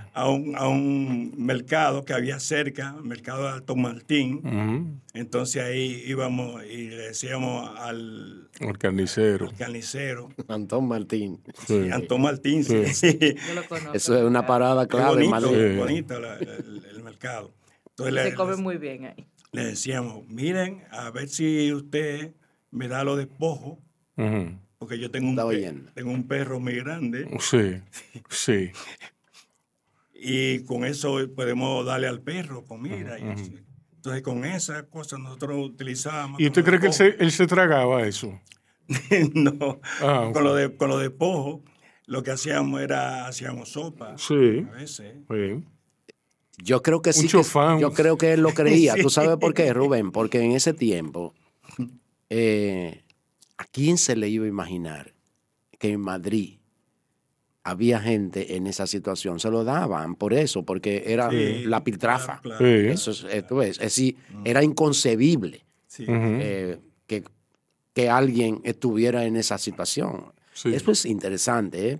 a, 0.13 0.30
un, 0.30 0.55
a 0.57 0.67
un 0.67 1.34
mercado 1.38 2.03
que 2.05 2.13
había 2.13 2.39
cerca, 2.39 2.93
mercado 3.03 3.43
de 3.43 3.49
Alto 3.49 3.76
Martín. 3.76 5.01
Entonces 5.13 5.63
ahí 5.63 6.03
íbamos 6.05 6.63
y 6.65 6.89
le 6.89 6.97
decíamos 7.07 7.69
al, 7.80 8.49
El 8.59 8.78
carnicero. 8.78 9.47
al 9.49 9.55
carnicero, 9.55 10.30
Antón 10.47 10.88
Martín. 10.88 11.41
Sí. 11.67 11.89
Antón 11.91 12.21
Martín, 12.21 12.63
sí, 12.63 12.86
Sí. 12.88 13.11
sí. 13.19 13.36
Yo 13.47 13.53
lo 13.55 13.63
conozco. 13.67 13.93
Eso 13.93 14.17
es 14.17 14.24
una 14.24 14.45
parada 14.45 14.88
clave 14.88 15.28
bonito. 15.28 15.49
Sí. 15.49 15.76
bonito 15.78 16.19
la- 16.19 16.38
el, 16.38 16.86
el 16.91 17.03
mercado. 17.03 17.53
Entonces 17.89 18.13
le, 18.15 18.24
Se 18.24 18.34
come 18.36 18.55
muy 18.55 18.78
bien 18.78 19.05
ahí. 19.05 19.28
le 19.51 19.65
decíamos, 19.65 20.28
miren, 20.28 20.84
a 20.91 21.11
ver 21.11 21.30
si 21.30 21.71
usted 21.71 22.34
me 22.71 22.88
da 22.88 23.03
lo 23.03 23.15
de 23.15 23.28
pojo, 23.28 23.80
Ujú. 24.17 24.57
Porque 24.84 24.99
yo 24.99 25.09
tengo 25.11 25.29
un, 25.29 25.89
tengo 25.93 26.11
un 26.11 26.27
perro 26.27 26.59
muy 26.59 26.75
grande 26.75 27.27
Sí, 27.39 27.81
sí. 28.29 28.71
y 30.13 30.63
con 30.63 30.86
eso 30.86 31.17
podemos 31.36 31.86
darle 31.86 32.07
al 32.07 32.21
perro 32.21 32.63
comida. 32.65 33.17
y 33.19 33.23
así. 33.23 33.55
Entonces 33.95 34.21
con 34.21 34.43
esa 34.45 34.84
cosa 34.88 35.17
nosotros 35.17 35.57
utilizábamos. 35.71 36.39
¿Y 36.41 36.47
usted 36.47 36.63
cree 36.63 36.79
que 36.79 36.88
él 36.88 36.93
se, 36.93 37.15
él 37.19 37.31
se 37.31 37.47
tragaba 37.47 38.05
eso? 38.05 38.39
no, 39.34 39.79
Ah, 40.01 40.29
con, 40.34 40.43
lo 40.43 40.55
de, 40.55 40.75
con 40.75 40.89
lo 40.89 40.97
de 40.97 41.09
pojo, 41.09 41.63
lo 42.05 42.21
que 42.21 42.31
hacíamos 42.31 42.81
era, 42.81 43.27
hacíamos 43.27 43.69
sopa 43.69 44.17
Sí. 44.17 44.65
a 44.69 44.75
veces. 44.75 45.15
Sí. 45.29 45.63
Yo 46.57 46.81
creo 46.84 47.01
que 47.01 47.13
sí. 47.13 47.27
que- 47.27 47.79
yo 47.79 47.93
creo 47.93 48.17
que 48.17 48.34
él 48.34 48.41
lo 48.41 48.53
creía. 48.53 48.93
Sí. 48.93 49.01
¿Tú 49.03 49.09
sabes 49.09 49.38
por 49.38 49.53
qué, 49.53 49.73
Rubén? 49.73 50.11
Porque 50.11 50.41
en 50.41 50.51
ese 50.51 50.73
tiempo, 50.73 51.34
eh, 52.29 53.03
¿a 53.57 53.65
quién 53.65 53.97
se 53.97 54.15
le 54.15 54.29
iba 54.29 54.45
a 54.45 54.49
imaginar 54.49 55.13
que 55.79 55.89
en 55.91 56.01
Madrid 56.01 56.57
había 57.63 57.99
gente 57.99 58.55
en 58.55 58.67
esa 58.67 58.87
situación? 58.87 59.39
Se 59.39 59.49
lo 59.49 59.63
daban 59.63 60.15
por 60.15 60.33
eso, 60.33 60.63
porque 60.63 61.03
era 61.07 61.29
Sí, 61.29 61.63
la 61.65 61.83
piltrafa. 61.83 62.39
claro, 62.41 62.57
Sí. 62.65 62.87
Eso 62.87 63.11
es, 63.11 63.47
tú 63.47 63.57
ves, 63.57 63.71
es 63.77 63.79
decir, 63.79 64.17
era 64.43 64.63
inconcebible 64.63 65.65
Sí. 65.87 66.05
Eh, 66.07 66.79
que, 67.07 67.23
que 67.93 68.09
alguien 68.09 68.59
estuviera 68.63 69.25
en 69.25 69.35
esa 69.37 69.57
situación. 69.59 70.33
Sí. 70.53 70.73
Eso 70.73 70.91
es 70.91 71.05
interesante, 71.05 71.89
¿eh? 71.91 71.99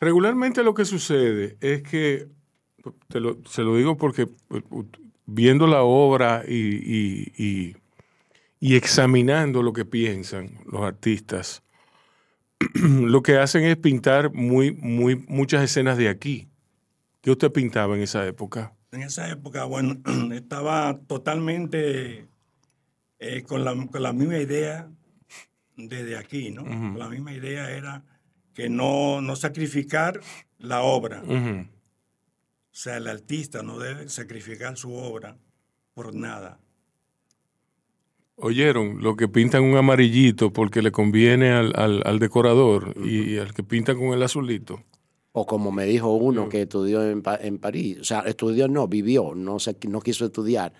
Regularmente 0.00 0.62
lo 0.62 0.74
que 0.74 0.84
sucede 0.84 1.56
es 1.60 1.82
que, 1.82 2.28
te 3.08 3.20
lo- 3.20 3.38
se 3.48 3.62
lo 3.62 3.76
digo 3.76 3.96
porque 3.96 4.26
pues, 4.48 4.62
viendo 5.26 5.66
la 5.66 5.82
obra 5.82 6.44
y, 6.46 6.54
y- 6.54 7.32
y- 7.36 7.76
y 8.62 8.76
examinando 8.76 9.60
lo 9.60 9.72
que 9.72 9.84
piensan 9.84 10.60
los 10.70 10.82
artistas, 10.82 11.64
lo 12.74 13.20
que 13.20 13.36
hacen 13.38 13.64
es 13.64 13.76
pintar 13.76 14.32
muy, 14.32 14.70
muy, 14.70 15.16
muchas 15.26 15.64
escenas 15.64 15.98
de 15.98 16.08
aquí. 16.08 16.48
¿Qué 17.22 17.32
usted 17.32 17.50
pintaba 17.50 17.96
en 17.96 18.02
esa 18.02 18.24
época? 18.24 18.72
En 18.92 19.02
esa 19.02 19.28
época, 19.28 19.64
bueno, 19.64 20.00
estaba 20.32 20.96
totalmente 21.08 22.28
eh, 23.18 23.42
con, 23.42 23.64
la, 23.64 23.74
con 23.88 24.00
la 24.00 24.12
misma 24.12 24.38
idea 24.38 24.88
desde 25.76 26.16
aquí, 26.16 26.52
¿no? 26.52 26.96
La 26.96 27.08
misma 27.08 27.32
idea 27.32 27.68
era 27.68 28.04
que 28.54 28.68
no, 28.68 29.20
no 29.20 29.34
sacrificar 29.34 30.20
la 30.58 30.82
obra. 30.82 31.24
O 31.24 31.66
sea, 32.70 32.98
el 32.98 33.08
artista 33.08 33.64
no 33.64 33.80
debe 33.80 34.08
sacrificar 34.08 34.76
su 34.76 34.94
obra 34.94 35.36
por 35.94 36.14
nada. 36.14 36.60
Oyeron, 38.44 39.00
lo 39.02 39.14
que 39.16 39.28
pintan 39.28 39.62
un 39.62 39.76
amarillito 39.76 40.52
porque 40.52 40.82
le 40.82 40.90
conviene 40.90 41.52
al, 41.52 41.72
al- 41.76 42.02
al 42.04 42.18
decorador 42.18 42.94
y, 43.04 43.38
al 43.38 43.54
que 43.54 43.62
pinta 43.62 43.94
con 43.94 44.08
el 44.08 44.22
azulito. 44.22 44.80
O 45.30 45.46
como 45.46 45.70
me 45.70 45.86
dijo 45.86 46.12
uno 46.14 46.48
que 46.48 46.62
estudió 46.62 47.08
en, 47.08 47.22
en 47.40 47.58
París, 47.58 47.98
o 48.00 48.04
sea, 48.04 48.20
estudió 48.20 48.68
no, 48.68 48.88
vivió, 48.88 49.34
no, 49.34 49.58
se, 49.58 49.76
no 49.88 50.00
quiso 50.00 50.26
estudiar. 50.26 50.72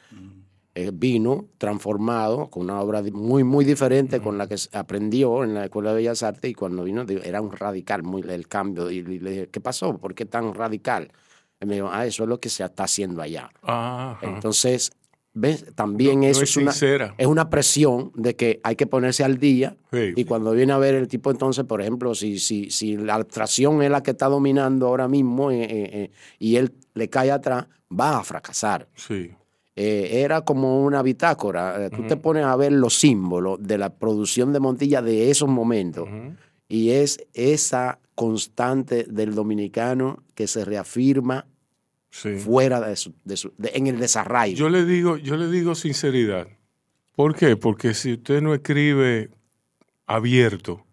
Eh, 0.74 0.90
vino 0.92 1.48
transformado 1.58 2.48
con 2.48 2.62
una 2.62 2.80
obra 2.80 3.02
muy, 3.12 3.44
muy 3.44 3.64
diferente 3.64 4.20
con 4.20 4.38
la 4.38 4.48
que 4.48 4.56
aprendió 4.72 5.44
en 5.44 5.52
la 5.52 5.64
Escuela 5.64 5.90
de 5.90 5.96
Bellas 5.96 6.22
Artes 6.22 6.50
y 6.50 6.54
cuando 6.54 6.84
vino 6.84 7.04
era 7.22 7.42
un 7.42 7.52
radical, 7.52 8.02
muy 8.02 8.22
el 8.22 8.48
cambio. 8.48 8.90
Y, 8.90 9.02
le 9.02 9.30
dije, 9.30 9.48
¿qué 9.50 9.60
pasó? 9.60 9.98
¿Por 9.98 10.14
qué 10.14 10.24
tan 10.24 10.54
radical? 10.54 11.12
Y 11.60 11.66
me 11.66 11.74
dijo, 11.74 11.90
ah, 11.92 12.06
eso 12.06 12.22
es 12.22 12.28
lo 12.28 12.40
que 12.40 12.48
se 12.48 12.64
está 12.64 12.84
haciendo 12.84 13.20
allá. 13.20 13.50
Ajá. 13.62 14.18
Entonces, 14.22 14.92
¿Ves? 15.34 15.64
También 15.74 16.16
No- 16.20 16.26
no 16.26 16.30
eso 16.30 16.42
es 16.42 16.50
es, 16.50 16.56
una, 16.58 17.14
es 17.16 17.26
una 17.26 17.48
presión 17.48 18.12
de 18.14 18.36
que 18.36 18.60
hay 18.62 18.76
que 18.76 18.86
ponerse 18.86 19.24
al 19.24 19.38
día. 19.38 19.76
Sí. 19.90 20.12
Y 20.14 20.24
cuando 20.24 20.52
viene 20.52 20.72
a 20.74 20.78
ver 20.78 20.94
el 20.94 21.08
tipo, 21.08 21.30
entonces, 21.30 21.64
por 21.64 21.80
ejemplo, 21.80 22.14
si, 22.14 22.38
si, 22.38 22.70
si 22.70 22.96
la 22.98 23.14
abstracción 23.14 23.82
es 23.82 23.90
la 23.90 24.02
que 24.02 24.10
está 24.10 24.26
dominando 24.28 24.86
ahora 24.88 25.08
mismo 25.08 25.50
eh, 25.50 25.62
eh, 25.62 25.68
eh, 25.92 26.10
y 26.38 26.56
él 26.56 26.74
le 26.94 27.08
cae 27.08 27.30
atrás, 27.30 27.66
va 27.90 28.18
a 28.18 28.24
fracasar. 28.24 28.88
Sí. 28.94 29.30
Eh, 29.74 30.20
era 30.22 30.42
como 30.42 30.82
una 30.84 31.02
bitácora. 31.02 31.88
Tú 31.88 32.06
te 32.06 32.18
pones 32.18 32.44
a 32.44 32.54
ver 32.56 32.72
los 32.72 32.94
símbolos 32.98 33.56
de 33.62 33.78
la 33.78 33.94
producción 33.94 34.52
de 34.52 34.60
Montilla 34.60 35.00
de 35.00 35.30
esos 35.30 35.48
momentos. 35.48 36.08
Y 36.68 36.90
es 36.90 37.26
esa 37.32 37.98
constante 38.14 39.04
del 39.08 39.34
dominicano 39.34 40.22
que 40.34 40.46
se 40.46 40.66
reafirma 40.66 41.46
Sí. 42.14 42.36
fuera 42.36 42.78
de 42.80 42.94
su, 42.94 43.14
de 43.24 43.36
su- 43.38 43.54
de- 43.56 43.72
en 43.74 43.86
el 43.86 43.98
desarraigo. 43.98 44.54
Yo 44.56 44.68
le 44.68 44.84
digo, 44.84 45.16
yo 45.16 45.36
le 45.38 45.48
digo 45.48 45.74
sinceridad. 45.74 46.46
¿Por 47.16 47.34
qué? 47.34 47.56
Porque 47.56 47.94
si 47.94 48.12
usted 48.12 48.42
no 48.42 48.52
escribe 48.52 49.30
abierto, 50.06 50.84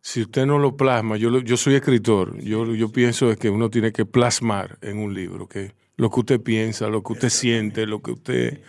si 0.00 0.22
usted 0.22 0.46
no 0.46 0.58
lo 0.58 0.76
plasma, 0.76 1.16
yo, 1.18 1.28
lo- 1.30 1.40
yo 1.40 1.56
soy 1.58 1.74
escritor, 1.74 2.38
yo, 2.42 2.74
yo 2.74 2.90
pienso 2.90 3.30
es 3.30 3.36
que 3.36 3.50
uno 3.50 3.68
tiene 3.70 3.92
que 3.92 4.06
plasmar 4.06 4.78
en 4.80 4.98
un 4.98 5.12
libro, 5.12 5.46
que 5.48 5.72
lo 5.96 6.10
que 6.10 6.20
usted 6.20 6.40
piensa, 6.40 6.88
lo 6.88 7.02
que 7.02 7.12
usted 7.12 7.28
siente, 7.28 7.86
lo 7.86 8.00
que 8.00 8.12
usted, 8.12 8.60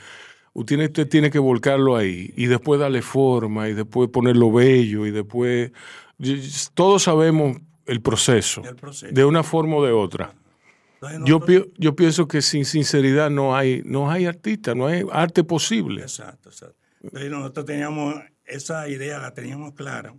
usted, 0.53 0.79
usted 0.85 1.07
tiene 1.07 1.29
que 1.31 1.39
volcarlo 1.39 1.95
ahí 1.95 2.33
y 2.35 2.47
después 2.47 2.79
darle 2.79 3.01
forma 3.01 3.69
y 3.69 3.73
después 3.73 4.09
ponerlo 4.09 4.51
bello 4.51 5.05
y 5.05 5.11
después, 5.11 5.71
todos 6.73 7.03
sabemos 7.03 7.57
el 7.85 8.01
proceso, 8.01 8.63
El 8.65 8.75
proceso. 8.75 9.13
de 9.13 9.23
una 9.23 9.43
forma 9.43 9.77
o 9.77 9.85
de 9.85 9.91
otra. 9.93 10.33
Entonces, 11.15 11.29
Yo, 11.29 11.39
pi- 11.39 11.71
yo 11.77 11.95
pienso 11.95 12.27
que 12.27 12.41
sin 12.41 12.65
sinceridad 12.65 13.29
no 13.29 13.55
hay, 13.55 13.81
no 13.85 14.09
hay 14.11 14.25
artista, 14.25 14.73
no 14.75 14.87
hay 14.87 15.03
arte 15.11 15.43
posible. 15.43 16.01
Exacto, 16.01 16.49
exacto. 16.49 16.75
Entonces 17.01 17.29
nosotros 17.31 17.65
teníamos 17.65 18.15
esa 18.45 18.87
idea, 18.89 19.19
la 19.19 19.33
teníamos 19.33 19.73
clara, 19.73 20.15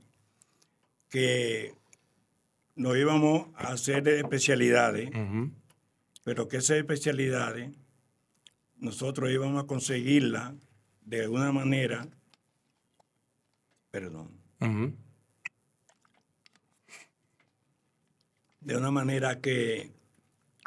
que 1.10 1.74
nos 2.76 2.96
íbamos 2.96 3.48
a 3.56 3.72
hacer 3.72 4.06
especialidades, 4.08 5.10
pero 6.24 6.46
que 6.48 6.58
esas 6.58 6.76
especialidades 6.76 7.70
nosotros 8.76 9.30
íbamos 9.30 9.62
a 9.64 9.66
conseguirlas 9.66 10.54
de 11.04 11.22
alguna 11.24 11.50
manera, 11.52 12.06
perdón, 13.90 14.30
de 18.60 18.76
una 18.76 18.90
manera 18.90 19.40
que 19.40 19.92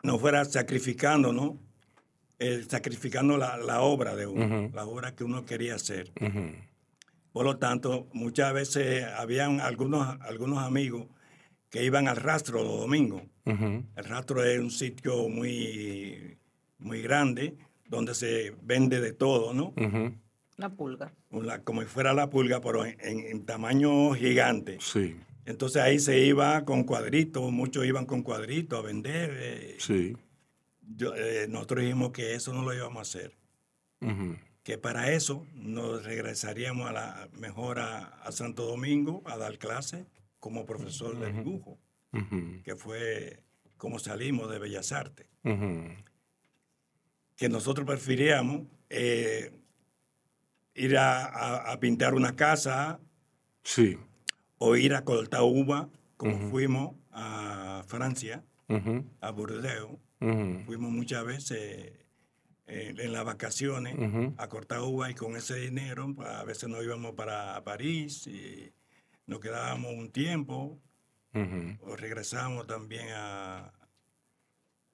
no 0.04 0.18
fuera 0.20 0.44
sacrificando, 0.46 1.32
¿no? 1.34 1.58
Eh, 2.40 2.66
sacrificando 2.68 3.38
la, 3.38 3.58
la 3.58 3.82
obra 3.82 4.16
de 4.16 4.26
uno, 4.26 4.70
la 4.74 4.86
obra 4.86 5.14
que 5.16 5.24
uno 5.24 5.46
quería 5.46 5.76
hacer. 5.76 6.12
Por 7.32 7.46
lo 7.46 7.58
tanto, 7.58 8.08
muchas 8.14 8.52
veces 8.54 9.06
habían 9.18 9.62
algunos, 9.62 10.20
algunos 10.22 10.60
amigos 10.60 11.06
que 11.70 11.84
iban 11.86 12.08
al 12.08 12.18
rastro 12.18 12.64
los 12.64 12.80
domingos. 12.82 13.22
El 13.96 14.06
rastro 14.06 14.44
es 14.44 14.60
un 14.60 14.72
sitio 14.72 15.30
muy, 15.30 16.38
muy 16.80 17.02
grande 17.02 17.56
donde 17.88 18.16
se 18.16 18.54
vende 18.64 19.00
de 19.02 19.14
todo, 19.14 19.54
¿no? 19.54 19.74
La 20.58 20.70
pulga. 20.70 21.14
La- 21.32 21.64
como 21.64 21.82
si 21.82 21.88
fuera 21.88 22.14
la 22.14 22.30
pulga, 22.30 22.60
pero 22.62 22.86
en, 22.86 22.98
en- 23.02 23.20
en 23.28 23.46
tamaño 23.46 24.14
gigante. 24.14 24.78
Sí, 24.82 25.16
Entonces 25.46 25.82
ahí 25.82 26.00
se 26.00 26.20
iba 26.20 26.64
con 26.66 26.84
cuadritos, 26.84 27.52
muchos 27.52 27.86
iban 27.86 28.06
con 28.06 28.22
cuadritos 28.24 28.78
a 28.80 28.82
vender. 28.82 29.32
eh, 29.40 29.76
sí. 29.80 30.16
yo- 30.96 31.16
eh, 31.16 31.48
nosotros 31.50 31.82
dijimos 31.84 32.12
que 32.12 32.36
eso 32.36 32.54
no 32.54 32.64
lo 32.64 32.74
íbamos 32.74 32.98
a 32.98 33.02
hacer, 33.02 33.38
que 34.64 34.78
para 34.78 35.12
eso 35.14 35.46
nos 35.54 36.04
regresaríamos 36.04 36.88
a 36.90 36.92
la 36.94 37.30
mejor 37.34 37.80
a, 37.80 38.06
a 38.24 38.32
Santo 38.32 38.66
Domingo 38.66 39.24
a 39.26 39.38
dar 39.38 39.58
clases 39.58 40.06
como 40.40 40.66
profesor 40.66 41.18
de 41.20 41.32
dibujo, 41.34 41.80
que 42.64 42.76
fue 42.76 43.42
como 43.78 43.98
salimos 44.00 44.50
de 44.52 44.60
Bellas 44.60 44.92
Artes. 44.92 45.26
Que 47.36 47.50
nosotros 47.50 47.88
preferíamos 47.88 48.68
eh, 48.90 49.52
ir 50.76 50.98
a, 50.98 51.26
a- 51.26 51.72
a 51.72 51.80
pintar 51.80 52.14
una 52.14 52.36
casa 52.36 53.00
Sí. 53.64 53.98
O 54.64 54.76
ir 54.76 54.94
a 54.94 55.04
cortar 55.04 55.42
uva, 55.42 55.90
como 56.18 56.38
fuimos 56.52 56.96
a 57.12 57.84
Francia, 57.88 58.44
a 59.20 59.32
Burdeos. 59.32 59.98
Fuimos 60.20 60.92
muchas 60.92 61.26
veces 61.26 61.60
eh, 62.68 62.94
en 62.96 63.12
las 63.12 63.26
vacaciones 63.26 63.96
a 64.38 64.48
cortar 64.50 64.82
uva 64.82 65.10
y 65.10 65.16
con 65.16 65.36
ese 65.36 65.56
dinero 65.56 66.14
pues, 66.16 66.30
a 66.30 66.44
veces 66.44 66.70
nos 66.70 66.84
íbamos 66.84 67.16
para 67.16 67.62
París 67.64 68.28
y 68.28 68.72
nos 69.26 69.40
quedábamos 69.40 69.94
un 69.96 70.12
tiempo. 70.12 70.80
O 71.82 71.96
regresábamos 71.96 72.68
también 72.68 73.08
a... 73.16 73.74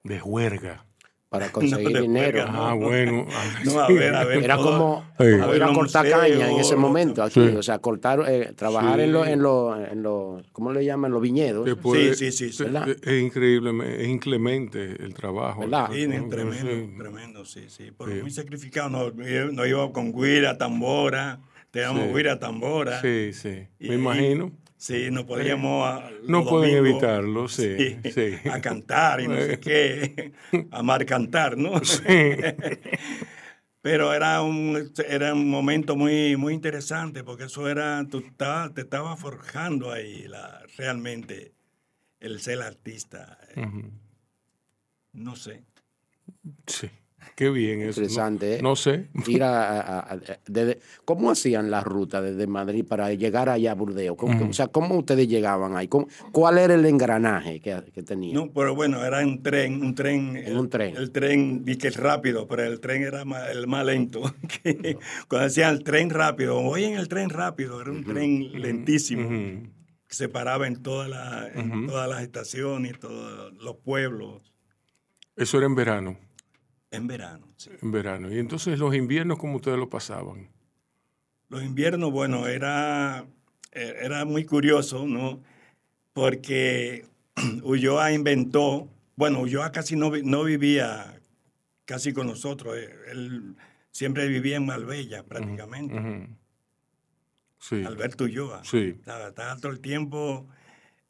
De 0.03 0.18
juerga. 0.18 0.87
Para 1.30 1.51
conseguir 1.51 1.99
dinero. 2.01 2.45
Ah, 2.47 2.73
bueno. 2.73 3.25
No, 3.65 3.80
a 3.82 3.88
ver, 3.89 4.15
a 4.15 4.23
ver. 4.23 4.43
Era 4.43 4.55
todo- 4.55 4.78
como 4.78 5.05
Sí. 5.19 5.25
ir 5.55 5.63
a 5.63 5.73
cortar 5.73 6.09
caña 6.09 6.51
en 6.51 6.59
ese 6.59 6.75
momento 6.75 7.23
aquí. 7.23 7.34
Sí. 7.49 7.55
O 7.55 7.63
sea, 7.63 7.80
cortar, 7.80 8.23
eh, 8.28 8.53
trabajar 8.55 8.97
Sí. 8.97 9.03
en 9.05 9.11
los, 9.13 9.28
en 9.28 9.41
los, 9.41 9.78
en 9.91 10.03
¿cómo 10.51 10.71
le 10.71 10.86
llaman? 10.86 11.11
Los 11.11 11.21
viñedos. 11.21 11.67
puede- 11.82 12.15
sí, 12.15 12.32
sí, 12.32 12.51
sí. 12.53 12.63
¿Verdad? 12.63 12.88
Es 12.89 13.21
increíble, 13.21 13.71
es 14.01 14.07
inclemente 14.07 15.03
el 15.03 15.13
trabajo. 15.13 15.61
¿Verdad? 15.61 15.89
Sí, 15.91 16.07
No, 16.07 16.30
tremendo, 16.30 16.71
sí. 16.71 16.93
tremendo, 16.97 17.45
sí, 17.45 17.61
sí. 17.67 17.91
Pero 17.97 18.11
Sí. 18.11 18.21
muy 18.21 18.32
sacrificado. 18.32 18.89
Nos, 18.89 19.15
nos 19.15 19.67
íbamos 19.67 19.91
con 19.91 20.13
guira, 20.13 20.57
tambora, 20.57 21.39
teníamos 21.71 22.03
Sí. 22.03 22.13
guira, 22.15 22.39
tambora. 22.39 23.01
Sí, 23.01 23.32
sí. 23.34 23.67
Y- 23.80 23.89
Me 23.89 23.95
imagino. 23.95 24.51
Sí, 24.78 25.09
no 25.11 25.25
podíamos. 25.25 25.88
a- 25.88 26.09
No 26.28 26.45
pueden 26.45 26.75
domingos, 26.75 27.03
evitarlo, 27.03 27.47
sí, 27.47 27.97
sí. 28.13 28.36
A 28.49 28.61
cantar 28.61 29.21
y 29.21 29.28
no 29.28 29.36
sé 29.36 29.59
qué. 29.59 30.34
A 30.71 30.84
mar 30.84 31.05
cantar, 31.05 31.57
¿no? 31.57 31.82
Pero 33.82 34.13
era 34.13 34.41
un, 34.41 34.91
era 35.07 35.34
un 35.34 35.49
momento 35.49 35.95
muy, 35.95 36.36
muy 36.36 36.53
interesante 36.53 37.23
porque 37.23 37.45
eso 37.45 37.69
era, 37.69 38.03
tú 38.09 38.19
estabas- 38.19 38.73
te 38.73 38.82
estabas 38.82 39.19
forjando 39.19 39.91
ahí 39.91 40.28
la, 40.28 40.61
realmente 40.78 41.53
el 42.19 42.41
ser 42.41 42.61
artista. 42.61 43.38
Ujú. 43.55 43.91
No 45.13 45.36
sé. 45.36 45.63
Sí. 46.65 46.89
Qué 47.36 47.49
bien 47.49 47.82
eso. 47.82 47.99
No- 48.01 48.05
Interesante, 48.07 48.55
¿eh? 48.55 48.61
No, 48.61 48.75
sé. 48.75 49.07
Ir 49.28 49.43
a, 49.43 49.80
a- 49.82 50.13
a- 50.13 50.19
desde- 50.47 50.80
¿Cómo 51.05 51.32
hacían 51.32 51.69
la 51.71 51.82
ruta 51.82 52.21
desde 52.21 52.47
Madrid 52.47 52.86
para 52.88 53.13
llegar 53.13 53.49
allá 53.49 53.71
a 53.71 53.75
Burdeos? 53.75 54.15
¿Cómo- 54.17 54.49
O 54.49 54.53
sea, 54.53 54.67
¿cómo 54.67 54.97
ustedes 54.97 55.28
llegaban 55.28 55.75
ahí? 55.75 55.88
¿Cómo- 55.88 56.07
¿Cuál 56.32 56.57
era 56.57 56.73
el 56.75 56.86
engranaje 56.86 57.59
que, 57.59 57.82
que 57.93 58.03
tenían? 58.03 58.34
No, 58.36 58.51
pero 58.51 58.75
bueno, 58.75 59.03
era 59.05 59.19
un 59.25 59.41
tren, 59.43 59.82
un 59.84 59.93
tren. 59.95 60.38
En 60.38 60.45
el, 60.47 60.57
un 60.57 60.69
tren. 60.69 60.95
El 60.95 61.11
tren, 61.11 61.63
di 61.65 61.78
que 61.78 61.88
es 61.89 61.97
rápido, 61.97 62.47
pero 62.47 62.63
el 62.63 62.80
tren 62.80 63.03
era 63.03 63.25
más- 63.25 63.49
el 63.49 63.67
más 63.67 63.86
lento. 63.86 64.21
que 64.63 64.97
cuando 65.28 65.45
decían 65.47 65.73
el 65.75 65.84
tren 65.84 66.09
rápido, 66.09 66.61
voy 66.61 66.86
en 66.86 66.93
el 66.97 67.07
tren 67.07 67.30
rápido, 67.30 67.82
era 67.82 67.91
un 67.91 68.03
tren 68.03 68.51
lentísimo. 68.61 69.30
Que 69.30 70.15
se 70.15 70.30
paraba 70.30 70.67
en, 70.67 70.82
toda 70.82 71.07
la- 71.09 71.49
en 71.53 71.86
todas 71.88 72.07
las 72.09 72.21
estaciones, 72.21 72.97
todos 72.99 73.51
los 73.61 73.75
pueblos, 73.78 74.41
Eso 75.36 75.57
era 75.57 75.67
en 75.67 75.75
verano. 75.75 76.17
En 76.92 77.08
verano. 77.08 77.48
sí. 77.58 77.72
En 77.82 77.92
verano. 77.92 78.32
Y 78.32 78.40
entonces 78.40 78.80
los 78.80 78.96
inviernos, 78.96 79.38
¿cómo 79.38 79.58
ustedes 79.58 79.78
lo 79.78 79.90
pasaban? 79.90 80.50
Los 81.50 81.64
inviernos, 81.64 82.12
bueno, 82.12 82.48
era, 82.48 83.26
eh, 83.72 83.96
era 84.02 84.26
muy 84.26 84.46
curioso, 84.46 85.06
¿no? 85.06 85.42
Porque 86.14 87.06
Ulloa 87.64 88.12
inventó, 88.12 88.90
bueno, 89.16 89.42
Ulloa 89.42 89.72
casi 89.72 89.96
no, 89.96 90.12
no 90.24 90.44
vivía 90.44 91.20
casi 91.86 92.12
con 92.12 92.28
nosotros, 92.28 92.76
eh, 92.78 92.94
él 93.12 93.56
siempre 93.92 94.28
vivía 94.28 94.58
en 94.58 94.66
Marbella 94.66 95.24
prácticamente. 95.24 96.28
Sí. 97.60 97.84
Alberto 97.84 98.26
Ulloa. 98.26 98.64
Sí. 98.64 98.96
Estaba, 99.00 99.30
estaba 99.30 99.58
todo 99.58 99.72
el 99.72 99.80
tiempo 99.80 100.48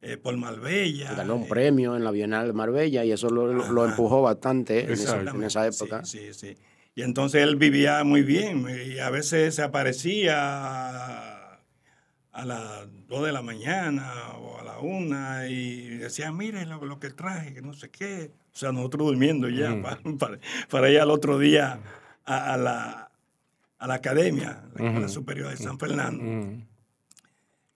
eh, 0.02 0.18
por 0.18 0.36
Marbella. 0.38 1.14
Ganó 1.14 1.36
un 1.36 1.44
eh, 1.44 1.48
premio 1.50 1.96
en 1.96 2.04
la 2.04 2.12
Bienal 2.12 2.48
de 2.48 2.54
Marbella 2.54 3.04
y 3.04 3.12
eso 3.12 3.30
lo, 3.30 3.86
empujó 3.86 4.22
bastante 4.22 4.86
en, 4.86 4.92
esa, 4.92 5.18
Exacto. 5.18 5.38
en 5.38 5.44
esa 5.44 5.68
época. 5.68 6.06
Sí, 6.06 6.34
sí, 6.34 6.34
sí. 6.34 6.58
Y 6.96 7.04
entonces 7.04 7.44
él 7.44 7.58
vivía 7.58 8.04
muy 8.04 8.24
bien 8.24 8.66
y 8.70 9.00
a 9.00 9.10
veces 9.10 9.54
se 9.56 9.62
aparecía 9.62 11.28
a 12.32 12.46
las 12.46 12.88
2 13.08 13.26
de 13.26 13.32
la 13.32 13.42
mañana 13.42 14.14
o 14.40 14.60
a 14.60 14.64
la 14.64 14.80
1 14.80 15.48
y 15.48 15.98
decía, 15.98 16.32
mire 16.32 16.66
lo, 16.66 16.84
lo 16.86 17.00
que 17.00 17.10
traje, 17.10 17.54
que 17.54 17.62
no 17.62 17.74
sé 17.74 17.90
qué. 17.90 18.32
O 18.54 18.58
sea, 18.58 18.72
nosotros 18.72 19.08
durmiendo 19.08 19.50
ya 19.50 19.80
para, 19.82 20.00
para, 20.20 20.40
para 20.70 20.90
ir 20.90 21.00
al 21.00 21.12
otro 21.12 21.40
día 21.40 21.80
a, 22.26 22.54
a 22.54 22.58
la, 22.58 23.12
a 23.80 23.88
la 23.88 23.94
academia, 23.94 24.64
la 24.76 24.88
Escuela 24.88 25.08
Superior 25.08 25.50
de 25.50 25.58
San 25.58 25.80
Fernando. 25.80 26.24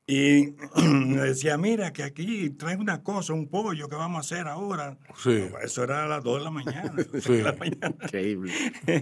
Y 0.08 0.56
me 0.84 1.22
decía, 1.22 1.58
mira, 1.58 1.94
que 1.94 2.04
aquí 2.04 2.50
trae 2.52 2.76
una 2.78 3.02
cosa, 3.04 3.34
un 3.34 3.48
pollo 3.48 3.88
que 3.88 3.96
vamos 3.96 4.18
a 4.18 4.20
hacer 4.36 4.48
ahora. 4.48 4.98
Sí. 5.18 5.46
Eso 5.64 5.84
era 5.84 6.04
a 6.04 6.08
las 6.08 6.24
2 6.24 6.38
de 6.40 6.44
la 6.44 6.52
mañana. 6.52 6.94
Sí. 7.22 7.34
de 7.34 7.44
la 7.44 7.54
mañana. 7.54 7.96
Increíble. 8.04 8.52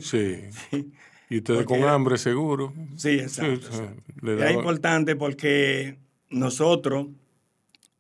Sí. 0.02 0.38
Sí. 0.70 0.92
Y 1.30 1.38
ustedes 1.38 1.64
Porque- 1.64 1.80
con 1.82 1.90
hambre, 1.90 2.18
seguro. 2.18 2.74
Sí, 2.96 3.20
exacto. 3.20 3.68
Sí, 3.72 3.78
exacto. 3.78 4.04
le 4.22 4.34
Y 4.34 4.36
daba- 4.38 4.50
Es 4.50 4.56
importante 4.58 5.16
porque 5.16 5.98
nosotros 6.30 7.08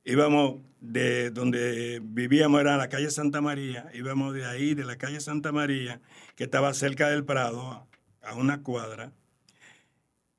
íbamos 0.04 0.62
de 0.82 1.30
donde 1.32 2.00
vivíamos, 2.04 2.62
era 2.62 2.78
la 2.78 2.90
calle 2.90 3.12
Santa 3.12 3.42
María, 3.42 3.90
íbamos 3.94 4.34
de 4.34 4.46
ahí, 4.46 4.74
de 4.76 4.86
la 4.86 4.98
calle 4.98 5.20
Santa 5.20 5.52
María, 5.52 6.00
que 6.36 6.46
estaba 6.46 6.74
cerca 6.74 7.10
del 7.10 7.26
Prado, 7.26 7.86
a 8.24 8.36
una 8.36 8.62
cuadra, 8.64 9.12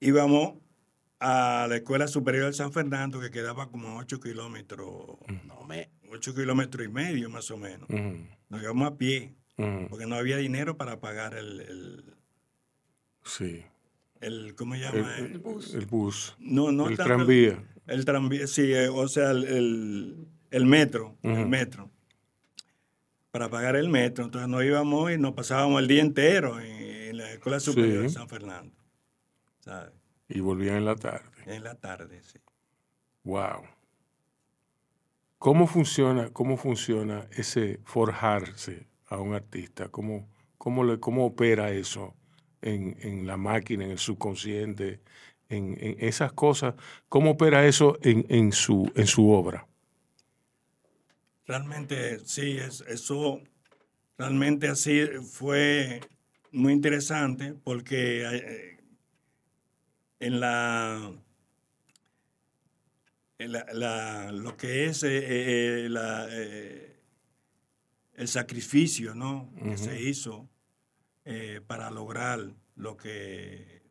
íbamos 0.01 0.55
a 1.21 1.67
la 1.69 1.77
Escuela 1.77 2.09
Superior 2.09 2.47
de 2.47 2.53
San 2.55 2.73
Fernando, 2.73 3.21
que 3.21 3.31
quedaba 3.31 3.71
como 3.71 3.99
8 3.99 4.19
kilómetros, 4.21 4.89
No 5.47 5.63
me. 5.69 5.91
8 6.11 6.35
kilómetros 6.35 6.85
y 6.87 6.89
medio 6.89 7.29
más 7.31 7.51
o 7.51 7.57
menos. 7.59 7.89
Nos 8.49 8.63
íbamos 8.63 8.89
a 8.91 8.97
pie, 8.97 9.35
porque 9.89 10.07
no 10.07 10.17
había 10.17 10.39
dinero 10.39 10.77
para 10.77 10.99
pagar 11.01 11.35
el, 11.35 11.61
el, 11.61 12.15
Sí. 13.25 13.63
el- 14.21 14.55
¿cómo 14.55 14.75
se 14.75 14.81
llama? 14.81 15.17
el 15.19 15.39
bus. 15.39 15.75
El 15.75 15.87
bus. 15.87 16.35
No, 16.39 16.73
no 16.73 16.89
el 16.89 16.97
tanto 16.97 17.15
tranvía. 17.15 17.63
El 17.87 18.05
tranvía, 18.05 18.47
sí, 18.47 18.73
eh, 18.73 18.89
o 18.89 19.07
sea, 19.09 19.31
el, 19.33 19.45
el- 19.45 20.27
el 20.51 20.65
metro, 20.67 21.17
el 21.23 21.47
metro. 21.47 21.91
Para 23.31 23.49
pagar 23.49 23.77
el 23.77 23.89
metro, 23.89 24.25
entonces 24.25 24.49
nos 24.49 24.65
íbamos 24.65 25.13
y 25.13 25.19
nos 25.19 25.35
pasábamos 25.35 25.81
el 25.81 25.87
día 25.87 26.01
entero 26.01 26.59
en, 26.59 26.67
en 26.67 27.17
la 27.19 27.31
Escuela 27.33 27.61
Superior 27.61 28.03
de. 28.03 28.09
San 28.09 28.29
Fernando, 28.29 28.75
¿sabes? 29.61 29.93
Y 30.31 30.41
volvían 30.41 30.77
en 30.77 30.85
la 30.85 30.97
tarde. 30.97 31.29
En 31.47 31.65
la 31.65 31.75
tarde, 31.75 32.23
sí. 32.23 32.39
Wow. 33.25 33.65
¿Cómo 35.39 35.67
funciona, 35.67 36.31
cómo 36.31 36.57
funciona 36.57 37.27
ese 37.33 37.81
forjarse 37.85 38.87
a 39.07 39.19
un 39.19 39.35
artista? 39.35 39.89
¿Cómo, 39.89 40.29
cómo, 40.57 40.85
le, 40.85 41.01
cómo 41.01 41.27
opera 41.27 41.71
eso 41.71 42.15
en, 42.63 42.97
en 43.01 43.27
la 43.27 43.37
máquina, 43.37 43.85
en 43.85 43.91
el 43.91 43.99
subconsciente, 43.99 45.01
en, 45.49 45.77
en 45.81 45.97
esas 45.99 46.33
cosas? 46.33 46.75
¿Cómo 47.09 47.33
opera 47.33 47.67
eso 47.67 47.99
en, 48.03 48.25
en, 48.29 48.53
su, 48.53 48.91
en 48.95 49.07
su 49.07 49.31
obra? 49.31 49.67
Realmente, 51.47 52.21
sí, 52.21 52.59
es, 52.59 52.83
eso 52.83 53.41
realmente 54.17 54.69
así 54.69 55.07
fue 55.33 56.01
muy 56.53 56.73
interesante 56.73 57.55
porque 57.65 58.23
eh, 58.23 58.80
en 60.21 60.39
la, 60.41 61.13
en 63.39 63.53
la, 63.53 63.67
la- 63.73 64.33
lo 64.33 64.57
que 64.57 64.87
es 64.87 65.03
eh, 65.03 65.85
eh, 65.85 65.89
la, 65.89 66.27
eh, 66.31 67.01
el 68.15 68.29
sacrificio 68.29 69.15
¿no? 69.15 69.53
que 69.63 69.77
se 69.79 70.03
hizo 70.03 70.49
para 71.67 71.91
lograr 71.91 72.41
lo 72.75 72.97
que 72.97 73.83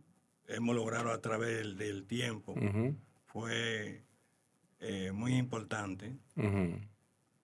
hemos 0.48 0.76
logrado 0.76 1.12
a 1.12 1.22
través 1.22 1.58
del, 1.58 1.78
del 1.78 2.06
tiempo. 2.06 2.54
Fue 3.28 4.04
muy 5.14 5.36
importante. 5.36 6.18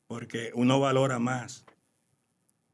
Porque 0.07 0.51
uno 0.53 0.79
valora 0.79 1.17
más. 1.17 1.65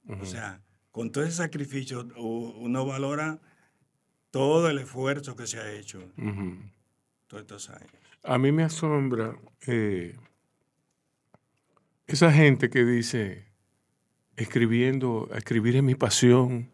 O 0.10 0.26
sea, 0.26 0.62
con 0.92 1.12
todo 1.12 1.24
ese 1.24 1.38
sacrificio, 1.38 2.08
uno 2.18 2.86
valora 2.86 3.40
todo 4.32 4.70
el 4.70 4.80
esfuerzo 4.80 5.36
que 5.36 5.46
se 5.46 5.60
ha 5.60 5.72
hecho 5.72 6.02
todos 7.28 7.42
estos 7.42 7.70
años. 7.70 7.92
A 8.24 8.38
mí 8.38 8.52
me 8.52 8.64
asombra 8.64 9.36
eh, 9.68 10.16
esa 12.08 12.32
gente 12.32 12.70
que 12.70 12.84
dice, 12.84 13.46
escribiendo, 14.36 15.30
escribir 15.34 15.76
es 15.76 15.84
mi 15.84 15.96
pasión, 15.96 16.70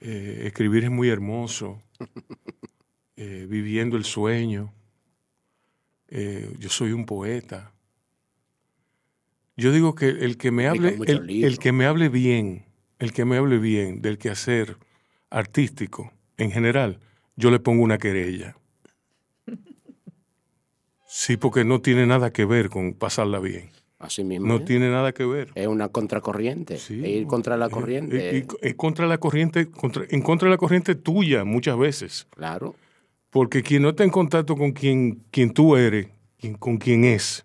eh, 0.00 0.42
escribir 0.46 0.84
es 0.84 0.90
muy 0.90 1.08
hermoso, 1.08 1.82
eh, 3.16 3.46
viviendo 3.48 3.96
el 3.96 4.04
sueño, 4.04 4.72
eh, 6.08 6.54
yo 6.58 6.68
soy 6.68 6.92
un 6.92 7.06
poeta. 7.06 7.72
Yo 9.56 9.72
digo 9.72 9.94
que 9.94 10.08
el 10.08 10.36
que 10.36 10.50
me 10.50 10.66
hable, 10.66 10.96
el, 11.06 11.44
el 11.44 11.58
que 11.58 11.72
me 11.72 11.86
hable 11.86 12.08
bien, 12.08 12.66
el 12.98 13.12
que 13.12 13.24
me 13.24 13.36
hable 13.36 13.58
bien 13.58 14.02
del 14.02 14.18
quehacer 14.18 14.76
artístico 15.30 16.12
en 16.38 16.50
general, 16.50 16.98
yo 17.36 17.50
le 17.50 17.58
pongo 17.60 17.82
una 17.82 17.98
querella. 17.98 18.56
Sí, 21.06 21.36
porque 21.36 21.64
no 21.64 21.80
tiene 21.80 22.06
nada 22.06 22.32
que 22.32 22.44
ver 22.44 22.68
con 22.70 22.92
pasarla 22.94 23.38
bien. 23.38 23.70
Así 23.98 24.24
mismo. 24.24 24.46
No 24.46 24.56
es. 24.56 24.64
tiene 24.64 24.90
nada 24.90 25.12
que 25.12 25.24
ver. 25.24 25.50
Es 25.54 25.66
una 25.66 25.88
contracorriente. 25.88 26.76
Sí. 26.78 27.00
es 27.02 27.08
ir 27.10 27.26
contra 27.26 27.56
la 27.56 27.66
Eh, 27.66 27.70
corriente. 27.70 28.38
eh, 28.38 28.46
y 28.62 28.74
contra 28.74 29.06
la 29.06 29.18
corriente, 29.18 29.70
contra- 29.70 30.04
en 30.10 30.20
contra 30.22 30.46
de 30.46 30.50
la 30.50 30.58
corriente 30.58 30.94
tuya 30.94 31.44
muchas 31.44 31.78
veces. 31.78 32.26
claro. 32.34 32.74
Porque 33.30 33.64
quien 33.64 33.82
no 33.82 33.88
está 33.88 34.04
en 34.04 34.10
contacto 34.10 34.54
con 34.56 34.70
quien, 34.70 35.24
quien 35.32 35.52
tú 35.52 35.74
eres, 35.76 36.06
quien- 36.38 36.54
con 36.54 36.76
quien 36.76 37.02
es, 37.04 37.44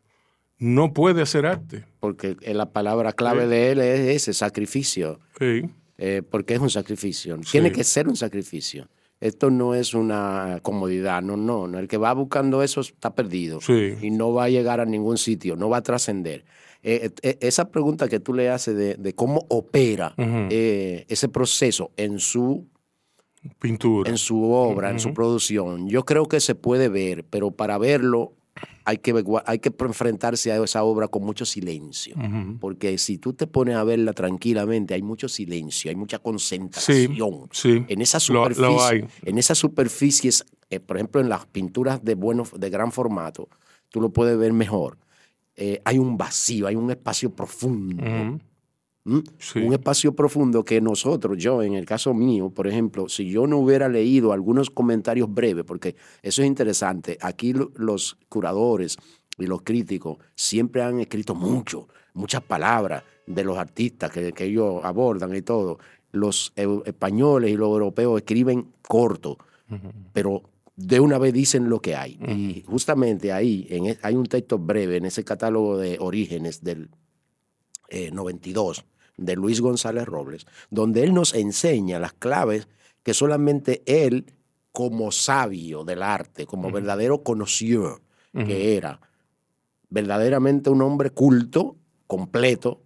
no 0.59 0.93
puede 0.93 1.23
hacer 1.23 1.47
arte. 1.47 1.83
Porque 1.99 2.37
eh, 2.41 2.53
la 2.53 2.71
palabra 2.71 3.11
clave 3.13 3.47
de 3.47 3.71
él 3.71 3.79
es 3.79 3.99
ese 4.01 4.33
sacrificio. 4.33 5.19
Sí. 5.39 5.63
Eh, 5.99 6.21
porque 6.27 6.55
es 6.55 6.59
un 6.59 6.69
sacrificio. 6.69 7.37
Tiene 7.51 7.71
que 7.71 7.83
ser 7.83 8.07
un 8.07 8.15
sacrificio. 8.15 8.87
Esto 9.19 9.49
no 9.49 9.75
es 9.75 9.93
una 9.93 10.59
comodidad, 10.61 11.21
no, 11.21 11.35
no, 11.35 11.67
no. 11.67 11.77
El 11.77 11.87
que 11.89 11.97
va 11.97 12.13
buscando 12.13 12.63
eso 12.63 12.79
está 12.81 13.13
perdido 13.13 13.59
Sí. 13.59 13.95
y 14.01 14.11
no 14.11 14.31
va 14.33 14.45
a 14.45 14.49
llegar 14.49 14.79
a 14.79 14.85
ningún 14.85 15.17
sitio, 15.17 15.57
no 15.57 15.67
va 15.69 15.77
a 15.77 15.83
trascender. 15.83 16.45
Eh, 16.83 17.09
eh, 17.21 17.37
esa 17.41 17.69
pregunta 17.69 18.07
que 18.07 18.21
tú 18.21 18.33
le 18.33 18.49
haces 18.49 18.77
de, 18.77 18.95
de 18.95 19.13
cómo 19.13 19.45
opera 19.49 20.15
eh, 20.17 21.05
ese 21.09 21.27
proceso 21.27 21.91
en 21.97 22.19
su 22.19 22.65
Pintura. 23.59 24.09
en 24.09 24.17
su 24.17 24.51
obra, 24.51 24.89
en 24.91 24.99
su 24.99 25.13
producción. 25.13 25.89
Yo 25.89 26.05
creo 26.05 26.27
que 26.27 26.39
se 26.39 26.55
puede 26.55 26.87
ver, 26.89 27.25
pero 27.29 27.51
para 27.51 27.77
verlo 27.77 28.33
hay 28.89 28.97
que, 28.97 29.23
hay 29.45 29.59
que 29.59 29.71
enfrentarse 29.79 30.51
a 30.51 30.63
esa 30.63 30.83
obra 30.83 31.07
con 31.07 31.23
mucho 31.23 31.45
silencio. 31.45 32.15
Porque 32.59 32.97
si 32.97 33.17
tú 33.17 33.33
te 33.33 33.47
pones 33.47 33.75
a 33.75 33.83
verla 33.83 34.13
tranquilamente, 34.13 34.93
hay 34.93 35.01
mucho 35.01 35.27
silencio, 35.29 35.89
hay 35.89 35.95
mucha 35.95 36.19
concentración. 36.19 37.47
sí. 37.51 37.85
En 37.87 38.01
esa 38.01 38.17
Lo- 38.17 38.43
lo 38.49 38.55
superficie, 38.55 39.07
en 39.25 39.37
esas 39.37 39.57
superficies, 39.57 40.45
eh, 40.69 40.79
por 40.79 40.97
ejemplo, 40.97 41.21
en 41.21 41.29
las 41.29 41.45
pinturas 41.45 42.03
de, 42.03 42.15
bueno, 42.15 42.43
de 42.57 42.69
gran 42.69 42.91
formato, 42.91 43.47
tú 43.89 44.01
lo 44.01 44.09
puedes 44.11 44.37
ver 44.37 44.53
mejor. 44.53 44.97
Eh, 45.55 45.81
hay 45.83 45.97
un 45.97 46.17
vacío, 46.17 46.67
hay 46.67 46.75
un 46.75 46.89
espacio 46.89 47.33
profundo. 47.35 48.03
Sí. 49.37 49.59
Un 49.59 49.73
espacio 49.73 50.13
profundo 50.15 50.63
que 50.63 50.81
nosotros, 50.81 51.37
yo 51.37 51.61
en 51.63 51.73
el 51.73 51.85
caso 51.85 52.13
mío, 52.13 52.49
por 52.49 52.67
ejemplo, 52.67 53.07
si 53.09 53.29
yo 53.29 53.47
no 53.47 53.57
hubiera 53.57 53.87
leído 53.89 54.33
algunos 54.33 54.69
comentarios 54.69 55.33
breves, 55.33 55.63
porque 55.65 55.95
eso 56.21 56.41
es 56.41 56.47
interesante, 56.47 57.17
aquí 57.21 57.53
lo- 57.53 57.71
los 57.75 58.17
curadores 58.29 58.97
y 59.37 59.45
los 59.47 59.61
críticos 59.63 60.17
siempre 60.35 60.81
han 60.83 60.99
escrito 60.99 61.33
mucho, 61.35 61.87
muchas 62.13 62.41
palabras 62.43 63.03
de 63.25 63.43
los 63.43 63.57
artistas 63.57 64.11
que, 64.11 64.33
que 64.33 64.45
ellos 64.45 64.81
abordan 64.83 65.35
y 65.35 65.41
todo. 65.41 65.77
Los 66.11 66.51
españoles 66.85 67.51
y 67.51 67.55
los 67.55 67.69
europeos 67.69 68.17
escriben 68.19 68.67
corto, 68.87 69.37
pero 70.13 70.43
de 70.75 70.99
una 70.99 71.17
vez 71.19 71.33
dicen 71.33 71.69
lo 71.69 71.79
que 71.81 71.95
hay. 71.95 72.17
Y 72.27 72.63
justamente 72.65 73.31
ahí 73.31 73.67
en 73.69 73.85
e- 73.87 73.97
hay 74.01 74.15
un 74.15 74.25
texto 74.25 74.57
breve 74.57 74.97
en 74.97 75.05
ese 75.05 75.23
catálogo 75.23 75.77
de 75.77 75.97
orígenes 75.99 76.63
del 76.63 76.89
eh, 77.89 78.11
92 78.11 78.85
de 79.19 79.35
Luis 79.35 79.61
González 79.61 80.05
Robles, 80.05 80.45
donde 80.69 81.03
él 81.03 81.13
nos 81.13 81.33
enseña 81.33 81.99
las 81.99 82.13
claves 82.13 82.67
que 83.03 83.13
solamente 83.13 83.81
él, 83.85 84.33
como 84.71 85.11
sabio 85.11 85.83
del 85.83 86.03
arte, 86.03 86.45
como 86.45 86.71
verdadero 86.71 87.23
conocido 87.23 88.01
que 88.31 88.77
era, 88.77 89.01
verdaderamente 89.89 90.69
un 90.69 90.81
hombre 90.83 91.09
culto, 91.09 91.77
completo, 92.05 92.81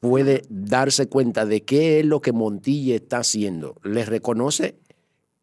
puede 0.00 0.42
darse 0.48 1.08
cuenta 1.08 1.44
de 1.44 1.62
qué 1.62 2.00
es 2.00 2.06
lo 2.06 2.20
que 2.20 2.32
Montilla 2.32 2.96
está 2.96 3.18
haciendo. 3.18 3.76
Le 3.84 4.04
reconoce 4.04 4.78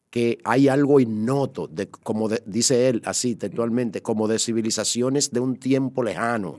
que 0.09 0.37
hay 0.45 0.69
algo 0.69 0.99
innoto, 1.01 1.67
de, 1.67 1.89
como 1.89 2.29
de- 2.29 2.41
dice 2.45 2.87
él 2.87 3.01
así 3.05 3.35
textualmente, 3.35 4.01
como 4.01 4.27
de 4.29 4.39
civilizaciones 4.39 5.31
de 5.31 5.41
un 5.41 5.57
tiempo 5.57 6.01
lejano. 6.01 6.55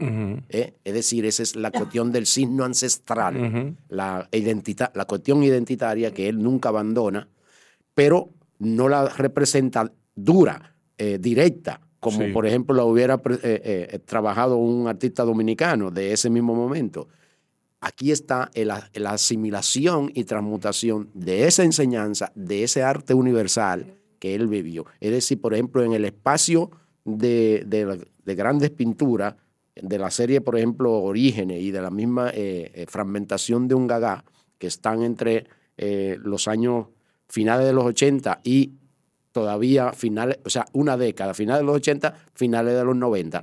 ¿eh? 0.51 0.75
Es 0.85 0.95
decir, 0.95 1.25
esa 1.25 1.43
es 1.43 1.57
la 1.57 1.71
cuestión 1.71 2.13
del 2.13 2.27
signo 2.27 2.65
ancestral, 2.65 3.77
la, 3.89 4.29
identita- 4.33 4.93
la 4.95 5.07
cuestión 5.07 5.43
identitaria 5.43 6.13
que 6.13 6.29
él 6.29 6.43
nunca 6.43 6.69
abandona, 6.69 7.29
pero 7.95 8.31
no 8.59 8.89
la 8.89 9.09
representa 9.09 9.91
dura, 10.15 10.75
eh, 10.99 11.19
directa, 11.19 11.81
como 12.01 12.19
Sí. 12.21 12.33
por 12.33 12.47
ejemplo 12.47 12.75
la 12.77 12.85
hubiera 12.85 13.15
eh, 13.43 13.89
eh, 13.93 13.99
trabajado 14.05 14.57
un 14.57 14.87
artista 14.89 15.25
dominicano 15.25 15.91
de 15.91 16.13
ese 16.13 16.29
mismo 16.29 16.55
momento. 16.55 17.09
Aquí 17.81 18.11
está 18.11 18.51
la 18.55 19.11
asimilación 19.11 20.11
y 20.15 20.25
transmutación 20.25 21.11
de 21.15 21.47
esa 21.47 21.63
enseñanza, 21.63 22.33
de 22.35 22.65
ese 22.65 22.83
arte 22.83 23.15
universal 23.15 23.95
que 24.19 24.35
él 24.35 24.49
vivió. 24.49 24.87
Es 25.01 25.13
decir, 25.13 25.41
por 25.41 25.55
ejemplo, 25.55 25.85
en 25.85 25.93
el 25.93 26.05
espacio 26.05 26.71
de 27.05 27.65
grandes 28.25 28.71
pinturas, 28.71 29.37
de 29.83 29.99
la 29.99 30.11
serie, 30.11 30.41
por 30.41 30.57
ejemplo, 30.57 30.93
Orígenes 30.93 31.63
y 31.63 31.71
de 31.71 31.83
la 31.83 31.91
misma 31.91 32.31
eh, 32.31 32.71
eh, 32.75 32.87
fragmentación 32.89 33.69
de 33.69 33.75
un 33.75 33.87
gagá, 33.87 34.25
que 34.59 34.67
están 34.67 35.03
entre 35.03 35.47
eh, 35.77 36.19
los 36.23 36.49
años 36.49 36.87
finales 37.29 37.67
de 37.67 37.73
los 37.73 37.85
80 37.85 38.41
y 38.43 38.73
todavía 39.33 39.93
finales, 39.93 40.39
o 40.45 40.51
sea, 40.51 40.67
una 40.73 40.97
década, 40.97 41.35
finales 41.35 41.61
de 41.61 41.67
los 41.67 41.77
80, 41.77 42.15
finales 42.35 42.75
de 42.75 42.85
los 42.85 42.97
90 42.97 43.41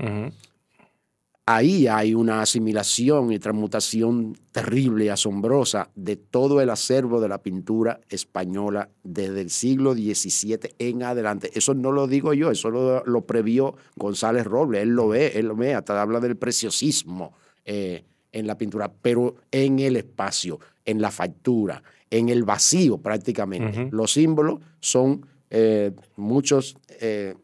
ahí 1.46 1.88
hay 1.88 2.16
una 2.16 2.42
asimilación 2.42 3.32
y 3.32 3.38
transmutación 3.38 4.36
terrible 4.52 5.06
y 5.06 5.10
asombrosa 5.10 5.90
de 5.96 6.16
todo 6.16 6.60
el 6.60 6.72
acervo 6.72 7.22
de 7.22 7.30
la 7.30 7.44
pintura 7.44 8.00
española 8.10 8.90
desde 9.04 9.42
el 9.42 9.52
siglo 9.52 9.94
XVII 9.94 10.76
en 10.80 11.04
adelante. 11.04 11.52
Eso 11.54 11.76
no 11.76 11.92
lo 11.92 12.08
digo 12.08 12.34
yo, 12.34 12.50
eso 12.50 12.72
lo, 12.72 13.06
lo 13.06 13.26
previó 13.26 13.76
González 13.96 14.46
Robles, 14.46 14.82
él 14.82 14.90
lo 14.90 15.10
ve, 15.10 15.34
él 15.36 15.48
lo 15.48 15.56
ve, 15.56 15.76
hasta 15.76 16.02
habla 16.02 16.20
del 16.20 16.36
preciosismo 16.36 17.34
eh, 17.64 18.04
en 18.32 18.48
la 18.48 18.58
pintura, 18.58 18.92
pero 19.02 19.36
en 19.52 19.80
el 19.80 19.98
espacio, 19.98 20.60
en 20.84 21.00
la 21.00 21.12
factura, 21.12 21.84
en 22.10 22.30
el 22.30 22.44
vacío 22.44 22.98
prácticamente. 22.98 23.90
Los 23.92 24.14
símbolos 24.14 24.62
son 24.80 25.26
eh, 25.52 25.92
muchos... 26.16 26.76
eh, 27.00 27.36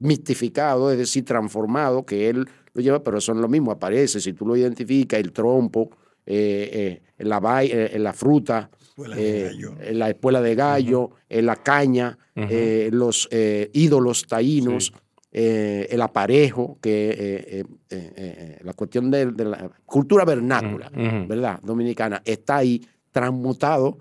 mistificado, 0.00 0.90
es 0.90 0.98
decir, 0.98 1.24
transformado, 1.24 2.04
que 2.04 2.30
él 2.30 2.48
lo 2.74 2.82
lleva, 2.82 3.02
pero 3.02 3.20
son 3.20 3.40
lo 3.40 3.48
mismo, 3.48 3.70
aparece, 3.72 4.20
si 4.20 4.32
tú 4.32 4.46
lo 4.46 4.56
identificas, 4.56 5.18
el 5.20 5.32
trompo, 5.32 5.90
eh, 6.26 7.00
eh, 7.18 7.24
la, 7.24 7.40
vai- 7.40 7.70
eh, 7.72 7.98
la 7.98 8.12
fruta, 8.12 8.70
Espuela 8.80 9.16
eh, 9.18 9.50
eh, 9.80 9.94
la 9.94 10.10
espuela 10.10 10.40
de 10.42 10.54
gallo, 10.54 11.10
eh, 11.28 11.42
la 11.42 11.56
caña, 11.56 12.16
eh, 12.36 12.90
los 12.92 13.28
eh, 13.30 13.70
ídolos 13.72 14.26
taínos, 14.26 14.92
eh, 15.32 15.86
el 15.90 16.00
aparejo, 16.02 16.78
que 16.80 17.10
eh, 17.10 17.16
eh, 17.60 17.64
eh, 17.90 18.12
eh, 18.16 18.58
la 18.62 18.72
cuestión 18.74 19.10
de, 19.10 19.26
de 19.32 19.44
la 19.44 19.70
cultura 19.86 20.24
vernácula. 20.24 20.90
¿verdad? 21.28 21.60
Dominicana, 21.62 22.20
está 22.24 22.58
ahí 22.58 22.84
transmutado 23.10 23.98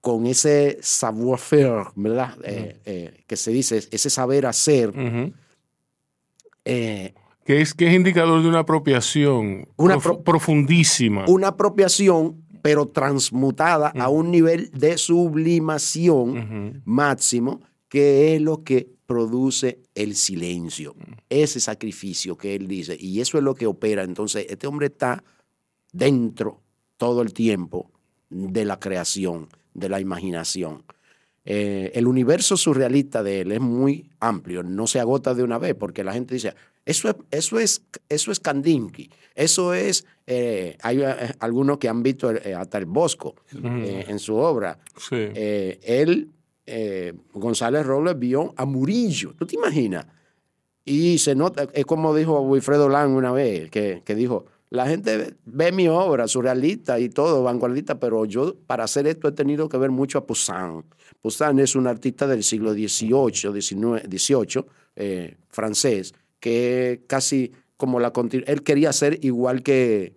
con 0.00 0.26
ese 0.26 0.78
savoir-faire, 0.82 1.84
¿verdad? 1.94 2.34
Eh, 2.44 2.80
eh, 2.84 3.24
que 3.26 3.36
se 3.36 3.50
dice, 3.52 3.76
ese 3.90 4.10
saber 4.10 4.46
hacer. 4.46 4.90
Eh, 6.64 7.14
que, 7.44 7.60
es, 7.60 7.74
que 7.74 7.88
es 7.88 7.94
indicador 7.94 8.42
de 8.42 8.48
una 8.48 8.60
apropiación 8.60 9.66
Una 9.76 9.94
prof- 9.94 10.04
pro- 10.04 10.22
profundísima. 10.22 11.24
una 11.28 11.48
apropiación, 11.48 12.42
pero 12.62 12.86
transmutada 12.86 13.88
a 13.98 14.08
un 14.08 14.30
nivel 14.30 14.70
de 14.72 14.96
sublimación 14.98 16.82
máximo, 16.84 17.60
que 17.88 18.34
es 18.36 18.40
lo 18.42 18.62
que 18.62 18.88
produce 19.06 19.80
el 19.94 20.14
silencio, 20.14 20.94
ese 21.28 21.60
sacrificio 21.60 22.36
que 22.38 22.54
él 22.54 22.66
dice. 22.68 22.96
Y 22.98 23.20
eso 23.20 23.36
es 23.36 23.44
lo 23.44 23.54
que 23.54 23.66
opera. 23.66 24.02
Entonces, 24.04 24.46
este 24.48 24.66
hombre 24.66 24.86
está 24.86 25.22
dentro 25.92 26.60
todo 26.96 27.20
el 27.22 27.32
tiempo 27.34 27.90
de 28.30 28.64
la 28.64 28.78
creación, 28.78 29.48
de 29.74 29.88
la 29.90 30.00
imaginación. 30.00 30.84
Eh, 31.44 31.90
el 31.94 32.06
universo 32.06 32.56
surrealista 32.56 33.22
de 33.22 33.40
él 33.40 33.52
es 33.52 33.60
muy 33.60 34.08
amplio, 34.20 34.62
no 34.62 34.86
se 34.86 35.00
agota 35.00 35.34
de 35.34 35.42
una 35.42 35.58
vez, 35.58 35.74
porque 35.74 36.04
la 36.04 36.12
gente 36.12 36.34
dice, 36.34 36.54
eso 36.84 37.08
es, 37.08 37.16
eso 37.32 37.58
es, 37.58 37.82
eso 38.08 38.30
es 38.30 38.38
Kandinsky, 38.38 39.10
eso 39.34 39.74
es, 39.74 40.06
eh, 40.28 40.76
hay 40.82 41.02
eh, 41.02 41.34
algunos 41.40 41.78
que 41.78 41.88
han 41.88 42.04
visto 42.04 42.32
hasta 42.56 42.78
el 42.78 42.86
Bosco 42.86 43.34
en 43.52 44.18
su 44.20 44.36
obra. 44.36 44.78
Sí. 44.96 45.16
Él, 45.34 46.30
González 47.32 47.84
Robles, 47.84 48.18
vio 48.18 48.54
a 48.56 48.64
Murillo, 48.64 49.34
¿tú 49.36 49.44
te 49.44 49.56
imaginas? 49.56 50.06
Y 50.84 51.18
se 51.18 51.34
nota, 51.34 51.68
es 51.72 51.84
como 51.84 52.14
dijo 52.14 52.40
Wilfredo 52.40 52.88
Lang 52.88 53.14
una 53.14 53.32
vez, 53.32 53.68
que, 53.70 54.02
que 54.04 54.14
dijo, 54.14 54.46
la 54.72 54.86
gente 54.86 55.36
ve 55.44 55.70
mi 55.70 55.86
obra 55.86 56.26
surrealista 56.26 56.98
y 56.98 57.10
todo, 57.10 57.42
vanguardista, 57.42 58.00
pero 58.00 58.24
yo 58.24 58.54
para 58.66 58.84
hacer 58.84 59.06
esto 59.06 59.28
he 59.28 59.32
tenido 59.32 59.68
que 59.68 59.76
ver 59.76 59.90
mucho 59.90 60.16
a 60.16 60.26
Poussin. 60.26 60.82
Poussin 61.20 61.58
es 61.58 61.76
un 61.76 61.86
artista 61.86 62.26
del 62.26 62.42
siglo 62.42 62.72
XVIII, 62.72 63.60
XIX, 63.60 64.02
XVIII, 64.10 64.64
eh, 64.96 65.36
francés, 65.50 66.14
que 66.40 67.04
casi 67.06 67.52
como 67.76 68.00
la 68.00 68.14
Él 68.46 68.62
quería 68.62 68.94
ser 68.94 69.22
igual 69.22 69.62
que, 69.62 70.16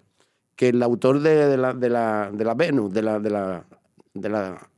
que 0.56 0.70
el 0.70 0.82
autor 0.84 1.20
de, 1.20 1.47
de 1.47 1.58
la, 1.58 1.74
de, 1.74 1.89
la, 1.89 2.32
de 2.34 2.45
la 2.45 2.53
Venus, 2.53 2.93
de 2.93 3.01
la, 3.01 3.20
de 3.20 3.30
la, 3.30 3.66
de 4.14 4.30
la 4.30 4.70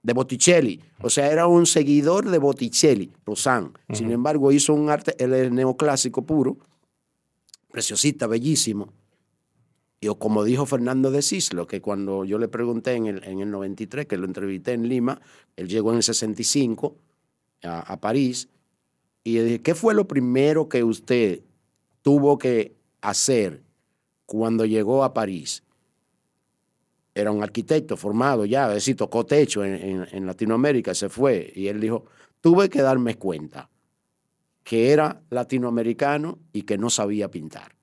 de 0.00 0.12
Botticelli. 0.12 0.80
O 1.02 1.10
sea, 1.10 1.32
era 1.32 1.48
un 1.48 1.66
seguidor 1.66 2.30
de 2.30 2.38
Botticelli, 2.38 3.12
Poussin. 3.24 3.72
Sin 3.92 4.12
embargo, 4.12 4.52
hizo 4.52 4.74
un 4.74 4.90
arte, 4.90 5.16
él 5.18 5.34
es 5.34 5.50
neoclásico 5.50 6.22
puro, 6.22 6.56
preciosista, 7.68 8.28
bellísimo. 8.28 8.92
Y 10.00 10.06
como 10.18 10.44
dijo 10.44 10.64
Fernando 10.64 11.10
de 11.10 11.22
Cislo, 11.22 11.66
que 11.66 11.80
cuando 11.80 12.24
yo 12.24 12.38
le 12.38 12.48
pregunté 12.48 12.92
en 12.94 13.06
el, 13.06 13.24
en 13.24 13.40
el 13.40 13.50
93, 13.50 14.06
que 14.06 14.16
lo 14.16 14.26
entrevisté 14.26 14.72
en 14.72 14.88
Lima, 14.88 15.20
él 15.56 15.68
llegó 15.68 15.90
en 15.90 15.96
el 15.96 16.02
65 16.04 16.96
a, 17.64 17.80
a 17.92 18.00
París, 18.00 18.48
y 19.24 19.34
le 19.34 19.44
dije, 19.44 19.62
¿qué 19.62 19.74
fue 19.74 19.94
lo 19.94 20.06
primero 20.06 20.68
que 20.68 20.84
usted 20.84 21.40
tuvo 22.02 22.38
que 22.38 22.76
hacer 23.00 23.62
cuando 24.26 24.64
llegó 24.64 25.02
a 25.02 25.12
París? 25.12 25.64
Era 27.14 27.32
un 27.32 27.42
arquitecto 27.42 27.96
formado 27.96 28.44
ya, 28.44 28.68
es 28.68 28.74
decir, 28.74 28.96
tocó 28.96 29.26
techo 29.26 29.64
en- 29.64 30.06
en 30.12 30.26
Latinoamérica, 30.26 30.94
se 30.94 31.08
fue, 31.08 31.52
y 31.56 31.66
él 31.66 31.80
dijo, 31.80 32.04
tuve 32.40 32.68
que 32.68 32.80
darme 32.80 33.16
cuenta 33.16 33.68
que 34.62 34.92
era 34.92 35.20
latinoamericano 35.30 36.38
y 36.52 36.62
que 36.62 36.78
no 36.78 36.88
sabía 36.90 37.28
pintar. 37.30 37.74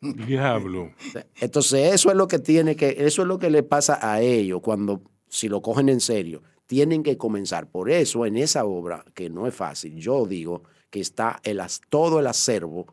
Diablo. 0.00 0.92
Entonces, 1.40 1.94
eso 1.94 2.10
es 2.10 2.16
lo 2.16 2.28
que 2.28 2.38
tiene 2.38 2.76
que, 2.76 2.96
eso 2.98 3.22
es 3.22 3.28
lo 3.28 3.38
que 3.38 3.50
le 3.50 3.62
pasa 3.62 3.98
a 4.00 4.20
ellos 4.20 4.60
cuando, 4.62 5.02
si 5.28 5.48
lo 5.48 5.60
cogen 5.60 5.88
en 5.88 6.00
serio, 6.00 6.42
tienen 6.66 7.02
que 7.02 7.16
comenzar. 7.16 7.68
Por 7.68 7.90
eso, 7.90 8.26
en 8.26 8.36
esa 8.36 8.64
obra, 8.64 9.04
que 9.14 9.30
no 9.30 9.46
es 9.46 9.54
fácil, 9.54 9.96
yo 9.96 10.26
digo 10.26 10.62
que 10.90 11.00
está 11.00 11.40
el, 11.42 11.60
todo 11.88 12.20
el 12.20 12.26
acervo 12.26 12.86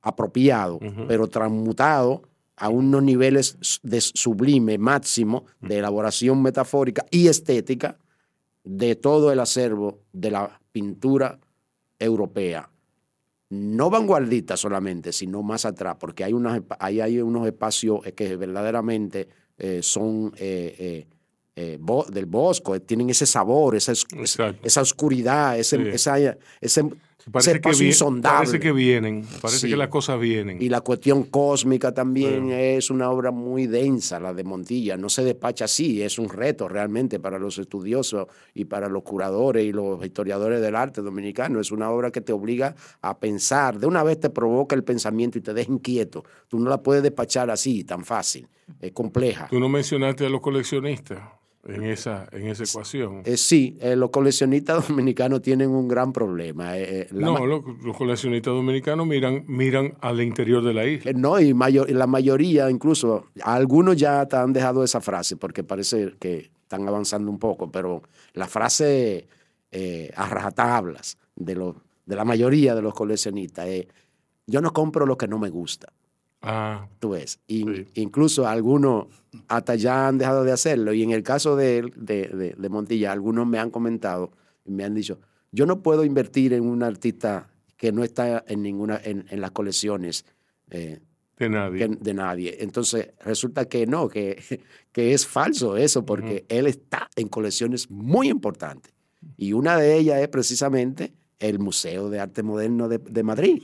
apropiado, 0.00 0.80
pero 1.06 1.28
transmutado 1.28 2.22
a 2.56 2.68
unos 2.68 3.02
niveles 3.02 3.80
de 3.82 4.00
sublime 4.00 4.76
máximo 4.78 5.46
de 5.60 5.78
elaboración 5.78 6.42
metafórica 6.42 7.06
y 7.10 7.28
estética 7.28 7.98
de 8.64 8.96
todo 8.96 9.30
el 9.30 9.38
acervo 9.38 10.00
de 10.12 10.32
la 10.32 10.60
pintura 10.72 11.38
europea 11.98 12.71
no 13.54 13.90
vanguardista 13.90 14.56
solamente, 14.56 15.12
sino 15.12 15.42
más 15.42 15.66
atrás, 15.66 15.96
porque 16.00 16.24
hay, 16.24 16.32
unas, 16.32 16.62
ahí 16.78 17.00
hay 17.02 17.20
unos 17.20 17.46
espacios 17.46 18.00
que 18.16 18.34
verdaderamente 18.36 19.28
eh, 19.58 19.80
son 19.82 20.32
eh, 20.38 20.74
eh, 20.78 21.06
eh, 21.54 21.76
bo- 21.78 22.06
del 22.10 22.24
bosco, 22.24 22.80
tienen 22.80 23.10
ese 23.10 23.26
sabor, 23.26 23.76
esa, 23.76 23.92
es- 23.92 24.06
Exacto. 24.16 24.66
esa 24.66 24.80
oscuridad, 24.80 25.58
ese, 25.58 25.76
Sí. 25.76 25.88
esa- 25.92 26.36
ese 26.62 26.84
Parece 27.30 27.60
que, 27.60 27.70
vi- 27.70 27.86
insondable. 27.86 28.38
parece 28.38 28.58
que 28.60 28.72
vienen, 28.72 29.24
parece 29.40 29.60
Sí. 29.60 29.68
que 29.70 29.76
las 29.76 29.88
cosas 29.88 30.18
vienen. 30.18 30.60
Y 30.60 30.68
la 30.68 30.80
cuestión 30.80 31.24
cósmica 31.24 31.92
también 31.94 32.50
es 32.50 32.90
una 32.90 33.10
obra 33.10 33.30
muy 33.30 33.66
densa, 33.66 34.18
la 34.18 34.34
de 34.34 34.42
Montilla. 34.44 34.96
No 34.96 35.08
se 35.08 35.22
despacha 35.22 35.66
así, 35.66 36.02
es 36.02 36.18
un 36.18 36.28
reto 36.28 36.68
realmente 36.68 37.20
para 37.20 37.38
los 37.38 37.58
estudiosos 37.58 38.26
y 38.54 38.64
para 38.64 38.88
los 38.88 39.02
curadores 39.04 39.64
y 39.64 39.72
los 39.72 40.04
historiadores 40.04 40.60
del 40.60 40.74
arte 40.74 41.00
dominicano. 41.02 41.60
Es 41.60 41.70
una 41.70 41.90
obra 41.90 42.10
que 42.10 42.20
te 42.20 42.32
obliga 42.32 42.74
a 43.02 43.18
pensar, 43.18 43.78
de 43.78 43.86
una 43.86 44.02
vez 44.02 44.18
te 44.18 44.30
provoca 44.30 44.74
el 44.74 44.82
pensamiento 44.82 45.38
y 45.38 45.42
te 45.42 45.54
deja 45.54 45.70
inquieto. 45.70 46.24
Tú 46.48 46.58
no 46.58 46.68
la 46.70 46.82
puedes 46.82 47.02
despachar 47.02 47.50
así, 47.50 47.84
tan 47.84 48.04
fácil. 48.04 48.48
Es 48.80 48.92
compleja. 48.92 49.46
Tú 49.50 49.60
no 49.60 49.68
mencionaste 49.68 50.26
a 50.26 50.28
los 50.28 50.40
coleccionistas 50.40 51.20
en 51.64 51.84
esa, 51.84 52.28
en 52.32 52.48
esa 52.48 52.64
ecuación. 52.64 53.22
Eh, 53.24 53.36
sí, 53.36 53.78
eh, 53.80 53.94
los 53.96 54.10
coleccionistas 54.10 54.88
dominicanos 54.88 55.42
tienen 55.42 55.70
un 55.70 55.86
gran 55.88 56.12
problema. 56.12 56.76
Eh, 56.76 57.02
eh, 57.02 57.08
No, 57.12 57.46
lo- 57.46 57.62
los 57.84 57.96
coleccionistas 57.96 58.52
dominicanos 58.52 59.06
miran, 59.06 59.44
miran 59.46 59.94
al 60.00 60.20
interior 60.20 60.62
de 60.64 60.74
la 60.74 60.84
isla. 60.86 61.12
No, 61.14 61.38
y 61.40 61.54
mayor- 61.54 61.88
y 61.88 61.92
la 61.94 62.06
mayoría, 62.06 62.68
incluso, 62.70 63.26
algunos 63.42 63.96
ya 63.96 64.26
te 64.26 64.36
han 64.36 64.52
dejado 64.52 64.82
esa 64.82 65.00
frase 65.00 65.36
porque 65.36 65.62
parece 65.62 66.14
que 66.18 66.50
están 66.62 66.88
avanzando 66.88 67.30
un 67.30 67.38
poco, 67.38 67.70
pero 67.70 68.02
la 68.34 68.48
frase 68.48 69.28
a 70.16 70.28
rajatablas 70.28 71.16
de, 71.36 71.54
los- 71.54 71.76
de 72.06 72.16
la 72.16 72.24
mayoría 72.24 72.74
de 72.74 72.82
los 72.82 72.92
coleccionistas 72.94 73.66
es, 73.68 73.86
yo 74.46 74.60
no 74.60 74.72
compro 74.72 75.06
lo 75.06 75.16
que 75.16 75.28
no 75.28 75.38
me 75.38 75.48
gusta, 75.48 75.92
Ah, 76.42 76.88
tú 76.98 77.10
ves. 77.10 77.38
Sí. 77.48 77.86
Incluso 77.94 78.46
algunos 78.46 79.06
hasta 79.48 79.74
ya 79.76 80.08
han 80.08 80.18
dejado 80.18 80.44
de 80.44 80.52
hacerlo. 80.52 80.92
Y 80.92 81.02
en 81.02 81.12
el 81.12 81.22
caso 81.22 81.56
de, 81.56 81.90
de, 81.96 82.28
de- 82.28 82.54
de 82.58 82.68
Montilla, 82.68 83.12
algunos 83.12 83.46
me 83.46 83.58
han 83.58 83.70
comentado 83.70 84.32
y 84.64 84.72
me 84.72 84.84
han 84.84 84.94
dicho, 84.94 85.20
yo 85.52 85.66
no 85.66 85.82
puedo 85.82 86.04
invertir 86.04 86.52
en 86.52 86.64
un 86.66 86.82
artista 86.82 87.48
que 87.76 87.92
no 87.92 88.02
está 88.04 88.44
en 88.46 88.62
ninguna, 88.62 89.00
en, 89.02 89.24
en 89.30 89.40
las 89.40 89.50
colecciones. 89.52 90.24
eh, 90.70 91.00
de 91.38 91.48
nadie. 91.48 91.78
que- 91.78 91.96
de 91.96 92.14
nadie. 92.14 92.56
Entonces, 92.60 93.10
resulta 93.24 93.64
que 93.66 93.86
no, 93.86 94.08
que, 94.08 94.40
que 94.92 95.12
es 95.14 95.26
falso 95.26 95.76
eso, 95.76 96.04
porque 96.04 96.44
él 96.48 96.66
está 96.66 97.08
en 97.16 97.28
colecciones 97.28 97.90
muy 97.90 98.28
importantes. 98.28 98.92
Y 99.36 99.52
una 99.52 99.76
de 99.76 99.96
ellas 99.96 100.20
es 100.20 100.28
precisamente 100.28 101.12
el 101.42 101.58
Museo 101.58 102.08
de 102.08 102.20
Arte 102.20 102.44
Moderno 102.44 102.88
de, 102.88 102.98
de 102.98 103.22
Madrid, 103.24 103.62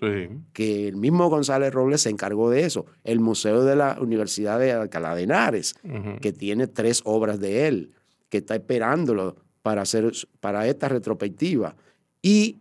que 0.53 0.89
el 0.89 0.97
mismo 0.97 1.31
González 1.31 1.73
Robles 1.73 2.03
se 2.03 2.11
encargó 2.11 2.51
de 2.51 2.65
eso. 2.65 2.87
El 3.05 3.21
Museo 3.21 3.63
de 3.65 3.77
la 3.77 3.99
Universidad 4.01 4.59
de 4.59 4.73
Alcalá 4.73 5.15
de 5.15 5.23
Henares, 5.23 5.77
que 6.21 6.33
tiene 6.33 6.67
tres 6.67 7.03
obras 7.05 7.39
de 7.39 7.69
él, 7.69 7.93
que 8.29 8.39
está 8.39 8.57
esperándolo 8.57 9.37
para, 9.63 9.83
hacer, 9.83 10.11
para 10.41 10.67
esta 10.67 10.89
retrospectiva. 10.89 11.77
Y 12.21 12.59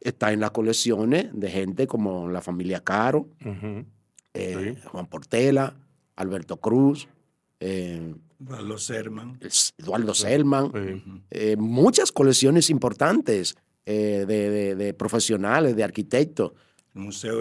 está 0.00 0.32
en 0.32 0.40
las 0.40 0.50
colecciones 0.50 1.28
de 1.32 1.50
gente 1.50 1.86
como 1.86 2.28
la 2.28 2.42
familia 2.42 2.80
Caro, 2.80 3.26
eh, 4.34 4.76
Juan 4.84 5.06
Portela, 5.06 5.74
Alberto 6.16 6.58
Cruz, 6.58 7.08
eh, 7.60 8.14
Eduardo 8.44 8.76
Selman. 8.76 9.40
Eduardo 9.78 10.12
Selman. 10.12 11.24
Eh, 11.30 11.56
muchas 11.56 12.12
colecciones 12.12 12.68
importantes 12.68 13.56
de, 13.86 14.94
profesionales, 14.96 15.76
de 15.76 15.84
arquitectos. 15.84 16.52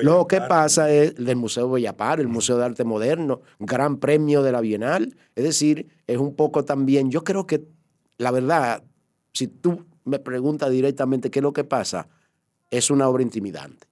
Lo 0.01 0.25
que 0.27 0.41
pasa 0.41 0.91
es 0.91 1.15
del 1.15 1.35
Museo 1.35 1.69
Bellapar, 1.69 2.19
el 2.19 2.27
Museo 2.27 2.57
de 2.57 2.65
Arte 2.65 2.83
Moderno, 2.83 3.41
Gran 3.59 3.97
Premio 3.97 4.41
de 4.41 4.51
la 4.51 4.61
Bienal. 4.61 5.15
Es 5.35 5.43
decir, 5.43 5.87
es 6.07 6.17
un 6.17 6.35
poco 6.35 6.65
también, 6.65 7.11
yo 7.11 7.23
creo 7.23 7.45
que 7.45 7.63
la 8.17 8.31
verdad, 8.31 8.83
si 9.31 9.47
tú 9.47 9.85
me 10.05 10.19
preguntas 10.19 10.71
directamente 10.71 11.29
qué 11.29 11.39
es 11.39 11.43
lo 11.43 11.53
que 11.53 11.63
pasa, 11.63 12.07
es 12.71 12.89
una 12.89 13.07
obra 13.07 13.23
intimidante. 13.23 13.87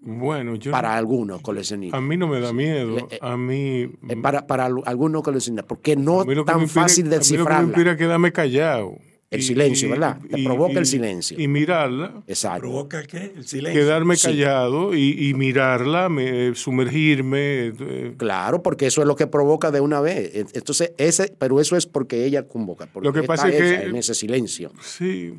Bueno, 0.00 0.54
yo. 0.54 0.70
Para 0.70 0.96
algunos 0.96 1.42
coleccionistas. 1.42 1.98
A 1.98 2.00
mí 2.00 2.16
no 2.16 2.28
me 2.28 2.40
da 2.40 2.52
miedo. 2.52 3.08
A 3.20 3.36
mí. 3.36 3.90
Eh, 4.08 4.16
para, 4.22 4.46
para 4.46 4.66
algunos 4.66 5.22
coleccionistas. 5.22 5.66
Porque 5.66 5.96
no 5.96 6.22
es 6.22 6.44
tan 6.44 6.68
fácil 6.68 7.10
de 7.10 7.18
descifrarla. 7.18 7.74
A 7.74 7.76
mí 7.76 7.84
lo 7.84 7.84
que 7.84 7.90
me 7.90 7.96
quedarme 7.96 8.32
callado. 8.32 8.96
El 9.30 9.42
silencio, 9.42 9.90
¿verdad? 9.90 10.18
Te 10.30 10.42
provoca 10.42 10.78
el 10.78 10.86
silencio. 10.86 11.38
Y 11.38 11.48
mirarla. 11.48 12.22
Exacto. 12.26 12.60
¿Provoca 12.60 13.02
qué? 13.02 13.34
El 13.36 13.46
silencio. 13.46 13.82
Quedarme 13.82 14.16
callado 14.16 14.94
y, 14.94 15.34
mirarla, 15.34 16.08
sumergirme. 16.54 17.72
Eh, 17.78 18.14
claro, 18.16 18.62
porque 18.62 18.86
eso 18.86 19.02
es 19.02 19.06
lo 19.06 19.16
que 19.16 19.26
provoca 19.26 19.70
de 19.70 19.80
una 19.80 20.00
vez. 20.00 20.30
Entonces, 20.54 20.92
ese, 20.96 21.34
pero 21.38 21.60
eso 21.60 21.76
es 21.76 21.86
porque 21.86 22.24
ella 22.24 22.48
convoca. 22.48 22.88
lo 23.00 23.12
que 23.12 23.22
pasa 23.22 23.48
es 23.50 23.56
que. 23.56 23.88
En 23.88 23.96
ese 23.96 24.14
silencio. 24.14 24.72
Sí, 24.80 25.34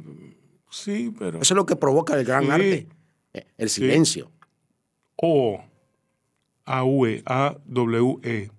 sí, 0.70 1.12
pero. 1.18 1.42
Eso 1.42 1.54
es 1.54 1.58
lo 1.58 1.66
que 1.66 1.76
provoca 1.76 2.16
el 2.16 2.26
gran 2.26 2.52
arte. 2.52 2.88
Eh, 3.34 3.46
el 3.58 3.70
silencio. 3.70 4.32
O. 5.16 5.64
A-U-E. 6.66 7.24
A-W-E. 7.26 8.52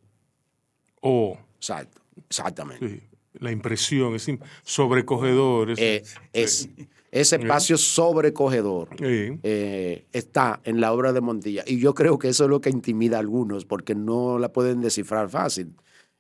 O. 1.01 1.39
Exacto. 1.57 2.01
Exactamente. 2.29 3.10
La 3.41 3.51
impresión, 3.51 4.15
es 4.15 4.31
sobrecogedor. 4.63 5.75
Eh, 5.79 6.03
es, 6.33 6.69
ese 7.11 7.37
espacio 7.37 7.77
sobrecogedor 7.77 8.89
eh, 9.01 10.05
está 10.13 10.61
en 10.65 10.81
la 10.81 10.93
obra 10.93 11.13
de 11.13 11.21
Montilla. 11.21 11.65
Y 11.67 11.81
yo 11.81 11.95
creo 11.95 12.19
que 12.19 12.29
eso 12.29 12.45
es 12.45 12.51
lo 12.51 12.61
que 12.61 12.71
intimida 12.71 13.17
a 13.17 13.21
algunos, 13.21 13.65
porque 13.65 13.95
no 13.95 14.39
la 14.39 14.53
pueden 14.53 14.81
descifrar 14.81 15.29
fácil. 15.29 15.75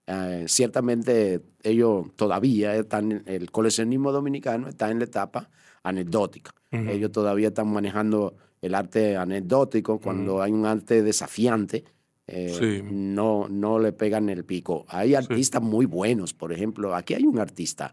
Eh, 0.07 0.47
ciertamente 0.49 1.41
ellos 1.62 2.07
todavía 2.16 2.75
están, 2.75 3.23
el 3.27 3.51
coleccionismo 3.53 4.11
dominicano 4.11 4.68
está 4.68 4.91
en 4.91 4.99
la 4.99 5.05
etapa 5.05 5.49
anecdótica. 5.83 6.53
Ellos 6.73 7.11
todavía 7.11 7.49
están 7.49 7.73
manejando 7.73 8.37
el 8.62 8.75
arte 8.75 9.16
anecdótico 9.16 9.99
cuando 9.99 10.41
hay 10.41 10.53
un 10.53 10.66
arte 10.66 11.03
desafiante 11.03 11.85
eh, 12.33 12.83
no, 12.85 13.49
no 13.49 13.78
le 13.78 13.93
pegan 13.93 14.28
el 14.28 14.45
pico. 14.45 14.85
Hay 14.89 15.14
artistas 15.14 15.61
muy 15.61 15.87
buenos, 15.87 16.33
por 16.33 16.53
ejemplo, 16.53 16.95
aquí 16.95 17.14
hay 17.14 17.24
un 17.24 17.39
artista 17.39 17.93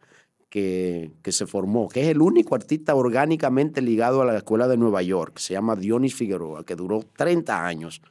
que, 0.50 1.12
que, 1.22 1.32
se 1.32 1.48
formó, 1.48 1.90
que 1.90 2.04
es 2.04 2.08
el 2.10 2.22
único 2.22 2.56
artista 2.56 2.94
orgánicamente 2.96 3.82
ligado 3.82 4.22
a 4.22 4.26
la 4.26 4.38
Escuela 4.38 4.68
de 4.68 4.78
Nueva 4.78 5.02
York, 5.02 5.40
se 5.40 5.54
llama 5.54 5.76
Dionis 5.76 6.16
Figueroa, 6.16 6.64
que 6.64 6.76
duró 6.76 7.04
30 7.18 7.66
años, 7.66 8.02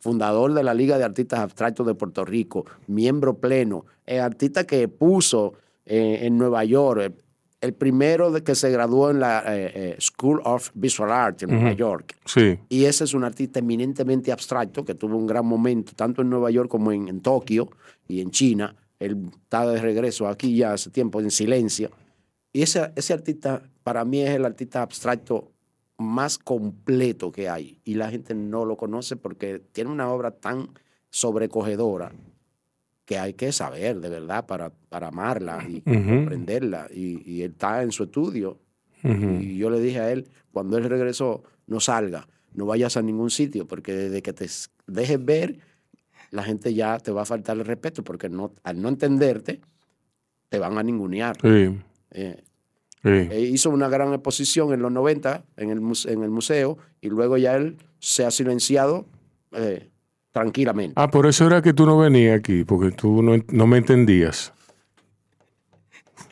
fundador 0.00 0.54
de 0.54 0.62
la 0.64 0.74
Liga 0.74 0.98
de 0.98 1.04
Artistas 1.04 1.40
Abstractos 1.40 1.86
de 1.86 1.94
Puerto 1.94 2.24
Rico, 2.24 2.66
miembro 2.86 3.38
pleno, 3.38 3.86
el 4.06 4.20
artista 4.20 4.64
que 4.64 4.88
puso 4.88 5.54
eh, 5.86 6.20
en 6.22 6.36
Nueva 6.36 6.64
York, 6.64 7.14
el 7.60 7.74
primero 7.74 8.30
de 8.30 8.42
que 8.42 8.54
se 8.54 8.70
graduó 8.70 9.10
en 9.10 9.20
la 9.20 9.40
eh, 9.46 9.72
eh, 9.74 9.96
School 10.00 10.40
of 10.44 10.70
Visual 10.74 11.10
Art 11.10 11.42
en 11.42 11.50
Nueva 11.50 11.72
York. 11.72 12.16
Sí. 12.24 12.58
Y 12.68 12.84
ese 12.86 13.04
es 13.04 13.12
un 13.12 13.24
artista 13.24 13.58
eminentemente 13.58 14.32
abstracto 14.32 14.84
que 14.84 14.94
tuvo 14.94 15.16
un 15.16 15.26
gran 15.26 15.44
momento 15.44 15.92
tanto 15.94 16.22
en 16.22 16.30
Nueva 16.30 16.50
York 16.50 16.70
como 16.70 16.90
en, 16.92 17.20
Tokio 17.20 17.70
y 18.08 18.20
en 18.20 18.30
China. 18.30 18.74
Él 18.98 19.30
está 19.42 19.66
de 19.66 19.80
regreso 19.80 20.26
aquí 20.26 20.56
ya 20.56 20.72
hace 20.72 20.90
tiempo 20.90 21.20
en 21.20 21.30
silencio. 21.30 21.90
Y 22.52 22.62
ese, 22.62 22.92
ese 22.96 23.12
artista 23.12 23.62
para 23.82 24.04
mí 24.04 24.22
es 24.22 24.30
el 24.30 24.44
artista 24.44 24.82
abstracto 24.82 25.52
más 25.98 26.38
completo 26.38 27.30
que 27.30 27.50
hay. 27.50 27.78
Y 27.84 27.94
la 27.94 28.10
gente 28.10 28.34
no 28.34 28.64
lo 28.64 28.78
conoce 28.78 29.16
porque 29.16 29.58
tiene 29.58 29.90
una 29.90 30.10
obra 30.10 30.30
tan 30.30 30.70
sobrecogedora 31.10 32.12
que 33.10 33.18
hay 33.18 33.34
que 33.34 33.50
saber 33.50 34.00
de 34.00 34.08
verdad 34.08 34.46
para, 34.46 34.70
para 34.70 35.08
amarla 35.08 35.66
y 35.68 35.80
comprenderla. 35.80 36.86
Y, 36.94 37.42
él 37.42 37.50
está 37.50 37.82
en 37.82 37.90
su 37.90 38.04
estudio. 38.04 38.60
Y 39.02 39.56
yo 39.56 39.68
le 39.68 39.80
dije 39.80 39.98
a 39.98 40.12
él, 40.12 40.28
cuando 40.52 40.78
él 40.78 40.84
regresó, 40.84 41.42
no 41.66 41.80
salga, 41.80 42.28
no 42.54 42.66
vayas 42.66 42.96
a 42.96 43.02
ningún 43.02 43.30
sitio, 43.30 43.66
porque 43.66 43.96
desde 43.96 44.22
que 44.22 44.32
te 44.32 44.46
dejes 44.86 45.24
ver, 45.24 45.58
la 46.30 46.44
gente 46.44 46.72
ya 46.72 47.00
te 47.00 47.10
va 47.10 47.22
a 47.22 47.24
faltar 47.24 47.58
el 47.58 47.64
respeto, 47.64 48.04
porque 48.04 48.28
no, 48.28 48.52
al 48.62 48.80
no 48.80 48.88
entenderte, 48.88 49.60
te 50.48 50.60
van 50.60 50.78
a 50.78 50.84
ningunear. 50.84 51.36
Sí. 51.42 51.80
Eh, 52.12 52.44
e 53.02 53.40
hizo 53.40 53.70
una 53.70 53.88
gran 53.88 54.14
exposición 54.14 54.72
en 54.72 54.82
los 54.82 54.92
90 54.92 55.46
en 55.56 55.70
el, 55.70 55.80
en 56.06 56.22
el 56.22 56.30
museo 56.30 56.78
y 57.00 57.08
luego 57.08 57.38
ya 57.38 57.56
él 57.56 57.76
se 57.98 58.24
ha 58.24 58.30
silenciado 58.30 59.04
eh, 59.50 59.89
tranquilamente. 60.32 60.94
Ah, 60.96 61.10
por 61.10 61.26
eso 61.26 61.46
era 61.46 61.62
que 61.62 61.72
tú 61.72 61.86
no 61.86 61.98
venías 61.98 62.38
aquí, 62.38 62.64
porque 62.64 62.90
tú 62.90 63.22
no, 63.22 63.36
no 63.48 63.66
me 63.66 63.78
entendías. 63.78 64.52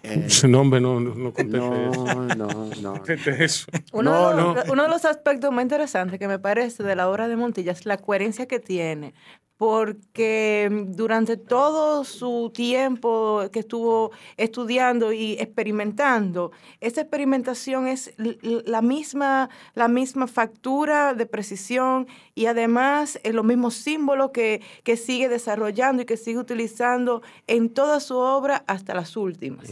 Eh, 0.02 0.26
no, 0.48 0.60
hombre, 0.60 0.80
no, 0.80 1.00
no, 1.00 1.14
no 1.14 1.32
No, 1.44 2.34
no, 2.34 2.70
no. 2.82 3.02
eso. 3.06 3.66
Uno, 3.92 4.30
de 4.30 4.36
los, 4.36 4.68
uno 4.70 4.82
de 4.84 4.88
los 4.88 5.04
aspectos 5.04 5.52
más 5.52 5.62
interesantes 5.62 6.18
que 6.18 6.28
me 6.28 6.38
parece 6.38 6.82
de 6.82 6.96
la 6.96 7.08
obra 7.08 7.28
de 7.28 7.36
Montilla 7.36 7.72
es 7.72 7.84
la 7.86 7.96
coherencia 7.98 8.46
que 8.46 8.60
tiene 8.60 9.14
porque 9.58 10.70
durante 10.86 11.36
todo 11.36 12.04
su 12.04 12.50
tiempo 12.54 13.42
que 13.52 13.58
estuvo 13.58 14.12
estudiando 14.36 15.12
y 15.12 15.32
experimentando, 15.32 16.52
esa 16.80 17.02
experimentación 17.02 17.88
es 17.88 18.14
la 18.16 18.80
misma, 18.80 19.50
la 19.74 19.88
misma 19.88 20.28
factura 20.28 21.12
de 21.12 21.26
precisión 21.26 22.06
y 22.36 22.46
además 22.46 23.18
es 23.24 23.34
los 23.34 23.44
mismos 23.44 23.74
símbolos 23.74 24.30
que, 24.30 24.62
que 24.84 24.96
sigue 24.96 25.28
desarrollando 25.28 26.02
y 26.02 26.06
que 26.06 26.16
sigue 26.16 26.38
utilizando 26.38 27.20
en 27.48 27.68
toda 27.68 27.98
su 27.98 28.16
obra 28.16 28.62
hasta 28.68 28.94
las 28.94 29.16
últimas. 29.16 29.68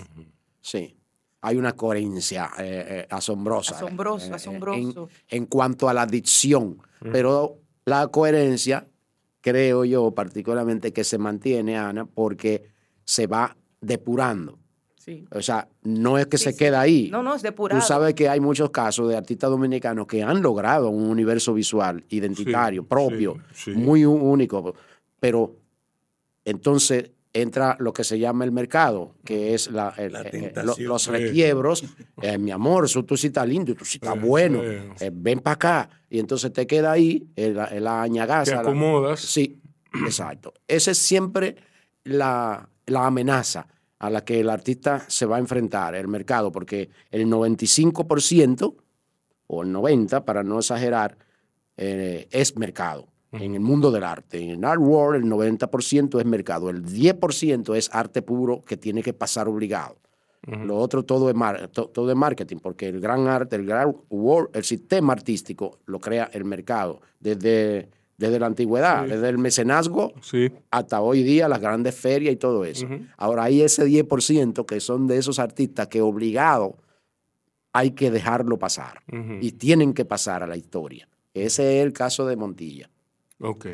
Sí 0.61 0.97
hay 1.43 1.57
una 1.59 1.77
coherencia 1.77 2.51
eh, 2.59 2.85
eh, 2.89 3.07
asombrosa. 3.09 3.77
Asombroso, 3.77 4.35
asombroso. 4.35 5.09
En, 5.29 5.47
cuanto 5.47 5.89
a 5.89 5.95
la 5.95 6.05
dicción, 6.05 6.83
pero 7.13 7.59
la 7.85 8.09
coherencia 8.09 8.85
creo 9.47 9.85
yo 9.85 10.11
particularmente 10.11 10.93
que 10.93 11.05
se 11.05 11.19
mantiene, 11.19 11.79
Ana, 11.79 12.05
porque 12.05 12.65
se 13.05 13.29
va 13.29 13.57
depurando. 13.81 14.59
Sí. 14.97 15.25
O 15.31 15.41
sea, 15.41 15.69
no 15.85 16.19
es 16.19 16.27
que 16.27 16.37
se 16.37 16.57
queda 16.57 16.81
ahí. 16.81 17.09
No, 17.13 17.23
no, 17.23 17.33
es 17.33 17.43
depurado. 17.43 17.81
Tú 17.81 17.87
sabes 17.87 18.15
que 18.15 18.29
hay 18.29 18.41
muchos 18.41 18.71
casos 18.71 19.09
de 19.09 19.17
artistas 19.17 19.49
dominicanos 19.49 20.09
que 20.09 20.21
han 20.25 20.43
logrado 20.43 20.91
un 20.91 21.09
universo 21.09 21.55
visual 21.55 22.05
identitario, 22.09 22.85
propio, 22.85 23.37
muy 23.77 24.05
único, 24.05 24.75
pero 25.21 25.55
entonces 26.45 27.13
entra 27.43 27.77
lo 27.79 27.93
que 27.93 28.03
se 28.03 28.19
llama 28.19 28.45
el 28.45 28.53
mercado, 28.53 29.15
que 29.25 29.55
es 29.55 29.71
la, 29.71 29.93
eh, 29.99 30.11
eh, 30.33 30.53
los 30.79 31.07
requiebros. 31.07 31.85
Eh, 32.23 32.39
mi 32.39 32.51
amor, 32.51 32.87
eso 32.87 33.05
tú 33.05 33.17
sí 33.17 33.29
estás 33.29 33.47
lindo, 33.47 33.75
tú 33.75 33.85
sí 33.85 33.99
estás 34.03 34.19
bueno, 34.21 34.63
ven 35.13 35.41
para 35.41 35.55
acá. 35.55 35.91
Y 36.09 36.19
entonces 36.19 36.53
te 36.53 36.67
queda 36.67 36.93
ahí 36.93 37.29
la, 37.37 37.71
la 37.79 38.03
añagaza. 38.03 38.53
Te 38.53 38.59
acomodas. 38.59 39.21
sí, 39.21 39.61
exacto. 40.07 40.55
Esa 40.67 40.93
es 40.93 40.99
siempre 40.99 41.57
la, 42.05 42.69
la 42.87 43.07
amenaza 43.07 43.67
a 43.99 44.11
la 44.11 44.25
que 44.25 44.41
el 44.41 44.49
artista 44.49 45.05
se 45.09 45.27
va 45.27 45.37
a 45.37 45.41
enfrentar, 45.41 45.95
el 45.95 46.09
mercado, 46.09 46.51
porque 46.53 46.91
el 47.11 47.27
95% 47.27 48.75
o 49.49 49.63
el 49.63 49.75
90%, 49.75 50.25
para 50.25 50.43
no 50.43 50.59
exagerar, 50.59 51.19
es 51.77 52.57
mercado 52.57 53.09
en 53.41 53.55
el 53.55 53.61
mundo 53.61 53.91
del 53.91 54.05
arte. 54.05 54.41
En 54.41 54.51
el 54.51 54.65
art 54.65 54.81
world 54.81 55.23
el 55.23 55.31
90% 55.31 56.19
es 56.19 56.27
mercado, 56.27 56.71
el 56.71 56.85
10% 56.85 57.77
es 57.77 57.91
arte 57.93 58.23
puro 58.23 58.65
que 58.65 58.77
tiene 58.77 59.03
que 59.03 59.13
pasar 59.13 59.49
obligado. 59.49 59.97
Lo 60.47 60.77
otro 60.77 61.03
todo 61.05 61.29
es, 61.29 61.37
todo 61.73 62.09
es 62.09 62.17
marketing, 62.17 62.59
porque 62.59 62.87
el 62.87 63.01
gran 63.01 63.27
arte, 63.27 63.57
el 63.57 63.67
gran 63.67 63.97
world, 64.11 64.51
el 64.55 64.63
sistema 64.63 65.13
artístico 65.13 65.81
lo 65.87 65.99
crea 65.99 66.31
el 66.33 66.45
mercado 66.45 67.01
desde, 67.19 67.89
desde 68.17 68.39
la 68.39 68.47
antigüedad, 68.47 69.09
desde 69.09 69.29
el 69.29 69.39
mecenazgo 69.39 70.13
hasta 70.71 71.01
hoy 71.01 71.25
día 71.25 71.49
las 71.49 71.61
grandes 71.61 71.97
ferias 71.97 72.33
y 72.33 72.37
todo 72.37 72.65
eso. 72.65 72.87
Ahora 73.17 73.45
hay 73.45 73.63
ese 73.63 73.85
10% 73.87 74.65
que 74.67 74.79
son 74.79 75.09
de 75.09 75.19
esos 75.19 75.41
artistas 75.41 75.89
que 75.89 76.01
obligado 76.01 76.77
hay 77.73 77.91
que 77.91 78.11
dejarlo 78.13 78.57
pasar 78.59 79.03
y 79.41 79.53
tienen 79.53 79.95
que 79.95 80.05
pasar 80.05 80.45
a 80.45 80.47
la 80.47 80.57
historia. 80.57 81.09
Ese 81.35 81.79
es 81.79 81.85
el 81.85 81.93
caso 81.93 82.25
de 82.25 82.37
Montilla. 82.37 82.89
Ok. 83.41 83.67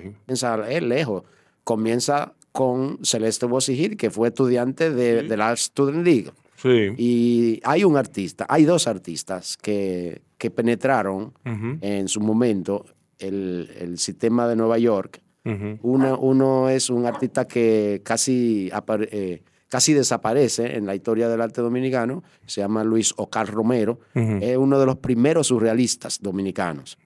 Es 0.68 0.82
lejos. 0.82 1.22
Comienza 1.64 2.34
con 2.52 2.98
Celeste 3.02 3.46
Bosigil, 3.46 3.96
que 3.96 4.10
fue 4.10 4.28
estudiante 4.28 4.90
de, 4.90 5.22
de 5.22 5.36
la 5.36 5.56
Student 5.56 6.04
League. 6.04 6.30
Sí. 6.56 6.94
Y 6.98 7.60
hay 7.64 7.82
un 7.84 7.96
artista, 7.96 8.46
hay 8.48 8.64
dos 8.64 8.86
artistas 8.86 9.56
que, 9.56 10.22
que 10.38 10.50
penetraron 10.50 11.32
en 11.80 12.08
su 12.08 12.20
momento 12.20 12.84
el, 13.18 13.70
el 13.78 13.98
sistema 13.98 14.46
de 14.46 14.56
Nueva 14.56 14.78
York. 14.78 15.20
Ujú. 15.44 15.78
Uno, 15.82 16.18
uno 16.18 16.68
es 16.68 16.88
un 16.90 17.06
artista 17.06 17.46
que 17.48 18.00
casi, 18.04 18.70
apare- 18.72 19.08
eh, 19.10 19.42
casi 19.68 19.92
desaparece 19.92 20.76
en 20.76 20.86
la 20.86 20.94
historia 20.94 21.28
del 21.28 21.40
arte 21.40 21.62
dominicano, 21.62 22.22
se 22.46 22.60
llama 22.60 22.84
Luis 22.84 23.12
Ocar 23.16 23.48
Romero, 23.50 23.98
es 24.14 24.56
uno 24.56 24.78
de 24.78 24.86
los 24.86 24.98
primeros 24.98 25.48
surrealistas 25.48 26.20
dominicanos. 26.20 26.96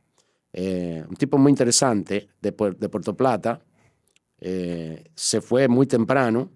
Eh, 0.58 1.04
un 1.06 1.16
tipo 1.16 1.36
muy 1.36 1.50
interesante 1.50 2.28
de, 2.40 2.56
Puer- 2.56 2.76
de 2.78 2.88
Puerto 2.88 3.14
Plata, 3.14 3.60
eh, 4.40 5.04
se 5.14 5.42
fue 5.42 5.68
muy 5.68 5.86
temprano 5.86 6.50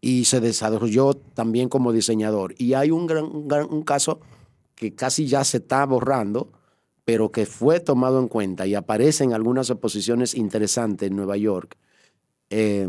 y 0.00 0.24
se 0.24 0.40
desarrolló 0.40 1.14
también 1.14 1.68
como 1.68 1.92
diseñador. 1.92 2.54
Y 2.58 2.74
hay 2.74 2.90
un, 2.92 3.06
gran, 3.08 3.24
un 3.24 3.48
gran- 3.48 3.68
un 3.70 3.82
caso 3.82 4.20
que 4.76 4.94
casi 4.94 5.26
ya 5.26 5.42
se 5.44 5.58
está 5.58 5.84
borrando, 5.84 6.52
pero 7.04 7.32
que 7.32 7.44
fue 7.44 7.80
tomado 7.80 8.20
en 8.20 8.28
cuenta 8.28 8.66
y 8.68 8.74
aparece 8.76 9.24
en 9.24 9.32
algunas 9.34 9.68
exposiciones 9.68 10.34
interesantes 10.34 11.10
en 11.10 11.16
Nueva 11.16 11.36
York, 11.36 11.76
eh, 12.50 12.88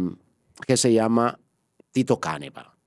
que 0.68 0.78
se 0.78 0.94
llama 0.94 1.40
Tito 1.92 2.20
Canepa. 2.20 2.78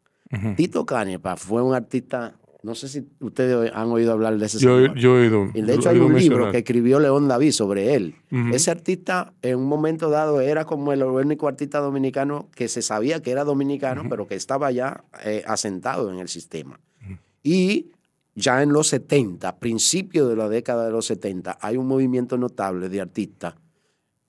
Tito 0.57 0.87
Canepa 0.87 1.37
fue 1.37 1.61
un 1.63 1.75
artista, 1.75 2.35
no 2.65 2.75
sé 2.75 2.89
si 2.89 3.07
ustedes 3.21 3.71
han 3.75 3.91
oído 3.91 4.13
hablar 4.13 4.39
de 4.39 4.47
ese 4.47 4.59
Yo, 4.59 4.79
señor. 4.79 4.97
yo 4.97 5.19
he 5.19 5.23
oído. 5.23 5.51
Y 5.53 5.61
de 5.61 5.75
hecho 5.75 5.91
he 5.91 5.93
hay 5.93 5.99
un 5.99 6.19
libro 6.19 6.51
que 6.51 6.59
escribió 6.59 6.99
León 6.99 7.29
David 7.29 7.53
sobre 7.53 7.95
él. 7.95 8.15
Ese 8.53 8.71
artista 8.71 9.35
en 9.43 9.59
un 9.59 9.67
momento 9.67 10.09
dado 10.09 10.41
era 10.41 10.65
como 10.65 10.93
el 10.93 11.03
único 11.03 11.47
artista 11.47 11.79
dominicano 11.81 12.49
que 12.55 12.69
se 12.69 12.81
sabía 12.81 13.21
que 13.23 13.31
era 13.31 13.45
dominicano, 13.45 14.05
pero 14.09 14.27
que 14.27 14.35
estaba 14.35 14.71
ya 14.71 15.05
eh, 15.25 15.45
asentado 15.47 16.11
en 16.11 16.19
el 16.19 16.29
sistema. 16.29 16.81
Y 17.43 17.93
ya 18.35 18.63
en 18.63 18.73
los 18.73 18.89
70, 18.89 19.59
principios 19.59 20.29
de 20.29 20.37
la 20.37 20.49
década 20.49 20.87
de 20.87 20.93
los 20.93 21.07
70, 21.07 21.59
hay 21.61 21.77
un 21.77 21.87
movimiento 21.87 22.39
notable 22.39 22.89
de 22.89 23.01
artistas. 23.01 23.55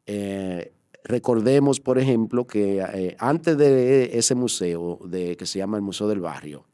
Eh, 0.05 0.73
recordemos, 1.05 1.79
por 1.79 1.97
ejemplo, 1.97 2.45
que 2.45 2.85
eh, 2.93 3.15
antes 3.17 3.57
de 3.57 4.17
ese 4.17 4.35
museo 4.35 4.99
de, 5.07 5.37
que 5.37 5.45
se 5.45 5.59
llama 5.59 5.77
el 5.77 5.83
Museo 5.83 6.07
del 6.07 6.19
Barrio, 6.19 6.65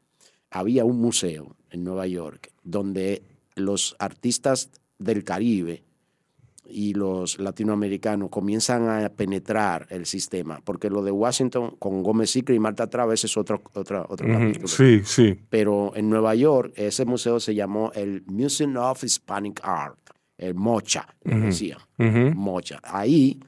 había 0.52 0.84
un 0.84 1.00
museo 1.00 1.56
en 1.70 1.82
Nueva 1.84 2.06
York 2.06 2.52
donde 2.62 3.22
los 3.56 3.96
artistas 3.98 4.70
del 4.98 5.24
Caribe 5.24 5.82
y 6.64 6.94
los 6.94 7.38
latinoamericanos 7.38 8.30
comienzan 8.30 8.88
a 8.88 9.08
penetrar 9.10 9.86
el 9.90 10.06
sistema, 10.06 10.60
porque 10.64 10.88
lo 10.88 11.02
de 11.02 11.10
Washington 11.10 11.76
con 11.78 12.02
Gómez 12.02 12.30
Sicre 12.30 12.54
y 12.54 12.58
Marta 12.60 12.86
Traves 12.88 13.24
es 13.24 13.36
otro, 13.36 13.60
otra- 13.74 14.06
otro 14.08 14.26
capítulo. 14.26 14.68
Sí, 14.68 15.00
sí. 15.04 15.38
Pero 15.50 15.92
en 15.96 16.08
Nueva 16.08 16.34
York 16.34 16.72
ese 16.76 17.04
museo 17.04 17.40
se 17.40 17.54
llamó 17.54 17.92
el 17.94 18.22
Museum 18.26 18.76
of 18.76 19.02
Hispanic 19.04 19.60
Art, 19.64 19.98
el 20.38 20.54
Mocha, 20.54 21.06
le 21.24 21.36
decían. 21.40 21.78
Mocha. 22.34 22.80
Ahí 22.84 23.38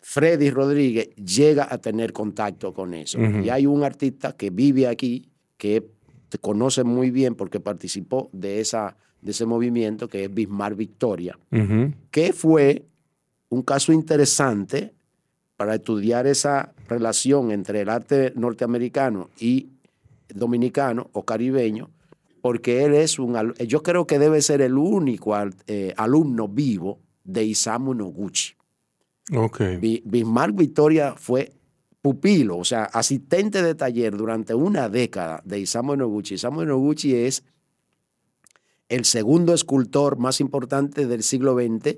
Freddy 0.00 0.50
Rodríguez 0.50 1.10
llega 1.16 1.66
a 1.70 1.78
tener 1.78 2.12
contacto 2.12 2.74
con 2.74 2.92
eso. 2.94 3.18
Y 3.20 3.48
hay 3.50 3.66
un 3.66 3.84
artista 3.84 4.32
que 4.36 4.50
vive 4.50 4.86
aquí, 4.86 5.30
que 5.56 5.86
te 6.28 6.38
conoce 6.38 6.84
muy 6.84 7.10
bien 7.10 7.34
porque 7.34 7.60
participó 7.60 8.28
de, 8.32 8.60
esa, 8.60 8.96
de 9.22 9.30
ese 9.30 9.46
movimiento, 9.46 10.08
que 10.08 10.24
es 10.24 10.34
Bismarck 10.34 10.76
Victoria, 10.76 11.38
que 12.10 12.32
fue 12.32 12.84
un 13.48 13.62
caso 13.62 13.92
interesante 13.92 14.92
para 15.56 15.76
estudiar 15.76 16.26
esa 16.26 16.72
relación 16.88 17.52
entre 17.52 17.82
el 17.82 17.88
arte 17.88 18.32
norteamericano 18.34 19.30
y 19.38 19.68
dominicano 20.34 21.08
o 21.12 21.24
caribeño, 21.24 21.90
porque 22.42 22.84
él 22.84 22.94
es 22.94 23.18
un, 23.18 23.54
yo 23.68 23.82
creo 23.82 24.06
que 24.06 24.18
debe 24.18 24.42
ser 24.42 24.60
el 24.60 24.76
único 24.76 25.34
al- 25.34 25.54
eh, 25.68 25.94
alumno 25.96 26.48
vivo 26.48 26.98
de 27.22 27.44
Isamu 27.44 27.94
Noguchi. 27.94 28.54
Ok. 29.34 29.60
Bi- 29.80 30.02
Bismarck 30.04 30.54
Victoria 30.56 31.14
fue 31.16 31.52
pupilo, 32.04 32.58
o 32.58 32.64
sea, 32.64 32.84
asistente 32.84 33.62
de 33.62 33.74
taller 33.74 34.14
durante 34.14 34.52
una 34.52 34.90
década 34.90 35.40
de 35.46 35.60
Isamu 35.60 35.96
Noguchi. 35.96 36.34
Isamu 36.34 36.62
Noguchi 36.66 37.14
es 37.14 37.44
el 38.90 39.06
segundo 39.06 39.54
escultor 39.54 40.18
más 40.18 40.38
importante 40.42 41.06
del 41.06 41.22
siglo 41.22 41.54
XX 41.54 41.96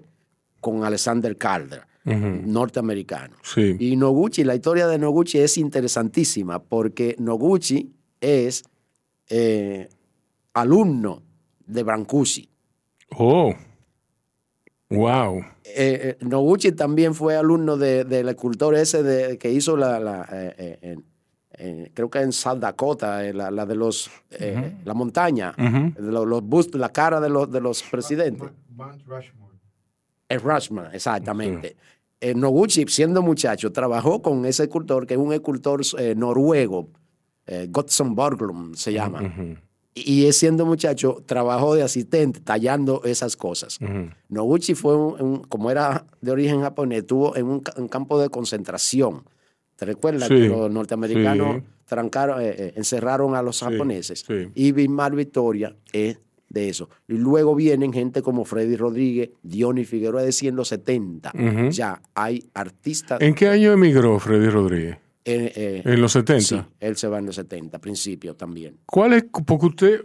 con 0.61 0.84
Alexander 0.84 1.36
Calder, 1.36 1.88
norteamericano. 2.04 3.34
Sí. 3.42 3.74
Y 3.80 3.96
Noguchi, 3.96 4.44
la 4.44 4.54
historia 4.54 4.86
de 4.86 4.96
Noguchi 4.96 5.38
es 5.38 5.59
interesantísima 5.59 6.62
porque 6.62 7.16
Noguchi 7.18 7.92
es 8.20 8.62
eh, 9.28 9.88
alumno 10.54 11.24
de 11.66 11.82
Brancusi. 11.82 12.48
Oh. 13.18 13.52
Wow. 14.91 15.39
Eh, 15.64 16.16
eh, 16.20 16.24
Noguchi 16.24 16.72
también 16.72 17.14
fue 17.14 17.37
alumno 17.37 17.76
de- 17.76 18.05
del 18.05 18.28
escultor 18.28 18.74
ese 18.76 19.03
de, 19.03 19.37
que 19.39 19.51
hizo 19.51 19.76
la, 19.76 19.99
la, 19.99 20.28
eh, 20.32 20.78
eh, 20.80 20.97
eh, 21.59 21.91
creo 21.93 22.09
que 22.09 22.20
en 22.20 22.32
South 22.32 22.59
Dakota, 22.59 23.24
eh, 23.26 23.32
la, 23.32 23.51
la 23.51 23.66
de 23.66 23.74
los, 23.74 24.11
eh, 24.30 24.76
la 24.84 24.95
montaña, 24.95 25.53
de 25.57 26.12
los, 26.12 26.26
los 26.26 26.43
bustos, 26.43 26.80
la 26.80 26.91
cara 26.93 27.20
de 27.20 27.28
los, 27.28 27.51
de 27.51 27.61
los 27.61 27.82
presidentes. 27.82 28.49
Es 30.28 30.43
Rushman, 30.43 30.95
exactamente. 30.95 31.76
Eh, 32.20 32.34
Noguchi, 32.34 32.84
siendo 32.89 33.22
muchacho, 33.22 33.72
trabajó 33.72 34.22
con 34.22 34.45
ese 34.47 34.64
escultor, 34.64 35.07
que 35.07 35.14
es 35.14 35.20
un 35.20 35.32
escultor 35.32 35.80
eh, 35.99 36.14
noruego, 36.16 36.89
eh, 37.47 37.66
Gottson 37.70 38.14
Borglum 38.14 38.74
se 38.74 38.93
llama. 38.93 39.20
Y 39.99 40.30
siendo 40.32 40.66
muchacho, 40.66 41.22
trabajó 41.24 41.74
de 41.74 41.82
asistente 41.82 42.40
tallando 42.40 43.01
esas 43.05 43.34
cosas. 43.34 43.78
Ujú. 43.80 44.11
Noguchi 44.28 44.74
fue, 44.74 44.94
un, 44.94 45.20
un- 45.20 45.38
como 45.44 45.70
era 45.70 46.05
de 46.20 46.30
origen 46.30 46.61
japonés, 46.61 46.99
estuvo 46.99 47.34
en 47.34 47.47
un, 47.47 47.61
ca- 47.61 47.72
un 47.78 47.88
campo 47.88 48.20
de 48.20 48.28
concentración. 48.28 49.22
¿Te 49.76 49.86
recuerdas 49.86 50.28
Sí, 50.28 50.34
que 50.34 50.49
los 50.49 50.70
norteamericanos 50.70 51.57
sí. 51.57 51.62
trancaron, 51.86 52.42
eh, 52.42 52.55
eh, 52.59 52.72
encerraron 52.76 53.34
a 53.34 53.40
los 53.42 53.57
Sí, 53.59 53.64
japoneses? 53.64 54.24
sí. 54.26 54.49
Y 54.55 54.72
Bismarck 54.72 55.14
Victoria 55.16 55.74
es 55.92 56.18
de 56.51 56.68
eso. 56.68 56.88
Y 57.09 57.14
luego 57.14 57.55
vienen 57.55 57.92
gente 57.92 58.20
como 58.22 58.44
Freddy 58.44 58.76
Rodríguez, 58.76 59.30
Diony 59.42 59.84
Figueroa, 59.84 60.20
es 60.20 60.26
decir, 60.26 60.51
en 60.51 60.57
los 60.57 60.68
70. 60.68 61.32
Ujú. 61.34 61.70
Ya 61.70 62.03
hay 62.14 62.49
artistas. 62.55 63.20
¿En 63.22 63.34
qué 63.34 63.49
año 63.49 63.72
emigró 63.72 64.18
Freddy 64.18 64.49
Rodríguez? 64.51 64.99
Eh, 65.27 65.53
eh, 65.57 65.83
En 65.85 66.01
los 66.01 66.12
70. 66.12 66.41
Sí, 66.41 66.61
él 66.81 66.97
se 66.97 67.09
va 67.09 67.18
en 67.18 67.27
los 67.27 67.35
70, 67.35 67.79
principio 67.81 68.35
también. 68.37 68.79
¿Cuál 68.87 69.12
es? 69.14 69.24
Porque 69.45 69.66
usted, 69.66 70.05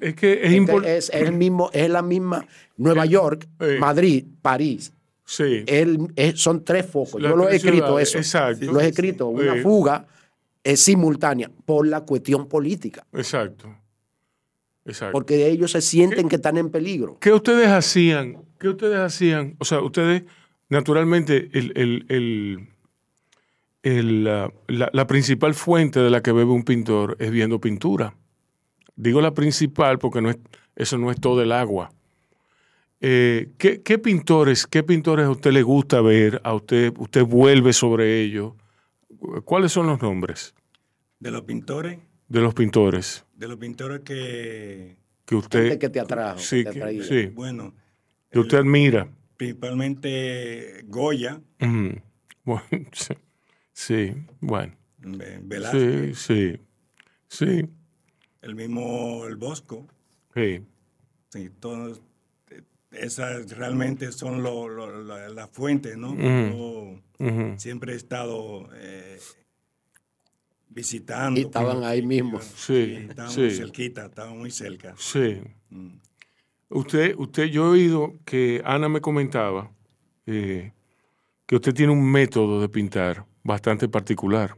es 0.00 0.14
que 0.14 0.32
es 0.34 0.38
Este 0.44 0.56
importante. 0.56 0.96
es, 0.96 1.10
es 1.10 1.22
el 1.22 1.32
mismo, 1.32 1.70
es 1.72 1.90
la 1.90 2.02
misma 2.02 2.46
Nueva 2.76 3.04
York, 3.04 3.46
eh. 3.60 3.76
Madrid, 3.80 4.24
París. 4.40 4.92
Sí. 5.24 5.64
Él- 5.66 6.12
es- 6.16 6.40
son 6.40 6.64
tres 6.64 6.86
focos. 6.86 7.20
Yo 7.20 7.36
lo 7.36 7.48
he 7.48 7.56
escrito 7.56 7.98
eso. 7.98 8.18
exacto. 8.18 8.72
Lo 8.72 8.80
he 8.80 8.88
escrito. 8.88 9.28
Una 9.28 9.56
fuga 9.62 10.06
es 10.64 10.80
simultánea 10.80 11.50
por 11.64 11.86
la 11.86 12.00
cuestión 12.02 12.46
política. 12.48 13.06
Exacto. 13.12 13.74
Exacto. 14.84 15.12
Porque 15.12 15.46
ellos 15.48 15.70
se 15.72 15.80
sienten 15.82 16.28
que 16.28 16.36
están 16.36 16.56
en 16.56 16.70
peligro. 16.70 17.18
¿Qué 17.20 17.32
ustedes 17.32 17.68
hacían? 17.68 18.38
¿Qué 18.58 18.68
ustedes 18.68 18.98
hacían? 18.98 19.56
O 19.58 19.64
sea, 19.64 19.80
ustedes, 19.82 20.22
naturalmente, 20.68 21.50
el, 21.52 21.72
el- 21.76 22.06
el- 22.08 22.68
el, 23.82 24.24
la, 24.24 24.50
la 24.68 25.06
principal 25.06 25.54
fuente 25.54 26.00
de 26.00 26.10
la 26.10 26.22
que 26.22 26.32
bebe 26.32 26.50
un 26.50 26.64
pintor 26.64 27.16
es 27.18 27.30
viendo 27.30 27.60
pintura. 27.60 28.14
Digo 28.96 29.20
la 29.20 29.32
principal 29.32 29.98
porque 29.98 30.20
no 30.20 30.30
es, 30.30 30.38
eso 30.76 30.98
no 30.98 31.10
es 31.10 31.20
todo 31.20 31.42
el 31.42 31.52
agua. 31.52 31.90
Eh, 33.00 33.48
¿qué, 33.56 33.80
qué 33.82 33.98
pintores, 33.98 34.66
qué 34.66 34.82
pintores 34.82 35.24
a 35.26 35.30
usted 35.30 35.52
le 35.52 35.62
gusta 35.62 36.02
ver? 36.02 36.40
A 36.44 36.52
usted, 36.54 36.92
usted 36.98 37.24
vuelve 37.24 37.72
sobre 37.72 38.20
ellos. 38.20 38.52
¿Cuáles 39.44 39.72
son 39.72 39.86
los 39.86 40.00
nombres 40.02 40.54
De 41.18 41.30
los 41.30 41.42
pintores, 41.42 41.98
de 42.28 42.40
los 42.40 42.54
pintores 42.54 43.24
de 43.34 43.48
los 43.48 43.56
pintores 43.58 44.00
que, 44.00 44.96
que 45.24 45.34
usted, 45.34 45.62
Gente 45.62 45.78
que 45.78 45.88
te 45.88 46.00
atrajo, 46.00 46.36
que 46.36 46.42
sí, 46.42 46.62
te 46.64 46.70
que- 46.72 46.78
atraía. 46.78 47.02
sí, 47.04 47.26
bueno, 47.28 47.74
que 48.30 48.38
usted 48.38 48.58
admira? 48.58 49.08
principalmente 49.36 50.84
Goya. 50.86 51.40
Bueno, 52.44 52.62
sí, 52.92 53.14
sí, 53.80 54.14
bueno. 54.40 54.74
Ve- 54.98 55.40
Velázquez, 55.42 56.18
Sí, 56.18 56.58
sí, 57.28 57.46
sí, 57.46 57.66
el 58.42 58.54
mismo 58.54 59.24
El 59.26 59.36
Bosco. 59.36 59.86
sí. 60.34 60.60
Sí, 61.32 61.48
todos, 61.60 62.02
eh, 62.50 62.62
esas 62.90 63.56
realmente 63.56 64.10
son 64.12 64.42
lo- 64.42 64.68
lo- 64.68 65.02
la, 65.02 65.28
la 65.28 65.46
fuente, 65.46 65.96
¿no? 65.96 66.14
Yo 66.16 66.98
siempre 67.56 67.92
he 67.92 67.96
estado 67.96 68.68
eh, 68.74 69.18
visitando. 70.68 71.40
Y 71.40 71.44
estaban 71.44 71.82
ahí 71.84 72.02
mismo. 72.02 72.40
Sí, 72.40 73.06
estaban 73.08 73.30
sí. 73.32 73.40
muy 73.42 73.50
cerquita, 73.50 74.06
estaban 74.06 74.38
muy 74.38 74.50
cerca. 74.50 74.94
Sí. 74.98 75.40
Mm. 75.70 75.94
Usted, 76.70 77.14
usted, 77.16 77.44
yo 77.46 77.66
he 77.66 77.70
oído 77.70 78.14
que 78.24 78.62
Ana 78.64 78.88
me 78.88 79.00
comentaba 79.00 79.70
eh, 80.26 80.72
que 81.46 81.56
usted 81.56 81.74
tiene 81.74 81.92
un 81.92 82.04
método 82.10 82.60
de 82.60 82.68
pintar 82.68 83.24
bastante 83.42 83.88
particular, 83.88 84.56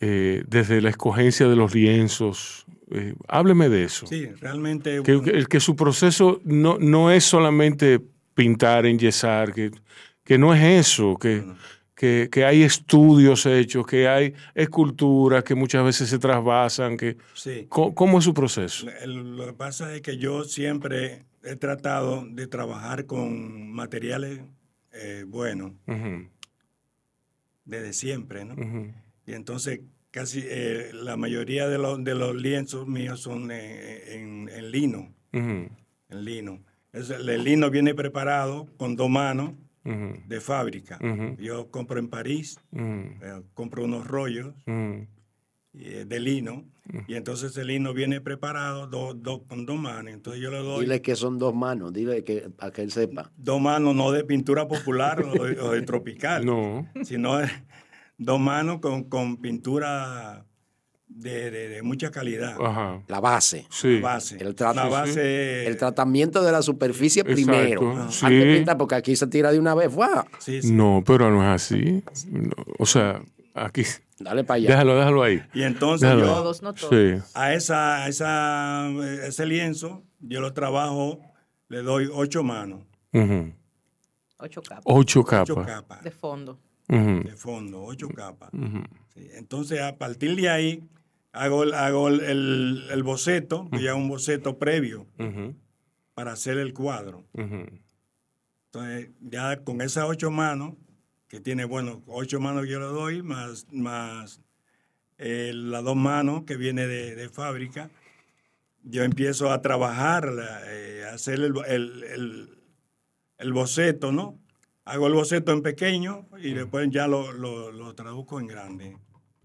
eh, 0.00 0.42
desde 0.48 0.80
la 0.80 0.90
escogencia 0.90 1.48
de 1.48 1.56
los 1.56 1.74
lienzos. 1.74 2.66
Eh, 2.90 3.14
hábleme 3.28 3.68
de 3.68 3.84
eso. 3.84 4.06
Sí, 4.06 4.26
realmente. 4.40 5.02
Que, 5.02 5.20
que- 5.22 5.44
que 5.46 5.60
su 5.60 5.76
proceso 5.76 6.40
no, 6.44 6.78
no 6.78 7.10
es 7.10 7.24
solamente 7.24 8.00
pintar, 8.34 8.86
enyesar, 8.86 9.52
que, 9.52 9.70
que 10.24 10.38
no 10.38 10.54
es 10.54 10.62
eso, 10.88 11.16
que, 11.16 11.44
que, 11.94 12.28
que 12.30 12.44
hay 12.44 12.62
estudios 12.62 13.46
hechos, 13.46 13.86
que 13.86 14.08
hay 14.08 14.34
esculturas 14.54 15.44
que 15.44 15.54
muchas 15.54 15.84
veces 15.84 16.08
se 16.10 16.18
trasvasan. 16.18 16.96
Que, 16.96 17.16
Sí. 17.34 17.66
¿cómo, 17.68 17.94
cómo 17.94 18.18
es 18.18 18.24
su 18.24 18.34
proceso? 18.34 18.86
Lo 19.06 19.46
que 19.46 19.52
pasa 19.52 19.94
es 19.94 20.02
que 20.02 20.18
yo 20.18 20.44
siempre 20.44 21.24
he 21.44 21.56
tratado 21.56 22.24
de 22.28 22.46
trabajar 22.46 23.06
con 23.06 23.70
materiales 23.72 24.40
eh, 24.92 25.24
buenos 25.26 25.72
Ujú, 25.86 26.28
desde 27.64 27.92
siempre, 27.92 28.44
¿no? 28.44 28.54
Y 29.26 29.32
entonces 29.34 29.80
casi 30.10 30.42
eh, 30.44 30.90
la 30.92 31.16
mayoría 31.16 31.68
de 31.68 31.78
los, 31.78 32.02
de 32.04 32.14
los 32.14 32.34
lienzos 32.34 32.86
míos 32.86 33.20
son 33.20 33.50
eh, 33.50 34.14
en, 34.16 34.48
en 34.48 34.70
lino, 34.70 35.14
en 36.10 36.24
lino. 36.24 36.62
Es- 36.92 37.10
el 37.10 37.44
lino 37.44 37.70
viene 37.70 37.94
preparado 37.94 38.66
con 38.76 38.96
dos 38.96 39.08
manos 39.08 39.52
de 40.28 40.40
fábrica. 40.40 40.98
Yo 41.38 41.70
compro 41.70 41.98
en 41.98 42.08
París, 42.08 42.56
eh, 43.22 43.42
compro 43.54 43.84
unos 43.84 44.06
rollos 44.06 44.54
eh, 45.74 46.04
de 46.06 46.20
lino 46.20 46.64
y 47.06 47.14
entonces 47.14 47.56
el 47.56 47.68
lino 47.68 47.94
viene 47.94 48.20
preparado 48.20 48.86
do- 48.88 49.14
do- 49.14 49.44
con 49.44 49.64
dos 49.64 49.78
manos. 49.78 50.12
Entonces 50.12 50.42
yo 50.42 50.50
le 50.50 50.58
doy 50.58 50.84
Dile 50.84 51.00
que 51.00 51.16
son 51.16 51.38
dos 51.38 51.54
manos, 51.54 51.92
dile 51.92 52.24
que 52.24 52.50
para 52.50 52.72
que 52.72 52.82
él 52.82 52.90
sepa. 52.90 53.30
dos 53.36 53.60
manos 53.60 53.94
no 53.94 54.10
de 54.10 54.24
pintura 54.24 54.66
popular 54.68 55.22
o 55.22 55.32
de, 55.44 55.60
o 55.60 55.70
de 55.72 55.82
tropical, 55.82 56.44
No. 56.44 56.86
sino 57.04 57.38
de- 57.38 57.48
dos 58.18 58.38
manos 58.40 58.80
con, 58.80 59.04
con 59.04 59.36
pintura 59.38 60.44
de, 61.06 61.50
de- 61.50 61.68
de 61.68 61.82
mucha 61.82 62.10
calidad. 62.10 62.56
Ajá. 62.60 63.02
La 63.06 63.20
base. 63.20 63.66
Sí. 63.70 64.00
Base. 64.00 64.36
El 64.42 64.54
trato, 64.54 64.80
Una 64.80 64.84
sí. 64.86 64.90
base. 64.92 65.66
El 65.66 65.76
tratamiento 65.76 66.42
de 66.42 66.52
la 66.52 66.62
superficie 66.62 67.20
Exacto, 67.22 67.34
primero. 67.34 68.10
sí. 68.10 68.26
Antes 68.26 68.74
porque 68.76 68.94
aquí 68.96 69.14
se 69.16 69.26
tira 69.28 69.52
de 69.52 69.58
una 69.58 69.74
vez. 69.74 69.90
sí. 70.40 70.60
No, 70.72 71.02
pero 71.06 71.30
no 71.30 71.42
es 71.42 71.62
así. 71.62 72.02
No, 72.30 72.50
O 72.78 72.86
sea, 72.86 73.22
aquí. 73.54 73.82
Dale 74.18 74.44
para 74.44 74.56
allá. 74.58 74.68
Déjalo, 74.70 74.96
déjalo 74.96 75.22
ahí. 75.22 75.42
Y 75.54 75.62
entonces 75.62 76.08
Déjalo 76.08 76.26
yo. 76.26 76.34
Todos, 76.34 76.62
no 76.62 76.72
todos. 76.74 76.90
Sí. 76.94 77.30
a 77.34 77.52
esa, 77.54 78.04
a 78.04 78.08
esa, 78.08 78.88
ese 79.26 79.46
lienzo, 79.46 80.02
yo 80.20 80.40
lo 80.40 80.52
trabajo, 80.52 81.20
le 81.68 81.82
doy 81.82 82.08
ocho 82.12 82.42
manos. 82.42 82.82
Ocho 84.38 84.62
capas 84.62 84.82
Ocho 84.86 85.20
ocho 85.20 85.54
capas. 85.64 86.02
de 86.02 86.10
fondo. 86.10 86.58
De 86.88 87.34
fondo, 87.36 87.82
ocho 87.84 88.08
capas. 88.08 88.50
Sí, 89.14 89.28
Entonces, 89.34 89.80
a 89.80 89.96
partir 89.96 90.36
de 90.36 90.48
ahí, 90.50 90.84
hago, 91.32 91.62
el- 91.64 91.74
hago 91.74 92.08
el, 92.08 92.20
el- 92.20 92.84
el 92.90 93.02
boceto, 93.02 93.68
que 93.70 93.82
ya 93.82 93.90
es 93.92 93.96
un 93.96 94.08
boceto 94.08 94.58
previo 94.58 95.06
para 96.14 96.32
hacer 96.32 96.58
el 96.58 96.74
cuadro. 96.74 97.24
Entonces, 97.34 99.10
ya 99.20 99.58
con 99.64 99.80
esas 99.80 100.04
ocho 100.08 100.30
manos, 100.30 100.74
que 101.32 101.40
tiene, 101.40 101.64
bueno, 101.64 102.02
ocho 102.08 102.40
manos 102.40 102.64
que 102.64 102.72
yo 102.72 102.78
le 102.78 102.84
doy, 102.84 103.22
más, 103.22 103.66
más 103.72 104.42
eh, 105.16 105.52
las 105.54 105.82
dos 105.82 105.96
manos 105.96 106.42
que 106.44 106.58
viene 106.58 106.86
de, 106.86 107.14
de 107.14 107.30
fábrica, 107.30 107.88
yo 108.82 109.02
empiezo 109.02 109.50
a 109.50 109.62
trabajar, 109.62 110.30
eh, 110.66 111.06
a 111.10 111.14
hacer 111.14 111.36
el, 111.40 111.54
el- 111.66 112.04
el- 112.04 112.58
el 113.38 113.52
boceto, 113.54 114.12
¿no? 114.12 114.38
Hago 114.84 115.06
el 115.06 115.14
boceto 115.14 115.52
en 115.52 115.62
pequeño 115.62 116.28
y 116.36 116.52
después 116.52 116.90
ya 116.90 117.06
lo, 117.08 117.32
lo- 117.32 117.72
lo 117.72 117.94
traduzco 117.94 118.38
en 118.38 118.46
grande. 118.46 118.98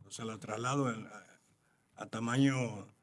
O 0.05 0.11
sea, 0.11 0.25
lo 0.25 0.37
traslado 0.39 0.93
a 1.95 2.05
tamaño 2.07 2.93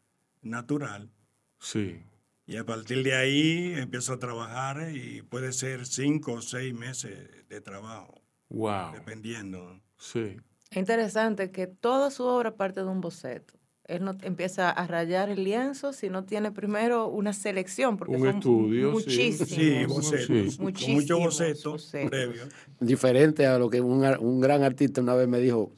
natural. 0.42 1.10
Sí. 1.58 2.02
Y 2.46 2.56
a 2.58 2.66
partir 2.66 3.02
de 3.02 3.14
ahí 3.14 3.72
empiezo 3.76 4.12
a 4.12 4.18
trabajar 4.18 4.90
y 4.94 5.22
puede 5.22 5.54
ser 5.54 5.86
cinco 5.86 6.34
o 6.34 6.42
seis 6.42 6.74
meses 6.74 7.48
de 7.48 7.60
trabajo, 7.62 8.20
Wow. 8.48 8.92
dependiendo. 8.94 9.80
Sí. 9.98 10.36
Es 10.70 10.76
interesante 10.76 11.50
que 11.50 11.66
toda 11.66 12.10
su 12.10 12.24
obra 12.24 12.56
parte 12.56 12.80
de 12.80 12.86
un 12.86 13.00
boceto. 13.00 13.54
Él 13.86 14.02
no 14.02 14.16
empieza 14.22 14.70
a 14.70 14.86
rayar 14.86 15.28
el 15.28 15.44
lienzo 15.44 15.92
si 15.92 16.08
no 16.08 16.24
tiene 16.24 16.50
primero 16.50 17.06
una 17.08 17.34
selección, 17.34 17.98
porque 17.98 18.14
Un 18.16 18.20
son 18.20 18.36
estudio, 18.38 18.88
sí. 18.88 18.92
muchísimos. 18.94 19.48
Sí, 19.50 19.84
boceto, 19.84 20.22
Sí. 20.26 20.26
con 20.32 20.42
mucho 20.44 20.62
Muchísimos 20.62 21.24
boceto 21.24 21.70
bocetos. 21.72 22.08
previo. 22.10 22.42
Diferente 22.80 23.46
a 23.46 23.58
lo 23.58 23.68
que 23.68 23.80
un 23.82 24.40
gran 24.40 24.62
artista 24.62 25.00
una 25.02 25.14
vez 25.14 25.28
me 25.28 25.38
dijo. 25.38 25.72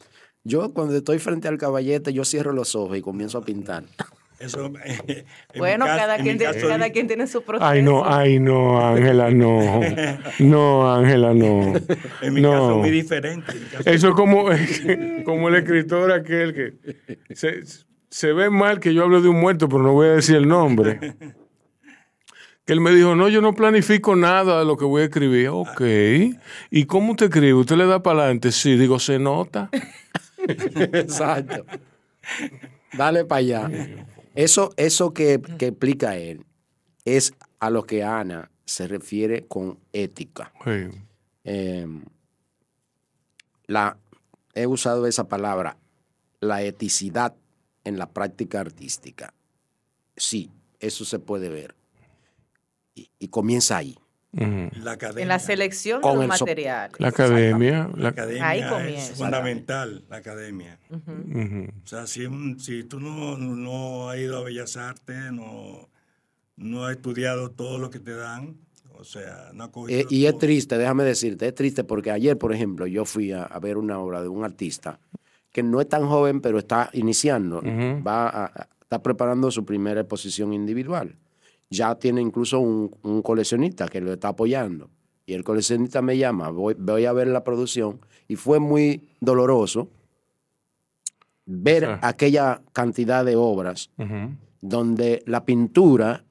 Yo 0.45 0.73
cuando 0.73 0.97
estoy 0.97 1.19
frente 1.19 1.49
al 1.49 1.59
caballete, 1.59 2.13
yo 2.13 2.25
cierro 2.25 2.53
los 2.53 2.77
ojos 2.77 2.97
y 2.97 3.03
comienzo 3.03 3.39
a 3.39 3.43
pintar. 3.45 3.85
Eso, 4.39 4.67
en 4.67 4.73
mi 4.73 5.59
Bueno, 5.59 5.87
caso- 5.87 5.99
cada, 5.99 6.17
en 6.17 6.23
quien, 6.23 6.39
tiene- 6.39 6.53
caso, 6.55 6.69
cada 6.69 6.91
quien 6.91 7.07
tiene 7.07 7.27
su 7.27 7.43
proceso. 7.43 7.67
Ay, 7.67 7.83
no, 7.83 8.05
ay, 8.05 8.39
no, 8.39 8.87
Ángela, 8.87 9.31
no. 9.31 9.81
No, 10.39 10.93
Ángela, 10.95 11.33
no. 11.33 11.73
En 12.21 12.35
mi 12.35 12.41
no. 12.43 12.51
caso 12.51 12.71
es 12.73 12.77
muy 12.77 12.91
diferente. 12.91 13.53
Eso 13.87 14.09
es 14.09 14.15
como, 14.15 14.47
como 15.25 15.49
el 15.49 15.55
escritor 15.55 16.13
aquel 16.13 16.53
que 16.55 16.75
se, 17.35 17.61
se 18.11 18.33
ve 18.35 18.51
mal 18.51 18.79
que 18.81 18.93
yo 18.93 19.05
hablo 19.05 19.23
de 19.23 19.29
un 19.29 19.41
muerto, 19.41 19.69
pero 19.69 19.83
no 19.83 19.93
voy 19.93 20.09
a 20.09 20.13
decir 20.13 20.37
el 20.37 20.47
nombre. 20.49 21.15
Que 22.67 22.73
él 22.73 22.81
me 22.81 22.91
dijo, 22.91 23.15
no, 23.15 23.29
yo 23.29 23.41
no 23.41 23.55
planifico 23.55 24.17
nada 24.17 24.59
de 24.59 24.65
lo 24.67 24.77
que 24.77 24.85
voy 24.85 25.03
a 25.03 25.05
escribir. 25.07 25.49
Ok. 25.51 25.81
¿Y 26.71 26.85
cómo 26.87 27.13
usted 27.13 27.27
escribe? 27.27 27.55
¿Usted 27.55 27.77
le 27.77 27.87
da 27.87 28.03
para 28.03 28.21
adelante? 28.23 28.51
Sí, 28.53 28.77
digo, 28.77 28.99
se 28.99 29.19
nota. 29.21 29.71
Exacto. 30.47 31.65
Dale 32.93 33.25
para 33.25 33.39
allá. 33.39 33.71
Eso, 34.37 34.73
eso 34.77 35.13
que, 35.13 35.41
que 35.59 35.69
explica 35.69 36.17
él 36.17 36.45
es 37.05 37.33
a 37.59 37.71
lo 37.71 37.85
que 37.85 38.05
Ana 38.05 38.51
se 38.67 38.87
refiere 38.87 39.47
con 39.47 39.79
ética. 39.93 40.53
Sí. 40.65 40.91
Eh, 41.45 41.87
la, 43.67 43.97
he 44.55 44.67
usado 44.67 45.07
esa 45.07 45.29
palabra, 45.29 45.77
la 46.41 46.63
eticidad 46.63 47.35
en 47.85 47.99
la 47.99 48.11
práctica 48.11 48.61
artística. 48.61 49.33
Sí, 50.17 50.51
eso 50.81 51.05
se 51.05 51.19
puede 51.19 51.49
ver. 51.49 51.75
Y, 52.95 53.11
y 53.19 53.29
comienza 53.29 53.77
ahí. 53.77 53.97
Ujú. 54.37 54.71
La 54.85 54.93
academia, 54.93 55.23
En 55.23 55.29
la 55.29 55.39
selección 55.39 56.01
Con 56.03 56.13
de 56.21 56.27
los 56.27 56.41
materiales. 56.41 56.95
La 57.01 57.09
academia. 57.09 57.91
la 57.95 58.03
La, 58.03 58.09
academia 58.11 58.49
Ahí 58.49 58.95
es 58.95 59.13
fundamental, 59.17 60.05
la 60.11 60.17
academia. 60.17 60.79
O 60.91 61.87
sea, 61.87 62.07
si, 62.07 62.27
un- 62.27 62.61
si 62.61 62.85
tú 62.85 63.01
no, 63.01 63.37
no 63.39 64.11
has 64.11 64.19
ido 64.19 64.37
a 64.39 64.43
Bellas 64.43 64.77
Artes, 64.77 65.33
no, 65.33 65.89
no 66.57 66.85
has 66.85 66.97
estudiado 66.97 67.51
todo 67.51 67.79
lo 67.79 67.91
que 67.91 67.99
te 67.99 68.15
dan, 68.15 68.57
o 68.99 69.05
sea, 69.05 69.51
no 69.55 69.65
has 69.65 69.71
cogido 69.71 70.01
Eh, 70.01 70.07
y 70.11 70.27
es 70.27 70.37
triste, 70.39 70.79
déjame 70.79 71.05
decirte, 71.05 71.47
es 71.49 71.55
triste 71.55 71.85
porque 71.85 72.11
ayer, 72.11 72.37
por 72.39 72.53
ejemplo, 72.53 72.87
yo 72.87 73.05
fui 73.05 73.33
a, 73.33 73.43
a 73.45 73.59
ver 73.59 73.77
una 73.77 73.99
obra 73.99 74.23
de 74.23 74.29
un 74.29 74.45
artista 74.45 74.99
que 75.53 75.63
no 75.63 75.81
es 75.81 75.89
tan 75.89 76.07
joven, 76.07 76.41
pero 76.43 76.59
está 76.59 76.91
iniciando, 76.93 77.63
va 78.07 78.29
a, 78.29 78.45
a- 78.47 78.69
está 78.83 79.03
preparando 79.03 79.51
su 79.51 79.65
primera 79.65 80.03
exposición 80.03 80.53
individual. 80.53 81.17
Ya 81.71 81.95
tiene 81.97 82.21
incluso 82.21 82.61
un, 82.61 82.95
un 83.03 83.23
coleccionista 83.23 83.89
que 83.89 84.01
lo 84.01 84.13
está 84.13 84.29
apoyando. 84.29 84.89
Y 85.27 85.33
el 85.35 85.43
coleccionista 85.43 86.01
me 86.03 86.17
llama, 86.17 86.51
voy, 86.51 86.75
voy 86.79 87.05
a 87.05 87.13
ver 87.13 87.27
la 87.29 87.43
producción, 87.43 87.99
y 88.29 88.37
fue 88.37 88.61
muy 88.61 89.09
doloroso 89.21 89.89
ver 91.47 91.85
aquella 92.03 92.61
cantidad 92.73 93.25
de 93.25 93.37
obras 93.37 93.91
donde 94.61 95.23
la 95.27 95.45
pintura, 95.45 96.25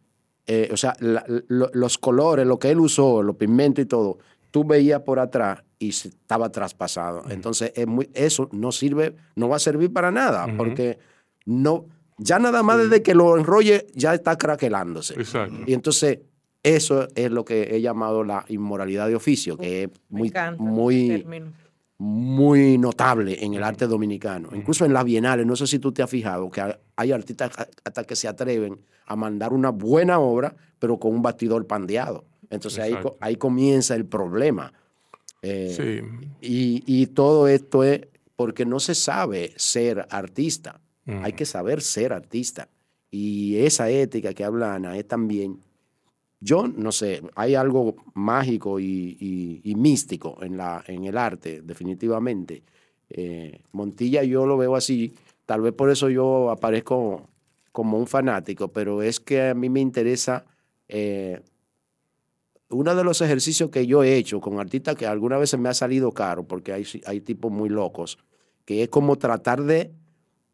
eh, 0.48 0.70
o 0.72 0.78
sea, 0.78 0.96
la- 1.00 1.26
lo- 1.48 1.70
los 1.74 1.98
colores, 1.98 2.46
lo 2.46 2.60
que 2.60 2.72
él 2.72 2.80
usó, 2.80 3.24
los 3.24 3.36
pigmentos 3.36 3.84
y 3.84 3.88
todo, 3.88 4.18
tú 4.52 4.64
veías 4.66 5.02
por 5.02 5.20
atrás 5.20 5.64
y 5.80 5.90
estaba 5.90 6.50
traspasado. 6.50 7.24
Entonces, 7.30 7.72
es 7.76 7.88
muy, 7.88 8.10
eso 8.14 8.50
no 8.52 8.72
sirve, 8.72 9.16
no 9.36 9.48
va 9.50 9.58
a 9.58 9.60
servir 9.60 9.92
para 9.92 10.12
nada, 10.12 10.48
porque 10.58 10.98
no, 11.46 11.86
ya 12.18 12.40
nada 12.40 12.64
más 12.64 12.78
desde 12.78 13.02
que 13.04 13.14
lo 13.16 13.38
enrolle 13.38 13.88
ya 13.94 14.14
está 14.14 14.38
craquelándose. 14.38 15.14
Exacto. 15.16 15.58
Y 15.68 15.74
entonces, 15.74 16.20
eso 16.64 17.08
es 17.16 17.30
lo 17.32 17.46
que 17.46 17.76
he 17.76 17.82
llamado 17.82 18.24
la 18.24 18.46
inmoralidad 18.48 19.08
de 19.08 19.16
oficio, 19.16 19.58
que 19.58 19.84
es 19.84 19.90
muy, 20.10 20.32
muy, 20.58 21.26
muy 21.98 22.78
notable 22.78 23.44
en 23.44 23.54
el 23.54 23.64
arte 23.64 23.88
dominicano. 23.88 24.50
Incluso 24.54 24.86
en 24.86 24.94
las 24.94 25.06
bienales, 25.06 25.46
no 25.46 25.56
sé 25.56 25.68
si 25.68 25.80
tú 25.80 25.92
te 25.92 26.04
has 26.04 26.10
fijado, 26.10 26.50
que 26.50 26.62
hay- 26.96 27.12
artistas 27.12 27.52
hasta 27.84 28.04
que 28.04 28.16
se 28.16 28.28
atreven 28.28 28.80
a 29.06 29.16
mandar 29.16 29.54
una 29.54 29.70
buena 29.70 30.20
obra, 30.20 30.56
pero 30.80 30.98
con 30.98 31.14
un 31.14 31.22
bastidor 31.22 31.66
pandeado. 31.68 32.26
Entonces 32.50 32.80
ahí, 32.80 32.96
ahí 33.20 33.36
comienza 33.38 33.96
el 33.96 34.06
problema. 34.06 34.74
Eh, 35.42 35.74
Sí. 35.76 36.28
y, 36.42 36.84
y 36.88 37.08
todo 37.08 37.48
esto 37.48 37.84
es 37.84 38.02
porque 38.36 38.66
no 38.66 38.80
se 38.80 38.96
sabe 38.96 39.54
ser 39.56 40.08
artista. 40.10 40.82
Hay 41.08 41.34
que 41.34 41.46
saber 41.46 41.82
ser 41.82 42.14
artista. 42.14 42.68
Y 43.12 43.58
esa 43.58 43.90
ética 43.90 44.34
que 44.34 44.44
habla 44.44 44.76
Ana 44.76 44.98
es 44.98 45.08
también, 45.08 45.62
yo 46.40 46.68
no 46.68 46.92
sé, 46.92 47.22
hay 47.36 47.56
algo 47.56 47.96
mágico 48.14 48.80
y, 48.80 49.74
místico 49.78 50.38
en, 50.42 50.58
la, 50.58 50.84
en 50.88 51.06
el 51.06 51.18
arte, 51.18 51.62
definitivamente. 51.62 52.64
Eh, 53.10 53.62
Montilla 53.72 54.24
yo 54.24 54.46
lo 54.46 54.58
veo 54.58 54.76
así, 54.76 55.14
tal 55.46 55.62
vez 55.62 55.74
por 55.74 55.90
eso 55.92 56.10
yo 56.10 56.50
aparezco 56.50 57.30
como 57.72 57.98
un 57.98 58.08
fanático, 58.08 58.70
pero 58.70 59.02
es 59.02 59.20
que 59.20 59.50
a 59.50 59.54
mí 59.54 59.70
me 59.70 59.80
interesa 59.80 60.46
eh, 60.88 61.42
uno 62.70 62.96
de 62.96 63.04
los 63.04 63.22
ejercicios 63.22 63.70
que 63.70 63.86
yo 63.86 64.04
he 64.04 64.16
hecho 64.16 64.42
con 64.42 64.60
artistas 64.60 64.96
que 64.96 65.06
alguna 65.06 65.38
vez 65.38 65.58
me 65.58 65.70
ha 65.70 65.74
salido 65.74 66.12
caro, 66.12 66.44
porque 66.48 66.74
hay, 66.74 66.86
hay 67.06 67.22
tipos 67.22 67.52
muy 67.52 67.70
locos, 67.70 68.18
que 68.66 68.84
es 68.84 68.90
como 68.90 69.18
tratar 69.18 69.64
de, 69.64 69.92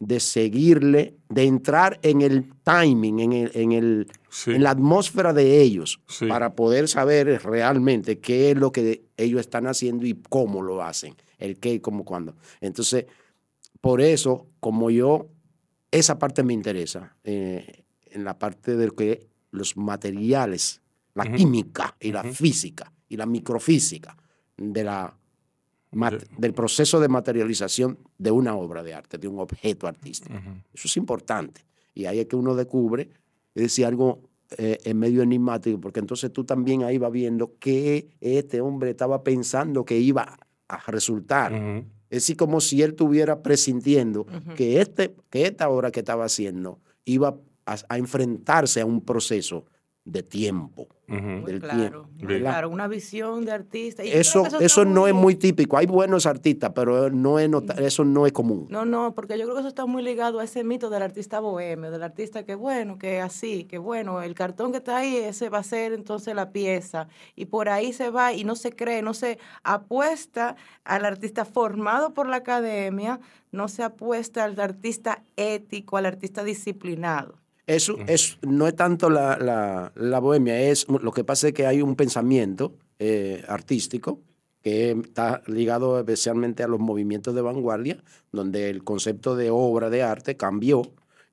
de 0.01 0.19
seguirle, 0.19 1.15
de 1.29 1.43
entrar 1.43 1.99
en 2.01 2.21
el 2.21 2.51
timing, 2.63 3.19
en, 3.19 3.33
el, 3.33 3.51
en, 3.53 3.71
el, 3.71 4.07
en 4.47 4.63
la 4.63 4.71
atmósfera 4.71 5.31
de 5.31 5.61
ellos, 5.61 6.01
para 6.27 6.55
poder 6.55 6.87
saber 6.87 7.43
realmente 7.43 8.19
qué 8.19 8.49
es 8.49 8.57
lo 8.57 8.71
que 8.71 9.03
ellos 9.15 9.41
están 9.41 9.67
haciendo 9.67 10.07
y 10.07 10.19
cómo 10.27 10.63
lo 10.63 10.81
hacen, 10.81 11.15
el 11.37 11.59
qué 11.59 11.73
y 11.73 11.79
cómo 11.79 12.03
cuándo. 12.03 12.35
Entonces, 12.61 13.05
por 13.79 14.01
eso, 14.01 14.47
como 14.59 14.89
yo, 14.89 15.29
esa 15.91 16.17
parte 16.17 16.41
me 16.41 16.53
interesa, 16.53 17.15
eh, 17.23 17.83
en 18.05 18.23
la 18.23 18.39
parte 18.39 18.75
de 18.75 18.89
que 18.89 19.27
los 19.51 19.77
materiales 19.77 20.81
la 21.13 21.31
química 21.31 21.95
y 21.99 22.11
la 22.11 22.23
física 22.23 22.91
y 23.07 23.17
la 23.17 23.27
microfísica 23.27 24.17
de 24.57 24.83
la, 24.83 25.15
del 26.37 26.53
proceso 26.53 26.99
de 26.99 27.07
materialización 27.09 27.99
de 28.17 28.31
una 28.31 28.55
obra 28.55 28.81
de 28.81 28.93
arte, 28.93 29.17
de 29.17 29.27
un 29.27 29.39
objeto 29.39 29.87
artístico. 29.87 30.35
Eso 30.73 30.87
es 30.87 30.97
importante. 30.97 31.65
Y 31.93 32.05
ahí 32.05 32.19
es 32.19 32.27
que 32.27 32.35
uno 32.35 32.55
descubre, 32.55 33.09
es 33.53 33.63
decir, 33.63 33.85
algo 33.85 34.21
eh, 34.57 34.79
en 34.83 34.97
medio 34.97 35.21
enigmático, 35.21 35.79
porque 35.79 35.99
entonces 35.99 36.31
tú 36.31 36.43
también 36.45 36.83
ahí 36.83 36.97
vas 36.97 37.11
viendo 37.11 37.55
qué 37.59 38.09
este 38.21 38.61
hombre 38.61 38.91
estaba 38.91 39.23
pensando 39.23 39.83
que 39.83 39.97
iba 39.97 40.37
a 40.67 40.91
resultar. 40.91 41.53
Es 42.09 42.23
decir, 42.23 42.37
como 42.37 42.61
si 42.61 42.81
él 42.81 42.91
estuviera 42.91 43.41
presintiendo 43.41 44.25
que, 44.55 44.81
este, 44.81 45.15
que 45.29 45.45
esta 45.45 45.69
obra 45.69 45.91
que 45.91 45.99
estaba 45.99 46.25
haciendo 46.25 46.79
iba 47.05 47.37
a 47.65 47.97
enfrentarse 47.97 48.81
a 48.81 48.85
un 48.85 49.01
proceso 49.01 49.65
de 50.03 50.23
tiempo. 50.23 50.87
claro, 51.59 52.09
claro, 52.17 52.69
una 52.69 52.87
visión 52.87 53.45
de 53.45 53.51
artista. 53.51 54.01
eso 54.03 54.45
eso, 54.59 54.83
no 54.83 55.07
es 55.07 55.13
muy 55.13 55.35
típico. 55.35 55.77
Hay 55.77 55.85
buenos 55.85 56.25
artistas, 56.25 56.71
pero 56.73 57.11
no 57.11 57.37
es 57.37 57.49
eso 57.77 58.03
no 58.03 58.25
es 58.25 58.31
común. 58.31 58.67
No, 58.69 58.83
no, 58.83 59.13
porque 59.13 59.37
yo 59.37 59.43
creo 59.43 59.55
que 59.55 59.59
eso 59.59 59.67
está 59.67 59.85
muy 59.85 60.01
ligado 60.01 60.39
a 60.39 60.43
ese 60.43 60.63
mito 60.63 60.89
del 60.89 61.03
artista 61.03 61.39
bohemio, 61.39 61.91
del 61.91 62.01
artista 62.01 62.45
que 62.45 62.55
bueno, 62.55 62.97
que 62.97 63.21
así, 63.21 63.65
que 63.65 63.77
bueno, 63.77 64.21
el 64.23 64.33
cartón 64.33 64.71
que 64.71 64.79
está 64.79 64.97
ahí, 64.97 65.17
ese 65.17 65.49
va 65.49 65.59
a 65.59 65.63
ser 65.63 65.93
entonces 65.93 66.33
la 66.33 66.51
pieza. 66.51 67.07
Y 67.35 67.45
por 67.45 67.69
ahí 67.69 67.93
se 67.93 68.09
va 68.09 68.33
y 68.33 68.43
no 68.43 68.55
se 68.55 68.71
cree, 68.71 69.03
no 69.03 69.13
se 69.13 69.37
apuesta 69.63 70.55
al 70.83 71.05
artista 71.05 71.45
formado 71.45 72.13
por 72.15 72.27
la 72.27 72.37
academia, 72.37 73.19
no 73.51 73.67
se 73.67 73.83
apuesta 73.83 74.45
al 74.45 74.59
artista 74.59 75.23
ético, 75.35 75.97
al 75.97 76.07
artista 76.07 76.43
disciplinado. 76.43 77.40
Eso 77.75 77.97
es, 78.07 78.37
no 78.41 78.67
es 78.67 78.75
tanto 78.75 79.09
la, 79.09 80.19
bohemia, 80.21 80.59
es 80.59 80.87
lo 80.89 81.11
que 81.11 81.23
pasa 81.23 81.47
es 81.47 81.53
que 81.53 81.65
hay 81.65 81.81
un 81.81 81.95
pensamiento 81.95 82.73
eh, 82.99 83.43
artístico 83.47 84.19
que 84.61 84.91
está 84.91 85.41
ligado 85.47 85.97
especialmente 85.97 86.63
a 86.63 86.67
los 86.67 86.79
movimientos 86.79 87.33
de 87.33 87.41
vanguardia, 87.41 88.03
donde 88.31 88.69
el 88.69 88.83
concepto 88.83 89.35
de 89.35 89.49
obra 89.49 89.89
de 89.89 90.03
arte 90.03 90.37
cambió 90.37 90.81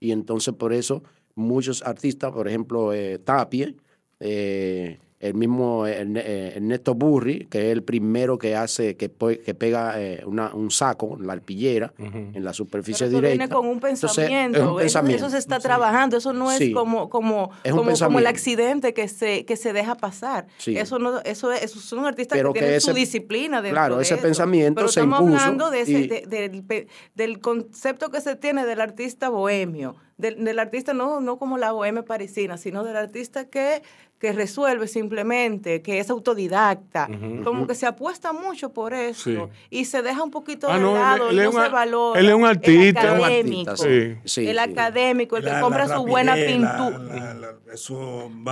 y 0.00 0.12
entonces 0.12 0.54
por 0.54 0.72
eso 0.72 1.02
muchos 1.34 1.82
artistas, 1.82 2.32
por 2.32 2.48
ejemplo 2.48 2.92
eh, 2.92 3.18
Tapie, 3.18 3.76
eh, 4.20 4.98
el 5.20 5.34
mismo 5.34 5.86
eh, 5.86 6.52
Ernesto 6.56 6.94
Burri, 6.94 7.46
que 7.46 7.66
es 7.66 7.72
el 7.72 7.82
primero 7.82 8.38
que 8.38 8.54
hace, 8.54 8.96
que, 8.96 9.10
que 9.10 9.54
pega 9.54 10.00
eh, 10.00 10.22
una, 10.24 10.54
un 10.54 10.70
saco, 10.70 11.18
la 11.20 11.32
arpillera, 11.32 11.92
en 11.98 12.44
la 12.44 12.52
superficie 12.52 13.06
eso 13.06 13.16
directa. 13.16 13.36
Viene 13.36 13.48
con 13.48 13.66
un 13.66 13.80
pensamiento. 13.80 14.80
Eso, 14.80 15.30
se 15.30 15.38
está 15.38 15.58
trabajando, 15.58 16.16
eso 16.16 16.32
no 16.32 16.52
es 16.52 16.72
como, 16.72 17.08
como, 17.08 17.50
como, 17.68 18.18
el 18.18 18.26
accidente 18.26 18.94
que 18.94 19.08
se, 19.08 19.44
que 19.44 19.56
se 19.56 19.72
deja 19.72 19.96
pasar. 19.96 20.46
Eso 20.66 20.98
no, 20.98 21.20
eso, 21.20 21.52
es, 21.52 21.64
esos 21.64 21.82
son 21.82 22.06
artistas 22.06 22.38
que 22.40 22.52
tienen 22.52 22.80
su 22.80 22.92
disciplina 22.92 23.62
Claro, 23.62 24.00
ese 24.00 24.16
pensamiento 24.16 24.76
Pero 24.76 24.88
se 24.88 25.00
estamos 25.00 25.20
hablando 25.20 25.70
de 25.70 26.88
del 27.14 27.40
concepto 27.40 28.10
que 28.10 28.20
se 28.20 28.36
tiene 28.36 28.64
del 28.66 28.80
artista 28.80 29.28
bohemio 29.28 29.96
del, 30.18 30.58
artista 30.58 30.92
no, 30.92 31.20
no 31.20 31.38
como 31.38 31.58
la 31.58 31.72
bohemia 31.72 32.04
parisina, 32.04 32.58
sino 32.58 32.82
del 32.82 32.96
artista 32.96 33.48
que, 33.48 33.82
que 34.18 34.32
resuelve 34.32 34.88
simplemente, 34.88 35.80
que 35.80 36.00
es 36.00 36.10
autodidacta, 36.10 37.08
como 37.44 37.68
que 37.68 37.76
se 37.76 37.86
apuesta 37.86 38.32
mucho 38.32 38.72
por 38.72 38.92
eso 38.94 39.48
y 39.70 39.84
se 39.84 40.02
deja 40.02 40.24
un 40.24 40.32
poquito 40.32 40.66
ah, 40.68 40.76
de 40.76 40.84
lado, 40.84 41.32
no 41.32 41.52
se 41.52 41.68
valora. 41.68 42.18
Él 42.18 42.28
es 42.28 42.34
un 42.34 42.44
artista. 42.44 43.00
El 43.00 43.14
académico, 43.22 43.84
el, 43.84 44.58
académico, 44.58 45.36
el 45.36 45.44
que 45.44 45.60
compra 45.60 45.86
su 45.86 46.04
buena 46.04 46.34
pintura. 46.34 47.58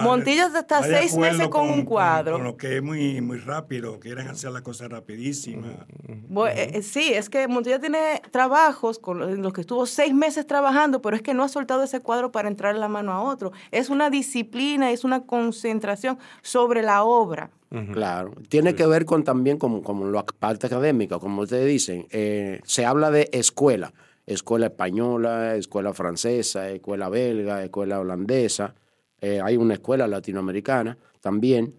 Montillas 0.02 0.54
está 0.54 0.84
seis 0.84 1.16
meses 1.16 1.48
con, 1.48 1.68
un 1.68 1.84
cuadro. 1.84 2.34
Con 2.34 2.44
lo 2.44 2.56
que 2.56 2.76
es 2.76 2.82
muy, 2.82 3.20
muy 3.20 3.38
rápido, 3.38 3.98
quieren 3.98 4.28
hacer 4.28 4.52
la 4.52 4.62
cosa 4.62 4.86
rapidísima. 4.86 5.86
Eh, 6.08 6.70
eh, 6.74 6.82
sí, 6.82 7.12
es 7.12 7.28
que 7.28 7.48
Montillas 7.48 7.80
tiene 7.80 8.22
trabajos 8.30 9.00
con 9.00 9.42
los 9.42 9.52
que 9.52 9.62
estuvo 9.62 9.84
seis 9.86 10.14
meses 10.14 10.46
trabajando, 10.46 11.02
pero 11.02 11.16
es 11.16 11.22
que 11.22 11.34
no 11.34 11.42
ha 11.42 11.48
soltado 11.56 11.82
ese 11.82 12.00
cuadro 12.00 12.30
para 12.32 12.48
entrar 12.48 12.74
en 12.74 12.80
la 12.82 12.88
mano 12.88 13.12
a 13.12 13.22
otro. 13.22 13.50
Es 13.70 13.88
una 13.88 14.10
disciplina, 14.10 14.90
es 14.90 15.04
una 15.04 15.24
concentración 15.24 16.18
sobre 16.42 16.82
la 16.82 17.02
obra. 17.02 17.50
Claro, 17.92 18.32
tiene 18.48 18.74
que 18.74 18.86
ver 18.86 19.04
con 19.06 19.24
también 19.24 19.58
con, 19.58 19.82
con 19.82 20.12
la 20.12 20.24
parte 20.24 20.66
académica, 20.66 21.18
como 21.18 21.42
ustedes 21.42 21.66
dicen. 21.66 22.06
Eh, 22.10 22.60
se 22.64 22.84
habla 22.84 23.10
de 23.10 23.28
escuela, 23.32 23.92
escuela 24.26 24.66
española, 24.66 25.56
escuela 25.56 25.92
francesa, 25.94 26.68
escuela 26.68 27.08
belga, 27.08 27.64
escuela 27.64 28.00
holandesa. 28.00 28.74
Eh, 29.20 29.40
hay 29.42 29.56
una 29.56 29.74
escuela 29.74 30.06
latinoamericana 30.06 30.98
también. 31.20 31.74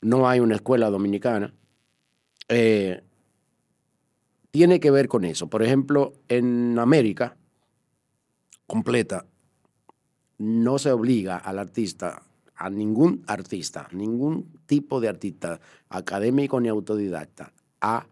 No 0.00 0.28
hay 0.28 0.38
una 0.40 0.54
escuela 0.54 0.90
dominicana. 0.90 1.52
Eh, 2.48 3.02
tiene 4.52 4.78
que 4.78 4.90
ver 4.92 5.08
con 5.08 5.24
eso. 5.24 5.48
Por 5.48 5.62
ejemplo, 5.62 6.12
en 6.28 6.78
América 6.78 7.36
completa, 8.68 9.24
no 10.36 10.78
se 10.78 10.92
obliga 10.92 11.38
al 11.38 11.58
artista, 11.58 12.22
a 12.54 12.70
ningún 12.70 13.24
artista, 13.26 13.88
ningún 13.92 14.60
tipo 14.66 15.00
de 15.00 15.08
artista, 15.08 15.58
académico 15.88 16.60
ni 16.60 16.68
autodidacta, 16.68 17.52
a 17.80 18.06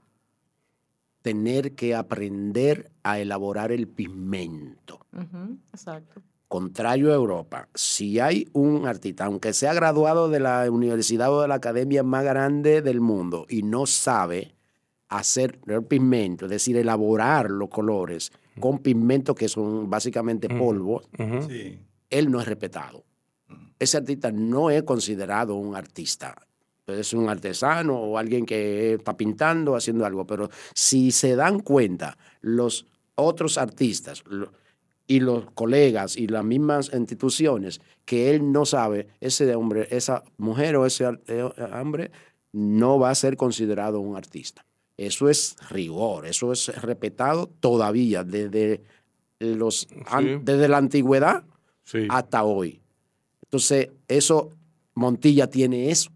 tener 1.21 1.75
que 1.75 1.95
aprender 1.95 2.91
a 3.03 3.19
elaborar 3.19 3.71
el 3.71 3.87
pigmento. 3.87 5.07
exacto. 5.73 6.23
Contrario 6.49 7.11
a 7.11 7.17
Europa, 7.17 7.69
si 7.75 8.21
hay 8.21 8.49
un 8.53 8.87
artista, 8.87 9.25
aunque 9.25 9.53
sea 9.53 9.75
graduado 9.75 10.31
de 10.31 10.41
la 10.41 10.71
universidad 10.71 11.33
o 11.33 11.43
de 11.43 11.49
la 11.49 11.57
academia 11.57 12.03
más 12.05 12.25
grande 12.25 12.81
del 12.81 13.01
mundo 13.01 13.47
y 13.49 13.63
no 13.63 13.85
sabe 13.87 14.55
hacer 15.09 15.59
el 15.67 15.85
pigmento, 15.85 16.47
es 16.47 16.53
decir, 16.53 16.77
elaborar 16.77 17.51
los 17.51 17.69
colores, 17.69 18.31
con 18.61 18.79
pigmentos 18.79 19.37
que 19.37 19.49
son 19.49 19.89
básicamente 19.89 20.49
polvo, 20.49 21.03
él 22.11 22.31
no 22.31 22.41
es 22.41 22.47
respetado. 22.47 23.05
Ese 23.79 23.99
artista 23.99 24.31
no 24.33 24.71
es 24.71 24.83
considerado 24.83 25.55
un 25.55 25.77
artista. 25.77 26.37
Es 26.87 27.13
un 27.13 27.29
artesano 27.29 27.99
o 27.99 28.17
alguien 28.17 28.47
que 28.47 28.95
está 28.95 29.17
pintando, 29.17 29.75
haciendo 29.75 30.07
algo. 30.07 30.27
Pero 30.27 30.49
si 30.75 31.11
se 31.11 31.35
dan 31.35 31.61
cuenta 31.61 32.17
los 32.41 32.87
otros 33.17 33.59
artistas 33.59 34.23
y 35.07 35.21
los 35.21 35.51
colegas 35.53 36.17
y 36.17 36.27
las 36.29 36.45
mismas 36.45 36.91
instituciones 36.95 37.81
que 38.05 38.31
él 38.31 38.53
no 38.53 38.65
sabe, 38.65 39.09
ese 39.21 39.55
hombre, 39.55 39.89
esa 39.91 40.23
mujer 40.37 40.77
o 40.77 40.87
ese 40.87 41.07
eh, 41.27 41.43
hombre 41.75 42.11
no 42.53 42.99
va 42.99 43.11
a 43.11 43.15
ser 43.15 43.37
considerado 43.37 44.01
un 44.01 44.17
artista. 44.17 44.66
Eso 44.97 45.29
es 45.29 45.57
rigor, 45.71 46.27
eso 46.27 46.53
es 46.53 46.69
respetado 46.81 47.51
todavía 47.61 48.25
desde, 48.25 48.83
los, 49.39 49.89
desde 50.43 50.69
la 50.69 50.79
antigüedad 50.79 51.45
hasta 52.09 52.45
hoy. 52.45 52.81
Entonces, 53.43 53.91
eso, 54.09 54.53
Montilla 54.95 55.49
tiene 55.49 55.91
eso, 55.91 56.11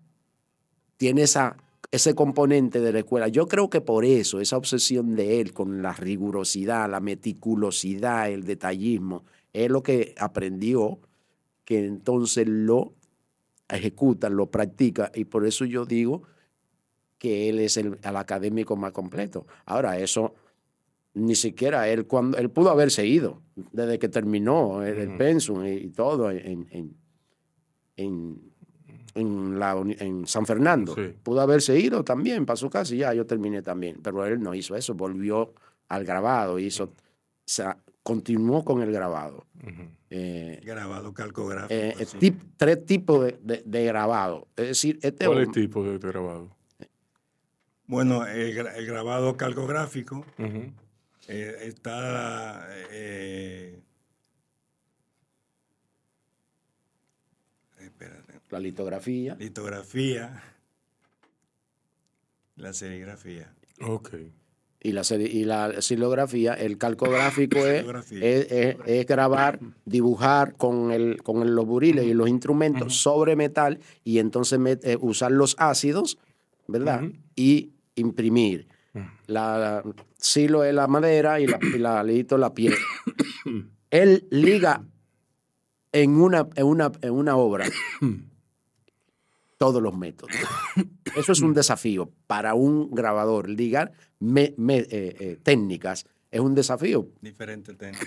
tiene 0.96 1.22
esa, 1.22 1.56
ese 1.90 2.14
componente 2.14 2.80
de 2.80 2.92
la 2.92 3.00
escuela. 3.00 3.28
Yo 3.28 3.46
creo 3.46 3.68
que 3.68 3.82
por 3.82 4.04
eso, 4.04 4.40
esa 4.40 4.56
obsesión 4.56 5.14
de 5.14 5.40
él 5.40 5.52
con 5.52 5.82
la 5.82 5.92
rigurosidad, 5.92 6.90
la 6.90 7.00
meticulosidad, 7.00 8.30
el 8.30 8.44
detallismo, 8.44 9.24
es 9.52 9.70
lo 9.70 9.82
que 9.82 10.14
aprendió, 10.18 11.00
que 11.64 11.84
entonces 11.84 12.46
lo 12.48 12.94
ejecuta, 13.68 14.30
lo 14.30 14.50
practica, 14.50 15.12
y 15.14 15.26
por 15.26 15.46
eso 15.46 15.64
yo 15.64 15.84
digo 15.84 16.22
que 17.20 17.50
él 17.50 17.60
es 17.60 17.76
el, 17.76 17.98
académico 18.02 18.74
más 18.76 18.92
completo. 18.92 19.46
Ahora, 19.66 19.98
eso 19.98 20.34
ni 21.14 21.34
siquiera 21.34 21.86
él, 21.88 22.06
cuando 22.06 22.38
él 22.38 22.50
pudo 22.50 22.70
haberse 22.70 23.06
ido 23.06 23.42
desde 23.72 23.98
que 23.98 24.08
terminó 24.08 24.82
el, 24.82 24.96
el 24.98 25.16
pensum 25.18 25.64
y, 25.66 25.70
y 25.72 25.90
todo 25.90 26.30
en, 26.30 26.66
en, 26.70 26.96
en, 27.96 28.40
en 29.14 29.58
la 29.58 29.72
en 29.98 30.26
San 30.26 30.46
Fernando. 30.46 30.94
Sí. 30.94 31.12
Pudo 31.22 31.42
haberse 31.42 31.78
ido 31.78 32.02
también 32.04 32.46
para 32.46 32.56
su 32.56 32.70
casa 32.70 32.94
y 32.94 32.98
ya 32.98 33.12
yo 33.12 33.26
terminé 33.26 33.60
también. 33.60 33.98
Pero 34.02 34.24
él 34.24 34.40
no 34.40 34.54
hizo 34.54 34.74
eso, 34.74 34.94
volvió 34.94 35.52
al 35.88 36.04
grabado, 36.04 36.58
hizo, 36.58 36.84
o 36.84 36.92
sea, 37.44 37.76
continuó 38.02 38.64
con 38.64 38.80
el 38.80 38.92
grabado. 38.92 39.44
Eh, 40.08 40.60
Grabado 40.64 41.12
calcográfico. 41.12 41.74
eh, 41.74 41.94
tip- 42.18 42.40
tres 42.56 42.86
tipos 42.86 43.24
de, 43.26 43.38
de- 43.42 43.62
de 43.66 43.84
grabado. 43.84 44.48
Es 44.56 44.68
decir, 44.68 44.98
este 45.02 45.26
¿Cuál 45.26 45.42
es 45.42 45.48
el 45.56 45.70
de 46.00 46.08
grabado? 46.08 46.56
Bueno, 47.90 48.24
el, 48.24 48.56
gra- 48.56 48.74
el 48.76 48.86
grabado 48.86 49.36
calcográfico 49.36 50.24
eh, 51.26 51.56
está 51.62 52.68
eh, 52.92 53.80
espérate, 57.80 58.40
la 58.50 58.60
litografía, 58.60 59.34
litografía, 59.34 60.40
la 62.56 62.72
serigrafía. 62.72 63.52
Ok. 63.82 64.10
y 64.82 64.92
la, 64.92 65.02
y 65.18 65.44
la 65.44 65.82
silografía, 65.82 66.54
el 66.54 66.78
calcográfico 66.78 67.58
es, 67.66 67.84
es, 68.22 68.52
es- 68.52 68.76
es 68.86 69.06
grabar, 69.06 69.58
dibujar 69.84 70.54
con, 70.56 70.90
el, 70.92 71.22
con 71.24 71.42
el- 71.42 71.54
los 71.56 71.66
buriles 71.66 72.04
y 72.06 72.14
los 72.14 72.28
instrumentos 72.28 72.96
sobre 72.96 73.34
metal 73.36 73.80
y 74.04 74.18
entonces 74.20 74.58
met- 74.60 74.80
eh, 74.84 74.96
usar 75.00 75.32
los 75.32 75.56
ácidos, 75.58 76.18
¿verdad? 76.68 77.02
Y 77.34 77.72
imprimir. 77.96 78.68
La 79.26 79.82
silo 80.16 80.64
es 80.64 80.74
la 80.74 80.88
madera 80.88 81.38
y 81.40 81.46
la, 81.46 81.58
y 81.62 81.78
la 81.78 82.02
la 82.38 82.54
piel. 82.54 82.74
Él 83.90 84.26
liga 84.30 84.84
en 85.92 86.10
una, 86.20 86.48
en 86.54 86.66
una, 86.66 86.90
en 87.02 87.12
una 87.12 87.36
obra 87.36 87.66
todos 89.58 89.82
los 89.82 89.96
métodos. 89.96 90.34
Eso 91.16 91.32
es 91.32 91.40
un 91.42 91.52
desafío 91.54 92.10
para 92.26 92.54
un 92.54 92.90
grabador. 92.90 93.48
Ligar 93.48 93.92
me- 94.18 94.54
me- 94.56 94.78
eh, 94.78 94.86
eh, 94.90 95.38
técnicas 95.42 96.06
es 96.30 96.40
un 96.40 96.54
desafío. 96.54 97.08
Diferente 97.20 97.74
técnica. 97.74 98.06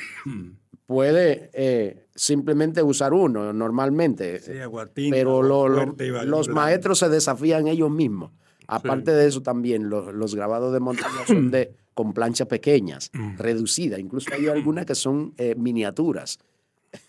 Puede 0.86 1.50
eh, 1.54 2.08
simplemente 2.16 2.82
usar 2.84 3.14
uno 3.14 3.54
normalmente, 3.54 4.40
Sí, 4.42 4.58
aguatinta, 4.60 5.16
pero 5.16 5.42
lo- 5.44 5.68
lo- 5.68 5.96
los 6.26 6.50
maestros 6.50 7.00
se 7.00 7.10
desafían 7.10 7.68
ellos 7.68 7.92
mismos. 7.92 8.32
Aparte 8.68 9.12
de 9.12 9.28
eso 9.28 9.42
también, 9.42 9.90
los, 9.90 10.14
los 10.14 10.36
grabados 10.36 10.74
de 10.74 10.80
montaña 10.80 11.26
son 11.28 11.52
de, 11.52 11.74
con 11.94 12.14
planchas 12.14 12.48
pequeñas, 12.48 13.12
reducidas. 13.38 14.00
Incluso 14.00 14.30
hay 14.34 14.48
algunas 14.48 14.86
que 14.86 14.96
son 14.96 15.34
eh, 15.38 15.56
miniaturas. 15.56 16.40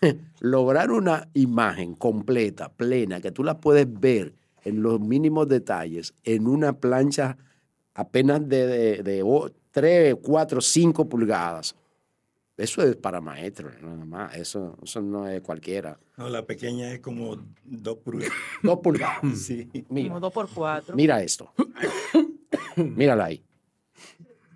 Lograr 0.39 0.91
una 0.91 1.27
imagen 1.33 1.95
completa, 1.95 2.69
plena, 2.69 3.21
que 3.21 3.31
tú 3.31 3.43
la 3.43 3.59
puedes 3.59 3.87
ver 3.99 4.33
en 4.63 4.81
los 4.81 4.99
mínimos 4.99 5.47
detalles, 5.47 6.13
en 6.23 6.47
una 6.47 6.73
plancha 6.73 7.37
apenas 7.93 8.47
de, 8.47 8.67
de, 8.67 9.03
de 9.03 9.23
o- 9.23 9.51
3, 9.71 10.15
4, 10.21 10.61
5 10.61 11.07
pulgadas. 11.07 11.75
Eso 12.57 12.81
es 12.83 12.95
para 12.95 13.19
maestros, 13.19 13.73
nada 13.81 14.05
más. 14.05 14.35
Eso, 14.37 14.77
eso 14.81 15.01
no 15.01 15.27
es 15.27 15.41
cualquiera. 15.41 15.99
No, 16.17 16.29
la 16.29 16.45
pequeña 16.45 16.91
es 16.93 16.99
como 17.01 17.35
dos 17.65 17.97
pulgadas. 17.97 18.33
Dos 18.63 18.79
pulgadas. 18.79 19.37
Sí. 19.39 19.69
Mira. 19.89 20.07
Como 20.07 20.19
dos 20.21 20.31
por 20.33 20.49
cuatro. 20.49 20.95
Mira 20.95 21.21
esto. 21.21 21.51
Mírala 22.77 23.25
ahí. 23.25 23.43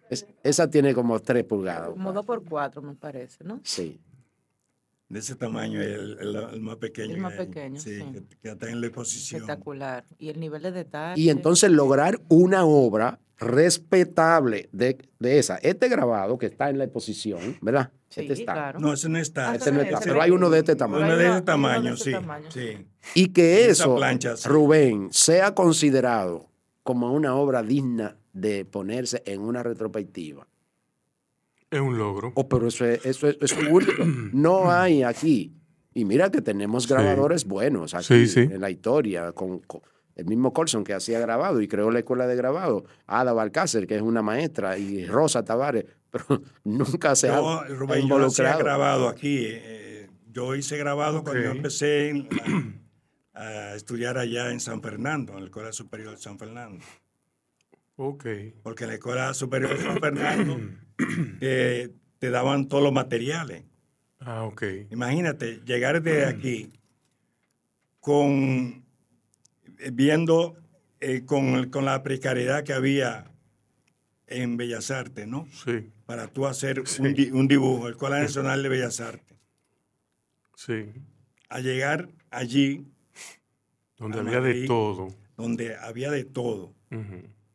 Es- 0.09 0.25
esa 0.43 0.69
tiene 0.69 0.93
como 0.93 1.19
tres 1.19 1.43
pulgadas. 1.43 1.89
Como 1.89 2.13
dos 2.13 2.25
por 2.25 2.43
cuatro, 2.43 2.81
me 2.81 2.95
parece, 2.95 3.43
¿no? 3.43 3.59
Sí. 3.63 3.99
De 5.09 5.19
ese 5.19 5.35
tamaño, 5.35 5.81
el, 5.81 6.17
el- 6.19 6.35
el 6.53 6.61
más 6.61 6.77
pequeño. 6.77 7.15
El 7.15 7.21
más 7.21 7.33
que 7.33 7.45
pequeño, 7.45 7.79
sí. 7.79 7.99
Que, 8.13 8.23
que 8.41 8.49
está 8.51 8.69
en 8.69 8.79
la 8.79 8.87
exposición. 8.87 9.41
Espectacular. 9.41 10.05
Y 10.17 10.29
el 10.29 10.39
nivel 10.39 10.61
de 10.61 10.71
detalle. 10.71 11.21
Y 11.21 11.29
entonces 11.29 11.69
lograr 11.71 12.21
una 12.29 12.63
obra 12.65 13.19
respetable 13.39 14.69
de, 14.71 14.97
de 15.19 15.39
esa. 15.39 15.57
Este 15.57 15.87
grabado 15.89 16.37
que 16.37 16.45
está 16.47 16.69
en 16.69 16.77
la 16.77 16.83
exposición, 16.85 17.57
¿verdad? 17.61 17.91
Sí, 18.09 18.21
este 18.21 18.33
está. 18.33 18.53
claro. 18.53 18.79
No, 18.79 18.93
ese 18.93 19.07
no 19.09 19.17
está. 19.19 19.51
Ah, 19.51 19.55
Este 19.55 19.71
no 19.71 19.81
está, 19.81 19.97
ese 19.99 20.07
pero 20.09 20.21
hay 20.21 20.31
uno 20.31 20.49
de 20.49 20.59
este 20.59 20.71
Uno 20.73 20.77
tamaño. 20.79 21.05
hay 21.05 21.17
de 21.17 21.25
uno- 21.25 21.33
ese 21.35 21.41
tamaño, 21.43 21.87
uno 21.89 21.97
sí. 21.97 22.11
tamaño. 22.11 22.51
sí. 22.51 22.85
Y 23.13 23.27
que 23.29 23.69
eso, 23.69 23.95
plancha, 23.95 24.35
sí. 24.37 24.47
Rubén, 24.49 25.09
sea 25.11 25.53
considerado 25.53 26.49
como 26.83 27.13
una 27.13 27.35
obra 27.35 27.61
digna 27.63 28.17
de 28.33 28.65
ponerse 28.65 29.21
en 29.25 29.41
una 29.41 29.61
retrospectiva. 29.63 30.47
Es 31.69 31.79
un 31.79 31.97
logro. 31.99 32.31
Oh, 32.35 32.47
pero 32.49 32.67
eso 32.67 32.83
es, 32.85 33.05
eso 33.05 33.27
es. 33.27 33.37
No 34.33 34.71
hay 34.71 35.03
aquí. 35.03 35.53
Y 35.93 36.05
mira 36.05 36.31
que 36.31 36.41
tenemos 36.41 36.83
Sí. 36.83 36.89
grabadores 36.89 37.45
buenos 37.45 37.93
aquí 37.93 38.05
Sí, 38.05 38.27
sí. 38.27 38.39
en 38.41 38.61
la 38.61 38.69
historia, 38.71 39.31
con, 39.33 39.59
con 39.59 39.81
el 40.19 40.25
mismo 40.25 40.53
Colson 40.53 40.83
que 40.83 40.93
hacía 40.93 41.19
grabado 41.19 41.61
y 41.61 41.67
creó 41.67 41.89
la 41.91 41.99
escuela 41.99 42.27
de 42.27 42.35
grabado, 42.35 42.85
Ada 43.07 43.33
Balcácer, 43.33 43.87
que 43.87 43.95
es 43.95 44.01
una 44.01 44.21
maestra, 44.21 44.77
y 44.77 45.05
Rosa 45.05 45.43
Tavares, 45.43 45.85
pero 46.11 46.41
nunca 46.63 47.15
se 47.15 47.27
Yo, 47.27 47.49
ha, 47.49 47.65
Rubén, 47.67 47.77
yo 47.77 47.83
hacía 47.85 47.99
involucrado. 48.03 48.59
grabado 48.59 49.07
aquí. 49.09 49.39
eh, 49.47 50.07
yo 50.31 50.55
hice 50.55 50.77
grabado 50.77 51.23
cuando 51.23 51.41
yo 51.43 51.51
empecé 51.51 52.09
en 52.09 52.27
la- 52.29 52.73
a 53.71 53.75
estudiar 53.75 54.17
allá 54.17 54.51
en 54.51 54.59
San 54.59 54.81
Fernando, 54.81 55.33
en 55.33 55.39
la 55.39 55.45
Escuela 55.45 55.71
Superior 55.71 56.11
de 56.11 56.17
San 56.17 56.37
Fernando. 56.37 56.83
Ok. 57.95 58.25
Porque 58.63 58.83
en 58.83 58.89
la 58.89 58.93
Escuela 58.95 59.33
Superior 59.33 59.75
de 59.77 59.83
San 59.83 59.97
Fernando 59.99 60.57
eh, 61.41 61.89
te 62.19 62.29
daban 62.29 62.67
todos 62.67 62.83
los 62.83 62.93
materiales. 62.93 63.63
Ah, 64.19 64.43
ok. 64.43 64.63
Imagínate, 64.91 65.61
llegar 65.65 66.01
de 66.01 66.25
aquí 66.25 66.73
con 67.99 68.29
eh, 68.31 68.83
viendo 69.93 70.55
eh, 70.99 71.23
con, 71.25 71.69
con 71.69 71.85
la 71.85 72.03
precariedad 72.03 72.63
que 72.63 72.73
había 72.73 73.31
en 74.27 74.57
Bellas 74.57 74.91
Artes, 74.91 75.27
¿no? 75.27 75.47
Sí, 75.51 75.89
Para 76.05 76.27
tú 76.27 76.45
hacer 76.45 76.83
un, 76.99 77.13
di- 77.13 77.31
un 77.31 77.47
dibujo, 77.47 77.89
Escuela 77.89 78.19
Nacional 78.19 78.61
de 78.61 78.69
Bellas 78.69 78.99
Artes. 78.99 79.37
sí. 80.55 80.85
A 81.51 81.61
llegar 81.61 82.09
allí 82.29 82.85
Donde 83.97 84.19
había 84.19 84.39
de 84.39 84.67
todo. 84.67 85.07
donde 85.35 85.75
había 85.75 86.11
de 86.11 86.23
todo, 86.25 86.75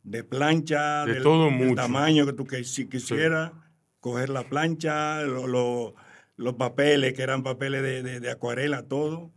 de 0.02 0.24
plancha, 0.24 1.04
De 1.06 1.14
del, 1.14 1.22
todo 1.22 1.44
del 1.46 1.54
mucho. 1.54 1.74
tamaño 1.76 2.26
que 2.26 2.32
tú 2.32 2.44
que, 2.44 2.64
si 2.64 2.86
quisieras, 2.88 3.52
coger 4.00 4.30
la 4.30 4.42
plancha, 4.48 5.22
lo- 5.22 5.46
lo- 5.46 5.94
los 6.36 6.54
papeles, 6.54 7.12
que 7.14 7.22
eran 7.22 7.44
papeles 7.44 7.82
de, 7.82 8.02
de- 8.02 8.18
de 8.20 8.30
acuarela, 8.32 8.82
todo. 8.82 9.30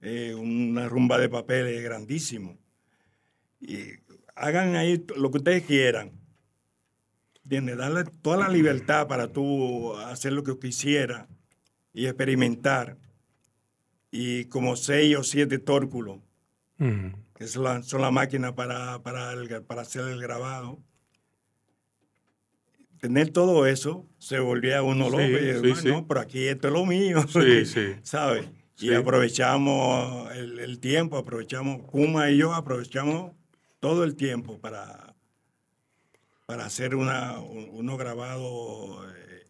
Eh, 0.00 0.34
una 0.34 0.88
rumba 0.88 1.18
de 1.18 1.28
papeles 1.28 1.82
grandísimo. 1.82 2.58
Y 3.60 3.78
hagan 4.34 4.76
ahí 4.76 5.04
lo 5.16 5.30
que 5.30 5.38
ustedes 5.38 5.64
quieran. 5.64 6.12
¿Entiendes? 7.44 7.76
Darle 7.78 8.04
toda 8.22 8.36
la 8.36 8.48
libertad 8.48 9.08
para 9.08 9.28
tú 9.32 9.94
hacer 9.96 10.32
lo 10.32 10.44
que 10.44 10.58
quisiera 10.58 11.28
y 11.92 12.06
experimentar. 12.06 12.96
Y 14.10 14.44
como 14.46 14.76
seis 14.76 15.16
o 15.16 15.22
siete 15.24 15.58
tórculos, 15.58 16.18
Ujú. 16.78 17.12
que 17.34 17.46
son 17.46 17.64
la, 17.64 17.82
son 17.82 18.00
la 18.02 18.10
máquina 18.10 18.54
para, 18.54 19.02
para, 19.02 19.32
el- 19.32 19.62
para 19.64 19.82
hacer 19.82 20.02
el 20.08 20.20
grabado. 20.20 20.82
Tener 23.00 23.30
todo 23.30 23.66
eso 23.66 24.06
se 24.18 24.38
volvía 24.40 24.82
uno 24.82 25.06
Sí, 25.06 25.10
loco. 25.10 25.22
sí, 25.38 25.58
"Bueno, 25.60 25.76
sí. 25.76 25.88
no, 25.88 26.06
pero 26.06 26.20
aquí 26.20 26.46
esto 26.46 26.68
es 26.68 26.74
lo 26.74 26.84
mío. 26.84 27.24
Sí, 27.28 27.64
sí. 27.64 27.94
¿Sabes? 28.02 28.46
Sí. 28.80 28.86
Y 28.88 28.94
aprovechamos 28.94 30.32
el, 30.32 30.58
el 30.58 30.78
tiempo, 30.80 31.16
aprovechamos, 31.18 31.82
Kuma 31.82 32.30
y 32.30 32.38
yo 32.38 32.54
aprovechamos 32.54 33.32
todo 33.78 34.04
el 34.04 34.16
tiempo 34.16 34.58
para, 34.58 35.14
para 36.46 36.64
hacer 36.64 36.94
una, 36.94 37.38
un- 37.40 37.68
unos 37.72 37.98
grabados 37.98 39.06
eh, 39.16 39.46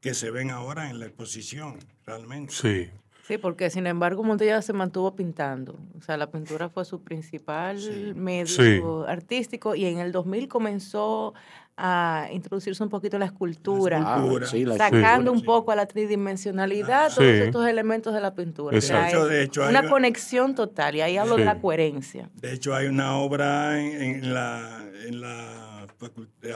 que 0.00 0.14
se 0.14 0.30
ven 0.30 0.50
ahora 0.50 0.90
en 0.90 0.98
la 1.00 1.06
exposición, 1.06 1.78
realmente. 2.06 2.52
Sí. 2.52 2.90
Sí, 3.26 3.36
porque 3.36 3.68
sin 3.68 3.86
embargo 3.86 4.22
Montella 4.24 4.62
se 4.62 4.72
mantuvo 4.72 5.14
pintando. 5.14 5.78
O 5.98 6.02
sea, 6.02 6.16
la 6.16 6.30
pintura 6.30 6.70
fue 6.70 6.86
su 6.86 7.02
principal 7.02 8.14
medio 8.14 8.46
Sí. 8.46 8.80
artístico 9.06 9.74
y 9.74 9.84
en 9.84 9.98
el 9.98 10.12
2000 10.12 10.48
comenzó 10.48 11.34
a 11.80 12.28
introducirse 12.32 12.82
un 12.82 12.88
poquito 12.88 13.18
la 13.18 13.26
escultura, 13.26 13.98
Escultura. 13.98 14.46
sí, 14.48 14.64
la 14.64 14.76
sacando 14.76 15.30
un 15.32 15.42
poco 15.44 15.70
a 15.70 15.76
la 15.76 15.86
tridimensionalidad 15.86 17.14
todos 17.14 17.28
estos 17.30 17.68
elementos 17.68 18.12
de 18.12 18.20
la 18.20 18.34
pintura. 18.34 18.76
O 18.76 18.80
sea, 18.80 19.04
Exacto. 19.06 19.28
De 19.28 19.42
hecho, 19.44 19.62
hay 19.62 19.70
una 19.70 19.80
una- 19.80 19.88
conexión 19.90 20.54
total 20.54 20.96
y 20.96 21.00
ahí 21.02 21.16
hablo 21.16 21.36
de 21.36 21.44
la 21.44 21.60
coherencia. 21.60 22.30
De 22.34 22.52
hecho, 22.52 22.74
hay 22.74 22.88
una 22.88 23.16
obra 23.18 23.80
en, 23.80 24.02
en 24.24 24.34
la, 24.34 24.84
en 25.06 25.20
la 25.20 25.86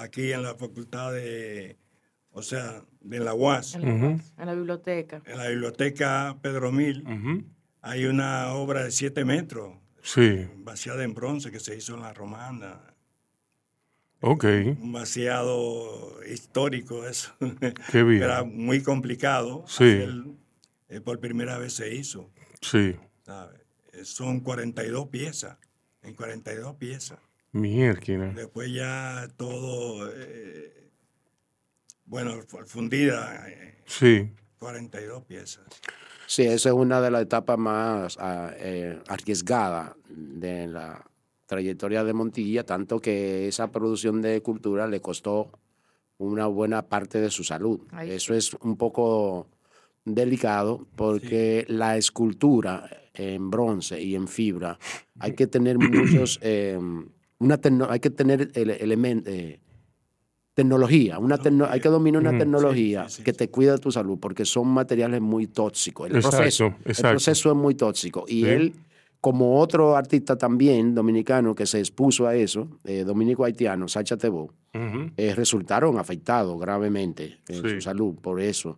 aquí 0.00 0.32
en 0.32 0.42
la 0.42 0.54
facultad 0.56 1.12
de, 1.12 1.78
o 2.32 2.42
sea, 2.42 2.82
de 3.00 3.20
la 3.20 3.34
UAS, 3.34 3.74
En 3.76 3.82
la, 3.82 3.94
Ujú. 3.94 4.06
en 4.38 4.46
la 4.46 4.54
biblioteca. 4.54 5.22
en 5.24 5.38
la 5.38 5.48
biblioteca 5.48 6.36
Pedro 6.42 6.72
Mil, 6.72 7.04
hay 7.80 8.04
una 8.06 8.52
obra 8.54 8.84
de 8.84 8.90
siete 8.90 9.24
metros, 9.24 9.74
Sí. 10.02 10.48
vaciada 10.56 11.04
en 11.04 11.14
bronce, 11.14 11.50
que 11.52 11.60
se 11.60 11.76
hizo 11.76 11.94
en 11.94 12.00
la 12.02 12.12
romana. 12.12 12.80
Ok. 14.22 14.44
demasiado 14.44 16.20
histórico 16.30 17.06
eso. 17.06 17.32
Qué 17.92 18.02
bien. 18.02 18.22
Era 18.22 18.44
muy 18.44 18.82
complicado. 18.82 19.64
Sí. 19.66 19.84
hacer, 19.84 20.14
eh, 20.88 21.00
por 21.00 21.18
primera 21.20 21.58
vez 21.58 21.72
se 21.74 21.94
hizo. 21.94 22.30
Sí. 22.60 22.96
¿sabe? 23.24 23.58
Eh, 23.92 24.04
Son 24.04 24.40
42 24.40 25.08
piezas. 25.08 25.58
En 26.02 26.14
42 26.14 26.74
piezas. 26.76 27.18
Mierda. 27.52 28.32
Después 28.32 28.72
ya 28.72 29.28
todo, 29.36 30.10
eh, 30.14 30.88
bueno, 32.06 32.40
fu- 32.46 32.64
fundida, 32.66 33.46
eh, 33.48 33.82
Sí. 33.86 34.30
42 34.58 35.24
piezas. 35.24 35.64
Sí, 36.26 36.44
esa 36.44 36.70
es 36.70 36.74
una 36.74 37.00
de 37.00 37.10
las 37.10 37.22
etapas 37.22 37.58
más 37.58 38.16
ah, 38.18 38.52
eh, 38.56 38.98
arriesgadas 39.08 39.92
de 40.08 40.66
la 40.66 41.04
trayectoria 41.56 42.02
de 42.02 42.14
Montilla, 42.14 42.64
tanto 42.64 42.98
que 42.98 43.46
esa 43.46 43.70
producción 43.70 44.22
de 44.22 44.40
cultura 44.40 44.86
le 44.86 45.00
costó 45.00 45.50
una 46.16 46.46
buena 46.46 46.80
parte 46.88 47.20
de 47.20 47.30
su 47.30 47.44
salud. 47.44 47.80
Ay, 47.90 48.12
Eso 48.12 48.32
es 48.32 48.54
un 48.62 48.76
poco 48.78 49.48
delicado 50.02 50.86
porque 50.96 51.66
la 51.68 51.98
escultura 51.98 52.88
en 53.12 53.50
bronce 53.50 54.00
y 54.00 54.14
en 54.14 54.28
fibra 54.28 54.78
hay 55.18 55.34
que 55.34 55.46
tener 55.46 55.78
muchos, 55.78 56.38
eh, 56.40 56.78
una 57.38 57.60
hay 57.90 58.00
que 58.00 58.08
tener 58.10 58.50
el, 58.54 58.70
elemento, 58.70 59.30
tecnología, 60.54 61.18
una 61.18 61.36
tecno- 61.36 61.68
hay 61.68 61.80
que 61.80 61.88
dominar 61.90 62.22
una 62.22 62.38
tecnología 62.38 63.08
Sí, 63.10 63.16
sí, 63.16 63.22
que 63.24 63.34
te 63.34 63.50
cuida 63.50 63.72
de 63.72 63.78
tu 63.78 63.92
salud 63.92 64.18
porque 64.18 64.46
son 64.46 64.68
materiales 64.68 65.20
muy 65.20 65.48
tóxicos. 65.48 66.08
El, 66.08 66.16
Exacto, 66.16 66.36
proceso, 66.38 66.74
el 66.84 67.10
proceso 67.10 67.50
es 67.50 67.56
muy 67.56 67.74
tóxico. 67.74 68.24
Y 68.26 68.40
Sí. 68.40 68.46
él, 68.48 68.72
como 69.22 69.60
otro 69.60 69.96
artista 69.96 70.36
también 70.36 70.94
dominicano 70.96 71.54
que 71.54 71.64
se 71.64 71.78
expuso 71.78 72.26
a 72.26 72.34
eso, 72.34 72.68
eh, 72.84 73.04
dominico 73.04 73.44
haitiano, 73.44 73.86
Sacha 73.86 74.16
Tebó, 74.16 74.52
eh, 75.16 75.32
resultaron 75.36 75.96
afectados 75.96 76.60
gravemente 76.60 77.38
en 77.48 77.62
Sí. 77.62 77.70
su 77.70 77.80
salud 77.80 78.16
por 78.20 78.40
eso. 78.40 78.76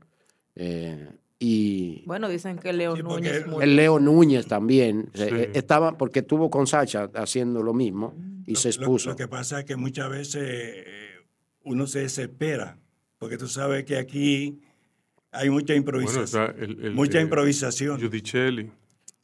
Eh, 0.55 1.09
y 1.39 2.05
Bueno, 2.07 2.29
dicen 2.29 2.59
que 2.59 2.73
Leo 2.75 2.95
Sí, 2.95 3.03
Núñez 3.03 3.33
el- 3.37 3.47
murió. 3.47 3.61
el 3.62 3.75
Leo 3.77 3.99
Núñez 3.99 4.47
también 4.47 5.09
eh, 5.15 5.27
Sí. 5.29 5.35
eh, 5.35 5.51
estaba, 5.55 5.97
porque 5.97 6.19
estuvo 6.21 6.51
con 6.51 6.66
Sacha 6.66 7.11
haciendo 7.15 7.62
lo 7.62 7.73
mismo 7.73 8.15
y 8.47 8.53
Lo- 8.53 8.61
se 8.61 8.69
expuso. 8.69 9.11
Lo, 9.11 9.16
que 9.16 9.27
pasa 9.29 9.61
es 9.61 9.65
que 9.65 9.77
muchas 9.77 10.11
veces 10.11 10.85
uno 11.62 11.87
se 11.87 12.01
desespera, 12.01 12.77
porque 13.19 13.39
tú 13.39 13.49
sabes 13.49 13.85
que 13.85 13.97
aquí 13.97 14.61
hay 15.33 15.49
mucha 15.49 15.73
Bueno, 15.73 15.79
improvisación. 16.03 16.25
está 16.25 16.47
el, 16.62 16.85
el- 16.85 16.95
mucha 16.95 17.19
improvisación. 17.23 17.99
Giudicelli. 17.99 18.71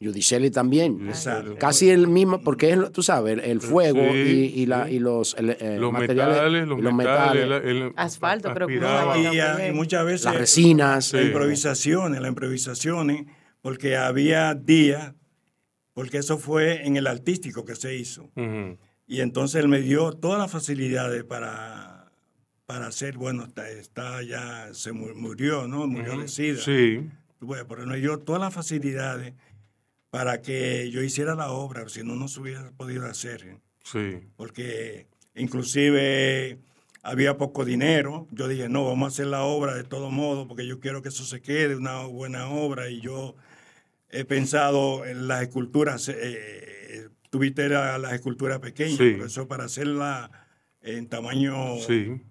Judicelli 0.01 0.49
también. 0.49 1.07
Exacto. 1.07 1.55
Casi 1.59 1.89
el 1.89 2.07
mismo, 2.07 2.41
porque 2.41 2.71
es, 2.71 2.77
lo- 2.77 2.91
tú 2.91 3.03
sabes, 3.03 3.39
el, 3.43 3.61
fuego 3.61 4.01
Sí, 4.11 4.51
y, 4.55 4.61
y 4.61 4.65
la, 4.65 4.87
sí. 4.87 4.95
y 4.95 4.99
los, 4.99 5.35
el- 5.37 5.51
eh, 5.51 5.77
Los 5.79 5.91
materiales, 5.93 6.35
metales, 6.35 6.67
los 6.67 6.79
metales. 6.93 7.43
metales, 7.45 7.61
el- 7.71 7.77
el- 7.83 7.93
Asfalto, 7.95 8.53
creo 8.53 8.67
que 8.67 8.73
aspiraba. 8.75 9.17
usaba. 9.17 9.65
y, 9.65 9.69
y 9.69 9.71
muchas 9.73 10.03
veces 10.05 10.25
las 10.25 10.35
resinas. 10.37 11.13
las 11.13 11.21
Sí. 11.23 11.27
improvisaciones, 11.27 12.19
las 12.21 12.29
improvisaciones, 12.29 13.25
porque 13.61 13.95
había 13.95 14.55
días, 14.55 15.13
porque 15.93 16.17
eso 16.17 16.37
fue 16.39 16.85
en 16.87 16.97
el 16.97 17.05
artístico 17.07 17.63
que 17.65 17.75
se 17.75 17.95
hizo. 17.95 18.31
Y 19.07 19.19
entonces 19.21 19.61
él 19.61 19.67
me 19.67 19.81
dio 19.81 20.13
todas 20.13 20.39
las 20.39 20.49
facilidades 20.49 21.23
para, 21.25 22.11
para 22.65 22.87
hacer, 22.87 23.17
bueno, 23.17 23.43
está, 23.43 23.69
está 23.69 24.23
ya, 24.23 24.69
se 24.73 24.93
mu- 24.93 25.13
murió, 25.15 25.67
¿no? 25.67 25.85
Murió 25.85 26.17
de 26.17 26.27
SIDA. 26.29 26.61
Sí. 26.61 27.07
Bueno, 27.41 27.65
pero 27.67 27.85
me 27.85 27.97
dio 27.97 28.19
todas 28.19 28.39
las 28.41 28.53
facilidades 28.53 29.33
para 30.11 30.41
que 30.41 30.91
yo 30.91 31.01
hiciera 31.01 31.33
la 31.35 31.49
obra, 31.51 31.87
si 31.89 32.03
no, 32.03 32.15
no 32.15 32.27
se 32.27 32.39
hubiera 32.41 32.69
podido 32.71 33.05
hacer. 33.07 33.57
Sí. 33.83 34.19
Porque 34.35 35.07
inclusive 35.35 36.59
había 37.01 37.37
poco 37.37 37.65
dinero. 37.65 38.27
Yo 38.31 38.47
dije, 38.47 38.69
no, 38.69 38.85
vamos 38.85 39.05
a 39.05 39.13
hacer 39.13 39.27
la 39.27 39.43
obra 39.43 39.73
de 39.73 39.83
todo 39.83 40.11
modo, 40.11 40.47
porque 40.47 40.67
yo 40.67 40.79
quiero 40.79 41.01
que 41.01 41.09
eso 41.09 41.23
se 41.25 41.41
quede, 41.41 41.75
una 41.75 42.03
buena 42.03 42.49
obra. 42.49 42.89
Y 42.89 42.99
yo 43.01 43.35
he 44.09 44.25
pensado 44.25 45.05
en 45.05 45.27
las 45.27 45.41
esculturas, 45.43 46.09
eh, 46.13 47.07
tuviste 47.29 47.69
la- 47.69 47.97
las 47.97 48.13
esculturas 48.13 48.59
pequeñas, 48.59 48.97
Sí. 48.97 49.11
por 49.11 49.27
eso 49.27 49.47
para 49.47 49.63
hacerla 49.63 50.29
en 50.81 51.07
tamaño 51.07 51.77
Sí. 51.87 52.21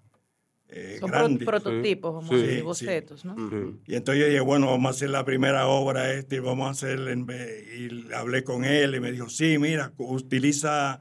Eh, 0.71 0.97
Son 0.99 1.09
pro- 1.11 1.19
grande. 1.19 1.45
prototipos, 1.45 2.13
vamos 2.13 2.29
Sí, 2.29 2.35
a 2.35 2.39
sí. 2.39 2.45
decir, 2.47 2.63
bocetos, 2.63 3.25
¿no? 3.25 3.35
Y 3.87 3.95
entonces 3.95 4.21
yo 4.23 4.27
dije, 4.29 4.39
bueno, 4.39 4.67
vamos 4.67 4.87
a 4.87 4.89
hacer 4.91 5.09
la 5.09 5.25
primera 5.25 5.67
obra 5.67 6.13
esta 6.13 6.35
y 6.35 6.39
vamos 6.39 6.67
a 6.67 6.71
hacer, 6.71 6.99
y 6.99 8.13
hablé 8.13 8.43
con 8.43 8.63
él 8.65 8.95
y 8.95 8.99
me 8.99 9.11
dijo, 9.11 9.29
sí, 9.29 9.57
mira, 9.57 9.91
utiliza 9.97 10.99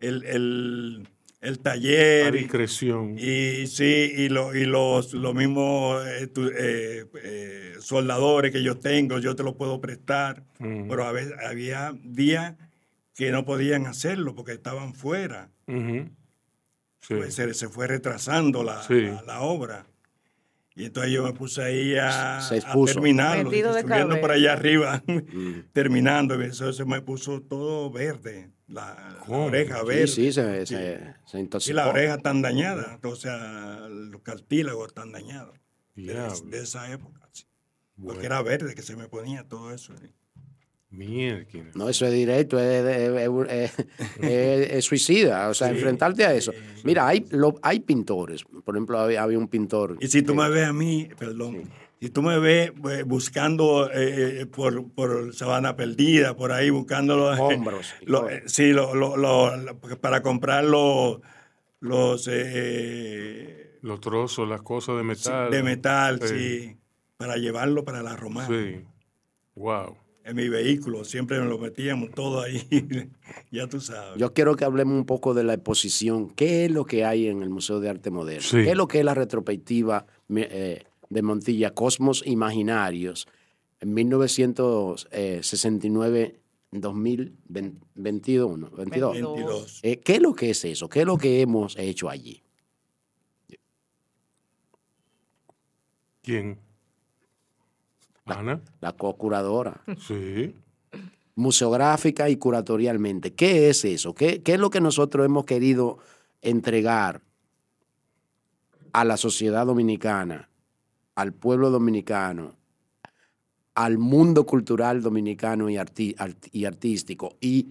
el, 0.00 0.24
el, 0.24 1.08
el 1.42 1.54
A 1.54 1.62
taller 1.62 2.34
y, 2.34 2.38
discreción. 2.40 3.18
y 3.18 3.66
sí, 3.66 4.12
y, 4.16 4.28
lo- 4.30 4.54
y 4.54 4.64
los, 4.64 5.12
los 5.14 5.34
mismos 5.34 6.06
eh, 6.06 6.26
tu- 6.26 6.48
eh, 6.48 7.04
eh, 7.22 7.74
soldadores 7.80 8.52
que 8.52 8.62
yo 8.62 8.76
tengo, 8.78 9.18
yo 9.18 9.36
te 9.36 9.42
los 9.42 9.54
puedo 9.54 9.80
prestar, 9.80 10.44
pero 10.58 11.04
a 11.04 11.12
veces 11.12 11.34
había 11.46 11.94
días 12.02 12.54
que 13.14 13.30
no 13.32 13.44
podían 13.44 13.86
hacerlo 13.86 14.34
porque 14.34 14.52
estaban 14.52 14.94
fuera. 14.94 15.50
Ujú. 15.66 16.08
Sí. 17.00 17.14
Pues 17.14 17.34
se, 17.34 17.52
se 17.54 17.68
fue 17.68 17.86
retrasando 17.86 18.62
la, 18.62 18.82
Sí. 18.82 19.02
la- 19.02 19.22
la 19.22 19.40
obra. 19.42 19.86
Y 20.76 20.84
entonces 20.86 21.12
yo 21.12 21.24
me 21.24 21.32
puse 21.32 21.62
ahí 21.62 21.96
a, 21.96 22.40
Se 22.40 22.58
a 22.58 22.72
terminarlo, 22.84 23.50
subiendo 23.50 23.72
por 23.72 23.86
cabeza. 23.88 24.32
allá 24.32 24.52
arriba, 24.52 25.02
Mm. 25.06 25.60
terminando. 25.72 26.40
y 26.42 26.46
Eso 26.46 26.72
se 26.72 26.84
me 26.84 27.00
puso 27.02 27.42
todo 27.42 27.90
verde, 27.90 28.50
la, 28.68 29.18
la 29.28 29.36
oreja 29.36 29.82
verde. 29.82 30.06
sí, 30.06 30.32
se, 30.32 30.64
Sí. 30.66 30.74
se, 30.76 31.14
se 31.26 31.38
Y 31.38 31.40
intoxicó. 31.40 31.76
la 31.76 31.88
oreja 31.88 32.18
tan 32.18 32.40
dañada, 32.40 32.98
o 33.02 33.16
sea, 33.16 33.88
los 33.90 34.22
cartílagos 34.22 34.94
tan 34.94 35.10
dañados. 35.12 35.58
De, 35.96 36.14
de 36.46 36.62
esa 36.62 36.90
época. 36.92 37.28
sí. 37.32 37.44
Bueno. 37.96 38.14
Porque 38.14 38.26
era 38.26 38.40
verde 38.40 38.74
que 38.74 38.82
se 38.82 38.96
me 38.96 39.06
ponía 39.08 39.44
todo 39.46 39.74
eso. 39.74 39.92
sí. 39.98 40.06
Mierda. 40.90 41.46
No, 41.74 41.88
eso 41.88 42.04
es 42.06 42.12
directo, 42.12 42.58
es, 42.58 42.84
es- 42.84 43.30
es- 43.48 43.86
es- 44.20 44.70
es 44.72 44.84
suicida, 44.84 45.48
o 45.48 45.54
sea, 45.54 45.68
Sí. 45.68 45.74
enfrentarte 45.74 46.24
a 46.24 46.34
eso. 46.34 46.52
Mira, 46.82 47.06
hay, 47.06 47.24
lo- 47.30 47.54
hay 47.62 47.78
pintores, 47.80 48.44
por 48.64 48.74
ejemplo, 48.74 48.98
había, 48.98 49.22
había 49.22 49.38
un 49.38 49.46
pintor. 49.48 49.96
Y 50.00 50.08
si 50.08 50.22
tú 50.22 50.34
me 50.34 50.48
ves 50.50 50.66
a 50.66 50.72
mí, 50.72 51.08
perdón, 51.16 51.62
si 52.00 52.08
tú 52.10 52.22
me 52.22 52.38
ves 52.40 52.72
eh, 52.90 53.02
buscando 53.04 53.88
eh, 53.92 54.40
eh, 54.40 54.46
por, 54.46 54.90
por 54.90 55.32
Sabana 55.32 55.76
Perdida, 55.76 56.34
por 56.36 56.50
ahí 56.50 56.70
buscando 56.70 57.16
los... 57.16 57.38
Hombros 57.38 57.94
eh, 58.00 58.42
sí, 58.46 58.72
lo- 58.72 58.94
lo- 58.94 59.78
para 60.00 60.22
comprar 60.22 60.64
los, 60.64 61.20
los 61.78 62.28
eh, 62.32 63.78
Los 63.82 64.00
trozos, 64.00 64.48
las 64.48 64.62
cosas 64.62 64.96
de 64.96 65.02
sí, 65.02 65.06
metal. 65.28 65.50
de 65.50 65.62
metal, 65.62 66.20
Sí. 66.22 66.34
sí, 66.60 66.76
para 67.16 67.36
llevarlo 67.36 67.84
para 67.84 68.02
la 68.02 68.16
romana. 68.16 68.48
Sí. 68.48 68.80
Wow. 69.54 69.96
En 70.22 70.36
mi 70.36 70.48
vehículo, 70.48 71.02
siempre 71.04 71.40
me 71.40 71.46
lo 71.46 71.58
metíamos 71.58 72.10
todo 72.10 72.42
ahí, 72.42 72.62
ya 73.50 73.66
tú 73.68 73.80
sabes. 73.80 74.18
Yo 74.18 74.34
quiero 74.34 74.54
que 74.54 74.66
hablemos 74.66 74.94
un 74.94 75.06
poco 75.06 75.32
de 75.32 75.44
la 75.44 75.54
exposición. 75.54 76.28
¿Qué 76.30 76.66
es 76.66 76.70
lo 76.70 76.84
que 76.84 77.06
hay 77.06 77.28
en 77.28 77.40
el 77.42 77.48
Museo 77.48 77.80
de 77.80 77.88
Arte 77.88 78.10
Moderno? 78.10 78.42
Sí. 78.42 78.58
¿Qué 78.58 78.68
es 78.70 78.76
lo 78.76 78.86
que 78.86 78.98
es 78.98 79.04
la 79.04 79.14
retrospectiva 79.14 80.06
eh, 80.28 80.84
de 81.08 81.22
Montilla, 81.22 81.70
Cosmos 81.70 82.22
Imaginarios, 82.26 83.28
en 83.80 83.96
1969-2021? 83.96 86.34
22. 87.94 88.76
22. 88.76 89.80
Eh, 89.82 90.00
¿Qué 90.00 90.16
es 90.16 90.20
lo 90.20 90.34
que 90.34 90.50
es 90.50 90.62
eso? 90.66 90.90
¿Qué 90.90 91.00
es 91.00 91.06
lo 91.06 91.16
que 91.16 91.40
hemos 91.40 91.78
hecho 91.78 92.10
allí? 92.10 92.42
¿Quién? 96.22 96.58
Ana. 98.26 98.60
La 98.80 98.92
co-curadora. 98.92 99.82
Sí. 100.06 100.54
museográfica 101.36 102.28
y 102.28 102.36
curatorialmente. 102.36 103.32
¿Qué 103.32 103.70
es 103.70 103.84
eso? 103.84 104.14
¿Qué, 104.14 104.42
qué 104.42 104.54
es 104.54 104.60
lo 104.60 104.68
que 104.68 104.80
nosotros 104.80 105.24
hemos 105.24 105.46
querido 105.46 105.98
entregar 106.42 107.22
a 108.92 109.04
la 109.04 109.16
sociedad 109.16 109.64
dominicana, 109.66 110.50
al 111.14 111.32
pueblo 111.32 111.70
dominicano, 111.70 112.56
al 113.74 113.96
mundo 113.98 114.44
cultural 114.44 115.00
dominicano 115.00 115.70
y, 115.70 115.76
arti- 115.76 116.14
art- 116.18 116.48
y 116.52 116.64
artístico 116.66 117.36
y 117.40 117.68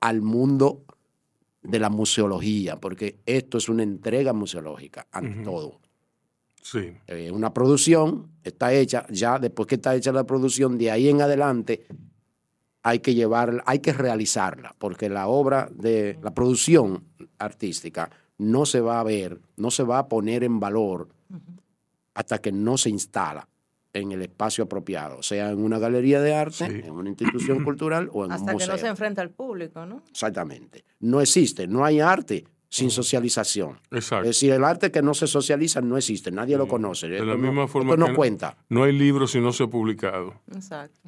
al 0.00 0.22
mundo 0.22 0.84
de 1.62 1.78
la 1.78 1.90
museología? 1.90 2.76
Porque 2.76 3.18
esto 3.26 3.58
es 3.58 3.68
una 3.68 3.82
entrega 3.82 4.32
museológica, 4.32 5.08
ante 5.12 5.42
todo. 5.42 5.79
Sí. 6.62 6.92
Eh, 7.06 7.30
una 7.30 7.52
producción 7.54 8.30
está 8.44 8.72
hecha, 8.72 9.06
ya 9.10 9.38
después 9.38 9.66
que 9.66 9.76
está 9.76 9.94
hecha 9.94 10.12
la 10.12 10.24
producción, 10.24 10.76
de 10.78 10.90
ahí 10.90 11.08
en 11.08 11.22
adelante 11.22 11.86
hay 12.82 13.00
que 13.00 13.14
llevarla, 13.14 13.62
hay 13.66 13.80
que 13.80 13.92
realizarla, 13.92 14.74
porque 14.78 15.08
la 15.08 15.26
obra 15.28 15.68
de 15.74 16.18
la 16.22 16.32
producción 16.32 17.04
artística 17.38 18.10
no 18.38 18.64
se 18.66 18.80
va 18.80 19.00
a 19.00 19.04
ver, 19.04 19.40
no 19.56 19.70
se 19.70 19.82
va 19.82 19.98
a 19.98 20.08
poner 20.08 20.44
en 20.44 20.60
valor 20.60 21.08
hasta 22.14 22.38
que 22.38 22.52
no 22.52 22.76
se 22.78 22.90
instala 22.90 23.46
en 23.92 24.12
el 24.12 24.22
espacio 24.22 24.64
apropiado, 24.64 25.22
sea 25.22 25.50
en 25.50 25.62
una 25.62 25.78
galería 25.78 26.20
de 26.22 26.34
arte, 26.34 26.54
Sí. 26.68 26.86
en 26.86 26.90
una 26.92 27.08
institución 27.08 27.64
cultural 27.64 28.08
o 28.12 28.24
en 28.24 28.32
Hasta 28.32 28.42
un 28.52 28.58
que 28.58 28.64
museo. 28.64 28.72
no 28.72 28.78
se 28.78 28.86
enfrenta 28.86 29.20
al 29.22 29.30
público, 29.30 29.84
¿no? 29.84 30.02
Exactamente. 30.10 30.84
No 31.00 31.20
existe, 31.20 31.66
no 31.66 31.84
hay 31.84 32.00
arte 32.00 32.44
sin 32.70 32.90
socialización. 32.90 33.78
Exacto. 33.90 34.22
Es 34.22 34.36
decir, 34.36 34.52
el 34.52 34.64
arte 34.64 34.90
que 34.92 35.02
no 35.02 35.12
se 35.12 35.26
socializa 35.26 35.80
no 35.80 35.96
existe, 35.98 36.30
nadie 36.30 36.56
lo 36.56 36.68
conoce. 36.68 37.08
De 37.08 37.16
Esto 37.16 37.26
la 37.26 37.34
no- 37.34 37.38
misma 37.42 37.66
forma 37.68 37.94
esto 37.94 38.04
que 38.06 38.10
no 38.12 38.16
cuenta. 38.16 38.56
No 38.68 38.84
hay 38.84 38.92
libros 38.92 39.32
si 39.32 39.40
no 39.40 39.52
se 39.52 39.64
ha 39.64 39.66
publicado. 39.66 40.34
Exacto. 40.54 41.00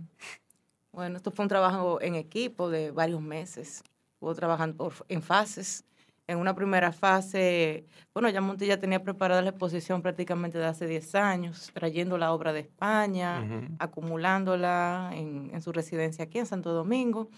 Bueno, 0.93 1.17
esto 1.17 1.31
fue 1.31 1.45
un 1.45 1.49
trabajo 1.49 2.01
en 2.03 2.17
equipo 2.17 2.69
de 2.69 2.91
varios 2.91 3.23
meses. 3.23 3.83
Estuvo 4.15 4.35
trabajando 4.35 4.77
por- 4.77 5.07
en 5.09 5.23
fases. 5.23 5.85
En 6.29 6.39
una 6.39 6.55
primera 6.55 6.93
fase, 6.93 7.85
bueno, 8.15 8.29
ya 8.29 8.41
Montilla 8.41 8.79
tenía 8.79 9.03
preparada 9.03 9.43
la 9.43 9.51
exposición 9.51 10.03
prácticamente 10.03 10.57
de 10.57 10.65
hace 10.67 10.87
10 10.87 11.15
años, 11.17 11.71
trayendo 11.75 12.17
la 12.17 12.33
obra 12.33 12.53
de 12.53 12.61
España, 12.61 13.45
acumulándola 13.79 15.11
en, 15.15 15.51
en 15.53 15.63
su 15.63 15.73
residencia 15.73 16.25
aquí 16.25 16.39
en 16.39 16.47
Santo 16.47 16.73
Domingo. 16.73 17.29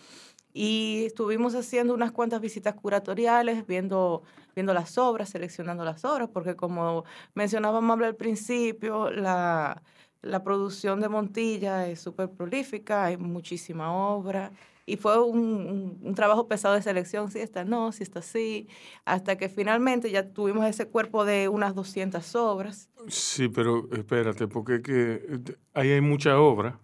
Y 0.57 1.05
estuvimos 1.07 1.55
haciendo 1.57 1.95
unas 1.95 2.13
cuantas 2.13 2.41
visitas 2.41 2.75
curatoriales, 2.75 3.67
viendo, 3.67 4.23
viendo 4.55 4.73
las 4.73 4.97
obras, 4.99 5.29
seleccionando 5.31 5.85
las 5.85 6.05
obras, 6.05 6.29
porque 6.33 6.55
como 6.57 7.05
mencionaba 7.35 7.81
al 8.07 8.15
principio, 8.17 9.11
la, 9.11 9.83
la 10.23 10.45
producción 10.45 11.01
de 11.01 11.09
Montilla 11.09 11.89
es 11.89 12.01
súper 12.01 12.31
prolífica, 12.31 13.05
hay 13.07 13.17
muchísima 13.17 13.93
obra. 13.93 14.53
Y 14.87 14.97
fue 14.97 15.21
un, 15.23 15.39
un- 15.41 15.99
un 16.03 16.15
trabajo 16.15 16.47
pesado 16.47 16.75
de 16.75 16.83
selección, 16.83 17.31
si 17.33 17.41
esta 17.41 17.65
no, 17.65 17.91
si 17.91 18.03
esta 18.05 18.23
sí, 18.23 18.69
hasta 19.05 19.37
que 19.37 19.49
finalmente 19.49 20.11
ya 20.11 20.29
tuvimos 20.31 20.67
ese 20.67 20.87
cuerpo 20.89 21.25
de 21.25 21.49
unas 21.49 21.75
200 21.75 22.35
obras. 22.37 22.91
Sí, 23.09 23.49
pero 23.49 23.89
espérate, 23.93 24.47
porque 24.47 24.83
que 24.83 25.13
eh, 25.15 25.57
ahí 25.73 25.91
hay 25.91 26.01
mucha 26.01 26.39
obra. 26.39 26.79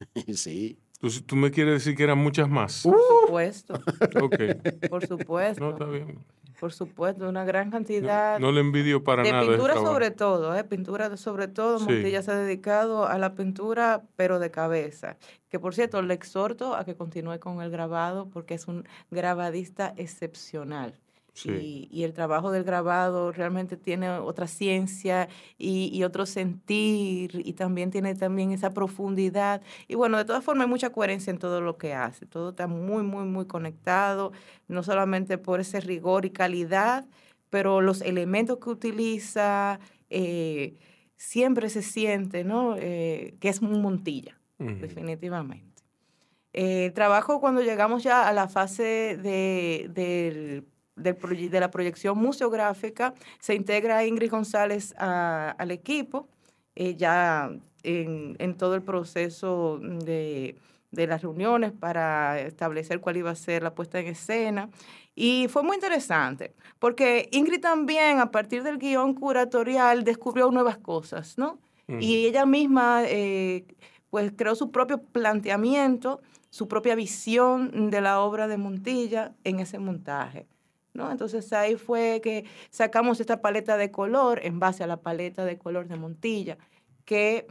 Sí. 0.34 0.78
Entonces, 1.04 1.26
¿tú 1.26 1.36
me 1.36 1.50
quieres 1.50 1.74
decir 1.74 1.94
que 1.94 2.02
eran 2.02 2.16
muchas 2.16 2.48
más? 2.48 2.82
Por 2.82 2.96
supuesto, 3.22 3.74
Ok. 4.22 4.88
por 4.88 5.06
supuesto. 5.06 5.62
No, 5.62 5.70
está 5.72 5.84
bien. 5.84 6.18
Por 6.58 6.72
supuesto, 6.72 7.28
una 7.28 7.44
gran 7.44 7.70
cantidad. 7.70 8.38
No 8.38 8.50
le 8.52 8.60
envidio 8.62 9.04
para 9.04 9.22
de 9.22 9.30
nada. 9.32 9.46
pintura 9.46 9.74
trabajo. 9.74 9.92
sobre 9.92 10.10
todo, 10.12 10.56
¿eh? 10.56 10.64
pintura 10.64 11.14
sobre 11.18 11.48
todo. 11.48 11.78
Sí. 11.78 11.84
Montilla 11.84 12.22
se 12.22 12.30
ha 12.30 12.36
dedicado 12.36 13.06
a 13.06 13.18
la 13.18 13.34
pintura, 13.34 14.04
pero 14.16 14.38
de 14.38 14.50
cabeza. 14.50 15.18
Que 15.50 15.58
por 15.58 15.74
cierto, 15.74 16.00
le 16.00 16.14
exhorto 16.14 16.74
a 16.74 16.86
que 16.86 16.94
continúe 16.94 17.38
con 17.38 17.60
el 17.60 17.70
grabado 17.70 18.30
porque 18.30 18.54
es 18.54 18.66
un 18.66 18.88
grabadista 19.10 19.92
excepcional. 19.98 20.94
Sí. 21.34 21.50
Y, 21.50 21.88
y 21.90 22.04
el 22.04 22.12
trabajo 22.12 22.52
del 22.52 22.62
grabado 22.64 23.32
realmente 23.32 23.76
tiene 23.76 24.08
otra 24.08 24.46
ciencia 24.46 25.28
y, 25.58 25.90
y 25.92 26.04
otro 26.04 26.26
sentir 26.26 27.42
y 27.44 27.52
también 27.54 27.90
tiene 27.90 28.14
también 28.14 28.52
esa 28.52 28.70
profundidad. 28.70 29.60
Y 29.88 29.96
bueno, 29.96 30.16
de 30.16 30.24
todas 30.24 30.44
formas 30.44 30.66
hay 30.66 30.70
mucha 30.70 30.90
coherencia 30.90 31.30
en 31.32 31.38
todo 31.38 31.60
lo 31.60 31.76
que 31.76 31.92
hace. 31.92 32.24
Todo 32.24 32.50
está 32.50 32.68
muy, 32.68 33.02
muy, 33.02 33.24
muy 33.24 33.46
conectado, 33.46 34.30
no 34.68 34.82
solamente 34.84 35.36
por 35.36 35.58
ese 35.60 35.80
rigor 35.80 36.24
y 36.24 36.30
calidad, 36.30 37.04
pero 37.50 37.80
los 37.80 38.00
elementos 38.00 38.58
que 38.58 38.70
utiliza 38.70 39.80
eh, 40.10 40.76
siempre 41.16 41.68
se 41.68 41.82
siente, 41.82 42.44
¿no? 42.44 42.76
Eh, 42.78 43.34
que 43.40 43.48
es 43.48 43.60
un 43.60 43.82
Montilla, 43.82 44.38
definitivamente. 44.58 45.82
Eh, 46.52 46.86
el 46.86 46.92
trabajo 46.92 47.40
cuando 47.40 47.60
llegamos 47.62 48.04
ya 48.04 48.28
a 48.28 48.32
la 48.32 48.46
fase 48.48 49.18
de, 49.20 49.90
del- 49.92 50.64
del 50.96 51.16
de 51.50 51.60
la 51.60 51.70
proyección 51.70 52.18
museográfica, 52.18 53.14
se 53.40 53.54
integra 53.54 54.04
Ingrid 54.06 54.30
González 54.30 54.94
a- 54.98 55.50
al 55.58 55.70
equipo, 55.70 56.28
eh, 56.76 56.94
ya 56.96 57.50
en, 57.82 58.36
en 58.38 58.56
todo 58.56 58.74
el 58.74 58.82
proceso 58.82 59.78
de, 59.80 60.56
de 60.90 61.06
las 61.06 61.22
reuniones 61.22 61.72
para 61.72 62.40
establecer 62.40 63.00
cuál 63.00 63.16
iba 63.16 63.30
a 63.30 63.34
ser 63.34 63.62
la 63.62 63.74
puesta 63.74 63.98
en 64.00 64.06
escena. 64.08 64.68
Y 65.16 65.46
fue 65.48 65.62
muy 65.62 65.76
interesante, 65.76 66.54
porque 66.78 67.28
Ingrid 67.32 67.60
también, 67.60 68.18
a 68.18 68.30
partir 68.30 68.62
del 68.62 68.78
guion 68.78 69.14
curatorial, 69.14 70.02
descubrió 70.04 70.50
nuevas 70.50 70.78
cosas, 70.78 71.38
¿no? 71.38 71.58
Y 72.00 72.26
ella 72.26 72.46
misma, 72.46 73.02
eh, 73.06 73.64
pues, 74.10 74.32
creó 74.36 74.54
su 74.54 74.70
propio 74.70 75.02
planteamiento, 75.02 76.20
su 76.50 76.66
propia 76.66 76.94
visión 76.94 77.90
de 77.90 78.00
la 78.00 78.20
obra 78.20 78.48
de 78.48 78.56
Montilla 78.56 79.34
en 79.44 79.60
ese 79.60 79.78
montaje. 79.78 80.46
Entonces 80.94 81.52
ahí 81.52 81.74
fue 81.76 82.20
que 82.22 82.44
sacamos 82.70 83.18
esta 83.20 83.40
paleta 83.42 83.76
de 83.76 83.90
color 83.90 84.40
en 84.44 84.60
base 84.60 84.84
a 84.84 84.86
la 84.86 84.98
paleta 84.98 85.44
de 85.44 85.58
color 85.58 85.88
de 85.88 85.96
Montilla, 85.96 86.56
que 87.04 87.46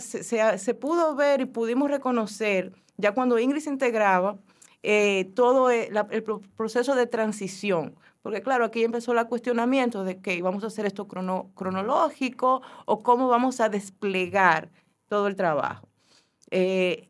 se, 0.00 0.74
pudo 0.74 1.14
ver 1.14 1.40
y 1.40 1.44
pudimos 1.46 1.88
reconocer, 1.90 2.72
ya 2.96 3.12
cuando 3.14 3.38
Ingrid 3.38 3.62
se 3.62 3.70
integraba, 3.70 4.38
eh, 4.82 5.30
todo 5.36 5.70
e- 5.70 5.88
la- 5.92 6.08
el 6.10 6.24
pro- 6.24 6.40
proceso 6.56 6.96
de 6.96 7.06
transición. 7.06 7.94
Porque 8.22 8.42
claro, 8.42 8.64
aquí 8.64 8.82
empezó 8.82 9.12
el 9.12 9.26
cuestionamiento 9.26 10.02
de 10.04 10.20
que 10.20 10.42
vamos 10.42 10.64
a 10.64 10.68
hacer 10.68 10.84
esto 10.86 11.06
crono- 11.06 11.50
cronológico 11.54 12.62
o 12.86 13.02
cómo 13.02 13.28
vamos 13.28 13.60
a 13.60 13.68
desplegar 13.68 14.70
todo 15.08 15.28
el 15.28 15.36
trabajo. 15.36 15.88
Eh, 16.50 17.08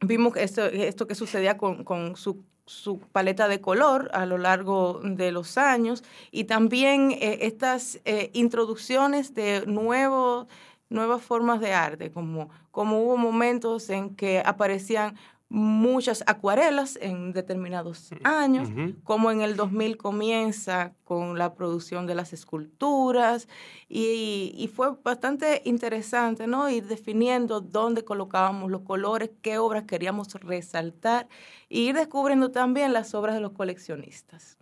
vimos 0.00 0.36
esto, 0.36 0.64
esto 0.66 1.06
que 1.06 1.14
sucedía 1.14 1.56
con 1.56 2.16
su, 2.16 2.44
su 2.68 3.00
paleta 3.00 3.48
de 3.48 3.60
color 3.60 4.10
a 4.12 4.26
lo 4.26 4.36
largo 4.36 5.00
de 5.02 5.32
los 5.32 5.56
años 5.56 6.04
y 6.30 6.44
también 6.44 7.12
eh, 7.12 7.38
estas 7.42 7.98
eh, 8.04 8.30
introducciones 8.34 9.34
de 9.34 9.64
nuevas 9.66 11.22
formas 11.22 11.60
de 11.60 11.72
arte, 11.72 12.12
como, 12.12 12.50
como 12.70 13.02
hubo 13.02 13.16
momentos 13.16 13.88
en 13.88 14.14
que 14.14 14.42
aparecían 14.44 15.16
muchas 15.50 16.22
acuarelas 16.26 16.98
en 17.00 17.32
determinados 17.32 18.10
años, 18.22 18.68
como 19.02 19.30
en 19.30 19.40
el 19.40 19.56
2000 19.56 19.96
comienza 19.96 20.92
con 21.04 21.38
la 21.38 21.54
producción 21.54 22.06
de 22.06 22.14
las 22.14 22.32
esculturas 22.34 23.48
y, 23.88 24.52
y 24.56 24.68
fue 24.68 24.94
bastante 25.02 25.62
interesante, 25.64 26.46
¿no? 26.46 26.68
Ir 26.68 26.86
definiendo 26.86 27.62
dónde 27.62 28.04
colocábamos 28.04 28.70
los 28.70 28.82
colores, 28.82 29.30
qué 29.40 29.56
obras 29.58 29.84
queríamos 29.84 30.34
resaltar 30.34 31.28
y 31.70 31.88
ir 31.88 31.96
descubriendo 31.96 32.50
también 32.50 32.92
las 32.92 33.14
obras 33.14 33.34
de 33.34 33.40
los 33.40 33.52
coleccionistas. 33.52 34.58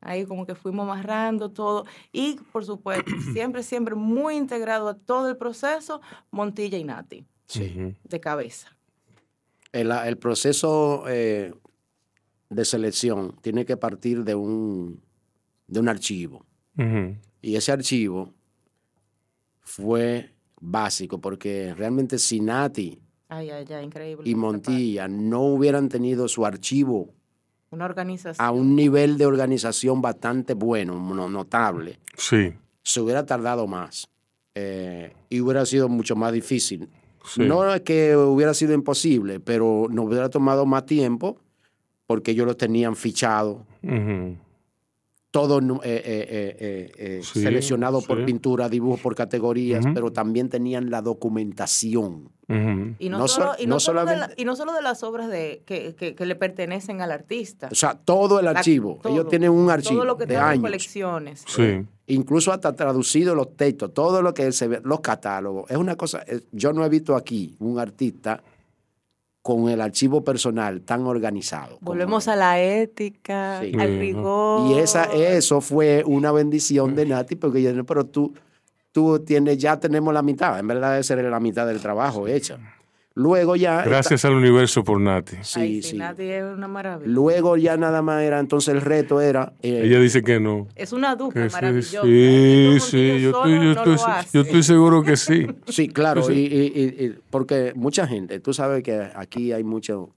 Ahí 0.00 0.24
como 0.24 0.46
que 0.46 0.54
fuimos 0.54 0.84
amarrando 0.84 1.50
todo 1.50 1.84
y 2.12 2.36
por 2.52 2.64
supuesto 2.64 3.10
siempre, 3.32 3.64
siempre 3.64 3.96
muy 3.96 4.36
integrado 4.36 4.88
a 4.88 4.94
todo 4.94 5.28
el 5.28 5.36
proceso, 5.36 6.00
Montilla 6.30 6.78
y 6.78 6.84
Nati, 6.84 7.26
Sí. 7.46 7.96
de 8.04 8.20
cabeza. 8.20 8.77
El, 9.72 9.90
el 9.92 10.16
proceso 10.18 11.04
eh, 11.08 11.52
de 12.50 12.64
selección 12.64 13.36
tiene 13.42 13.64
que 13.64 13.76
partir 13.76 14.24
de 14.24 14.34
un, 14.34 15.00
de 15.66 15.80
un 15.80 15.88
archivo. 15.88 16.44
Y 17.42 17.56
ese 17.56 17.72
archivo 17.72 18.32
fue 19.60 20.32
básico 20.60 21.20
porque 21.20 21.74
realmente 21.76 22.18
si 22.18 22.40
Nati 22.40 23.00
Ay, 23.28 23.50
ay, 23.50 23.66
ay, 23.70 23.84
increíble. 23.84 24.28
y 24.28 24.34
Montilla 24.34 25.06
no 25.08 25.42
hubieran 25.42 25.88
tenido 25.88 26.28
su 26.28 26.46
archivo 26.46 27.12
Una 27.70 27.84
organización. 27.84 28.44
a 28.46 28.50
un 28.50 28.74
nivel 28.74 29.18
de 29.18 29.26
organización 29.26 30.00
bastante 30.00 30.54
bueno, 30.54 30.94
no- 31.14 31.28
notable, 31.28 31.98
Sí. 32.16 32.54
se 32.82 33.00
hubiera 33.00 33.26
tardado 33.26 33.66
más 33.66 34.08
eh, 34.54 35.12
y 35.28 35.40
hubiera 35.40 35.66
sido 35.66 35.88
mucho 35.88 36.16
más 36.16 36.32
difícil. 36.32 36.88
Sí. 37.28 37.42
No 37.42 37.72
es 37.74 37.80
que 37.82 38.16
hubiera 38.16 38.54
sido 38.54 38.72
imposible, 38.74 39.40
pero 39.40 39.86
nos 39.90 40.06
hubiera 40.06 40.28
tomado 40.30 40.66
más 40.66 40.86
tiempo 40.86 41.36
porque 42.06 42.30
ellos 42.32 42.46
lo 42.46 42.56
tenían 42.56 42.96
fichado, 42.96 43.66
Ujú. 43.82 44.36
todo 45.30 45.60
nu- 45.60 45.80
eh, 45.84 46.02
eh, 46.04 46.92
eh, 46.98 47.20
Sí, 47.22 47.42
seleccionado 47.42 48.00
por 48.00 48.24
pintura, 48.24 48.68
dibujo 48.70 48.96
por 49.02 49.14
categorías, 49.14 49.84
pero 49.92 50.10
también 50.10 50.48
tenían 50.48 50.90
la 50.90 51.02
documentación. 51.02 52.30
Y 52.98 53.10
no, 53.10 53.18
No 53.18 53.28
solo, 53.28 53.48
sol- 53.48 53.56
y 53.58 53.66
no 53.66 53.74
no 53.74 53.80
solo 53.80 54.00
de 54.00 54.06
la- 54.06 54.12
solamente- 54.14 54.42
y 54.42 54.44
no 54.46 54.56
solo 54.56 54.72
de 54.72 54.80
las 54.80 55.02
obras 55.02 55.28
de, 55.28 55.62
que, 55.66 55.94
que- 55.96 56.14
que 56.14 56.24
le 56.24 56.34
pertenecen 56.34 57.02
al 57.02 57.12
artista. 57.12 57.68
O 57.70 57.74
sea, 57.74 57.94
todo 57.94 58.38
el 58.38 58.46
La- 58.46 58.52
archivo. 58.52 59.00
todo, 59.02 59.12
ellos 59.12 59.28
tienen 59.28 59.50
un 59.50 59.70
archivo 59.70 59.96
Todo 59.96 60.06
lo 60.06 60.16
que 60.16 60.24
de 60.24 60.38
años. 60.38 60.62
colecciones. 60.62 61.44
Sí. 61.46 61.84
Incluso 62.08 62.52
hasta 62.52 62.74
traducido 62.74 63.34
los 63.34 63.56
textos, 63.56 63.92
todo 63.94 64.22
lo 64.22 64.32
que 64.34 64.50
se 64.52 64.66
ve, 64.68 64.80
los 64.84 65.00
catálogos. 65.00 65.70
Es 65.70 65.76
una 65.76 65.96
cosa, 65.96 66.18
es- 66.26 66.42
yo 66.52 66.72
no 66.72 66.84
he 66.84 66.88
visto 66.88 67.14
aquí 67.16 67.54
un 67.60 67.78
artista 67.78 68.42
con 69.42 69.68
el 69.68 69.80
archivo 69.80 70.22
personal 70.24 70.82
tan 70.82 71.06
organizado. 71.06 71.78
Volvemos 71.80 72.28
a 72.28 72.36
la 72.36 72.60
ética, 72.60 73.60
Sí. 73.62 73.72
al 73.78 73.98
rigor. 73.98 74.70
Y 74.70 74.78
esa, 74.78 75.04
eso 75.04 75.60
fue 75.60 76.02
una 76.06 76.32
bendición 76.32 76.94
de 76.94 77.06
Nati, 77.06 77.36
porque 77.36 77.62
yo, 77.62 77.84
pero 77.86 78.04
tú, 78.04 78.34
tú 78.92 79.20
tienes, 79.20 79.56
ya 79.58 79.78
tenemos 79.80 80.12
la 80.12 80.22
mitad, 80.22 80.58
en 80.58 80.66
verdad 80.66 80.98
esa 80.98 81.14
era 81.14 81.30
la 81.30 81.40
mitad 81.40 81.66
del 81.66 81.80
trabajo 81.80 82.26
hecha. 82.26 82.58
Luego 83.18 83.56
ya... 83.56 83.82
Gracias 83.82 84.24
al 84.24 84.34
universo 84.34 84.84
por 84.84 85.00
Nati. 85.00 85.36
Sí, 85.42 85.60
Ay, 85.60 85.82
sí. 85.82 85.96
Nati 85.96 86.22
es 86.22 86.44
una 86.44 86.68
maravilla. 86.68 87.10
Luego 87.12 87.56
ya 87.56 87.76
nada 87.76 88.00
más 88.00 88.22
era, 88.22 88.38
entonces 88.38 88.72
el 88.72 88.80
reto 88.80 89.20
era... 89.20 89.52
eh, 89.60 89.82
Ella 89.86 89.98
dice 89.98 90.22
que 90.22 90.38
no. 90.38 90.68
es 90.76 90.92
una 90.92 91.16
dupla 91.16 91.48
maravillosa. 91.50 92.02
sí, 92.06 92.76
sí, 92.80 93.20
yo 93.20 93.30
estoy, 93.30 93.52
yo, 93.54 93.62
no 93.64 93.70
estoy, 93.72 93.96
yo 94.32 94.40
estoy 94.42 94.62
seguro 94.62 95.02
que 95.02 95.16
sí. 95.16 95.46
Sí, 95.66 95.88
claro, 95.88 96.30
y- 96.30 96.34
y- 96.38 97.04
y- 97.06 97.14
porque 97.30 97.72
mucha 97.74 98.06
gente, 98.06 98.38
tú 98.38 98.54
sabes 98.54 98.84
que 98.84 99.08
aquí 99.16 99.50
hay 99.52 99.64
mucho, 99.64 100.10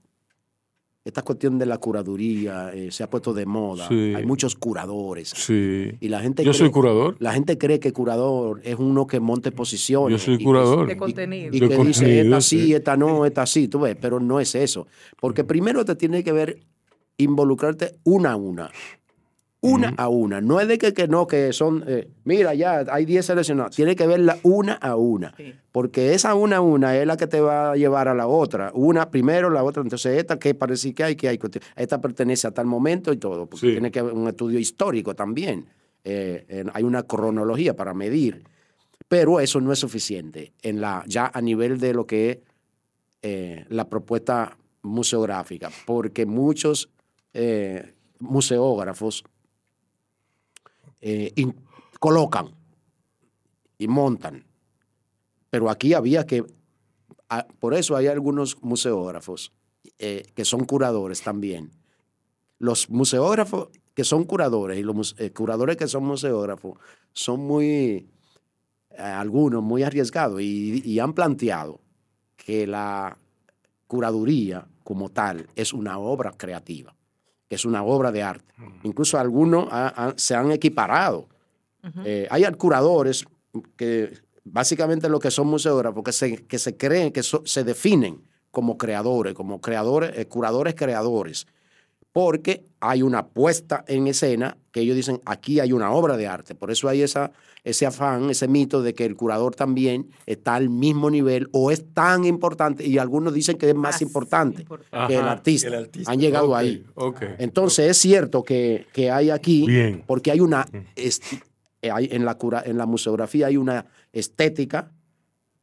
esta 1.04 1.22
cuestión 1.22 1.58
de 1.58 1.66
la 1.66 1.78
curaduría 1.78 2.72
eh, 2.72 2.90
se 2.92 3.02
ha 3.02 3.10
puesto 3.10 3.34
de 3.34 3.44
moda. 3.44 3.88
Sí. 3.88 4.14
Hay 4.14 4.24
muchos 4.24 4.54
curadores. 4.54 5.30
Sí. 5.30 5.90
Y 6.00 6.08
la 6.08 6.20
gente 6.20 6.44
Yo 6.44 6.52
cree- 6.52 6.58
soy 6.58 6.70
curador. 6.70 7.16
La 7.18 7.32
gente 7.32 7.58
cree 7.58 7.80
que 7.80 7.92
curador 7.92 8.60
es 8.62 8.76
uno 8.78 9.06
que 9.08 9.18
monte 9.18 9.50
posiciones. 9.50 10.20
Yo 10.20 10.24
soy 10.24 10.34
y 10.34 10.38
que- 10.38 10.44
curador. 10.44 10.86
De 10.86 10.96
contenido. 10.96 11.50
y 11.52 11.58
De 11.60 11.68
que 11.68 11.76
dice 11.84 12.20
esta 12.20 12.40
sí, 12.40 12.60
sí. 12.66 12.74
esta 12.74 12.96
no, 12.96 13.26
esta 13.26 13.46
sí, 13.46 13.66
tú 13.66 13.80
ves, 13.80 13.96
pero 14.00 14.20
no 14.20 14.38
es 14.38 14.54
eso. 14.54 14.86
Porque 15.20 15.42
primero 15.42 15.84
te 15.84 15.96
tiene 15.96 16.22
que 16.22 16.30
ver, 16.32 16.60
involucrarte 17.18 17.96
una 18.04 18.32
a 18.32 18.36
una. 18.36 18.70
Una 19.64 19.94
a 19.96 20.08
una. 20.08 20.40
No 20.40 20.60
es 20.60 20.66
de 20.66 20.76
que, 20.76 20.92
que 20.92 21.06
no, 21.06 21.26
que 21.28 21.52
son, 21.52 21.84
eh, 21.86 22.08
mira, 22.24 22.52
ya 22.52 22.84
hay 22.90 23.04
10 23.04 23.24
seleccionados. 23.26 23.76
Tiene 23.76 23.94
que 23.94 24.06
verla 24.08 24.36
una 24.42 24.74
a 24.74 24.96
una. 24.96 25.32
Sí. 25.36 25.54
Porque 25.70 26.14
esa 26.14 26.34
una 26.34 26.56
a 26.56 26.60
una 26.60 26.96
es 26.98 27.06
la 27.06 27.16
que 27.16 27.28
te 27.28 27.40
va 27.40 27.70
a 27.72 27.76
llevar 27.76 28.08
a 28.08 28.14
la 28.14 28.26
otra. 28.26 28.72
Una 28.74 29.08
primero, 29.10 29.50
la 29.50 29.62
otra. 29.62 29.80
Entonces, 29.82 30.18
esta 30.18 30.38
que 30.38 30.54
parece 30.56 30.92
que 30.92 31.04
hay, 31.04 31.14
que 31.14 31.28
hay. 31.28 31.38
Esta 31.76 32.00
pertenece 32.00 32.48
a 32.48 32.50
tal 32.50 32.66
momento 32.66 33.12
y 33.12 33.18
todo. 33.18 33.46
Porque 33.46 33.66
Sí. 33.68 33.72
tiene 33.72 33.92
que 33.92 34.00
haber 34.00 34.14
un 34.14 34.26
estudio 34.26 34.58
histórico 34.58 35.14
también. 35.14 35.66
Eh, 36.04 36.44
en- 36.48 36.70
hay 36.74 36.82
una 36.82 37.04
cronología 37.04 37.76
para 37.76 37.94
medir. 37.94 38.42
Pero 39.06 39.38
eso 39.38 39.60
no 39.60 39.72
es 39.72 39.78
suficiente 39.78 40.52
en 40.62 40.80
la, 40.80 41.04
ya 41.06 41.30
a 41.32 41.40
nivel 41.40 41.78
de 41.78 41.94
lo 41.94 42.04
que 42.06 42.30
es 42.30 42.38
eh, 43.22 43.64
la 43.68 43.88
propuesta 43.88 44.56
museográfica, 44.82 45.70
porque 45.86 46.26
muchos 46.26 46.88
eh, 47.34 47.92
museógrafos 48.18 49.22
eh, 51.02 51.32
colocan 52.00 52.48
y 53.76 53.88
montan, 53.88 54.44
pero 55.50 55.68
aquí 55.68 55.92
había 55.92 56.24
que, 56.24 56.44
por 57.60 57.74
eso 57.74 57.96
hay 57.96 58.06
algunos 58.06 58.62
museógrafos 58.62 59.52
eh, 59.98 60.24
que 60.34 60.44
son 60.44 60.64
curadores 60.64 61.22
también. 61.22 61.70
Los 62.58 62.88
museógrafos 62.88 63.68
que 63.94 64.04
son 64.04 64.24
curadores 64.24 64.78
y 64.78 64.82
los 64.82 65.14
eh, 65.18 65.30
curadores 65.30 65.76
que 65.76 65.88
son 65.88 66.04
museógrafos 66.04 66.78
son 67.12 67.40
muy, 67.40 68.08
algunos 68.96 69.62
muy 69.62 69.82
arriesgados 69.82 70.40
y 70.40 70.98
han 70.98 71.12
planteado 71.12 71.80
que 72.36 72.66
la 72.66 73.18
curaduría 73.86 74.66
como 74.84 75.10
tal 75.10 75.46
es 75.54 75.72
una 75.72 75.98
obra 75.98 76.32
creativa, 76.32 76.94
que 77.52 77.56
es 77.56 77.66
una 77.66 77.82
obra 77.82 78.10
de 78.10 78.22
arte. 78.22 78.54
Incluso 78.82 79.18
algunos 79.18 79.68
ha- 79.70 79.88
ha- 79.88 80.14
se 80.16 80.34
han 80.34 80.50
equiparado. 80.52 81.28
Eh, 82.02 82.26
hay 82.30 82.44
curadores 82.56 83.26
que 83.76 84.14
básicamente 84.42 85.10
lo 85.10 85.18
que 85.20 85.30
son 85.30 85.48
museógrafos, 85.48 86.02
que 86.02 86.12
se, 86.12 86.46
que 86.46 86.58
se 86.58 86.78
creen, 86.78 87.12
que 87.12 87.22
so- 87.22 87.42
se 87.44 87.62
definen 87.62 88.22
como 88.50 88.78
creadores, 88.78 89.34
como 89.34 89.60
creadores, 89.60 90.12
eh, 90.16 90.26
curadores 90.28 90.74
creadores, 90.74 91.46
porque 92.12 92.66
hay 92.80 93.02
una 93.02 93.26
puesta 93.28 93.84
en 93.88 94.06
escena 94.06 94.58
que 94.70 94.80
ellos 94.80 94.96
dicen, 94.96 95.20
aquí 95.24 95.60
hay 95.60 95.72
una 95.72 95.92
obra 95.92 96.16
de 96.16 96.26
arte. 96.26 96.54
Por 96.54 96.70
eso 96.70 96.88
hay 96.88 97.00
esa, 97.02 97.32
ese 97.64 97.86
afán, 97.86 98.28
ese 98.28 98.48
mito 98.48 98.82
de 98.82 98.92
que 98.94 99.04
el 99.06 99.16
curador 99.16 99.54
también 99.54 100.10
está 100.26 100.54
al 100.56 100.68
mismo 100.68 101.10
nivel 101.10 101.48
o 101.52 101.70
es 101.70 101.84
tan 101.94 102.24
importante, 102.24 102.84
y 102.86 102.98
algunos 102.98 103.32
dicen 103.32 103.56
que 103.56 103.68
es 103.68 103.74
más 103.74 103.94
Más 103.94 104.02
importante, 104.02 104.62
importante. 104.62 105.14
que 105.14 105.18
el 105.20 105.28
artista. 105.28 105.68
que 105.68 105.74
el 105.76 105.82
artista. 105.84 106.10
Han 106.12 106.20
llegado 106.20 106.54
ahí. 106.56 106.84
Entonces 107.38 107.90
es 107.90 107.98
cierto 107.98 108.42
que, 108.42 108.86
que 108.92 109.10
hay 109.10 109.30
aquí, 109.30 109.64
Bien. 109.66 110.02
porque 110.06 110.30
hay 110.32 110.40
una, 110.40 110.66
hay- 111.82 112.08
en, 112.12 112.24
la 112.24 112.36
cura, 112.36 112.62
en 112.66 112.76
la 112.78 112.86
museografía 112.86 113.46
hay 113.46 113.56
una 113.56 113.86
estética, 114.12 114.90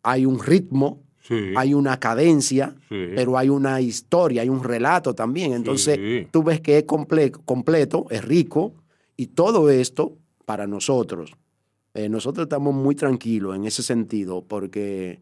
hay 0.03 0.25
un 0.25 0.39
ritmo, 0.41 1.03
Sí. 1.29 1.53
hay 1.55 1.73
una 1.73 1.97
cadencia, 1.99 2.75
Sí. 2.89 3.05
pero 3.15 3.37
hay 3.37 3.47
una 3.49 3.79
historia, 3.79 4.41
hay 4.41 4.49
un 4.49 4.63
relato 4.63 5.13
también. 5.15 5.53
Entonces 5.53 5.95
Sí. 5.97 6.27
tú 6.31 6.43
ves 6.43 6.59
que 6.59 6.79
es 6.79 6.85
comple- 6.85 7.31
completo, 7.45 8.05
es 8.09 8.25
rico, 8.25 8.73
y 9.15 9.27
todo 9.27 9.69
esto 9.69 10.17
para 10.45 10.67
nosotros. 10.67 11.31
eh, 11.95 12.07
nosotros 12.07 12.45
estamos 12.45 12.73
muy 12.73 12.93
tranquilos 12.95 13.55
en 13.55 13.65
ese 13.65 13.81
sentido, 13.81 14.43
porque 14.47 15.19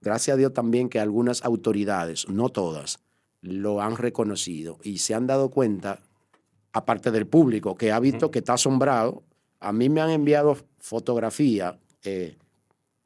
gracias 0.00 0.34
a 0.34 0.36
Dios 0.38 0.52
también 0.52 0.88
que 0.88 0.98
algunas 0.98 1.44
autoridades, 1.44 2.28
no 2.28 2.48
todas, 2.48 2.98
lo 3.40 3.80
han 3.80 3.96
reconocido 3.96 4.78
y 4.82 4.98
se 4.98 5.14
han 5.14 5.26
dado 5.28 5.50
cuenta, 5.50 6.00
aparte 6.72 7.12
del 7.12 7.26
público, 7.28 7.76
que 7.76 7.92
ha 7.92 8.00
visto 8.00 8.30
que 8.32 8.40
está 8.40 8.54
asombrado. 8.54 9.22
A 9.60 9.72
mí 9.72 9.88
me 9.88 10.00
han 10.00 10.10
enviado 10.10 10.56
fotografías 10.80 11.76
eh, 12.02 12.36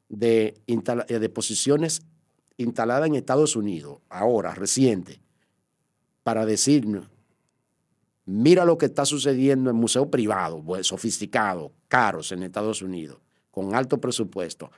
de, 0.09 0.55
eh, 0.67 1.19
de 1.19 1.29
posiciones 1.29 2.01
instaladas 2.59 3.07
en 3.07 3.15
Estados 3.15 3.55
Unidos, 3.55 3.99
ahora, 4.09 4.53
reciente, 4.53 5.21
para 6.23 6.45
decirnos, 6.45 7.09
mira 8.25 8.65
lo 8.65 8.77
que 8.77 8.85
está 8.85 9.05
sucediendo 9.05 9.69
en 9.69 9.75
museos 9.75 10.07
privados, 10.07 10.61
pues, 10.63 10.85
sofisticados, 10.85 11.71
caros 11.87 12.31
en 12.31 12.43
Estados 12.43 12.81
Unidos, 12.81 13.17
con 13.49 13.73
alto 13.73 13.99
presupuesto. 13.99 14.71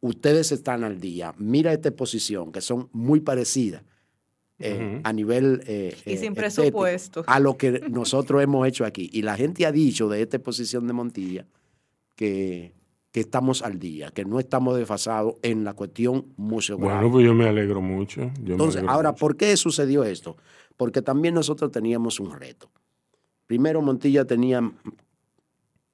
Ustedes 0.00 0.50
están 0.50 0.82
al 0.82 0.98
día. 0.98 1.34
Mira 1.38 1.72
esta 1.72 1.90
exposición, 1.90 2.50
que 2.50 2.60
son 2.60 2.88
muy 2.92 3.20
parecidas 3.20 3.82
eh, 4.58 5.00
a 5.04 5.12
nivel... 5.12 5.62
eh, 5.66 5.94
Y 6.06 6.14
eh, 6.14 6.16
sin 6.16 6.34
presupuesto. 6.34 7.22
A 7.26 7.38
lo 7.38 7.56
que 7.56 7.80
nosotros 7.90 8.42
hemos 8.42 8.66
hecho 8.66 8.84
aquí. 8.84 9.10
Y 9.12 9.22
la 9.22 9.36
gente 9.36 9.66
ha 9.66 9.72
dicho 9.72 10.08
de 10.08 10.22
esta 10.22 10.38
exposición 10.38 10.86
de 10.86 10.92
Montilla 10.94 11.46
que, 12.14 12.72
que 13.16 13.20
estamos 13.20 13.62
al 13.62 13.78
día, 13.78 14.10
que 14.10 14.26
no 14.26 14.38
estamos 14.38 14.76
desfasados 14.76 15.36
en 15.40 15.64
la 15.64 15.72
cuestión 15.72 16.34
museográfica. 16.36 16.96
Bueno, 17.00 17.10
pues 17.10 17.24
yo 17.24 17.32
me 17.32 17.48
alegro 17.48 17.80
mucho. 17.80 18.30
yo 18.42 18.52
Entonces, 18.52 18.76
alegro 18.80 18.92
ahora, 18.92 19.12
mucho. 19.12 19.20
¿por 19.20 19.36
qué 19.38 19.56
sucedió 19.56 20.04
esto? 20.04 20.36
Porque 20.76 21.00
también 21.00 21.32
nosotros 21.32 21.70
teníamos 21.70 22.20
un 22.20 22.38
reto. 22.38 22.70
Primero, 23.46 23.80
Montilla 23.80 24.26
tenía 24.26 24.70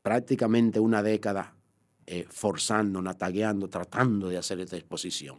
prácticamente 0.03 0.81
una 0.81 1.01
década 1.01 1.55
eh, 2.07 2.27
forzando, 2.29 3.01
natagueando, 3.01 3.69
tratando 3.69 4.29
de 4.29 4.39
hacer 4.39 4.59
esta 4.59 4.77
exposición. 4.77 5.37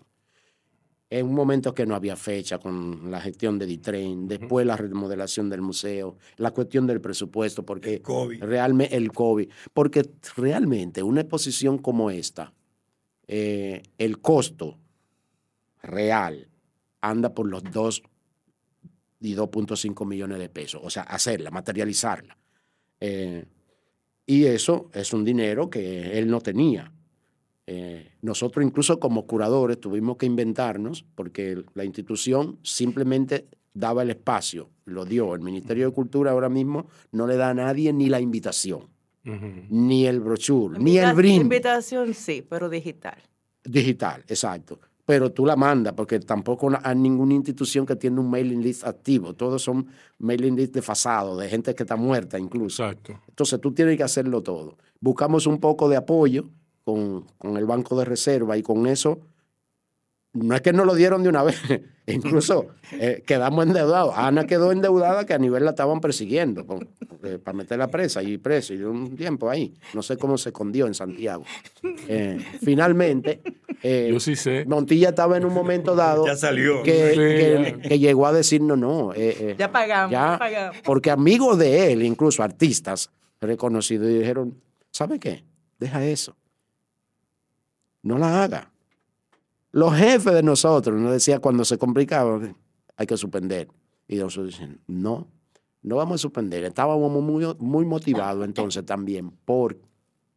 En 1.16 1.28
un 1.28 1.36
momento 1.36 1.76
que 1.76 1.86
no 1.86 1.94
había 1.94 2.16
fecha 2.16 2.58
con 2.58 3.12
la 3.12 3.22
gestión 3.22 3.60
de 3.60 3.68
Ditren, 3.68 4.28
después 4.28 4.66
la 4.66 4.76
remodelación 4.76 5.48
del 5.48 5.62
museo, 5.62 6.18
la 6.38 6.50
cuestión 6.50 6.88
del 6.88 7.02
presupuesto, 7.02 7.64
porque 7.64 7.98
El 7.98 8.02
COVID. 8.02 8.44
realmente 8.44 8.98
el 8.98 9.12
COVID, 9.12 9.48
porque 9.74 10.10
realmente 10.36 11.04
una 11.04 11.22
exposición 11.22 11.78
como 11.78 12.10
esta, 12.10 12.52
eh, 13.28 13.84
el 14.00 14.22
costo 14.22 14.80
real 15.84 16.48
anda 17.02 17.32
por 17.36 17.48
los 17.48 17.64
2 17.64 18.02
y 19.20 19.36
2.5 19.36 20.08
millones 20.08 20.40
de 20.40 20.50
pesos, 20.50 20.82
o 20.84 20.90
sea, 20.90 21.04
hacerla, 21.04 21.52
materializarla. 21.52 22.36
Eh, 23.00 23.46
y 24.26 24.46
eso 24.46 24.90
es 24.94 25.14
un 25.14 25.24
dinero 25.24 25.70
que 25.70 26.18
él 26.18 26.28
no 26.28 26.42
tenía. 26.42 26.93
Eh, 27.66 28.12
nosotros 28.22 28.66
incluso 28.66 29.00
como 29.00 29.26
curadores 29.26 29.80
tuvimos 29.80 30.18
que 30.18 30.26
inventarnos, 30.26 31.06
porque 31.16 31.64
la 31.74 31.86
institución 31.86 32.60
simplemente 32.62 33.48
daba 33.74 34.04
el 34.04 34.10
espacio, 34.10 34.70
lo 34.86 35.06
dio. 35.06 35.34
El 35.34 35.42
Ministerio 35.42 35.88
de 35.88 35.94
Cultura 35.94 36.32
ahora 36.32 36.50
mismo 36.50 36.88
no 37.12 37.26
le 37.26 37.38
da 37.38 37.50
a 37.50 37.54
nadie 37.54 37.94
ni 37.94 38.10
la 38.10 38.20
invitación, 38.20 38.90
ni 39.24 40.06
el 40.06 40.20
brochure, 40.20 40.78
ni 40.78 40.98
el 40.98 41.14
brindis. 41.14 41.42
Invitación 41.42 42.14
sí, 42.14 42.46
pero 42.48 42.70
digital. 42.70 43.18
Digital, 43.64 44.24
exacto. 44.28 44.80
Pero 45.06 45.32
tú 45.32 45.46
la 45.46 45.58
mandas, 45.58 45.94
porque 45.94 46.20
tampoco 46.20 46.72
hay 46.82 46.96
ninguna 46.96 47.34
institución 47.34 47.86
que 47.86 47.98
tiene 47.98 48.22
un 48.22 48.30
mailing 48.30 48.62
list 48.62 48.86
activo. 48.86 49.34
Todos 49.34 49.62
son 49.62 49.88
mailing 50.20 50.56
list 50.56 50.74
desfasados, 50.74 51.38
de 51.40 51.50
gente 51.50 51.76
que 51.76 51.84
está 51.84 51.98
muerta 51.98 52.40
incluso. 52.40 52.84
Exacto. 52.86 53.20
Entonces 53.28 53.60
tú 53.60 53.74
tienes 53.74 53.98
que 53.98 54.04
hacerlo 54.04 54.42
todo. 54.42 54.78
Buscamos 55.02 55.46
un 55.46 55.60
poco 55.60 55.90
de 55.90 55.98
apoyo 55.98 56.50
con, 56.84 57.26
con 57.38 57.58
el 57.58 57.66
Banco 57.66 57.98
de 57.98 58.06
Reserva 58.06 58.58
y 58.58 58.64
con 58.64 58.88
eso, 58.88 59.20
no 60.34 60.56
es 60.56 60.62
que 60.62 60.74
nos 60.74 60.86
lo 60.88 60.96
dieron 60.96 61.22
de 61.24 61.30
una 61.30 61.44
vez, 61.44 61.60
incluso 62.08 62.68
eh, 62.92 63.24
quedamos 63.26 63.68
endeudados. 63.68 64.14
Ana 64.18 64.46
quedó 64.48 64.72
endeudada 64.72 65.26
que 65.26 65.34
a 65.34 65.38
nivel 65.38 65.64
la 65.64 65.72
estaban 65.72 66.02
persiguiendo 66.02 66.66
con- 66.66 66.90
eh, 67.24 67.38
para 67.42 67.56
meterla 67.56 67.88
presa 67.90 68.22
y 68.24 68.38
presa 68.38 68.74
y 68.74 68.82
un 68.82 69.16
tiempo 69.16 69.50
ahí. 69.50 69.74
No 69.94 70.02
sé 70.02 70.18
cómo 70.18 70.38
se 70.38 70.50
escondió 70.50 70.88
en 70.88 70.94
Santiago. 70.96 71.46
Eh, 72.08 72.44
finalmente, 72.62 73.42
eh, 73.84 74.10
Yo 74.12 74.20
sí 74.20 74.36
sé. 74.36 74.66
Montilla 74.66 75.10
estaba 75.10 75.38
en 75.38 75.46
un 75.46 75.54
momento 75.54 75.96
dado 75.96 76.26
Ya 76.26 76.36
salió. 76.36 76.82
que, 76.84 77.12
Sí, 77.12 77.16
que- 77.18 77.78
ya. 77.84 77.90
que 77.90 78.00
llegó 78.00 78.26
a 78.28 78.34
decirnos 78.34 78.78
no. 78.78 79.14
eh, 79.14 79.38
eh, 79.40 79.56
Ya 79.58 79.72
pagamos, 79.72 80.12
ya, 80.12 80.32
ya 80.34 80.40
pagamos. 80.40 80.78
Porque 80.84 81.12
amigos 81.12 81.58
de 81.60 81.94
él, 81.94 82.02
incluso 82.04 82.42
artistas 82.44 83.10
reconocidos, 83.40 84.08
dijeron, 84.08 84.56
¿sabe 84.92 85.20
qué? 85.20 85.44
Deja 85.80 86.04
eso. 86.06 86.36
No 88.04 88.18
la 88.18 88.44
haga. 88.44 88.72
Los 89.72 89.96
jefes 89.96 90.34
de 90.34 90.44
nosotros 90.44 91.00
nos 91.00 91.14
decían 91.14 91.40
cuando 91.40 91.66
se 91.66 91.78
complicaba, 91.78 92.40
hay 92.96 93.08
que 93.08 93.18
suspender. 93.18 93.68
Y 94.08 94.18
nosotros 94.18 94.52
dicen, 94.52 94.80
no, 94.86 95.28
no 95.82 95.96
vamos 95.96 96.16
a 96.16 96.18
suspender. 96.20 96.64
Estábamos 96.64 97.12
muy, 97.24 97.56
muy 97.58 97.86
motivados 97.86 98.46
entonces 98.46 98.86
también 98.86 99.32
por 99.32 99.80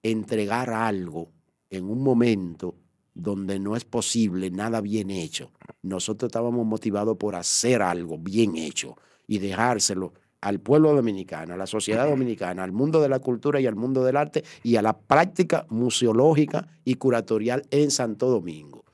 entregar 0.02 0.70
algo 0.70 1.30
en 1.68 1.84
un 1.90 2.02
momento 2.02 2.76
donde 3.12 3.58
no 3.58 3.76
es 3.76 3.84
posible 3.84 4.50
nada 4.50 4.80
bien 4.80 5.10
hecho. 5.10 5.50
Nosotros 5.82 6.28
estábamos 6.28 6.64
motivados 6.66 7.16
por 7.16 7.34
hacer 7.34 7.82
algo 7.82 8.18
bien 8.18 8.56
hecho. 8.56 8.96
y 9.28 9.38
dejárselo 9.38 10.12
al 10.46 10.60
pueblo 10.60 10.94
dominicano, 10.94 11.54
a 11.54 11.56
la 11.56 11.66
sociedad 11.66 12.08
dominicana, 12.08 12.62
al 12.62 12.70
mundo 12.70 13.02
de 13.02 13.08
la 13.08 13.18
cultura 13.18 13.60
y 13.60 13.66
al 13.66 13.74
mundo 13.74 14.04
del 14.04 14.16
arte 14.16 14.44
y 14.62 14.76
a 14.76 14.82
la 14.82 14.96
práctica 14.96 15.66
museológica 15.70 16.68
y 16.84 16.94
curatorial 16.94 17.64
en 17.72 17.90
Santo 17.90 18.30
Domingo. 18.30 18.84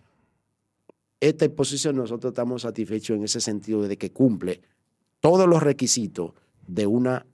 Esta 1.21 1.45
exposición 1.45 1.97
nosotros 1.97 2.31
estamos 2.31 2.63
satisfechos 2.63 3.19
en 3.19 3.25
ese 3.25 3.43
sentido 3.43 3.83
de 3.83 3.99
que 3.99 4.11
cumple 4.11 4.63
todos 5.21 5.47
los 5.47 5.63
requisitos 5.63 6.33
de 6.67 6.87
una 6.87 7.27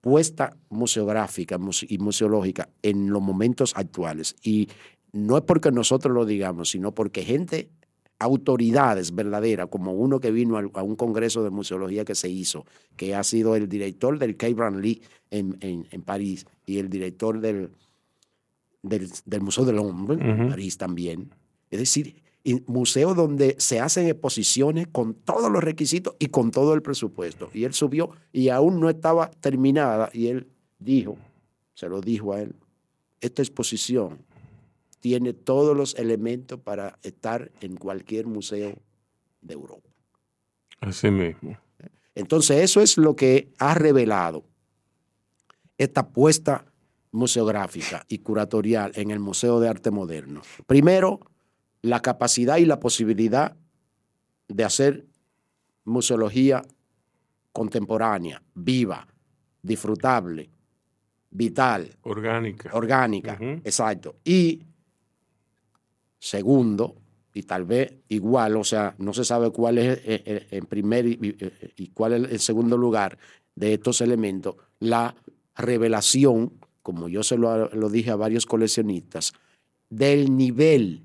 puesta 0.00 0.56
museográfica 0.68 1.58
y 1.88 1.98
museológica 1.98 2.68
en 2.82 3.10
los 3.10 3.20
momentos 3.20 3.72
actuales. 3.74 4.36
Y 4.44 4.68
no 5.10 5.38
es 5.38 5.42
porque 5.42 5.72
nosotros 5.72 6.14
lo 6.14 6.24
digamos, 6.24 6.70
sino 6.70 6.94
porque 6.94 7.24
gente 7.24 7.68
autoridades 8.18 9.14
verdaderas, 9.14 9.68
como 9.68 9.92
uno 9.92 10.20
que 10.20 10.30
vino 10.30 10.56
a, 10.58 10.82
un 10.82 10.96
congreso 10.96 11.44
de 11.44 11.50
museología 11.50 12.04
que 12.04 12.14
se 12.14 12.28
hizo, 12.28 12.64
que 12.96 13.14
ha 13.14 13.22
sido 13.22 13.56
el 13.56 13.68
director 13.68 14.18
del 14.18 14.36
Kay 14.36 14.54
Lee 14.80 15.02
en, 15.30 15.56
en, 15.60 16.02
París 16.02 16.46
y 16.64 16.78
el 16.78 16.88
director 16.88 17.40
del, 17.40 17.70
del, 18.82 19.40
Museo 19.40 19.64
del 19.64 19.78
Hombre 19.78 20.16
en 20.20 20.48
París 20.48 20.78
también. 20.78 21.30
Es 21.70 21.80
decir, 21.80 22.22
museo 22.66 23.14
donde 23.14 23.56
se 23.58 23.80
hacen 23.80 24.06
exposiciones 24.06 24.86
con 24.86 25.14
todos 25.14 25.50
los 25.50 25.62
requisitos 25.62 26.14
y 26.18 26.26
con 26.26 26.50
todo 26.50 26.74
el 26.74 26.82
presupuesto. 26.82 27.50
Y 27.52 27.64
él 27.64 27.74
subió 27.74 28.10
y 28.32 28.48
aún 28.50 28.80
no 28.80 28.88
estaba 28.88 29.30
terminada 29.30 30.10
y 30.12 30.28
él 30.28 30.46
dijo, 30.78 31.18
se 31.74 31.88
lo 31.88 32.00
dijo 32.00 32.32
a 32.32 32.40
él, 32.40 32.54
esta 33.20 33.42
exposición 33.42 34.18
tiene 35.00 35.32
todos 35.32 35.76
los 35.76 35.94
elementos 35.96 36.60
para 36.60 36.98
estar 37.02 37.50
en 37.60 37.76
cualquier 37.76 38.26
museo 38.26 38.74
de 39.40 39.54
Europa. 39.54 39.88
Así 40.80 41.10
mismo. 41.10 41.58
Entonces, 42.14 42.62
eso 42.62 42.80
es 42.80 42.96
lo 42.96 43.14
que 43.14 43.52
ha 43.58 43.74
revelado 43.74 44.44
esta 45.78 46.00
apuesta 46.02 46.64
museográfica 47.12 48.04
y 48.08 48.18
curatorial 48.18 48.92
en 48.94 49.10
el 49.10 49.20
Museo 49.20 49.60
de 49.60 49.68
Arte 49.68 49.90
Moderno. 49.90 50.42
Primero, 50.66 51.20
la 51.82 52.00
capacidad 52.00 52.56
y 52.56 52.64
la 52.64 52.80
posibilidad 52.80 53.56
de 54.48 54.64
hacer 54.64 55.06
museología 55.84 56.62
contemporánea, 57.52 58.42
viva, 58.54 59.06
disfrutable, 59.62 60.50
vital. 61.30 61.96
Orgánica. 62.02 62.70
Orgánica, 62.72 63.38
exacto. 63.64 64.16
Y 64.24 64.65
segundo, 66.18 66.96
y 67.34 67.42
tal 67.42 67.64
vez 67.64 67.92
igual, 68.08 68.56
o 68.56 68.64
sea, 68.64 68.94
no 68.98 69.12
se 69.12 69.24
sabe 69.24 69.50
cuál 69.50 69.78
es 69.78 69.98
eh, 70.04 70.46
eh, 70.50 70.62
primer 70.68 71.06
eh, 71.06 71.72
y, 71.76 71.88
cuál 71.88 72.24
es 72.24 72.32
el 72.32 72.40
segundo 72.40 72.78
lugar 72.78 73.18
de 73.54 73.74
estos 73.74 74.00
elementos, 74.00 74.56
la 74.80 75.14
revelación, 75.54 76.52
como 76.82 77.08
yo 77.08 77.22
se 77.22 77.36
lo 77.36 77.90
dije 77.90 78.10
a 78.10 78.16
varios 78.16 78.46
coleccionistas, 78.46 79.32
del 79.90 80.36
nivel, 80.36 81.02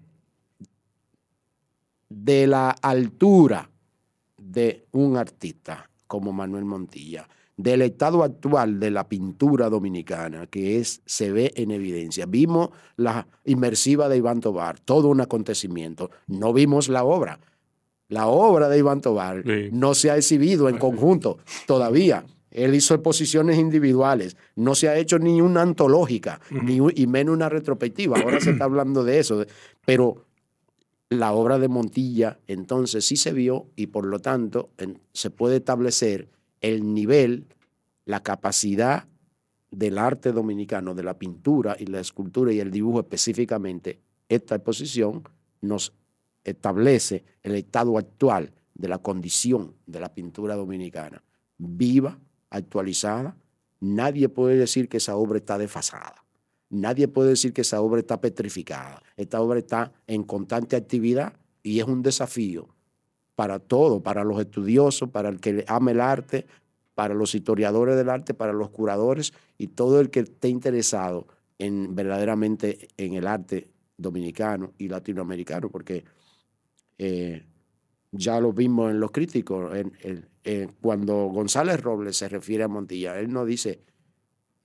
de 2.09 2.47
la 2.47 2.71
altura 2.71 3.69
de 4.37 4.85
un 4.91 5.17
artista 5.17 5.89
como 6.07 6.33
Manuel 6.33 6.65
Montilla 6.65 7.27
del 7.61 7.81
estado 7.83 8.23
actual 8.23 8.79
de 8.79 8.91
la 8.91 9.07
pintura 9.07 9.69
dominicana, 9.69 10.47
que 10.47 10.79
es, 10.79 11.01
se 11.05 11.31
ve 11.31 11.51
en 11.55 11.71
evidencia. 11.71 12.25
Vimos 12.25 12.69
la 12.97 13.27
inmersiva 13.45 14.09
de 14.09 14.17
Iván 14.17 14.39
Tobar, 14.39 14.79
todo 14.79 15.09
un 15.09 15.21
acontecimiento. 15.21 16.09
No 16.27 16.53
vimos 16.53 16.89
la 16.89 17.03
obra. 17.03 17.39
La 18.07 18.27
obra 18.27 18.67
de 18.67 18.79
Iván 18.79 19.01
Tobar 19.01 19.43
no 19.71 19.93
se 19.93 20.11
ha 20.11 20.17
exhibido 20.17 20.69
en 20.69 20.77
conjunto 20.77 21.37
todavía. 21.67 22.25
Él 22.49 22.75
hizo 22.75 22.93
exposiciones 22.93 23.57
individuales, 23.57 24.35
no 24.55 24.75
se 24.75 24.89
ha 24.89 24.97
hecho 24.97 25.17
ni 25.19 25.39
una 25.39 25.61
antológica, 25.61 26.41
ni, 26.49 26.79
y 26.95 27.07
menos 27.07 27.33
una 27.33 27.47
retrospectiva. 27.47 28.19
Ahora 28.19 28.41
se 28.41 28.51
está 28.51 28.65
hablando 28.65 29.05
de 29.05 29.19
eso. 29.19 29.45
Pero 29.85 30.25
la 31.09 31.31
obra 31.31 31.59
de 31.59 31.69
Montilla 31.69 32.39
entonces 32.47 33.05
sí 33.05 33.15
se 33.15 33.31
vio 33.31 33.67
y 33.75 33.87
por 33.87 34.05
lo 34.05 34.19
tanto 34.19 34.71
se 35.13 35.29
puede 35.29 35.57
establecer 35.57 36.27
el 36.61 36.93
nivel, 36.93 37.47
la 38.05 38.21
capacidad 38.21 39.07
del 39.71 39.97
arte 39.97 40.31
dominicano, 40.31 40.93
de 40.93 41.03
la 41.03 41.17
pintura 41.17 41.75
y 41.79 41.85
la 41.85 41.99
escultura 41.99 42.51
y 42.51 42.59
el 42.59 42.71
dibujo 42.71 42.99
específicamente, 42.99 44.01
esta 44.29 44.55
exposición 44.55 45.23
nos 45.61 45.93
establece 46.43 47.23
el 47.43 47.55
estado 47.55 47.97
actual 47.97 48.53
de 48.73 48.87
la 48.87 48.99
condición 48.99 49.75
de 49.85 49.99
la 49.99 50.13
pintura 50.13 50.55
dominicana, 50.55 51.23
viva, 51.57 52.19
actualizada. 52.49 53.37
Nadie 53.79 54.29
puede 54.29 54.57
decir 54.57 54.89
que 54.89 54.97
esa 54.97 55.15
obra 55.15 55.37
está 55.37 55.57
desfasada. 55.57 56.25
Nadie 56.69 57.07
puede 57.07 57.31
decir 57.31 57.53
que 57.53 57.61
esa 57.61 57.81
obra 57.81 57.99
está 57.99 58.21
petrificada. 58.21 59.03
Esta 59.17 59.41
obra 59.41 59.59
está 59.59 59.91
en 60.07 60.23
constante 60.23 60.75
actividad 60.75 61.33
y 61.63 61.79
es 61.79 61.85
un 61.85 62.01
desafío 62.01 62.70
para 63.41 63.57
todo, 63.57 64.03
para 64.03 64.23
los 64.23 64.39
estudiosos, 64.39 65.09
para 65.09 65.27
el 65.29 65.39
que 65.39 65.65
ama 65.67 65.89
el 65.89 65.99
arte, 65.99 66.45
para 66.93 67.15
los 67.15 67.33
historiadores 67.33 67.95
del 67.95 68.07
arte, 68.07 68.35
para 68.35 68.53
los 68.53 68.69
curadores 68.69 69.33
y 69.57 69.69
todo 69.69 69.99
el 69.99 70.11
que 70.11 70.19
esté 70.19 70.49
interesado 70.49 71.25
en 71.57 71.95
verdaderamente 71.95 72.89
en 72.97 73.15
el 73.15 73.25
arte 73.25 73.71
dominicano 73.97 74.73
y 74.77 74.89
latinoamericano, 74.89 75.71
porque 75.71 76.03
eh, 76.99 77.43
ya 78.11 78.39
lo 78.39 78.53
vimos 78.53 78.91
en 78.91 78.99
los 78.99 79.09
críticos, 79.09 79.75
cuando 80.79 81.25
González 81.29 81.81
Robles 81.81 82.17
se 82.17 82.29
refiere 82.29 82.65
a 82.65 82.67
Montilla, 82.67 83.17
él 83.17 83.33
no 83.33 83.43
dice 83.43 83.81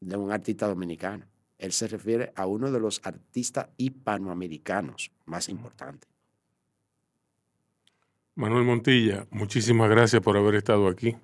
de 0.01 0.19
un 0.19 0.31
artista 0.31 0.69
dominicano, 0.69 1.25
él 1.57 1.73
se 1.73 1.89
refiere 1.89 2.31
a 2.37 2.45
uno 2.45 2.71
de 2.71 2.79
los 2.79 3.01
artistas 3.07 3.71
hispanoamericanos 3.79 5.13
más 5.25 5.49
importantes. 5.49 6.16
Manuel 8.37 8.65
Montilla, 8.65 9.27
muchísimas 9.31 9.89
gracias 9.89 10.21
por 10.21 10.37
haber 10.37 10.57
estado 10.57 10.89
aquí. 10.89 11.17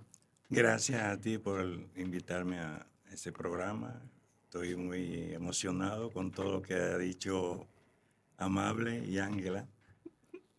Gracias 0.49 1.03
a 1.03 1.21
ti 1.21 1.37
por 1.37 1.63
invitarme 1.95 2.59
a 2.59 2.87
este 3.13 3.31
programa. 3.31 4.01
Estoy 4.45 4.77
muy 4.77 5.31
emocionado 5.35 6.11
con 6.11 6.31
todo 6.31 6.51
lo 6.51 6.63
que 6.63 6.73
ha 6.73 6.97
dicho 6.97 7.67
Amable 8.39 9.05
y 9.07 9.19
Ángela. 9.19 9.69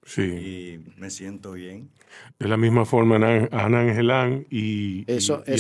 Sí. 0.06 0.22
Y 0.22 0.86
me 0.96 1.10
siento 1.10 1.54
bien. 1.54 1.90
De 2.38 2.48
la 2.48 2.58
misma 2.58 2.86
forma, 2.86 3.16
Ana 3.16 3.80
Angelán 3.80 4.46
y, 4.52 5.08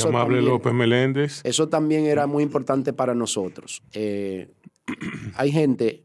Amable 0.06 0.44
López 0.44 0.74
Meléndez. 0.74 1.42
Eso 1.44 1.70
también 1.70 2.06
era 2.06 2.28
muy 2.28 2.44
importante 2.44 2.94
para 2.94 3.16
nosotros. 3.16 3.82
Eh, 3.94 4.48
hay 5.36 5.52
gente 5.52 6.04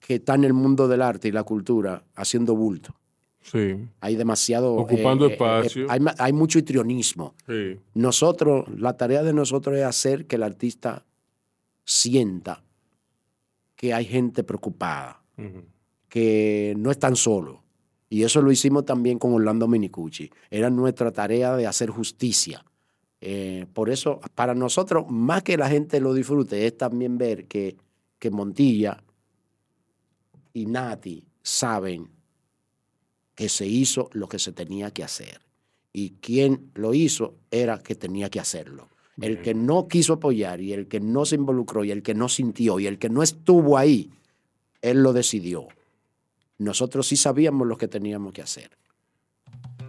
que 0.00 0.16
está 0.16 0.34
en 0.34 0.44
el 0.44 0.52
mundo 0.52 0.86
del 0.86 1.00
arte 1.00 1.28
y 1.28 1.32
la 1.32 1.44
cultura 1.44 2.04
haciendo 2.14 2.54
bulto. 2.54 2.94
Hay 4.00 4.16
demasiado... 4.16 4.74
Ocupando 4.74 5.26
eh, 5.26 5.30
eh, 5.30 5.32
espacio. 5.32 5.86
hay, 6.18 6.32
mucho 6.32 6.58
histrionismo. 6.58 7.34
Nosotros, 7.94 8.66
la 8.76 8.96
tarea 8.96 9.22
de 9.22 9.32
nosotros 9.32 9.76
es 9.76 9.84
hacer 9.84 10.26
que 10.26 10.36
el 10.36 10.42
artista 10.42 11.04
sienta 11.84 12.64
que 13.76 13.92
hay 13.92 14.04
gente 14.04 14.44
preocupada, 14.44 15.22
que 16.08 16.74
no 16.78 16.90
están 16.90 17.16
solos. 17.16 17.58
Y 18.08 18.22
eso 18.22 18.40
lo 18.40 18.52
hicimos 18.52 18.84
también 18.84 19.18
con 19.18 19.32
Orlando 19.32 19.66
Minicucci. 19.66 20.30
Era 20.50 20.70
nuestra 20.70 21.10
tarea 21.10 21.56
de 21.56 21.66
hacer 21.66 21.90
justicia. 21.90 22.64
Eh, 23.20 23.66
por 23.72 23.90
eso, 23.90 24.20
para 24.34 24.54
nosotros, 24.54 25.06
más 25.08 25.42
que 25.42 25.56
la 25.56 25.68
gente 25.68 26.00
lo 26.00 26.14
disfrute, 26.14 26.66
es 26.66 26.76
también 26.76 27.18
ver 27.18 27.46
que, 27.46 27.76
que 28.18 28.30
Montilla 28.30 29.02
y 30.52 30.66
Nati 30.66 31.26
saben 31.42 32.13
que 33.34 33.48
se 33.48 33.66
hizo 33.66 34.10
lo 34.12 34.28
que 34.28 34.38
se 34.38 34.52
tenía 34.52 34.90
que 34.90 35.04
hacer. 35.04 35.40
Y 35.92 36.10
quien 36.20 36.70
lo 36.74 36.94
hizo 36.94 37.36
era 37.50 37.78
que 37.78 37.94
tenía 37.94 38.30
que 38.30 38.40
hacerlo. 38.40 38.88
El 39.20 39.42
que 39.42 39.54
no 39.54 39.86
quiso 39.86 40.14
apoyar 40.14 40.60
y 40.60 40.72
el 40.72 40.88
que 40.88 40.98
no 40.98 41.24
se 41.24 41.36
involucró 41.36 41.84
y 41.84 41.92
el 41.92 42.02
que 42.02 42.14
no 42.14 42.28
sintió 42.28 42.80
y 42.80 42.86
el 42.86 42.98
que 42.98 43.08
no 43.08 43.22
estuvo 43.22 43.78
ahí, 43.78 44.10
él 44.82 45.02
lo 45.02 45.12
decidió. 45.12 45.68
Nosotros 46.58 47.06
sí 47.06 47.16
sabíamos 47.16 47.66
lo 47.68 47.76
que 47.76 47.86
teníamos 47.86 48.32
que 48.32 48.42
hacer. 48.42 48.70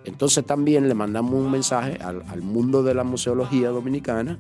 Entonces 0.03 0.45
también 0.45 0.87
le 0.87 0.93
mandamos 0.93 1.33
un 1.33 1.49
mensaje 1.49 1.97
al, 2.01 2.21
al 2.27 2.41
mundo 2.43 2.83
de 2.83 2.93
la 2.93 3.03
museología 3.03 3.69
dominicana 3.69 4.37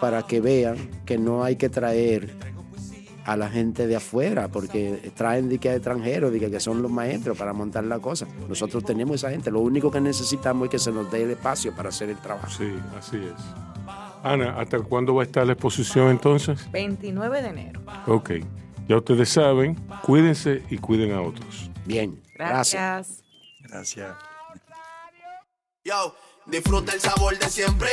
para 0.00 0.26
que 0.26 0.40
vean 0.40 1.02
que 1.04 1.18
no 1.18 1.44
hay 1.44 1.56
que 1.56 1.68
traer 1.68 2.55
a 3.26 3.36
la 3.36 3.50
gente 3.50 3.88
de 3.88 3.96
afuera, 3.96 4.46
porque 4.46 5.10
traen 5.16 5.48
de 5.48 5.58
que 5.58 5.74
extranjeros, 5.74 6.32
de 6.32 6.38
que 6.38 6.60
son 6.60 6.80
los 6.80 6.90
maestros 6.90 7.36
para 7.36 7.52
montar 7.52 7.82
la 7.82 7.98
cosa. 7.98 8.26
Nosotros 8.48 8.84
tenemos 8.84 9.16
esa 9.16 9.30
gente, 9.30 9.50
lo 9.50 9.60
único 9.60 9.90
que 9.90 10.00
necesitamos 10.00 10.66
es 10.66 10.70
que 10.70 10.78
se 10.78 10.92
nos 10.92 11.10
dé 11.10 11.24
el 11.24 11.32
espacio 11.32 11.74
para 11.74 11.88
hacer 11.88 12.08
el 12.08 12.18
trabajo. 12.18 12.48
Sí, 12.48 12.72
así 12.96 13.16
es. 13.16 13.42
Ana, 14.22 14.58
¿hasta 14.58 14.78
cuándo 14.78 15.14
va 15.14 15.22
a 15.22 15.26
estar 15.26 15.44
la 15.44 15.54
exposición 15.54 16.10
entonces? 16.10 16.70
29 16.70 17.42
de 17.42 17.48
enero. 17.48 17.80
Ok, 18.06 18.30
ya 18.88 18.96
ustedes 18.96 19.28
saben, 19.28 19.74
cuídense 20.02 20.62
y 20.70 20.78
cuiden 20.78 21.12
a 21.12 21.20
otros. 21.20 21.68
Bien, 21.84 22.22
gracias. 22.34 22.72
Gracias. 22.80 23.22
Gracias. 23.68 24.16
Yo. 25.84 26.14
Disfruta 26.46 26.92
el 26.92 27.00
sabor 27.00 27.36
de 27.36 27.50
siempre 27.50 27.90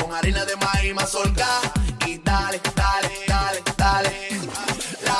con 0.00 0.10
harina 0.14 0.46
de 0.46 0.56
maíz 0.56 0.94
mazorca 0.94 1.46
y 2.06 2.16
dale, 2.16 2.58
dale, 2.74 3.10
dale, 3.28 3.62
dale. 3.76 4.69